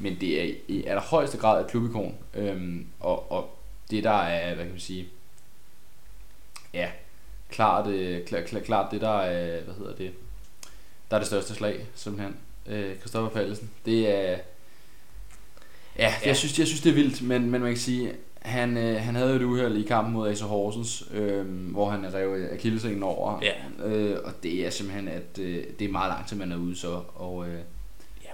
men 0.00 0.16
det 0.20 0.40
er 0.42 0.54
i- 0.68 0.84
allerhøjeste 0.84 1.38
grad 1.38 1.64
et 1.64 1.70
klubikon. 1.70 2.14
Øhm, 2.34 2.86
og, 3.00 3.32
og 3.32 3.56
det 3.90 4.04
der 4.04 4.10
er, 4.10 4.54
hvad 4.54 4.64
kan 4.64 4.72
man 4.72 4.80
sige, 4.80 5.06
ja, 6.74 6.88
klart, 7.50 7.86
øh, 7.86 8.24
klart, 8.26 8.44
klart, 8.44 8.62
klart 8.64 8.90
det 8.92 9.00
der 9.00 9.18
er, 9.18 9.60
hvad 9.62 9.74
hedder 9.74 9.94
det, 9.94 10.10
der 11.10 11.16
er 11.16 11.20
det 11.20 11.26
største 11.26 11.54
slag, 11.54 11.86
simpelthen. 11.94 12.36
Øh, 12.66 12.98
Christoffer 12.98 13.30
Pallesen. 13.30 13.70
Det 13.86 14.08
er, 14.08 14.30
ja, 14.30 14.38
Ja. 15.98 16.14
jeg 16.26 16.36
synes, 16.36 16.58
jeg 16.58 16.66
synes 16.66 16.80
det 16.80 16.90
er 16.90 16.94
vildt, 16.94 17.22
men, 17.22 17.50
men 17.50 17.60
man 17.60 17.70
kan 17.70 17.78
sige, 17.80 18.12
han, 18.42 18.76
øh, 18.76 19.00
han 19.00 19.14
havde 19.14 19.30
jo 19.30 19.36
et 19.36 19.42
uheld 19.42 19.76
i 19.76 19.82
kampen 19.86 20.12
mod 20.14 20.28
AC 20.30 20.40
Horsens, 20.40 21.04
øh, 21.12 21.46
hvor 21.70 21.90
han 21.90 22.14
rev 22.14 22.48
akillescenen 22.52 23.02
over. 23.02 23.40
Ja. 23.42 23.86
Øh, 23.86 24.18
og 24.24 24.32
det 24.42 24.66
er 24.66 24.70
simpelthen, 24.70 25.08
at 25.08 25.38
øh, 25.38 25.64
det 25.78 25.84
er 25.84 25.92
meget 25.92 26.10
lang 26.10 26.28
tid, 26.28 26.36
man 26.36 26.52
er 26.52 26.56
ude 26.56 26.76
så. 26.76 27.00
Og, 27.14 27.48
øh, 27.48 27.60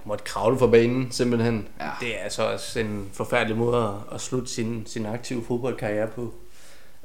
måtte 0.07 0.23
kravle 0.23 0.59
fra 0.59 0.67
banen, 0.67 1.11
simpelthen. 1.11 1.67
ja, 1.79 1.89
Det 1.99 2.19
er 2.19 2.23
altså 2.23 2.43
også 2.43 2.79
en 2.79 3.09
forfærdelig 3.13 3.57
måde 3.57 3.77
at, 3.77 4.15
at 4.15 4.21
slutte 4.21 4.47
sin, 4.47 4.83
sin 4.85 5.05
aktive 5.05 5.43
fodboldkarriere 5.47 6.07
på. 6.07 6.33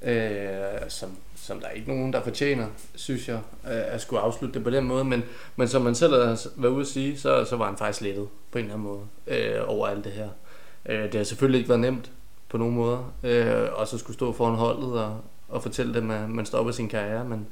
Øh, 0.03 0.89
som, 0.89 1.11
som 1.37 1.61
der 1.61 1.67
er 1.67 1.71
ikke 1.71 1.89
nogen, 1.89 2.13
der 2.13 2.23
fortjener, 2.23 2.67
synes 2.95 3.29
jeg, 3.29 3.41
øh, 3.65 3.95
at 3.95 4.01
skulle 4.01 4.21
afslutte 4.21 4.55
det 4.55 4.65
på 4.65 4.71
den 4.71 4.85
måde. 4.85 5.05
Men, 5.05 5.23
men 5.57 5.69
som 5.69 5.83
man 5.83 5.95
selv 5.95 6.15
har 6.15 6.47
været 6.57 6.73
ude 6.73 6.81
at 6.81 6.87
sige, 6.87 7.19
så, 7.19 7.45
så 7.45 7.57
var 7.57 7.67
han 7.67 7.77
faktisk 7.77 8.01
lettet 8.01 8.29
på 8.51 8.59
en 8.59 8.65
eller 8.65 8.75
anden 8.75 8.89
måde 8.89 9.01
øh, 9.27 9.61
over 9.67 9.87
alt 9.87 10.05
det 10.05 10.13
her. 10.13 10.29
Øh, 10.87 11.03
det 11.05 11.15
har 11.15 11.25
selvfølgelig 11.25 11.59
ikke 11.59 11.69
været 11.69 11.81
nemt 11.81 12.11
på 12.49 12.59
nogen 12.59 12.75
måder, 12.75 13.13
øh, 13.23 13.69
og 13.73 13.89
så 13.89 13.99
skulle 13.99 14.15
stå 14.15 14.33
foran 14.33 14.55
holdet 14.55 15.01
og, 15.01 15.21
og 15.49 15.63
fortælle 15.63 15.95
dem, 15.95 16.11
at 16.11 16.31
man 16.31 16.47
stopper 16.47 16.73
sin 16.73 16.89
karriere, 16.89 17.25
men, 17.25 17.47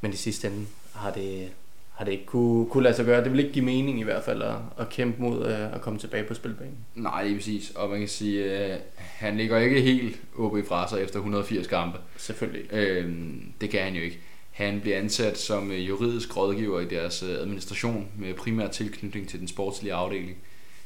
men 0.00 0.12
i 0.12 0.16
sidste 0.16 0.48
ende 0.48 0.66
har 0.94 1.10
det, 1.10 1.48
har 1.94 2.04
det 2.04 2.12
ikke 2.12 2.26
kunne, 2.26 2.66
kunne 2.66 2.82
lade 2.82 2.94
sig 2.94 3.04
gøre. 3.04 3.24
Det 3.24 3.32
vil 3.32 3.40
ikke 3.40 3.52
give 3.52 3.64
mening 3.64 4.00
i 4.00 4.02
hvert 4.02 4.24
fald 4.24 4.42
at, 4.42 4.54
at 4.78 4.88
kæmpe 4.88 5.22
mod 5.22 5.46
øh, 5.46 5.74
at 5.74 5.80
komme 5.80 5.98
tilbage 5.98 6.24
på 6.24 6.34
spilbanen. 6.34 6.76
nej, 6.94 7.24
lige 7.24 7.36
præcis. 7.36 7.70
Og 7.70 7.90
man 7.90 7.98
kan 7.98 8.08
sige, 8.08 8.72
øh, 8.72 8.78
han 8.96 9.36
ligger 9.36 9.58
ikke 9.58 9.80
helt 9.80 10.20
OB 10.38 10.56
fra 10.68 10.88
sig 10.88 11.02
efter 11.02 11.18
180 11.18 11.66
kampe. 11.66 11.98
Selvfølgelig. 12.16 12.72
Øhm, 12.72 13.52
det 13.60 13.70
kan 13.70 13.80
han 13.80 13.94
jo 13.94 14.02
ikke. 14.02 14.18
Han 14.50 14.80
bliver 14.80 14.98
ansat 14.98 15.38
som 15.38 15.72
øh, 15.72 15.88
juridisk 15.88 16.36
rådgiver 16.36 16.80
i 16.80 16.84
deres 16.84 17.22
øh, 17.22 17.40
administration 17.40 18.08
med 18.18 18.34
primær 18.34 18.68
tilknytning 18.68 19.28
til 19.28 19.40
den 19.40 19.48
sportslige 19.48 19.94
afdeling. 19.94 20.36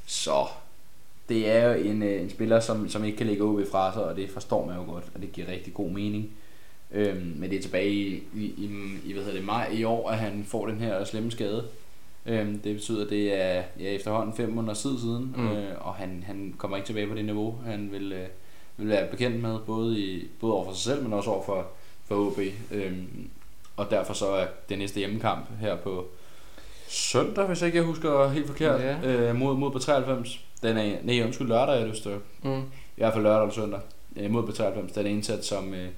Så 0.07 0.47
det 1.29 1.51
er 1.51 1.69
jo 1.69 1.83
en, 1.83 2.03
øh, 2.03 2.23
en 2.23 2.31
spiller, 2.31 2.61
som, 2.61 2.89
som 2.89 3.05
ikke 3.05 3.19
kan 3.19 3.27
lægge 3.27 3.45
OB 3.45 3.61
fra 3.71 3.93
sig, 3.93 4.05
og 4.05 4.17
det 4.17 4.31
forstår 4.31 4.67
man 4.67 4.77
jo 4.77 4.93
godt, 4.93 5.05
og 5.15 5.23
det 5.23 5.33
giver 5.33 5.49
rigtig 5.49 5.75
god 5.75 5.91
mening. 5.91 6.31
Øhm, 6.93 7.33
men 7.37 7.51
det 7.51 7.59
er 7.59 7.63
tilbage 7.63 7.91
i, 7.95 8.23
i, 8.35 8.71
i, 9.05 9.13
hvad 9.13 9.23
hedder 9.23 9.37
det, 9.39 9.47
maj 9.47 9.69
i 9.73 9.85
år, 9.85 10.11
at 10.11 10.19
han 10.19 10.45
får 10.49 10.67
den 10.67 10.79
her 10.81 11.05
slemme 11.05 11.31
skade. 11.31 11.65
Øhm, 12.27 12.59
det 12.59 12.75
betyder, 12.77 13.05
at 13.05 13.11
det 13.11 13.35
er 13.43 13.63
ja, 13.81 13.85
efterhånden 13.95 14.37
fem 14.37 14.49
måneder 14.53 14.75
tid 14.75 14.99
siden, 14.99 15.35
Mm. 15.37 15.49
øh, 15.49 15.87
og 15.87 15.95
han, 15.95 16.25
han 16.27 16.55
kommer 16.59 16.77
ikke 16.77 16.87
tilbage 16.87 17.07
på 17.07 17.15
det 17.15 17.25
niveau, 17.25 17.59
han 17.67 17.89
vil, 17.93 18.13
øh, 18.13 18.27
vil 18.77 18.89
være 18.89 19.11
bekendt 19.11 19.43
med, 19.43 19.59
både, 19.67 19.99
i, 20.01 20.29
både 20.41 20.53
over 20.55 20.65
for 20.65 20.73
sig 20.73 20.83
selv, 20.83 21.03
men 21.03 21.13
også 21.13 21.31
over 21.31 21.45
for, 21.45 21.67
for 22.07 22.15
OB. 22.27 22.39
Øhm, 22.73 23.29
og 23.77 23.91
derfor 23.91 24.15
så 24.15 24.27
er 24.29 24.47
det 24.69 24.79
næste 24.79 24.99
hjemmekamp 24.99 25.47
her 25.61 25.77
på 25.77 26.07
søndag, 26.89 27.47
hvis 27.47 27.61
jeg 27.63 27.67
ikke 27.67 27.83
husker 27.83 28.29
helt 28.29 28.47
forkert, 28.47 28.81
Ja. 28.81 28.97
øh, 29.31 29.37
mod, 29.37 29.57
mod 29.57 29.71
på 29.71 29.79
93. 29.79 30.45
Den 30.63 30.77
er, 30.77 30.97
nej, 31.03 31.23
undskyld, 31.25 31.49
lørdag 31.49 31.81
er 31.83 31.87
det. 31.93 32.21
Mm. 32.43 32.59
I 32.61 32.63
hvert 32.97 33.13
fald 33.13 33.23
lørdag 33.25 33.43
eller 33.43 33.55
søndag. 33.55 33.81
Øh, 34.17 34.31
mod 34.31 34.43
på 34.47 34.53
93, 34.53 34.93
den 34.93 35.07
er 35.07 35.11
indsat 35.11 35.45
som, 35.45 35.75
øh, 35.75 35.89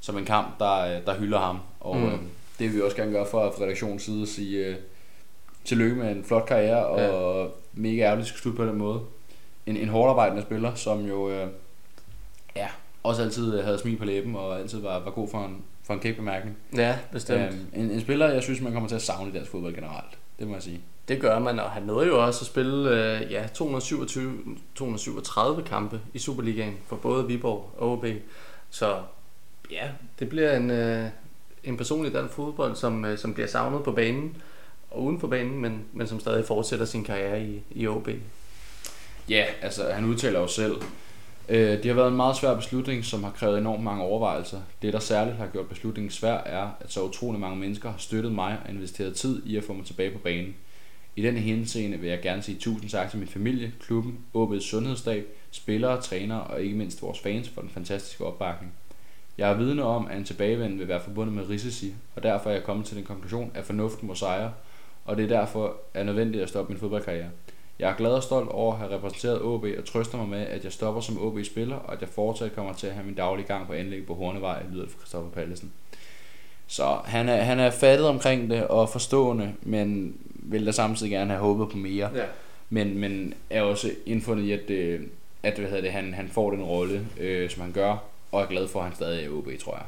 som 0.00 0.18
en 0.18 0.24
kamp, 0.24 0.58
der, 0.58 0.78
øh, 0.80 1.06
der 1.06 1.14
hylder 1.14 1.38
ham. 1.38 1.58
Og 1.80 1.96
Mm. 1.96 2.04
øh, 2.06 2.12
det 2.58 2.66
vil 2.68 2.74
vi 2.76 2.80
også 2.82 2.96
gerne 2.96 3.12
gøre 3.12 3.26
fra, 3.26 3.38
redaktionens 3.48 4.02
side 4.02 4.22
at 4.22 4.28
sige 4.28 4.66
øh, 4.66 4.76
tillykke 5.64 5.96
med 5.96 6.10
en 6.12 6.24
flot 6.24 6.46
karriere, 6.46 6.86
og 6.86 7.42
ja. 7.44 7.48
mega 7.72 8.02
ærgerligt 8.02 8.28
skal 8.28 8.40
slutte 8.40 8.56
på 8.56 8.64
den 8.66 8.76
måde. 8.76 9.00
En, 9.66 9.76
en 9.76 9.88
hårdarbejdende 9.88 10.42
spiller, 10.42 10.74
som 10.74 11.04
jo 11.06 11.30
øh, 11.30 11.46
ja, 12.56 12.68
også 13.02 13.22
altid 13.22 13.62
havde 13.62 13.78
smil 13.78 13.96
på 13.96 14.04
læben, 14.04 14.36
og 14.36 14.58
altid 14.58 14.80
var, 14.80 14.98
var 14.98 15.10
god 15.10 15.28
for 15.28 15.44
en, 15.44 15.62
for 15.84 15.94
en 15.94 16.00
kækbemærkning. 16.00 16.56
Ja, 16.76 16.98
bestemt. 17.12 17.42
Øhm, 17.54 17.66
en, 17.74 17.90
en 17.90 18.00
spiller, 18.00 18.28
jeg 18.28 18.42
synes, 18.42 18.60
man 18.60 18.72
kommer 18.72 18.88
til 18.88 18.96
at 18.96 19.02
savne 19.02 19.30
i 19.30 19.32
dansk 19.34 19.50
fodbold 19.50 19.74
generelt. 19.74 20.18
Det 20.38 20.46
må 20.46 20.54
jeg 20.54 20.62
sige. 20.62 20.80
Det 21.08 21.20
gør 21.20 21.38
man, 21.38 21.58
og 21.58 21.70
han 21.70 21.82
nåede 21.82 22.06
jo 22.06 22.24
også 22.24 22.42
at 22.42 22.46
spille 22.46 22.90
øh, 22.90 23.32
ja, 23.32 23.46
227, 23.54 24.32
237 24.74 25.62
kampe 25.62 26.00
i 26.14 26.18
Superligaen 26.18 26.76
for 26.86 26.96
både 26.96 27.26
Viborg 27.26 27.70
og 27.78 27.92
OB. 27.92 28.04
Så 28.70 28.96
ja, 29.70 29.88
det 30.18 30.28
bliver 30.28 30.56
en, 30.56 30.70
øh, 30.70 31.06
en 31.64 31.76
personlig 31.76 32.14
dansk 32.14 32.34
fodbold, 32.34 32.76
som, 32.76 33.04
øh, 33.04 33.18
som 33.18 33.34
bliver 33.34 33.46
savnet 33.46 33.84
på 33.84 33.92
banen 33.92 34.36
og 34.90 35.02
uden 35.02 35.20
for 35.20 35.28
banen, 35.28 35.58
men, 35.60 35.84
men 35.92 36.06
som 36.06 36.20
stadig 36.20 36.44
fortsætter 36.44 36.86
sin 36.86 37.04
karriere 37.04 37.44
i, 37.44 37.62
i 37.70 37.86
OB. 37.86 38.08
Ja, 39.28 39.44
altså 39.62 39.92
han 39.92 40.04
udtaler 40.04 40.40
jo 40.40 40.46
selv. 40.46 40.76
Øh, 41.48 41.78
det 41.78 41.84
har 41.84 41.94
været 41.94 42.10
en 42.10 42.16
meget 42.16 42.36
svær 42.36 42.54
beslutning, 42.54 43.04
som 43.04 43.24
har 43.24 43.30
krævet 43.30 43.58
enormt 43.58 43.84
mange 43.84 44.02
overvejelser. 44.02 44.60
Det, 44.82 44.92
der 44.92 44.98
særligt 44.98 45.36
har 45.36 45.46
gjort 45.46 45.68
beslutningen 45.68 46.10
svær, 46.10 46.34
er, 46.34 46.68
at 46.80 46.92
så 46.92 47.02
utrolig 47.02 47.40
mange 47.40 47.56
mennesker 47.56 47.90
har 47.90 47.98
støttet 47.98 48.32
mig 48.32 48.58
og 48.64 48.70
investeret 48.70 49.16
tid 49.16 49.42
i 49.46 49.56
at 49.56 49.64
få 49.64 49.72
mig 49.72 49.86
tilbage 49.86 50.10
på 50.10 50.18
banen. 50.18 50.54
I 51.16 51.22
denne 51.22 51.40
henseende 51.40 51.98
vil 51.98 52.10
jeg 52.10 52.20
gerne 52.22 52.42
sige 52.42 52.58
tusind 52.58 52.90
tak 52.90 53.10
til 53.10 53.18
min 53.18 53.28
familie, 53.28 53.72
klubben, 53.80 54.18
OB's 54.36 54.60
sundhedsstab, 54.60 55.26
spillere, 55.50 56.00
trænere 56.00 56.42
og 56.42 56.62
ikke 56.62 56.76
mindst 56.76 57.02
vores 57.02 57.20
fans 57.20 57.48
for 57.48 57.60
den 57.60 57.70
fantastiske 57.70 58.24
opbakning. 58.24 58.72
Jeg 59.38 59.50
er 59.50 59.54
vidne 59.54 59.82
om, 59.82 60.06
at 60.10 60.16
en 60.16 60.24
tilbagevend 60.24 60.78
vil 60.78 60.88
være 60.88 61.00
forbundet 61.00 61.34
med 61.34 61.48
risici, 61.48 61.94
og 62.16 62.22
derfor 62.22 62.50
er 62.50 62.54
jeg 62.54 62.64
kommet 62.64 62.86
til 62.86 62.96
den 62.96 63.04
konklusion, 63.04 63.52
at 63.54 63.64
fornuften 63.64 64.08
må 64.08 64.14
sejre, 64.14 64.52
og 65.04 65.16
det 65.16 65.24
er 65.24 65.28
derfor 65.28 65.76
er 65.94 66.04
nødvendigt 66.04 66.42
at 66.42 66.48
stoppe 66.48 66.72
min 66.72 66.80
fodboldkarriere. 66.80 67.28
Jeg 67.78 67.90
er 67.90 67.96
glad 67.96 68.10
og 68.10 68.22
stolt 68.22 68.48
over 68.48 68.72
at 68.72 68.78
have 68.78 68.94
repræsenteret 68.94 69.42
OB 69.42 69.64
og 69.78 69.84
trøster 69.84 70.18
mig 70.18 70.28
med, 70.28 70.46
at 70.46 70.64
jeg 70.64 70.72
stopper 70.72 71.00
som 71.00 71.22
OB-spiller, 71.22 71.76
og 71.76 71.92
at 71.92 72.00
jeg 72.00 72.08
fortsat 72.08 72.54
kommer 72.54 72.72
til 72.72 72.86
at 72.86 72.92
have 72.92 73.06
min 73.06 73.14
daglige 73.14 73.46
gang 73.46 73.66
på 73.66 73.72
anlæg 73.72 74.06
på 74.06 74.14
Hornevej, 74.14 74.62
lyder 74.72 74.82
det 74.82 74.92
fra 74.92 74.98
Christoffer 74.98 75.30
Pallesen. 75.30 75.72
Så 76.66 76.98
han 77.04 77.28
er, 77.28 77.36
han 77.36 77.60
er 77.60 77.70
fattet 77.70 78.06
omkring 78.06 78.50
det 78.50 78.66
og 78.66 78.88
forstående, 78.88 79.54
men 79.62 80.16
vil 80.34 80.66
da 80.66 80.72
samtidig 80.72 81.10
gerne 81.10 81.30
have 81.30 81.40
håbet 81.40 81.68
på 81.68 81.76
mere. 81.76 82.10
Ja. 82.14 82.24
Men, 82.70 82.98
men 82.98 83.34
er 83.50 83.62
også 83.62 83.90
indfundet 84.06 84.44
i, 84.44 84.52
at, 84.52 84.70
at 85.42 85.58
hvad 85.58 85.68
hedder 85.68 85.82
det, 85.82 85.92
han, 85.92 86.14
han 86.14 86.28
får 86.28 86.50
den 86.50 86.62
rolle, 86.62 87.06
øh, 87.20 87.50
som 87.50 87.62
han 87.62 87.72
gør, 87.72 87.96
og 88.32 88.42
er 88.42 88.46
glad 88.46 88.68
for, 88.68 88.78
at 88.78 88.84
han 88.86 88.94
stadig 88.94 89.20
er 89.20 89.24
i 89.24 89.28
OB, 89.28 89.48
tror 89.60 89.74
jeg. 89.76 89.86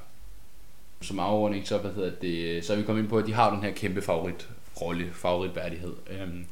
Som 1.00 1.18
afordning, 1.18 1.68
så, 1.68 1.78
hvad 1.78 1.92
hedder 1.92 2.10
det, 2.10 2.64
så 2.64 2.72
er 2.72 2.76
vi 2.76 2.82
kommet 2.82 3.02
ind 3.02 3.10
på, 3.10 3.18
at 3.18 3.26
de 3.26 3.32
har 3.32 3.54
den 3.54 3.62
her 3.62 3.70
kæmpe 3.70 4.02
favoritrolle, 4.02 5.10
favoritværdighed. 5.14 5.92
Øhm, 6.10 6.46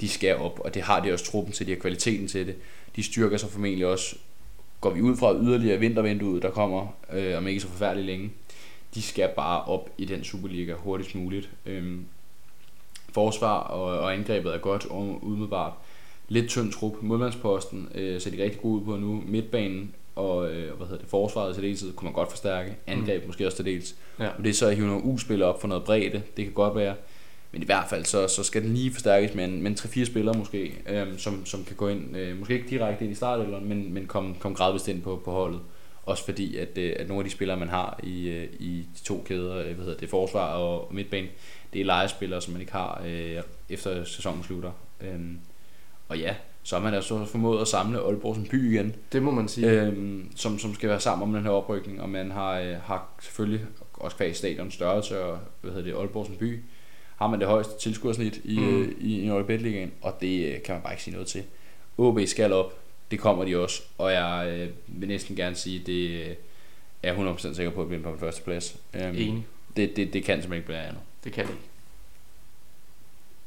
de 0.00 0.08
skal 0.08 0.36
op, 0.36 0.60
og 0.64 0.74
det 0.74 0.82
har 0.82 1.00
de 1.00 1.12
også 1.12 1.24
truppen 1.24 1.52
til, 1.52 1.66
de 1.66 1.72
har 1.72 1.78
kvaliteten 1.78 2.28
til 2.28 2.46
det. 2.46 2.56
De 2.96 3.02
styrker 3.02 3.36
sig 3.36 3.50
formentlig 3.50 3.86
også, 3.86 4.16
går 4.80 4.90
vi 4.90 5.00
ud 5.00 5.16
fra 5.16 5.34
yderligere 5.34 5.78
vintervinduet, 5.78 6.42
der 6.42 6.50
kommer, 6.50 6.86
øh, 7.12 7.36
om 7.36 7.46
ikke 7.46 7.60
så 7.60 7.68
forfærdeligt 7.68 8.06
længe. 8.06 8.30
De 8.94 9.02
skal 9.02 9.30
bare 9.36 9.64
op 9.64 9.90
i 9.98 10.04
den 10.04 10.24
Superliga 10.24 10.74
hurtigst 10.74 11.14
muligt. 11.14 11.50
Øhm, 11.66 12.04
forsvar 13.12 13.58
og, 13.58 13.98
og 13.98 14.12
angrebet 14.12 14.54
er 14.54 14.58
godt 14.58 14.86
og 14.86 15.18
umiddelbart. 15.22 15.72
Lidt 16.28 16.48
tynd 16.48 16.72
trup. 16.72 17.02
Målmandsposten 17.02 17.88
øh, 17.94 18.20
ser 18.20 18.30
de 18.30 18.42
rigtig 18.42 18.60
gode 18.60 18.80
ud 18.80 18.84
på 18.84 18.96
nu. 18.96 19.22
Midtbanen 19.26 19.94
og 20.14 20.50
øh, 20.50 20.76
hvad 20.76 20.86
hedder 20.86 21.00
det, 21.00 21.10
forsvaret 21.10 21.54
til 21.54 21.64
dels 21.64 21.84
kunne 21.96 22.06
man 22.06 22.12
godt 22.12 22.30
forstærke. 22.30 22.76
Angreb 22.86 23.22
mm. 23.22 23.26
måske 23.26 23.46
også 23.46 23.56
til 23.56 23.64
dels. 23.64 23.94
Ja. 24.18 24.28
Og 24.28 24.44
det 24.44 24.50
er 24.50 24.54
så 24.54 24.66
at 24.66 24.76
hive 24.76 24.86
nogle 24.86 25.04
U-spillere 25.04 25.48
op 25.48 25.60
for 25.60 25.68
noget 25.68 25.84
bredde. 25.84 26.22
Det 26.36 26.44
kan 26.44 26.52
godt 26.52 26.76
være. 26.76 26.94
Men 27.52 27.62
i 27.62 27.64
hvert 27.64 27.86
fald, 27.88 28.04
så, 28.04 28.28
så 28.28 28.42
skal 28.42 28.62
den 28.62 28.74
lige 28.74 28.92
forstærkes 28.92 29.34
med 29.34 29.44
en, 29.44 29.62
med 29.62 29.70
en 29.70 29.76
3-4 29.76 30.04
spillere 30.04 30.38
måske, 30.38 30.74
øhm, 30.88 31.18
som, 31.18 31.46
som 31.46 31.64
kan 31.64 31.76
gå 31.76 31.88
ind, 31.88 32.16
øh, 32.16 32.38
måske 32.38 32.54
ikke 32.54 32.68
direkte 32.68 33.04
ind 33.04 33.12
i 33.12 33.16
startelveren, 33.16 33.68
men, 33.68 33.94
men 33.94 34.06
komme 34.06 34.34
kom 34.40 34.54
gradvist 34.54 34.88
ind 34.88 35.02
på, 35.02 35.22
på 35.24 35.30
holdet. 35.30 35.60
Også 36.02 36.24
fordi, 36.24 36.56
at, 36.56 36.78
øh, 36.78 36.92
at 36.98 37.08
nogle 37.08 37.20
af 37.20 37.24
de 37.24 37.30
spillere, 37.30 37.56
man 37.56 37.68
har 37.68 38.00
i, 38.02 38.28
øh, 38.28 38.48
i 38.58 38.86
de 38.98 39.04
to 39.04 39.22
kæder, 39.26 39.56
øh, 39.56 39.74
hvad 39.74 39.84
hedder 39.84 39.98
det, 39.98 40.08
forsvar 40.08 40.52
og 40.52 40.94
midtbane, 40.94 41.28
det 41.72 41.80
er 41.80 41.84
legespillere, 41.84 42.40
som 42.40 42.52
man 42.52 42.60
ikke 42.60 42.72
har 42.72 43.02
øh, 43.06 43.42
efter 43.68 44.04
sæsonen 44.04 44.42
slutter. 44.42 44.72
Øhm, 45.00 45.38
og 46.08 46.18
ja, 46.18 46.34
så 46.62 46.76
har 46.76 46.82
man 46.82 46.94
altså 46.94 47.24
formået 47.24 47.60
at 47.60 47.68
samle 47.68 47.98
Aalborg 47.98 48.34
som 48.34 48.44
by 48.44 48.72
igen, 48.74 48.94
Det 49.12 49.22
må 49.22 49.30
man 49.30 49.48
sige. 49.48 49.70
øhm, 49.70 50.32
som, 50.36 50.58
som 50.58 50.74
skal 50.74 50.88
være 50.88 51.00
sammen 51.00 51.28
om 51.28 51.34
den 51.34 51.42
her 51.42 51.50
oprykning, 51.50 52.00
og 52.02 52.08
man 52.08 52.30
har, 52.30 52.58
øh, 52.60 52.74
har 52.84 53.08
selvfølgelig 53.22 53.66
også 53.92 54.16
kvæg 54.16 54.36
stadion 54.36 54.70
størrelse 54.70 55.20
og 55.24 55.38
hvad 55.60 55.72
hedder 55.72 55.84
det, 55.92 55.98
Aalborg 55.98 56.26
som 56.26 56.36
by, 56.36 56.60
har 57.16 57.26
man 57.28 57.40
det 57.40 57.48
højeste 57.48 57.78
tilskuersnit 57.78 58.40
i, 58.44 58.58
Mm. 58.58 58.64
mm. 58.66 58.94
i, 59.00 59.14
i 59.50 59.56
Ligaen, 59.56 59.92
og 60.02 60.16
det 60.20 60.54
øh, 60.54 60.62
kan 60.62 60.74
man 60.74 60.82
bare 60.82 60.92
ikke 60.92 61.02
sige 61.02 61.12
noget 61.14 61.28
til. 61.28 61.42
OB 61.98 62.18
skal 62.26 62.52
op, 62.52 62.78
det 63.10 63.18
kommer 63.18 63.44
de 63.44 63.56
også, 63.62 63.82
og 63.98 64.12
jeg 64.12 64.48
øh, 64.58 64.68
vil 65.00 65.08
næsten 65.08 65.36
gerne 65.36 65.56
sige, 65.56 65.78
det 65.86 66.10
øh, 66.10 66.34
er 67.02 67.14
jeg 67.14 67.34
100% 67.34 67.54
sikker 67.54 67.70
på 67.72 67.82
at 67.82 67.88
blive 67.88 68.02
på 68.02 68.10
den 68.10 68.18
første 68.18 68.42
plads. 68.42 68.76
Øhm, 68.94 69.16
Enig. 69.16 69.46
det, 69.76 69.96
det, 69.96 70.12
det 70.12 70.24
kan 70.24 70.42
simpelthen 70.42 70.52
ikke 70.54 70.66
blive 70.66 70.78
andet. 70.78 71.00
Det 71.24 71.32
kan 71.32 71.44
det 71.44 71.50
ikke. 71.50 71.62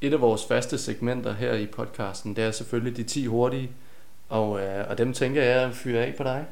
Et 0.03 0.13
af 0.13 0.21
vores 0.21 0.45
faste 0.45 0.77
segmenter 0.77 1.33
her 1.33 1.53
i 1.53 1.65
podcasten, 1.65 2.35
det 2.35 2.43
er 2.43 2.51
selvfølgelig 2.51 2.97
de 2.97 3.03
10 3.03 3.25
hurtige, 3.25 3.71
og, 4.29 4.61
øh, 4.61 4.89
og 4.89 4.97
dem 4.97 5.13
tænker 5.13 5.43
jeg 5.43 5.63
at 5.63 5.75
fyre 5.75 6.05
af 6.05 6.15
på 6.17 6.23
dig. 6.23 6.45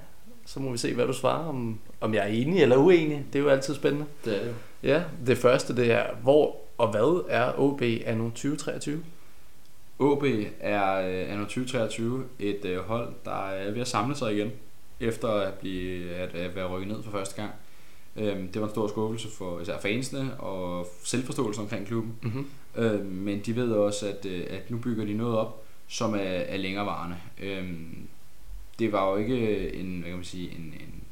Så 0.46 0.60
må 0.60 0.72
vi 0.72 0.78
se, 0.78 0.94
hvad 0.94 1.08
du 1.08 1.14
svarer, 1.14 1.48
om, 1.48 1.80
om 2.02 2.14
jeg 2.14 2.24
er 2.24 2.28
enig 2.28 2.62
eller 2.62 2.78
uenig. 2.78 3.26
Det 3.34 3.40
er 3.40 3.44
jo 3.44 3.50
altid 3.50 3.76
spændende. 3.76 4.06
Det 4.26 4.36
er 4.36 4.40
det 4.40 4.48
jo. 4.48 4.54
Ja, 4.84 5.04
det 5.26 5.38
første 5.38 5.76
det 5.76 5.92
er, 5.92 6.04
hvor 6.22 6.56
og 6.78 6.92
hvad 6.92 7.26
er 7.30 7.60
OB 7.60 7.82
anno 8.06 8.30
2023? 8.30 9.04
OB 10.00 10.24
er 10.60 10.94
øh, 10.94 11.32
anno 11.32 11.44
2023 11.44 12.24
et 12.40 12.66
øh, 12.66 12.80
hold, 12.80 13.10
der 13.26 13.48
er 13.48 13.72
ved 13.72 13.82
at 13.82 13.88
samle 13.88 14.16
sig 14.16 14.34
igen, 14.34 14.52
efter 15.00 15.28
at, 15.28 15.54
blive, 15.54 16.16
at, 16.16 16.36
at 16.36 16.56
være 16.56 16.68
rykket 16.68 16.88
ned 16.88 17.04
for 17.04 17.12
første 17.12 17.36
gang. 17.36 17.52
Øhm, 18.16 18.48
det 18.48 18.62
var 18.62 18.68
en 18.68 18.74
stor 18.74 18.88
skuffelse 18.88 19.28
for 19.38 19.60
især 19.60 19.80
fansene 19.80 20.40
og 20.40 20.88
selvforståelsen 21.04 21.64
omkring 21.64 21.88
klubben. 21.88 22.14
Mm-hmm. 22.22 22.48
Øh, 22.76 23.06
men 23.06 23.40
de 23.40 23.56
ved 23.56 23.72
også, 23.72 24.08
at, 24.10 24.26
øh, 24.26 24.44
at 24.50 24.72
nu 24.72 24.78
bygger 24.78 25.06
de 25.06 25.14
noget 25.14 25.38
op, 25.38 25.64
som 25.88 26.14
er, 26.14 26.18
er 26.20 26.58
længerevarende. 26.58 27.16
Øh, 27.42 27.70
det 28.80 28.92
var 28.92 29.12
jo 29.12 29.18
ikke 29.18 29.74
en, 29.74 30.00
hvad 30.00 30.10
kan 30.10 30.16
man 30.18 30.24
sige, 30.26 30.52
en, 30.52 30.74
en 30.80 31.04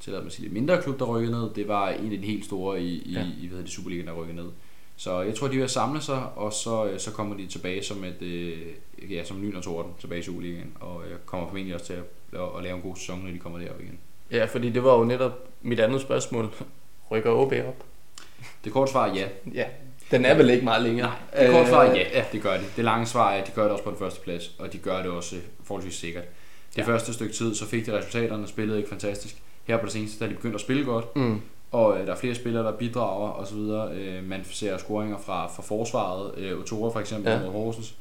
tillad 0.00 0.20
mig 0.20 0.26
at 0.26 0.32
sige, 0.32 0.48
mindre 0.48 0.82
klub, 0.82 0.98
der 0.98 1.04
rykkede 1.04 1.32
ned. 1.32 1.50
Det 1.54 1.68
var 1.68 1.88
en 1.88 2.12
af 2.12 2.18
de 2.20 2.26
helt 2.26 2.44
store 2.44 2.82
i, 2.82 3.02
i, 3.02 3.12
Ja. 3.12 3.20
i 3.20 3.24
hvad 3.40 3.48
hedder 3.48 3.62
det, 3.62 3.70
Superligaen, 3.70 4.06
der 4.06 4.12
rykkede 4.12 4.36
ned. 4.36 4.48
Så 4.96 5.20
jeg 5.20 5.34
tror, 5.34 5.48
de 5.48 5.62
at 5.62 5.70
samle 5.70 6.00
sig, 6.00 6.22
og 6.36 6.52
så, 6.52 6.86
øh, 6.86 6.98
så 7.00 7.12
kommer 7.12 7.36
de 7.36 7.46
tilbage 7.46 7.82
som 7.82 8.04
et, 8.04 8.22
øh, 8.22 8.58
ja, 9.10 9.24
som 9.24 9.42
lyn 9.42 9.56
og 9.56 9.62
torden 9.62 9.92
tilbage 10.00 10.18
i 10.18 10.22
Superligaen, 10.22 10.72
og 10.80 11.02
jeg 11.10 11.16
kommer 11.26 11.46
formentlig 11.48 11.74
også 11.74 11.86
til 11.86 11.92
at, 11.92 12.04
at, 12.32 12.48
at 12.56 12.62
lave 12.62 12.76
en 12.76 12.82
god 12.82 12.96
sæson, 12.96 13.24
når 13.24 13.30
de 13.30 13.38
kommer 13.38 13.58
derop 13.58 13.80
igen. 13.80 13.98
Ja, 14.30 14.44
fordi 14.44 14.70
det 14.70 14.84
var 14.84 14.98
jo 14.98 15.04
netop 15.04 15.48
mit 15.62 15.80
andet 15.80 16.00
spørgsmål. 16.00 16.48
Rykker 17.10 17.30
OB 17.30 17.52
op? 17.68 17.84
Det 18.64 18.72
korte 18.72 18.92
svar 18.92 19.06
er 19.06 19.14
ja. 19.14 19.28
Ja. 19.54 19.64
Den 20.10 20.24
er 20.24 20.34
vel 20.34 20.50
ikke 20.50 20.64
meget 20.64 20.82
længere. 20.82 21.12
Nej, 21.34 21.44
det 21.44 21.50
korte 21.52 21.68
svar 21.68 21.84
er 21.84 21.90
Øh, 21.92 21.96
ja, 21.98 22.24
det 22.32 22.42
gør 22.42 22.52
de. 22.56 22.64
Det 22.76 22.84
lange 22.84 23.06
svar 23.06 23.30
er, 23.32 23.40
at 23.42 23.46
de 23.46 23.52
gør 23.52 23.62
det 23.62 23.72
også 23.72 23.84
på 23.84 23.90
den 23.90 23.98
første 23.98 24.20
plads, 24.20 24.50
og 24.58 24.72
de 24.72 24.78
gør 24.78 25.02
det 25.02 25.10
også 25.10 25.36
øh, 25.36 25.42
forholdsvis 25.64 25.94
sikkert. 25.94 26.24
Det 26.24 26.78
Ja. 26.78 26.82
ja. 26.82 26.88
første 26.88 27.12
stykke 27.14 27.34
tid, 27.34 27.54
så 27.54 27.66
fik 27.66 27.86
de 27.86 27.98
resultaterne, 27.98 28.46
spillede 28.46 28.78
ikke 28.78 28.88
fantastisk. 28.90 29.36
Her 29.64 29.76
på 29.76 29.84
det 29.84 29.92
seneste, 29.92 30.18
der 30.18 30.24
er 30.24 30.28
de 30.28 30.34
begyndt 30.34 30.54
at 30.54 30.60
spille 30.60 30.84
godt, 30.84 31.16
Mm. 31.16 31.40
og 31.72 32.00
øh, 32.00 32.06
der 32.06 32.12
er 32.12 32.16
flere 32.16 32.34
spillere, 32.34 32.64
der 32.64 32.72
bidrager 32.72 33.30
osv. 33.32 33.58
Øh, 33.98 34.24
man 34.28 34.40
ser 34.50 34.76
scoringer 34.78 35.18
fra, 35.18 35.46
fra 35.46 35.62
forsvaret, 35.62 36.32
øh, 36.38 36.58
Otora 36.60 36.90
for 36.92 37.00
eksempel 37.00 37.30
Ja. 37.32 37.36
ja. 37.38 37.44
mod 37.44 37.52
Horsens. 37.52 37.94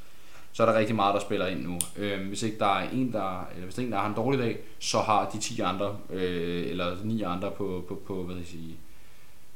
Så 0.53 0.63
er 0.63 0.71
der 0.71 0.79
rigtig 0.79 0.95
meget, 0.95 1.13
der 1.13 1.19
spiller 1.19 1.47
ind 1.47 1.63
nu. 1.63 1.77
Øh, 1.97 2.27
hvis 2.27 2.43
ikke 2.43 2.59
der 2.59 2.75
er 2.75 2.89
en, 2.93 3.13
der, 3.13 3.47
eller 3.53 3.63
hvis 3.65 3.75
der 3.75 3.81
er 3.81 3.85
en, 3.85 3.91
der 3.91 3.97
har 3.97 4.07
en 4.09 4.15
dårlig 4.15 4.39
dag, 4.39 4.57
så 4.79 4.97
har 4.99 5.29
de 5.33 5.39
10 5.39 5.61
andre, 5.61 5.95
øh, 6.13 6.69
eller 6.69 6.95
9 7.03 7.21
andre 7.21 7.51
på, 7.51 7.83
på, 7.87 8.01
på, 8.07 8.13
hvad 8.23 8.35
skal 8.35 8.39
jeg 8.41 8.47
sige, 8.47 8.77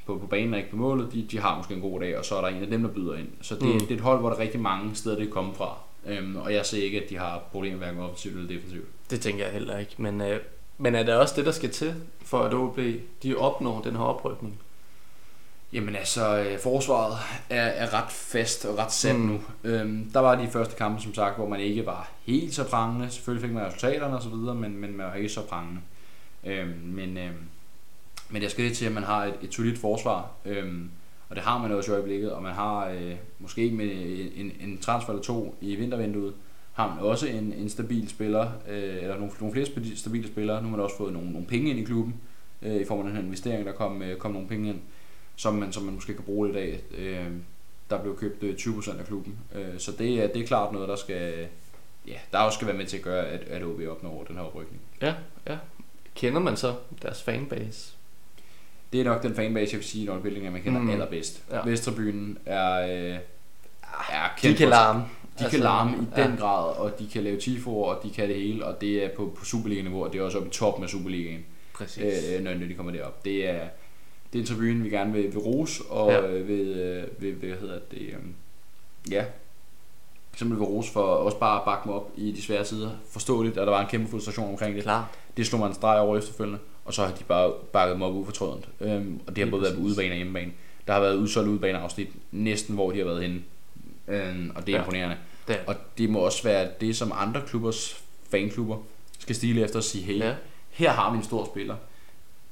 på, 0.06 0.18
på 0.18 0.28
banen 0.28 0.54
og 0.54 0.60
ikke 0.60 0.72
på 0.72 0.78
målet, 0.78 1.14
de, 1.14 1.28
de 1.32 1.40
har 1.40 1.58
måske 1.58 1.74
en 1.74 1.82
god 1.82 2.00
dag, 2.00 2.18
og 2.18 2.26
så 2.26 2.36
er 2.36 2.42
der 2.42 2.48
en 2.48 2.64
af 2.64 2.68
dem, 2.70 2.82
der 2.82 2.90
byder 2.90 3.18
ind. 3.18 3.28
Så 3.42 3.56
det, 3.56 3.64
Mm. 3.64 3.80
det 3.80 3.92
er 3.92 3.96
et 3.96 4.02
hold, 4.02 4.20
hvor 4.20 4.30
der 4.30 4.36
er 4.36 4.40
rigtig 4.42 4.60
mange 4.60 4.96
steder, 4.96 5.16
det 5.16 5.28
er 5.28 5.32
kommet 5.32 5.58
fra. 5.58 5.78
Øhm, 6.06 6.36
og 6.36 6.54
jeg 6.54 6.66
ser 6.66 6.84
ikke, 6.84 7.04
at 7.04 7.10
de 7.10 7.18
har 7.18 7.42
problemer 7.52 7.78
hverken 7.78 8.00
offensivt 8.02 8.36
eller 8.36 8.48
defensivt. 8.48 8.88
Det 9.10 9.22
tænker 9.22 9.44
jeg 9.44 9.54
heller 9.54 9.78
ikke. 9.78 9.92
Men, 9.98 10.22
øh, 10.22 10.40
men 10.78 10.96
er 10.96 11.04
det 11.04 11.14
også 11.14 11.34
det, 11.38 11.46
der 11.46 11.52
skal 11.52 11.70
til, 11.70 11.94
for 12.26 12.40
at 12.40 12.54
OB 12.54 12.80
de 13.24 13.36
opnår 13.36 13.82
den 13.82 13.96
her 13.96 14.04
oprykning? 14.04 14.60
Jamen 15.74 15.96
altså, 15.96 16.38
øh, 16.40 16.60
forsvaret 16.60 17.18
er, 17.50 17.62
er 17.64 17.94
ret 17.94 18.12
fast 18.12 18.66
og 18.66 18.78
ret 18.78 18.92
sat 18.92 19.16
mm. 19.16 19.22
nu. 19.22 19.40
Øhm, 19.64 20.10
der 20.14 20.20
var 20.20 20.36
de 20.36 20.48
første 20.48 20.76
kampe, 20.76 21.02
som 21.02 21.14
sagt, 21.14 21.38
hvor 21.38 21.48
man 21.48 21.60
ikke 21.60 21.86
var 21.86 22.12
helt 22.26 22.54
så 22.56 22.64
prangende. 22.64 23.10
Selvfølgelig 23.10 23.48
fik 23.50 23.56
man 23.56 23.66
resultaterne 23.66 24.18
osv., 24.18 24.34
men, 24.34 24.78
men 24.78 24.98
man 24.98 25.06
var 25.06 25.14
ikke 25.14 25.30
så 25.30 25.42
prangende. 25.42 25.82
Øhm, 26.44 26.80
men, 26.84 27.18
øhm, 27.18 27.34
men 28.32 28.42
jeg 28.42 28.52
skal 28.52 28.66
det 28.66 28.78
til, 28.78 28.86
at 28.86 28.92
man 28.92 29.04
har 29.04 29.26
et, 29.26 29.34
et 29.42 29.54
solidt 29.54 29.78
forsvar. 29.78 30.32
Øhm, 30.46 30.90
og 31.30 31.36
det 31.36 31.44
har 31.44 31.58
man 31.58 31.72
også 31.72 31.92
i 31.92 31.94
øjeblikket, 31.96 32.32
og 32.32 32.44
man 32.44 32.54
har 32.54 32.90
øh, 32.90 33.16
måske 33.40 33.72
med 33.72 33.92
en, 34.36 34.52
en 34.60 34.78
transfer 34.78 35.14
eller 35.14 35.24
to 35.24 35.56
i 35.62 35.76
vintervinduet, 35.76 36.34
har 36.74 36.96
man 36.96 37.00
også 37.00 37.28
en, 37.28 37.54
en 37.54 37.70
stabil 37.70 38.10
spiller, 38.10 38.52
øh, 38.70 38.96
eller 38.96 39.18
nogle, 39.18 39.32
nogle 39.40 39.54
flere 39.54 39.96
stabile 39.96 40.28
spillere. 40.28 40.62
Nu 40.62 40.70
har 40.70 40.78
man 40.78 40.84
også 40.84 40.98
fået 40.98 41.14
nogle, 41.14 41.32
nogle 41.32 41.48
penge 41.48 41.70
ind 41.70 41.80
i 41.80 41.84
klubben, 41.84 42.16
øh, 42.62 42.76
i 42.76 42.86
form 42.86 43.00
af 43.00 43.06
den 43.06 43.14
her 43.16 43.22
investering, 43.22 43.66
der 43.66 43.72
kom, 43.72 44.02
øh, 44.02 44.18
kom 44.18 44.32
nogle 44.32 44.48
penge 44.48 44.70
ind 44.70 44.80
som 45.42 45.54
man, 45.54 45.74
som 45.74 45.84
man 45.84 45.94
måske 45.94 46.14
kan 46.14 46.24
bruge 46.24 46.50
i 46.50 46.54
dag. 46.54 46.84
Øh, 46.98 47.32
der 47.90 48.02
blev 48.02 48.18
købt 48.18 48.44
øh, 48.44 48.56
20% 48.56 49.00
af 49.00 49.06
klubben. 49.06 49.40
Øh, 49.56 49.80
så 49.80 49.92
det 49.92 50.24
er, 50.24 50.28
det 50.28 50.42
er 50.42 50.48
klart 50.48 50.74
noget, 50.74 50.90
der 50.90 50.96
skal, 50.96 51.48
ja, 52.08 52.18
der 52.32 52.38
også 52.38 52.56
skal 52.56 52.68
være 52.68 52.78
med 52.78 52.86
til 52.86 52.98
at 52.98 53.04
gøre, 53.04 53.26
at, 53.26 53.42
at 53.42 53.64
OB 53.64 53.80
opnår 53.90 54.24
den 54.24 54.36
her 54.36 54.44
oprykning. 54.44 54.82
Ja, 55.02 55.16
ja. 55.48 55.58
Kender 56.16 56.40
man 56.40 56.58
så 56.58 56.76
deres 57.02 57.24
fanbase? 57.24 57.94
Det 58.94 59.00
er 59.00 59.04
nok 59.04 59.24
den 59.24 59.36
fanbase, 59.36 59.74
jeg 59.74 59.80
vil 59.80 59.88
sige, 59.88 60.06
når 60.06 60.20
Billing, 60.20 60.52
man 60.52 60.62
kender 60.62 60.82
mm. 60.82 60.90
allerbedst. 60.90 61.44
Ja. 61.52 61.60
Vesttribunen 61.66 62.38
er, 62.46 62.82
øh, 62.82 63.20
er 64.10 64.34
kendt 64.38 64.58
De 64.58 64.64
kan 64.64 64.70
larme. 64.70 65.00
De 65.00 65.44
altså, 65.44 65.58
kan 65.58 65.64
larme 65.64 65.92
i 65.92 66.06
ja. 66.18 66.28
den 66.28 66.38
grad, 66.38 66.76
og 66.76 67.00
de 67.00 67.08
kan 67.08 67.24
lave 67.24 67.40
tifoer, 67.40 67.96
og 67.96 68.04
de 68.04 68.10
kan 68.10 68.28
det 68.28 68.36
hele, 68.36 68.66
og 68.66 68.82
det 68.82 69.04
er 69.04 69.10
på, 69.16 69.34
på 69.38 69.46
Superliga-niveau, 69.46 70.04
og 70.04 70.14
det 70.14 70.20
er 70.20 70.24
også 70.24 70.38
oppe 70.38 70.50
i 70.50 70.52
toppen 70.52 70.84
af 70.84 70.90
Superligaen. 70.90 71.46
Præcis. 71.74 72.04
Øh, 72.38 72.44
når 72.44 72.54
de 72.54 72.74
kommer 72.74 72.92
derop. 72.92 73.26
Det 73.26 73.50
er, 73.50 73.68
det 74.34 74.40
er 74.40 74.44
en 74.44 74.46
tribune, 74.46 74.84
vi 74.84 74.90
gerne 74.90 75.14
vil, 75.14 75.24
vil 75.24 75.38
rose, 75.38 75.84
og 75.90 76.12
ja. 76.12 76.28
øh, 76.28 76.48
vil, 76.48 76.68
øh, 76.68 77.22
vil, 77.22 77.34
hvad 77.34 77.60
hedder 77.60 77.80
det, 77.92 78.02
øh, 78.02 78.16
ja, 79.12 79.26
simpelthen 80.36 80.68
vil 80.68 80.76
rose 80.76 80.92
for 80.92 81.02
også 81.02 81.38
bare 81.38 81.60
at 81.60 81.66
bakke 81.66 81.88
mig 81.88 81.96
op 81.96 82.12
i 82.16 82.32
de 82.32 82.42
svære 82.42 82.66
sider. 82.66 82.92
Forståeligt, 83.10 83.58
at 83.58 83.68
der 83.68 83.74
var 83.74 83.82
en 83.82 83.88
kæmpe 83.88 84.12
frustration 84.12 84.50
omkring 84.50 84.76
det. 84.76 84.84
Klar. 84.84 85.12
Det 85.38 85.48
slog 85.48 85.60
man 85.60 85.70
en 85.70 85.76
streg 85.76 86.00
over 86.00 86.18
efterfølgende, 86.18 86.60
og 86.86 86.94
så 86.94 87.06
har 87.06 87.12
de 87.12 87.24
bare 87.24 87.52
bakket 87.74 87.98
mig 87.98 88.08
op 88.08 88.16
ufortrødent. 88.16 88.68
Øhm, 88.80 89.20
og 89.28 89.36
det 89.36 89.44
har 89.44 89.52
både 89.52 89.62
været 89.62 89.76
på 89.76 89.82
udebane 89.82 90.12
og 90.12 90.16
hjemmebane. 90.16 90.52
Der 90.88 90.94
har 90.94 91.00
været 91.00 91.16
udsolgt 91.16 91.50
udebaneafsnit 91.50 92.10
næsten, 92.32 92.76
hvor 92.76 92.92
de 92.92 92.98
har 92.98 93.06
været 93.06 93.22
henne. 93.22 93.42
Øhm, 94.08 94.52
og 94.56 94.68
det 94.68 94.74
er 94.74 94.78
ja. 94.78 94.84
imponerende. 94.84 95.18
Det. 95.48 95.60
Og 95.68 95.76
det 95.98 96.10
må 96.10 96.20
også 96.20 96.44
være 96.44 96.70
det, 96.82 96.96
som 96.96 97.12
andre 97.16 97.42
klubbers 97.48 98.04
fanklubber 98.30 98.78
skal 99.20 99.36
stile 99.36 99.62
efter 99.62 99.80
at 99.80 99.86
sige, 99.86 100.04
hey, 100.04 100.20
ja. 100.20 100.36
her 100.70 100.92
har 100.92 101.12
vi 101.12 101.18
en 101.18 101.24
stor 101.24 101.46
spiller 101.46 101.76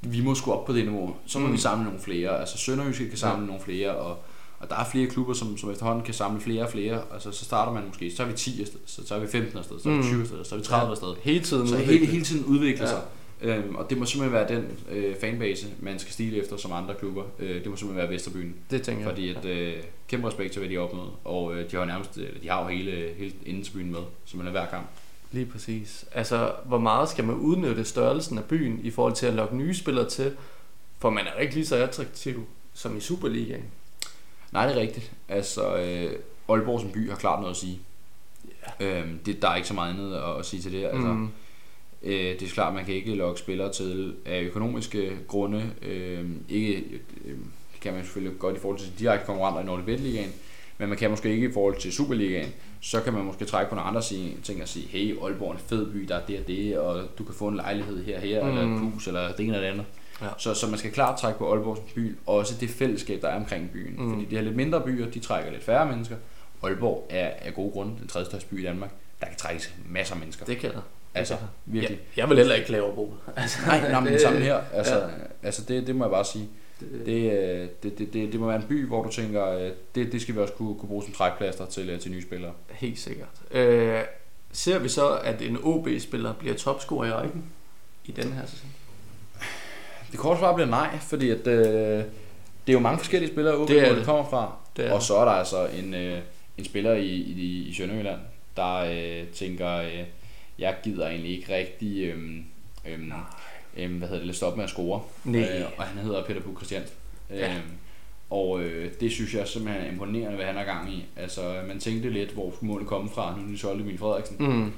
vi 0.01 0.21
må 0.21 0.35
sgu 0.35 0.51
op 0.51 0.65
på 0.65 0.73
det 0.73 0.85
niveau. 0.85 1.15
Så 1.25 1.39
må 1.39 1.47
mm. 1.47 1.53
vi 1.53 1.57
samle 1.57 1.83
nogle 1.83 1.99
flere. 1.99 2.39
Altså 2.39 2.57
Sønderjyske 2.57 3.09
kan 3.09 3.17
samle 3.17 3.41
ja. 3.41 3.47
nogle 3.47 3.61
flere, 3.61 3.95
og, 3.95 4.17
og 4.59 4.69
der 4.69 4.75
er 4.75 4.85
flere 4.91 5.07
klubber, 5.07 5.33
som, 5.33 5.57
som 5.57 5.71
efterhånden 5.71 6.05
kan 6.05 6.13
samle 6.13 6.41
flere 6.41 6.63
og 6.63 6.69
flere. 6.69 7.01
Altså 7.13 7.31
så 7.31 7.45
starter 7.45 7.73
man 7.73 7.83
måske, 7.87 8.11
så 8.11 8.23
er 8.23 8.27
vi 8.27 8.33
10 8.33 8.61
afsted, 8.61 8.79
så, 8.85 9.07
så 9.07 9.15
er 9.15 9.19
vi 9.19 9.27
15 9.27 9.57
afsted, 9.57 9.79
så 9.79 9.89
er 9.89 9.97
vi 9.97 10.03
20 10.03 10.15
mm. 10.15 10.21
afsted, 10.21 10.45
så 10.45 10.55
er 10.55 10.59
vi 10.59 10.65
30 10.65 10.85
ja. 10.85 10.91
afsted. 10.91 11.13
Hele 11.23 11.43
tiden 11.43 11.67
Så 11.67 11.77
hele, 11.77 12.05
hele 12.05 12.23
tiden 12.23 12.45
udvikler 12.45 12.85
ja. 12.85 12.89
sig. 12.89 13.01
Øhm, 13.41 13.75
og 13.75 13.89
det 13.89 13.97
må 13.97 14.05
simpelthen 14.05 14.33
være 14.33 14.47
den 14.47 14.77
øh, 14.91 15.15
fanbase, 15.21 15.67
man 15.79 15.99
skal 15.99 16.13
stile 16.13 16.37
efter 16.37 16.57
som 16.57 16.71
andre 16.71 16.95
klubber. 16.95 17.23
Øh, 17.39 17.55
det 17.55 17.65
må 17.65 17.75
simpelthen 17.75 17.97
være 17.97 18.09
Vesterbyen. 18.09 18.55
Det 18.71 18.81
tænker 18.81 19.01
jeg. 19.01 19.09
Fordi 19.09 19.35
at, 19.35 19.45
øh, 19.45 19.73
kæmpe 20.07 20.27
respekt 20.27 20.51
til, 20.51 20.59
hvad 20.59 20.69
de 20.69 20.75
har 20.75 20.81
opnået. 20.81 21.11
Og 21.23 21.55
øh, 21.55 21.71
de 21.71 21.75
har 21.75 21.79
jo 21.79 21.85
nærmest, 21.85 22.17
eller 22.17 22.39
de 22.41 22.49
har 22.49 22.61
jo 22.61 22.67
hele, 22.67 23.13
hele 23.17 23.33
indensbyen 23.45 23.91
med, 23.91 23.99
som 24.25 24.47
er 24.47 24.51
hver 24.51 24.65
kamp. 24.65 24.87
Lige 25.31 25.45
præcis. 25.45 26.05
Altså, 26.11 26.51
hvor 26.65 26.77
meget 26.77 27.09
skal 27.09 27.23
man 27.23 27.35
udnytte 27.35 27.85
størrelsen 27.85 28.37
af 28.37 28.43
byen 28.43 28.79
i 28.83 28.91
forhold 28.91 29.13
til 29.13 29.25
at 29.25 29.33
lokke 29.33 29.57
nye 29.57 29.73
spillere 29.73 30.09
til? 30.09 30.35
For 30.99 31.09
man 31.09 31.27
er 31.27 31.39
ikke 31.39 31.53
lige 31.53 31.65
så 31.65 31.75
attraktiv 31.75 32.45
som 32.73 32.97
i 32.97 32.99
Superligaen. 32.99 33.63
Nej, 34.51 34.67
det 34.67 34.75
er 34.75 34.79
rigtigt. 34.79 35.11
Altså, 35.29 35.77
øh, 35.77 36.11
Aalborg 36.49 36.79
som 36.79 36.91
by 36.91 37.09
har 37.09 37.17
klart 37.17 37.39
noget 37.39 37.53
at 37.53 37.59
sige. 37.59 37.79
Yeah. 38.81 38.99
Øhm, 39.01 39.19
det, 39.25 39.41
der 39.41 39.49
er 39.49 39.55
ikke 39.55 39.67
så 39.67 39.73
meget 39.73 39.93
andet 39.93 40.15
at, 40.15 40.39
at 40.39 40.45
sige 40.45 40.61
til 40.61 40.71
det. 40.71 40.85
Altså, 40.85 41.07
mm. 41.07 41.29
Øh, 42.03 42.13
det 42.13 42.41
er 42.41 42.47
klart, 42.47 42.67
at 42.67 42.73
man 42.73 42.85
kan 42.85 42.93
ikke 42.93 43.15
lokke 43.15 43.39
spillere 43.39 43.71
til 43.71 44.15
af 44.25 44.41
økonomiske 44.41 45.11
grunde. 45.27 45.71
Øh, 45.81 46.25
ikke, 46.49 46.83
øh, 47.25 47.37
det 47.73 47.81
kan 47.81 47.93
man 47.93 48.03
selvfølgelig 48.03 48.39
godt 48.39 48.57
i 48.57 48.59
forhold 48.59 48.79
til 48.79 48.99
direkte 48.99 49.25
konkurrenter 49.25 49.61
i 49.61 49.65
Nordlig 49.65 49.99
Ligaen, 49.99 50.31
men 50.77 50.89
man 50.89 50.97
kan 50.97 51.09
måske 51.09 51.29
ikke 51.29 51.49
i 51.49 51.51
forhold 51.51 51.75
til 51.77 51.93
Superligaen. 51.93 52.49
Så 52.81 53.01
kan 53.01 53.13
man 53.13 53.25
måske 53.25 53.45
trække 53.45 53.69
på 53.69 53.75
nogle 53.75 53.87
andre 53.87 54.01
ting 54.43 54.61
og 54.61 54.67
sige, 54.67 54.87
hey, 54.87 55.15
Aalborg 55.23 55.49
er 55.49 55.53
en 55.53 55.59
fed 55.67 55.91
by, 55.91 55.99
der 55.99 56.15
er 56.15 56.25
det 56.25 56.39
og 56.39 56.47
det, 56.47 56.77
og 56.77 57.03
du 57.17 57.23
kan 57.23 57.35
få 57.35 57.47
en 57.47 57.55
lejlighed 57.55 58.03
her 58.03 58.19
her, 58.19 58.43
mm. 58.43 58.49
eller 58.49 58.61
et 58.61 58.79
hus, 58.79 59.07
eller 59.07 59.31
det 59.31 59.39
ene 59.39 59.55
eller 59.55 59.67
det 59.67 59.73
andet. 59.73 59.85
Ja. 60.21 60.27
Så, 60.37 60.53
så 60.53 60.67
man 60.67 60.79
skal 60.79 60.91
klart 60.91 61.19
trække 61.19 61.39
på 61.39 61.53
Aalborg 61.53 61.77
som 61.77 61.85
by, 61.95 62.15
og 62.25 62.35
også 62.35 62.55
det 62.59 62.69
fællesskab, 62.69 63.21
der 63.21 63.27
er 63.27 63.35
omkring 63.35 63.71
byen. 63.71 63.95
Mm. 63.97 64.13
Fordi 64.13 64.25
de 64.25 64.35
her 64.35 64.41
lidt 64.41 64.55
mindre 64.55 64.81
byer, 64.81 65.11
de 65.11 65.19
trækker 65.19 65.51
lidt 65.51 65.63
færre 65.63 65.85
mennesker. 65.85 66.15
Aalborg 66.63 67.07
er 67.09 67.31
af 67.41 67.53
gode 67.53 67.71
grunde 67.71 67.93
den 67.99 68.07
tredje 68.07 68.25
største 68.25 68.49
by 68.49 68.59
i 68.59 68.63
Danmark. 68.63 68.91
Der 69.19 69.25
kan 69.25 69.37
trækkes 69.37 69.73
masser 69.89 70.15
af 70.15 70.19
mennesker. 70.19 70.45
Det 70.45 70.57
kan 70.57 70.71
der. 70.71 70.81
Altså, 71.13 71.37
virkelig. 71.65 71.99
Ja, 72.17 72.21
jeg 72.21 72.29
vil 72.29 72.37
heller 72.37 72.55
ikke 72.55 72.71
lave 72.71 72.85
Aalborg. 72.85 73.13
Altså, 73.37 73.57
nej, 73.65 73.91
nej, 73.91 73.99
men 73.99 74.13
det, 74.13 74.21
sammen 74.21 74.41
her. 74.41 74.61
Altså, 74.73 74.95
ja. 74.95 75.07
altså 75.43 75.61
det, 75.67 75.87
det 75.87 75.95
må 75.95 76.03
jeg 76.03 76.11
bare 76.11 76.25
sige. 76.25 76.49
Det, 76.79 77.05
det, 77.05 77.83
det, 77.83 77.99
det, 77.99 78.13
det, 78.13 78.31
det 78.31 78.39
må 78.39 78.47
være 78.47 78.55
en 78.55 78.67
by, 78.69 78.87
hvor 78.87 79.03
du 79.03 79.11
tænker, 79.11 79.71
det, 79.95 80.11
det 80.11 80.21
skal 80.21 80.35
vi 80.35 80.39
også 80.39 80.53
kunne, 80.53 80.75
kunne 80.75 80.89
bruge 80.89 81.03
som 81.03 81.13
trækplaster 81.13 81.65
til, 81.65 81.99
til 81.99 82.11
nye 82.11 82.21
spillere. 82.21 82.51
Helt 82.69 82.99
sikkert. 82.99 83.27
Øh, 83.51 84.01
ser 84.51 84.79
vi 84.79 84.89
så, 84.89 85.17
at 85.23 85.41
en 85.41 85.57
OB-spiller 85.63 86.33
bliver 86.33 86.55
topscorer 86.55 87.07
i 87.07 87.11
rækken 87.11 87.43
i 88.05 88.11
den 88.11 88.33
her 88.33 88.45
sæson? 88.45 88.69
Det 90.11 90.19
korte 90.19 90.39
svar 90.39 90.55
bliver 90.55 90.69
nej, 90.69 90.97
fordi 90.99 91.29
at, 91.29 91.47
øh, 91.47 92.03
det 92.67 92.73
er 92.73 92.73
jo 92.73 92.79
mange 92.79 92.97
forskellige 92.97 93.31
spillere, 93.31 93.57
OB, 93.57 93.67
det, 93.67 93.97
det 93.97 94.05
kommer 94.05 94.29
fra. 94.29 94.53
Det 94.77 94.91
og 94.91 95.01
så 95.01 95.17
er 95.17 95.25
der 95.25 95.31
altså 95.31 95.67
en, 95.67 95.93
øh, 95.93 96.19
en 96.57 96.65
spiller 96.65 96.93
i, 96.93 97.07
i, 97.15 97.67
i 97.67 97.73
Sønderjylland, 97.73 98.19
der 98.57 98.75
øh, 98.75 99.27
tænker, 99.27 99.75
øh, 99.75 100.03
jeg 100.59 100.75
gider 100.83 101.07
egentlig 101.07 101.31
ikke 101.31 101.55
rigtig 101.55 102.03
øh, 102.03 102.17
øh, 102.87 102.99
øh, 103.77 103.97
hvad 103.97 104.07
hedder 104.07 104.25
det, 104.25 104.35
stoppe 104.35 104.57
med 104.57 104.63
at 104.63 104.69
score. 104.69 105.01
Nej. 105.23 105.41
Øh, 105.41 105.65
og 105.77 105.83
han 105.83 106.03
hedder 106.03 106.23
Peter 106.25 106.41
Buk 106.41 106.57
Christiansen. 106.57 106.95
Ja. 107.29 107.53
Øh, 107.53 107.61
og 108.29 108.61
øh, 108.61 108.91
det 108.99 109.11
synes 109.11 109.33
jeg 109.33 109.47
simpelthen 109.47 109.85
er 109.85 109.91
imponerende, 109.91 110.35
hvad 110.35 110.45
han 110.45 110.55
har 110.55 110.63
gang 110.63 110.93
i. 110.93 111.05
Altså, 111.17 111.61
man 111.67 111.79
tænkte 111.79 112.09
lidt, 112.09 112.31
hvor 112.31 112.53
målet 112.61 112.87
komme 112.87 113.09
fra, 113.09 113.35
nu 113.37 113.43
er 113.43 113.47
de 113.47 113.57
solgte 113.57 113.83
Emil 113.83 113.97
Frederiksen. 113.97 114.35
Mm. 114.39 114.73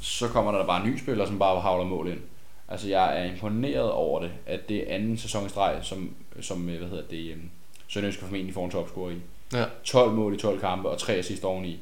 Så 0.00 0.28
kommer 0.28 0.52
der 0.52 0.66
bare 0.66 0.86
en 0.86 0.92
ny 0.92 0.98
spiller, 0.98 1.26
som 1.26 1.38
bare 1.38 1.60
havler 1.60 1.84
mål 1.84 2.08
ind. 2.08 2.20
Altså, 2.68 2.88
jeg 2.88 3.20
er 3.20 3.24
imponeret 3.24 3.90
over 3.90 4.20
det, 4.20 4.32
at 4.46 4.68
det 4.68 4.76
er 4.76 4.94
anden 4.94 5.16
sæson 5.16 5.46
i 5.46 5.48
streg, 5.48 5.78
som, 5.82 6.10
som 6.40 6.58
hvad 6.60 6.88
hedder 6.88 7.02
det, 7.10 7.34
um, 7.34 7.50
Sønderjysk 7.88 8.20
formentlig 8.20 8.54
får 8.54 8.64
en 8.64 8.70
topscore 8.70 9.12
i. 9.12 9.16
Ja. 9.52 9.64
12 9.84 10.12
mål 10.12 10.34
i 10.34 10.36
12 10.36 10.60
kampe 10.60 10.88
og 10.88 10.98
3 10.98 11.12
assist 11.12 11.44
oveni. 11.44 11.78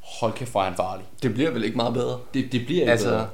Hold 0.00 0.32
kæft, 0.32 0.50
hvor 0.50 0.60
er 0.60 0.64
han 0.64 0.76
farlig. 0.76 1.06
Det 1.22 1.34
bliver 1.34 1.50
vel 1.50 1.64
ikke 1.64 1.76
meget 1.76 1.94
bedre? 1.94 2.18
Det, 2.34 2.52
det 2.52 2.66
bliver 2.66 2.80
ikke 2.80 2.92
altså... 2.92 3.08
bedre. 3.08 3.28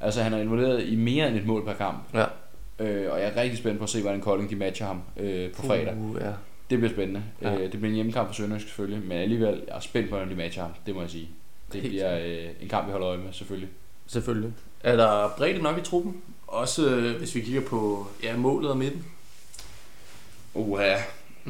Altså, 0.00 0.22
han 0.22 0.32
er 0.32 0.38
involveret 0.38 0.86
i 0.86 0.96
mere 0.96 1.28
end 1.28 1.36
et 1.36 1.46
mål 1.46 1.64
per 1.64 1.72
kamp. 1.74 1.98
Ja. 2.14 2.24
Øh, 2.78 3.12
og 3.12 3.20
jeg 3.20 3.28
er 3.28 3.36
rigtig 3.36 3.58
spændt 3.58 3.78
på 3.78 3.84
at 3.84 3.90
se, 3.90 4.00
hvordan 4.00 4.20
Kolding 4.20 4.50
de 4.50 4.56
matcher 4.56 4.86
ham 4.86 5.02
øh, 5.16 5.52
på 5.52 5.62
fredag. 5.62 5.96
Uh, 5.96 6.16
ja. 6.20 6.32
Det 6.70 6.78
bliver 6.78 6.92
spændende. 6.92 7.22
Ja. 7.42 7.54
Øh, 7.54 7.60
det 7.60 7.70
bliver 7.70 7.88
en 7.88 7.94
hjemmekamp 7.94 8.28
for 8.28 8.34
Sønderjysk 8.34 8.66
selvfølgelig, 8.66 9.08
men 9.08 9.18
alligevel 9.18 9.62
jeg 9.68 9.76
er 9.76 9.80
spændt 9.80 10.08
på, 10.10 10.16
hvordan 10.16 10.30
de 10.30 10.36
matcher 10.36 10.62
ham. 10.62 10.72
Det 10.86 10.94
må 10.94 11.00
jeg 11.00 11.10
sige. 11.10 11.28
Det 11.72 11.80
Helt 11.80 11.92
bliver 11.92 12.18
øh, 12.18 12.48
en 12.60 12.68
kamp, 12.68 12.86
vi 12.86 12.92
holder 12.92 13.08
øje 13.08 13.18
med, 13.18 13.32
selvfølgelig. 13.32 13.68
Selvfølgelig. 14.06 14.52
Er 14.80 14.96
der 14.96 15.28
bredde 15.36 15.62
nok 15.62 15.78
i 15.78 15.80
truppen? 15.80 16.22
Også 16.46 16.88
øh, 16.88 17.16
hvis 17.16 17.34
vi 17.34 17.40
kigger 17.40 17.60
på 17.60 18.06
ja, 18.22 18.36
målet 18.36 18.70
og 18.70 18.76
midten. 18.76 19.04
Uha. 20.54 20.96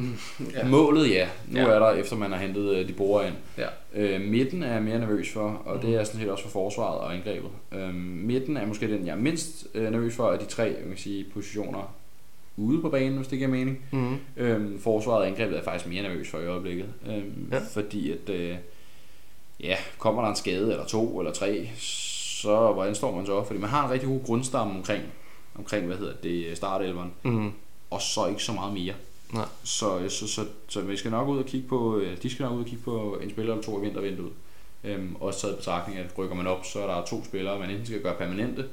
Mm, 0.01 0.45
ja. 0.55 0.67
Målet, 0.67 1.09
ja. 1.09 1.27
Nu 1.47 1.59
ja. 1.59 1.65
er 1.65 1.79
der, 1.79 1.91
efter 1.91 2.15
man 2.15 2.31
har 2.31 2.39
hentet 2.39 2.75
øh, 2.75 2.87
de 2.87 2.93
borer 2.93 3.25
ind. 3.25 3.35
Ja. 3.57 3.67
Øh, 3.93 4.21
midten 4.21 4.63
er 4.63 4.73
jeg 4.73 4.83
mere 4.83 4.99
nervøs 4.99 5.33
for, 5.33 5.61
og 5.65 5.75
mm. 5.75 5.81
det 5.81 5.89
er 5.89 5.97
jeg 5.97 6.07
sådan 6.07 6.21
set 6.21 6.29
også 6.29 6.43
for 6.43 6.51
forsvaret 6.51 6.99
og 6.99 7.13
angrebet. 7.13 7.49
Øh, 7.71 7.93
midten 7.95 8.57
er 8.57 8.65
måske 8.65 8.91
den, 8.91 9.05
jeg 9.05 9.11
er 9.11 9.19
mindst 9.19 9.67
øh, 9.73 9.91
nervøs 9.91 10.15
for 10.15 10.31
af 10.31 10.39
de 10.39 10.45
tre 10.45 10.63
jeg 10.63 10.87
kan 10.87 10.97
sige, 10.97 11.25
positioner 11.33 11.93
ude 12.57 12.81
på 12.81 12.89
banen, 12.89 13.17
hvis 13.17 13.27
det 13.27 13.37
giver 13.37 13.49
mening. 13.49 13.85
Mm. 13.91 14.17
Øh, 14.37 14.79
forsvaret 14.79 15.21
og 15.21 15.27
angrebet 15.27 15.57
er 15.57 15.63
faktisk 15.63 15.89
mere 15.89 16.03
nervøs 16.03 16.29
for 16.29 16.39
i 16.39 16.47
øjeblikket. 16.47 16.85
Øh, 17.07 17.23
ja. 17.51 17.59
Fordi 17.71 18.11
at, 18.11 18.29
øh, 18.29 18.55
ja, 19.59 19.75
kommer 19.97 20.21
der 20.21 20.29
en 20.29 20.35
skade, 20.35 20.71
eller 20.71 20.85
to, 20.85 21.19
eller 21.19 21.33
tre, 21.33 21.69
så 21.77 22.71
hvordan 22.73 22.95
står 22.95 23.15
man 23.15 23.25
så? 23.25 23.43
Fordi 23.43 23.59
man 23.59 23.69
har 23.69 23.85
en 23.85 23.91
rigtig 23.91 24.09
god 24.09 24.23
grundstamme 24.23 24.73
omkring, 24.73 25.03
omkring 25.55 25.85
hvad 25.85 25.97
hedder 25.97 26.13
det, 26.23 26.57
startelveren. 26.57 27.11
Mm. 27.23 27.51
Og 27.89 28.01
så 28.01 28.27
ikke 28.27 28.43
så 28.43 28.53
meget 28.53 28.73
mere. 28.73 28.93
Nej. 29.33 29.45
Så, 29.63 30.09
så, 30.09 30.27
så, 30.27 30.45
så, 30.67 30.81
vi 30.81 30.97
skal 30.97 31.11
nok 31.11 31.27
ud 31.27 31.37
og 31.37 31.45
kigge 31.45 31.67
på, 31.67 32.01
de 32.23 32.29
skal 32.29 32.43
nok 32.43 32.53
ud 32.53 32.59
og 32.59 32.65
kigge 32.65 32.83
på 32.83 33.17
en 33.23 33.29
spiller 33.29 33.53
eller 33.53 33.63
to 33.63 33.79
i 33.79 33.81
vintervinduet. 33.81 34.31
Øhm, 34.83 35.15
også 35.19 35.41
taget 35.41 35.57
betragtning, 35.57 35.99
at 35.99 36.17
rykker 36.17 36.35
man 36.35 36.47
op, 36.47 36.65
så 36.65 36.79
er 36.79 36.95
der 36.95 37.05
to 37.05 37.23
spillere, 37.25 37.59
man 37.59 37.69
enten 37.69 37.85
skal 37.85 38.01
gøre 38.01 38.15
permanente 38.15 38.65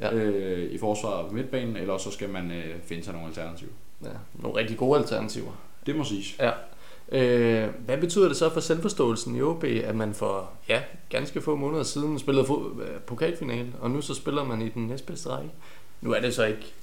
ja. 0.00 0.14
øh, 0.14 0.72
i 0.72 0.78
forsvaret 0.78 1.28
på 1.28 1.34
midtbanen, 1.34 1.76
eller 1.76 1.98
så 1.98 2.10
skal 2.10 2.28
man 2.28 2.50
øh, 2.50 2.82
finde 2.86 3.04
sig 3.04 3.12
nogle 3.12 3.28
alternativer. 3.28 3.72
Ja, 4.04 4.08
nogle 4.34 4.58
rigtig 4.58 4.76
gode 4.76 4.98
alternativer. 4.98 5.52
Det 5.86 5.96
må 5.96 6.04
siges. 6.04 6.38
Ja. 6.38 6.50
Øh, 7.12 7.68
hvad 7.84 7.98
betyder 7.98 8.28
det 8.28 8.36
så 8.36 8.50
for 8.50 8.60
selvforståelsen 8.60 9.36
i 9.36 9.42
OB, 9.42 9.64
at 9.64 9.94
man 9.94 10.14
for 10.14 10.50
ja, 10.68 10.82
ganske 11.08 11.40
få 11.40 11.56
måneder 11.56 11.82
siden 11.82 12.18
spillede 12.18 12.46
øh, 12.82 13.00
pokalfinale, 13.06 13.72
og 13.80 13.90
nu 13.90 14.00
så 14.00 14.14
spiller 14.14 14.44
man 14.44 14.62
i 14.62 14.68
den 14.68 14.86
næstbedste 14.86 15.28
række? 15.28 15.50
Nu 16.00 16.12
er 16.12 16.20
det 16.20 16.34
så 16.34 16.44
ikke 16.44 16.74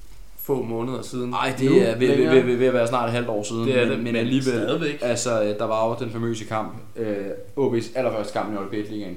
få 0.48 0.62
måneder 0.62 1.02
siden. 1.02 1.30
Nej, 1.30 1.54
det 1.58 1.70
Nu 1.70 1.76
er 1.76 1.96
ved, 1.96 2.08
ved, 2.16 2.16
ved, 2.30 2.42
ved, 2.42 2.56
ved 2.56 2.66
at 2.66 2.74
være 2.74 2.86
snart 2.88 3.06
et 3.08 3.12
halvt 3.12 3.28
år 3.28 3.42
siden. 3.42 3.64
Det 3.68 3.76
er 3.78 3.84
det, 3.84 3.88
men, 3.96 4.04
men 4.04 4.16
alligevel, 4.16 4.42
stadigvæk. 4.42 4.98
altså, 5.02 5.42
øh, 5.42 5.58
der 5.58 5.64
var 5.64 5.88
jo 5.88 5.96
den 6.00 6.10
famøse 6.10 6.44
kamp, 6.44 6.72
øh, 6.96 7.26
OB's 7.58 7.98
allerførste 7.98 8.32
kamp 8.32 8.52
i 8.52 8.56
Aalborg 8.56 8.90
Ligaen. 8.90 9.16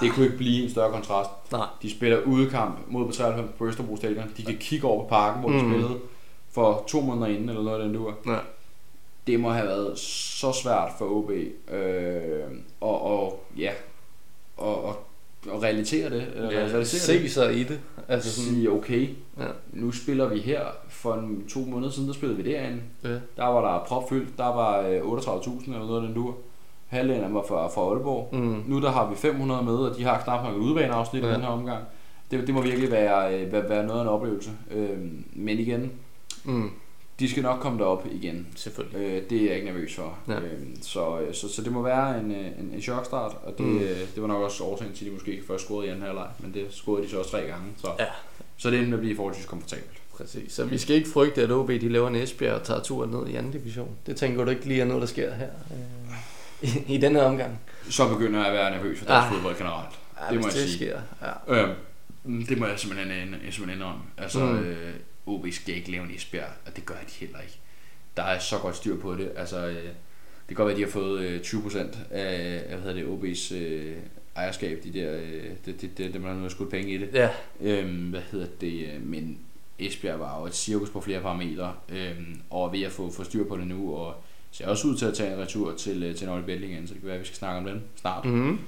Det 0.00 0.12
kunne 0.12 0.24
ikke 0.26 0.36
blive 0.38 0.64
en 0.64 0.70
større 0.70 0.90
kontrast. 0.92 1.30
Nej. 1.52 1.66
De 1.82 1.90
spiller 1.90 2.18
udekamp 2.26 2.78
mod 2.88 3.08
B93 3.08 3.42
på 3.58 3.66
Østerbro 3.66 3.96
Stadion. 3.96 4.24
De 4.36 4.42
kan 4.42 4.56
kigge 4.60 4.86
over 4.86 5.02
på 5.02 5.08
parken, 5.08 5.40
hvor 5.40 5.50
de 5.50 5.62
Mm. 5.62 5.70
spillede 5.70 5.94
for 6.52 6.84
to 6.88 7.00
måneder 7.00 7.26
inden, 7.26 7.48
eller 7.48 7.62
noget 7.62 7.80
af 7.80 7.84
den 7.84 7.94
duer. 7.96 8.12
Ja. 8.26 8.36
Det 9.26 9.40
må 9.40 9.50
have 9.50 9.66
været 9.66 9.98
så 9.98 10.52
svært 10.52 10.88
for 10.98 11.04
OB 11.04 11.30
øh, 11.74 12.42
og, 12.80 13.02
og, 13.02 13.44
ja, 13.58 13.70
og, 14.56 14.84
og, 14.84 14.96
og 15.50 15.62
realitere 15.62 16.10
det. 16.10 16.26
Eller 16.34 16.50
Ja, 16.52 16.58
realisere 16.58 17.00
se 17.00 17.22
det. 17.22 17.30
sig 17.32 17.56
i 17.56 17.62
det. 17.64 17.80
Altså 18.08 18.32
sådan, 18.32 18.54
sige, 18.54 18.70
okay, 18.70 19.08
ja. 19.38 19.44
nu 19.72 19.90
spiller 19.92 20.28
vi 20.28 20.38
her. 20.38 20.60
For 20.88 21.14
en, 21.14 21.44
to 21.48 21.60
måneder 21.60 21.90
siden, 21.90 22.08
der 22.08 22.14
spillede 22.14 22.42
vi 22.42 22.52
derinde. 22.52 22.80
Ja. 23.04 23.08
Der 23.08 23.46
var 23.46 23.72
der 23.72 23.84
propfyldt. 23.84 24.38
Der 24.38 24.44
var 24.54 24.80
øh, 24.80 25.00
38.000 25.00 25.64
eller 25.74 25.86
noget 25.86 26.00
af 26.00 26.06
den 26.06 26.14
dur. 26.14 26.34
Halvdelen 26.86 27.34
var 27.34 27.44
fra, 27.48 27.68
fra 27.68 27.80
Aalborg. 27.94 28.28
Mm. 28.32 28.62
Nu 28.66 28.80
der 28.80 28.90
har 28.90 29.10
vi 29.10 29.16
500 29.16 29.62
med, 29.62 29.74
og 29.74 29.96
de 29.98 30.04
har 30.04 30.20
knap 30.24 30.44
nok 30.44 30.54
et 30.54 30.58
udebaneafsnit 30.58 31.22
ja. 31.22 31.28
i 31.28 31.32
den 31.32 31.40
her 31.40 31.48
omgang. 31.48 31.84
Det, 32.30 32.46
det 32.46 32.54
må 32.54 32.62
virkelig 32.62 32.90
være, 32.90 33.40
øh, 33.40 33.52
være, 33.52 33.68
være 33.68 33.86
noget 33.86 33.98
af 34.00 34.04
en 34.04 34.08
oplevelse. 34.08 34.50
Øhm, 34.70 35.24
men 35.32 35.58
igen, 35.58 35.90
Mm. 36.44 36.70
De 37.22 37.30
skal 37.30 37.42
nok 37.42 37.60
komme 37.60 37.78
derop 37.78 38.06
igen. 38.12 38.46
Selvfølgelig. 38.56 38.98
Øh, 39.00 39.22
det 39.30 39.42
er 39.42 39.46
jeg 39.46 39.54
ikke 39.54 39.66
nervøs 39.66 39.94
for. 39.94 40.18
Ja. 40.28 40.34
Øhm, 40.40 40.82
så, 40.82 41.20
øh, 41.20 41.34
så, 41.34 41.48
så 41.54 41.62
det 41.62 41.72
må 41.72 41.82
være 41.82 42.20
en, 42.20 42.30
øh, 42.30 42.46
en, 42.46 42.70
en 42.74 42.82
chokstart, 42.82 43.36
og 43.44 43.58
det, 43.58 43.66
Mm. 43.66 43.72
mm. 43.72 43.78
det 44.14 44.22
var 44.22 44.26
nok 44.28 44.42
også 44.42 44.64
årsagen 44.64 44.92
til, 44.92 45.04
at 45.04 45.08
de 45.10 45.14
måske 45.14 45.30
ikke 45.32 45.46
først 45.46 45.64
scorede 45.64 45.86
i 45.86 45.90
anden 45.90 46.04
halvleg, 46.04 46.26
men 46.38 46.54
det 46.54 46.66
scorede 46.70 47.04
de 47.04 47.10
så 47.10 47.18
også 47.18 47.30
tre 47.30 47.40
gange. 47.40 47.64
Så, 47.78 47.88
Ja. 47.98 48.04
så 48.56 48.70
det 48.70 48.76
ender 48.78 48.88
med 48.90 48.98
at 48.98 49.00
blive 49.02 49.16
forholdsvis 49.16 49.46
komfortabelt. 49.46 49.98
Præcis. 50.16 50.52
Så 50.52 50.64
vi 50.64 50.78
skal 50.78 50.96
ikke 50.96 51.08
frygte, 51.08 51.42
at 51.42 51.50
OB 51.50 51.68
de 51.68 51.88
laver 51.88 52.08
en 52.08 52.14
Esbjerg 52.16 52.54
og 52.54 52.62
tager 52.62 52.80
turen 52.80 53.10
ned 53.10 53.28
i 53.28 53.34
anden 53.36 53.52
division. 53.52 53.88
Det 54.06 54.16
tænker 54.16 54.44
du 54.44 54.50
ikke 54.50 54.64
lige 54.64 54.80
er 54.80 54.84
noget, 54.84 55.00
der 55.00 55.06
sker 55.06 55.34
her 55.34 55.48
øh, 56.62 56.68
i, 56.88 56.94
i 56.94 56.98
denne 56.98 57.22
omgang? 57.22 57.58
Så 57.90 58.08
begynder 58.08 58.38
jeg 58.38 58.48
at 58.48 58.54
være 58.54 58.70
nervøs 58.70 58.98
for 58.98 59.06
deres 59.06 59.24
Ah. 59.26 59.32
fodbold 59.32 59.56
generelt. 59.56 59.88
Ja, 60.20 60.34
Det 60.34 60.40
må 60.40 60.46
jeg 60.46 60.52
det 60.54 60.62
sige. 60.62 60.76
sker. 60.76 60.98
Ja. 61.56 61.66
Mm, 62.24 62.46
det 62.46 62.58
må 62.58 62.66
jeg 62.66 62.78
simpelthen, 62.78 63.10
ind- 63.28 63.34
simpelthen 63.52 63.70
indrømme. 63.70 64.00
Altså, 64.18 64.38
mm. 64.44 64.58
øh, 64.58 64.94
OB 65.26 65.46
skal 65.50 65.76
ikke 65.76 65.90
lave 65.90 66.04
en 66.04 66.14
Esbjerg, 66.14 66.50
og 66.66 66.76
det 66.76 66.86
gør 66.86 66.94
de 66.94 67.12
heller 67.20 67.40
ikke. 67.40 67.58
Der 68.16 68.22
er 68.22 68.38
så 68.38 68.58
godt 68.58 68.76
styr 68.76 69.00
på 69.00 69.14
det. 69.14 69.32
Altså, 69.36 69.66
øh, 69.66 69.84
det 70.48 70.56
kan 70.56 70.56
godt 70.56 70.66
være, 70.66 70.74
at 70.74 70.78
de 70.78 70.82
har 70.82 70.90
fået 70.90 71.20
øh, 71.20 71.40
20% 71.40 71.78
af, 72.10 72.62
hvad 72.68 72.78
hedder 72.78 72.94
det, 72.94 73.04
OB's 73.04 73.54
øh, 73.54 73.96
ejerskab. 74.36 74.84
De 74.84 74.92
der, 74.92 75.16
øh, 75.16 75.50
det, 75.66 75.80
det, 75.80 75.98
det, 75.98 76.14
dem, 76.14 76.22
der 76.22 76.34
nu 76.34 76.42
har 76.42 76.48
skudt 76.48 76.70
penge 76.70 76.92
i 76.92 76.98
det. 76.98 77.08
ja. 77.14 77.30
Øhm, 77.60 78.10
hvad 78.10 78.20
hedder 78.20 78.46
det, 78.60 78.86
øh, 78.86 79.06
men 79.06 79.38
Esbjerg 79.78 80.20
var 80.20 80.40
jo 80.40 80.46
et 80.46 80.54
cirkus 80.54 80.90
på 80.90 81.00
flere 81.00 81.20
parametre, 81.20 81.74
øhm, 81.88 82.40
og 82.50 82.66
er 82.66 82.70
ved 82.70 82.82
at 82.82 82.92
få, 82.92 83.10
få 83.12 83.24
styr 83.24 83.44
på 83.48 83.56
det 83.56 83.66
nu, 83.66 83.94
og 83.96 84.14
ser 84.50 84.68
også 84.68 84.88
ud 84.88 84.96
til 84.96 85.06
at 85.06 85.14
tage 85.14 85.32
en 85.34 85.38
retur 85.38 85.74
til, 85.74 86.02
øh, 86.02 86.14
til 86.14 86.26
Norge 86.26 86.42
Belling 86.42 86.72
igen, 86.72 86.86
så 86.86 86.94
det 86.94 87.00
kan 87.00 87.06
være, 87.06 87.16
at 87.16 87.20
vi 87.20 87.26
skal 87.26 87.36
snakke 87.36 87.58
om 87.58 87.64
den 87.64 87.82
snart. 87.96 88.24
Mm-hmm. 88.24 88.58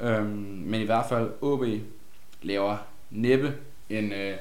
Øhm, 0.00 0.28
men 0.66 0.80
i 0.80 0.84
hvert 0.84 1.06
fald, 1.08 1.30
OB 1.40 1.64
laver 2.42 2.76
næppe 3.10 3.54
en, 3.90 4.12
øh, 4.12 4.36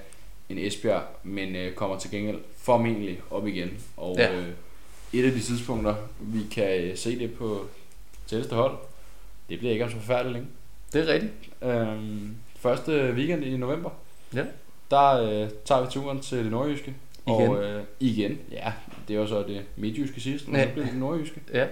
en 0.52 0.58
Esbjerg, 0.58 1.02
men 1.24 1.56
øh, 1.56 1.74
kommer 1.74 1.98
til 2.00 2.12
gengæld 2.12 2.38
formentlig 2.58 3.20
op 3.32 3.48
igen. 3.48 3.70
Og 3.98 4.16
Ja. 4.18 4.36
øh, 4.36 4.48
et 5.14 5.26
af 5.26 5.32
de 5.32 5.40
tidspunkter, 5.40 5.96
vi 6.20 6.40
kan 6.52 6.82
øh, 6.82 6.98
se 6.98 7.20
det 7.20 7.34
på 7.34 7.66
tætteste 8.28 8.56
hold, 8.56 8.78
det 9.50 9.60
bliver 9.60 9.74
ikke 9.74 9.86
så 9.90 9.96
forfærdeligt 9.96 10.34
længe. 10.34 10.48
Det 10.94 11.10
er 11.10 11.14
rigtigt. 11.14 11.34
Øhm, 11.64 12.36
første 12.60 13.14
weekend 13.16 13.44
i 13.44 13.58
november, 13.58 13.90
Ja. 14.36 14.46
der 14.92 15.12
øh, 15.44 15.50
tager 15.66 15.82
vi 15.82 15.88
turen 15.92 16.20
til 16.20 16.38
det 16.38 16.52
nordjyske. 16.52 16.96
Igen. 17.28 17.50
Og, 17.50 17.64
øh, 17.64 17.84
igen, 18.00 18.38
ja. 18.52 18.74
Det 19.08 19.16
er 19.16 19.20
jo 19.20 19.28
så 19.28 19.44
det 19.44 19.62
midtjyske 19.76 20.22
sidst, 20.22 20.48
men 20.48 20.56
Ja. 20.56 20.66
det 20.66 20.74
bliver 20.74 20.88
det 20.88 20.98
nordjyske. 20.98 21.42
Ja. 21.54 21.68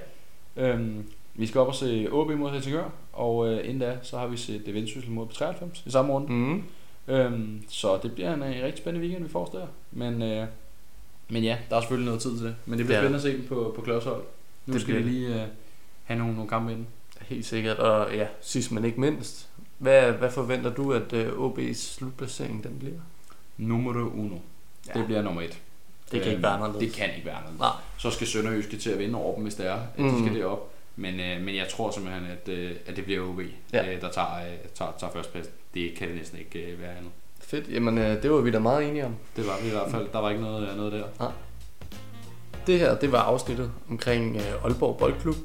Øhm, 0.58 1.06
vi 1.34 1.48
skal 1.48 1.62
op 1.62 1.68
og 1.68 1.76
se 1.76 2.08
OB 2.12 2.30
mod 2.32 2.52
Helsingør, 2.52 2.90
og 3.14 3.48
øh, 3.54 3.60
inden 3.66 3.80
da, 3.80 3.98
så 4.02 4.18
har 4.18 4.28
vi 4.28 4.38
set 4.38 4.66
det 4.66 4.74
Vendsyssel 4.74 5.12
mod 5.12 5.28
B93 5.28 5.82
i 5.86 5.92
samme 5.92 6.14
runde. 6.14 6.32
Mm. 6.34 6.64
Øhm, 7.10 7.64
så 7.70 8.00
det 8.04 8.14
bliver 8.14 8.34
en, 8.34 8.44
øh, 8.44 8.50
rigtig 8.50 8.78
spændende 8.78 9.08
weekend, 9.08 9.24
vi 9.26 9.30
får 9.32 9.46
der. 9.46 9.68
Men, 9.92 10.22
øh, 10.22 10.48
men 11.30 11.44
ja, 11.44 11.58
der 11.70 11.76
er 11.76 11.82
selvfølgelig 11.82 12.06
noget 12.06 12.22
tid 12.22 12.38
til 12.38 12.46
det. 12.46 12.56
Men 12.66 12.78
det 12.80 12.86
bliver 12.86 12.98
Ja. 13.00 13.04
spændende 13.04 13.18
at 13.30 13.34
se 13.36 13.38
dem 13.38 13.48
på, 13.48 13.74
på 13.76 13.82
klodshold. 13.82 14.24
Nu 14.66 14.74
Det 14.74 14.82
skal 14.82 14.96
vi 14.96 15.02
lige 15.02 15.28
øh, 15.42 15.48
have 16.04 16.18
nogle, 16.20 16.34
nogle 16.34 16.50
kampe 16.50 16.72
inden. 16.72 16.88
Helt 17.22 17.46
sikkert. 17.46 17.78
Og 17.78 18.16
ja, 18.16 18.28
sidst 18.42 18.72
men 18.72 18.86
ikke 18.86 19.02
mindst. 19.02 19.48
Hvad, 19.78 20.12
hvad 20.12 20.32
forventer 20.32 20.74
du, 20.74 20.94
at 20.94 21.14
øh, 21.14 21.32
OB's 21.32 21.74
slutplacering 21.74 22.64
den 22.64 22.80
bliver? 22.80 23.00
Nummer 23.58 23.92
uno. 23.92 24.36
Ja. 24.88 25.00
Det 25.00 25.06
bliver 25.06 25.22
nummer 25.22 25.42
et. 25.42 25.58
det 26.12 26.22
kan 26.22 26.32
ikke 26.32 26.44
være 26.44 26.52
anderledes. 26.52 26.80
Det 26.80 26.94
kan 26.94 27.16
ikke 27.16 27.26
være 27.26 27.36
anderledes. 27.36 27.60
Nej. 27.60 27.72
Så 27.98 28.12
skal 28.12 28.28
Sønderjyske 28.28 28.78
til 28.78 28.90
at 28.90 29.00
vinde 29.00 29.16
over 29.20 29.36
dem, 29.36 29.44
hvis 29.44 29.56
det 29.56 29.66
er, 29.68 29.74
at 29.74 30.00
mm. 30.00 30.10
De 30.12 30.20
skal 30.26 30.40
derop. 30.40 30.72
Men, 31.00 31.20
øh, 31.20 31.42
men 31.42 31.56
jeg 31.56 31.68
tror 31.70 31.92
simpelthen, 31.92 32.24
at, 32.32 32.50
øh, 32.54 32.72
at 32.88 32.96
det 32.96 33.04
bliver 33.06 33.30
OB, 33.30 33.40
Ja. 33.74 33.94
øh, 33.96 34.02
der 34.02 34.10
tager, 34.12 34.28
øh, 34.38 34.70
tager, 34.76 34.92
tager 35.00 35.14
førstepladsen. 35.14 35.54
Det 35.74 35.94
kan 35.98 36.08
det 36.08 36.16
næsten 36.18 36.40
ikke 36.40 36.60
øh, 36.72 36.82
være 36.82 36.92
andet. 36.98 37.12
Fedt. 37.42 37.70
Jamen, 37.74 37.98
øh, 37.98 38.24
det 38.24 38.32
var 38.32 38.38
vi 38.42 38.52
da 38.52 38.60
meget 38.60 38.88
enige 38.90 39.06
om. 39.06 39.16
Det 39.36 39.48
var 39.48 39.54
vi 39.62 39.68
i 39.68 39.72
hvert 39.72 39.92
fald. 39.92 40.08
Der 40.14 40.20
var 40.20 40.30
ikke 40.30 40.42
noget, 40.42 40.78
noget 40.78 40.92
der. 40.92 41.34
Det 42.68 42.80
her, 42.80 42.96
det 43.00 43.12
var 43.12 43.20
afsnittet 43.22 43.72
omkring 43.90 44.36
øh, 44.36 44.64
Aalborg 44.66 44.98
Boldklub. 44.98 45.36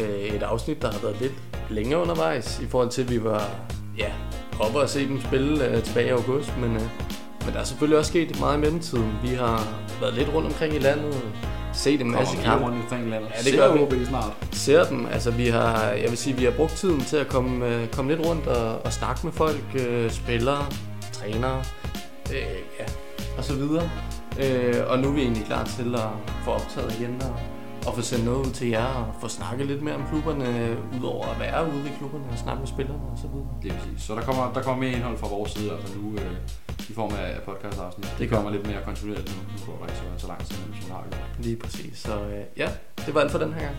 Øh, 0.00 0.08
et 0.20 0.42
afsnit, 0.42 0.82
der 0.82 0.92
har 0.92 0.98
været 1.02 1.20
lidt 1.20 1.32
længere 1.70 2.00
undervejs, 2.00 2.60
i 2.60 2.66
forhold 2.66 2.90
til, 2.90 3.02
at 3.02 3.10
vi 3.10 3.24
var 3.24 3.50
ja, 3.98 4.12
oppe 4.60 4.78
og 4.78 4.88
se 4.88 5.08
dem 5.08 5.20
spille 5.20 5.68
øh, 5.68 5.82
tilbage 5.82 6.06
i 6.06 6.10
august. 6.10 6.56
Men, 6.58 6.74
øh, 6.76 6.82
men 7.44 7.52
der 7.54 7.60
er 7.60 7.64
selvfølgelig 7.64 7.98
også 7.98 8.08
sket 8.10 8.40
meget 8.40 8.56
i 8.56 8.60
mellemtiden. 8.60 9.12
Vi 9.22 9.28
har 9.28 9.82
været 10.00 10.14
lidt 10.14 10.28
rundt 10.34 10.46
omkring 10.48 10.74
i 10.74 10.78
landet, 10.78 11.22
set 11.74 12.00
en 12.00 12.10
masse 12.10 12.36
kampe. 12.44 12.64
rundt 12.64 12.82
omkring 12.82 13.10
landet. 13.10 13.28
Ja, 13.36 13.50
det 13.50 13.58
gør 13.58 13.96
vi. 13.96 14.04
Snart. 14.04 14.32
ser 14.52 14.84
dem. 14.84 15.06
Altså, 15.06 15.30
vi 15.30 15.46
har, 15.46 15.82
jeg 15.82 16.10
vil 16.10 16.18
sige, 16.18 16.36
vi 16.36 16.44
har 16.44 16.50
brugt 16.50 16.72
tiden 16.72 17.00
til 17.00 17.16
at 17.16 17.28
komme, 17.28 17.66
øh, 17.66 17.88
komme 17.88 18.14
lidt 18.14 18.26
rundt 18.26 18.46
og, 18.46 18.84
og 18.84 18.92
snakke 18.92 19.20
med 19.24 19.32
folk, 19.32 19.64
øh, 19.74 20.10
spillere, 20.10 20.66
trænere, 21.12 21.62
øh, 22.30 22.36
ja, 22.80 22.84
og 23.38 23.44
så 23.44 23.54
videre. 23.54 23.90
Øh, 24.40 24.82
og 24.86 24.98
nu 24.98 25.08
er 25.08 25.12
vi 25.12 25.20
egentlig 25.20 25.44
klar 25.44 25.64
til 25.64 25.94
at 25.94 26.08
få 26.44 26.50
optaget 26.50 26.96
igen 27.00 27.22
og, 27.22 27.36
og 27.86 27.94
få 27.94 28.02
sendt 28.02 28.24
noget 28.24 28.46
ud 28.46 28.52
til 28.52 28.68
jer 28.68 28.86
og 28.86 29.14
få 29.20 29.28
snakket 29.28 29.66
lidt 29.66 29.82
mere 29.82 29.94
om 29.94 30.04
klubberne, 30.10 30.76
udover 30.98 31.26
at 31.26 31.40
være 31.40 31.66
ude 31.74 31.86
i 31.88 31.92
klubberne 31.98 32.24
og 32.32 32.38
snakke 32.38 32.60
med 32.60 32.68
spillerne 32.68 33.02
og 33.12 33.18
så 33.18 33.28
videre. 33.32 33.48
Det 33.62 33.72
er 33.72 33.76
præcis. 33.78 34.02
Så 34.02 34.14
der 34.14 34.22
kommer, 34.22 34.52
der 34.52 34.62
kommer 34.62 34.84
mere 34.84 34.96
indhold 34.96 35.18
fra 35.18 35.28
vores 35.28 35.50
side, 35.50 35.72
altså 35.72 35.98
nu 35.98 36.12
øh, 36.12 36.36
i 36.90 36.92
form 36.92 37.12
af 37.14 37.42
podcast 37.42 37.78
afsnit. 37.80 38.14
Det 38.18 38.30
kommer 38.30 38.50
lidt 38.50 38.66
mere 38.66 38.80
kontinuerligt 38.84 39.28
nu, 39.30 39.42
nu 39.52 39.72
går 39.72 39.78
der 39.80 39.86
ikke 39.92 39.98
så, 39.98 40.20
så 40.22 40.26
lang 40.26 40.40
tid, 40.44 40.56
som 40.56 40.64
man 40.68 40.90
har 40.90 41.04
gjort. 41.10 41.44
Lige 41.46 41.56
præcis. 41.56 41.98
Så 41.98 42.14
øh, 42.20 42.44
ja, 42.56 42.68
det 43.06 43.14
var 43.14 43.20
alt 43.20 43.30
for 43.30 43.38
den 43.38 43.52
her 43.52 43.60
gang. 43.60 43.76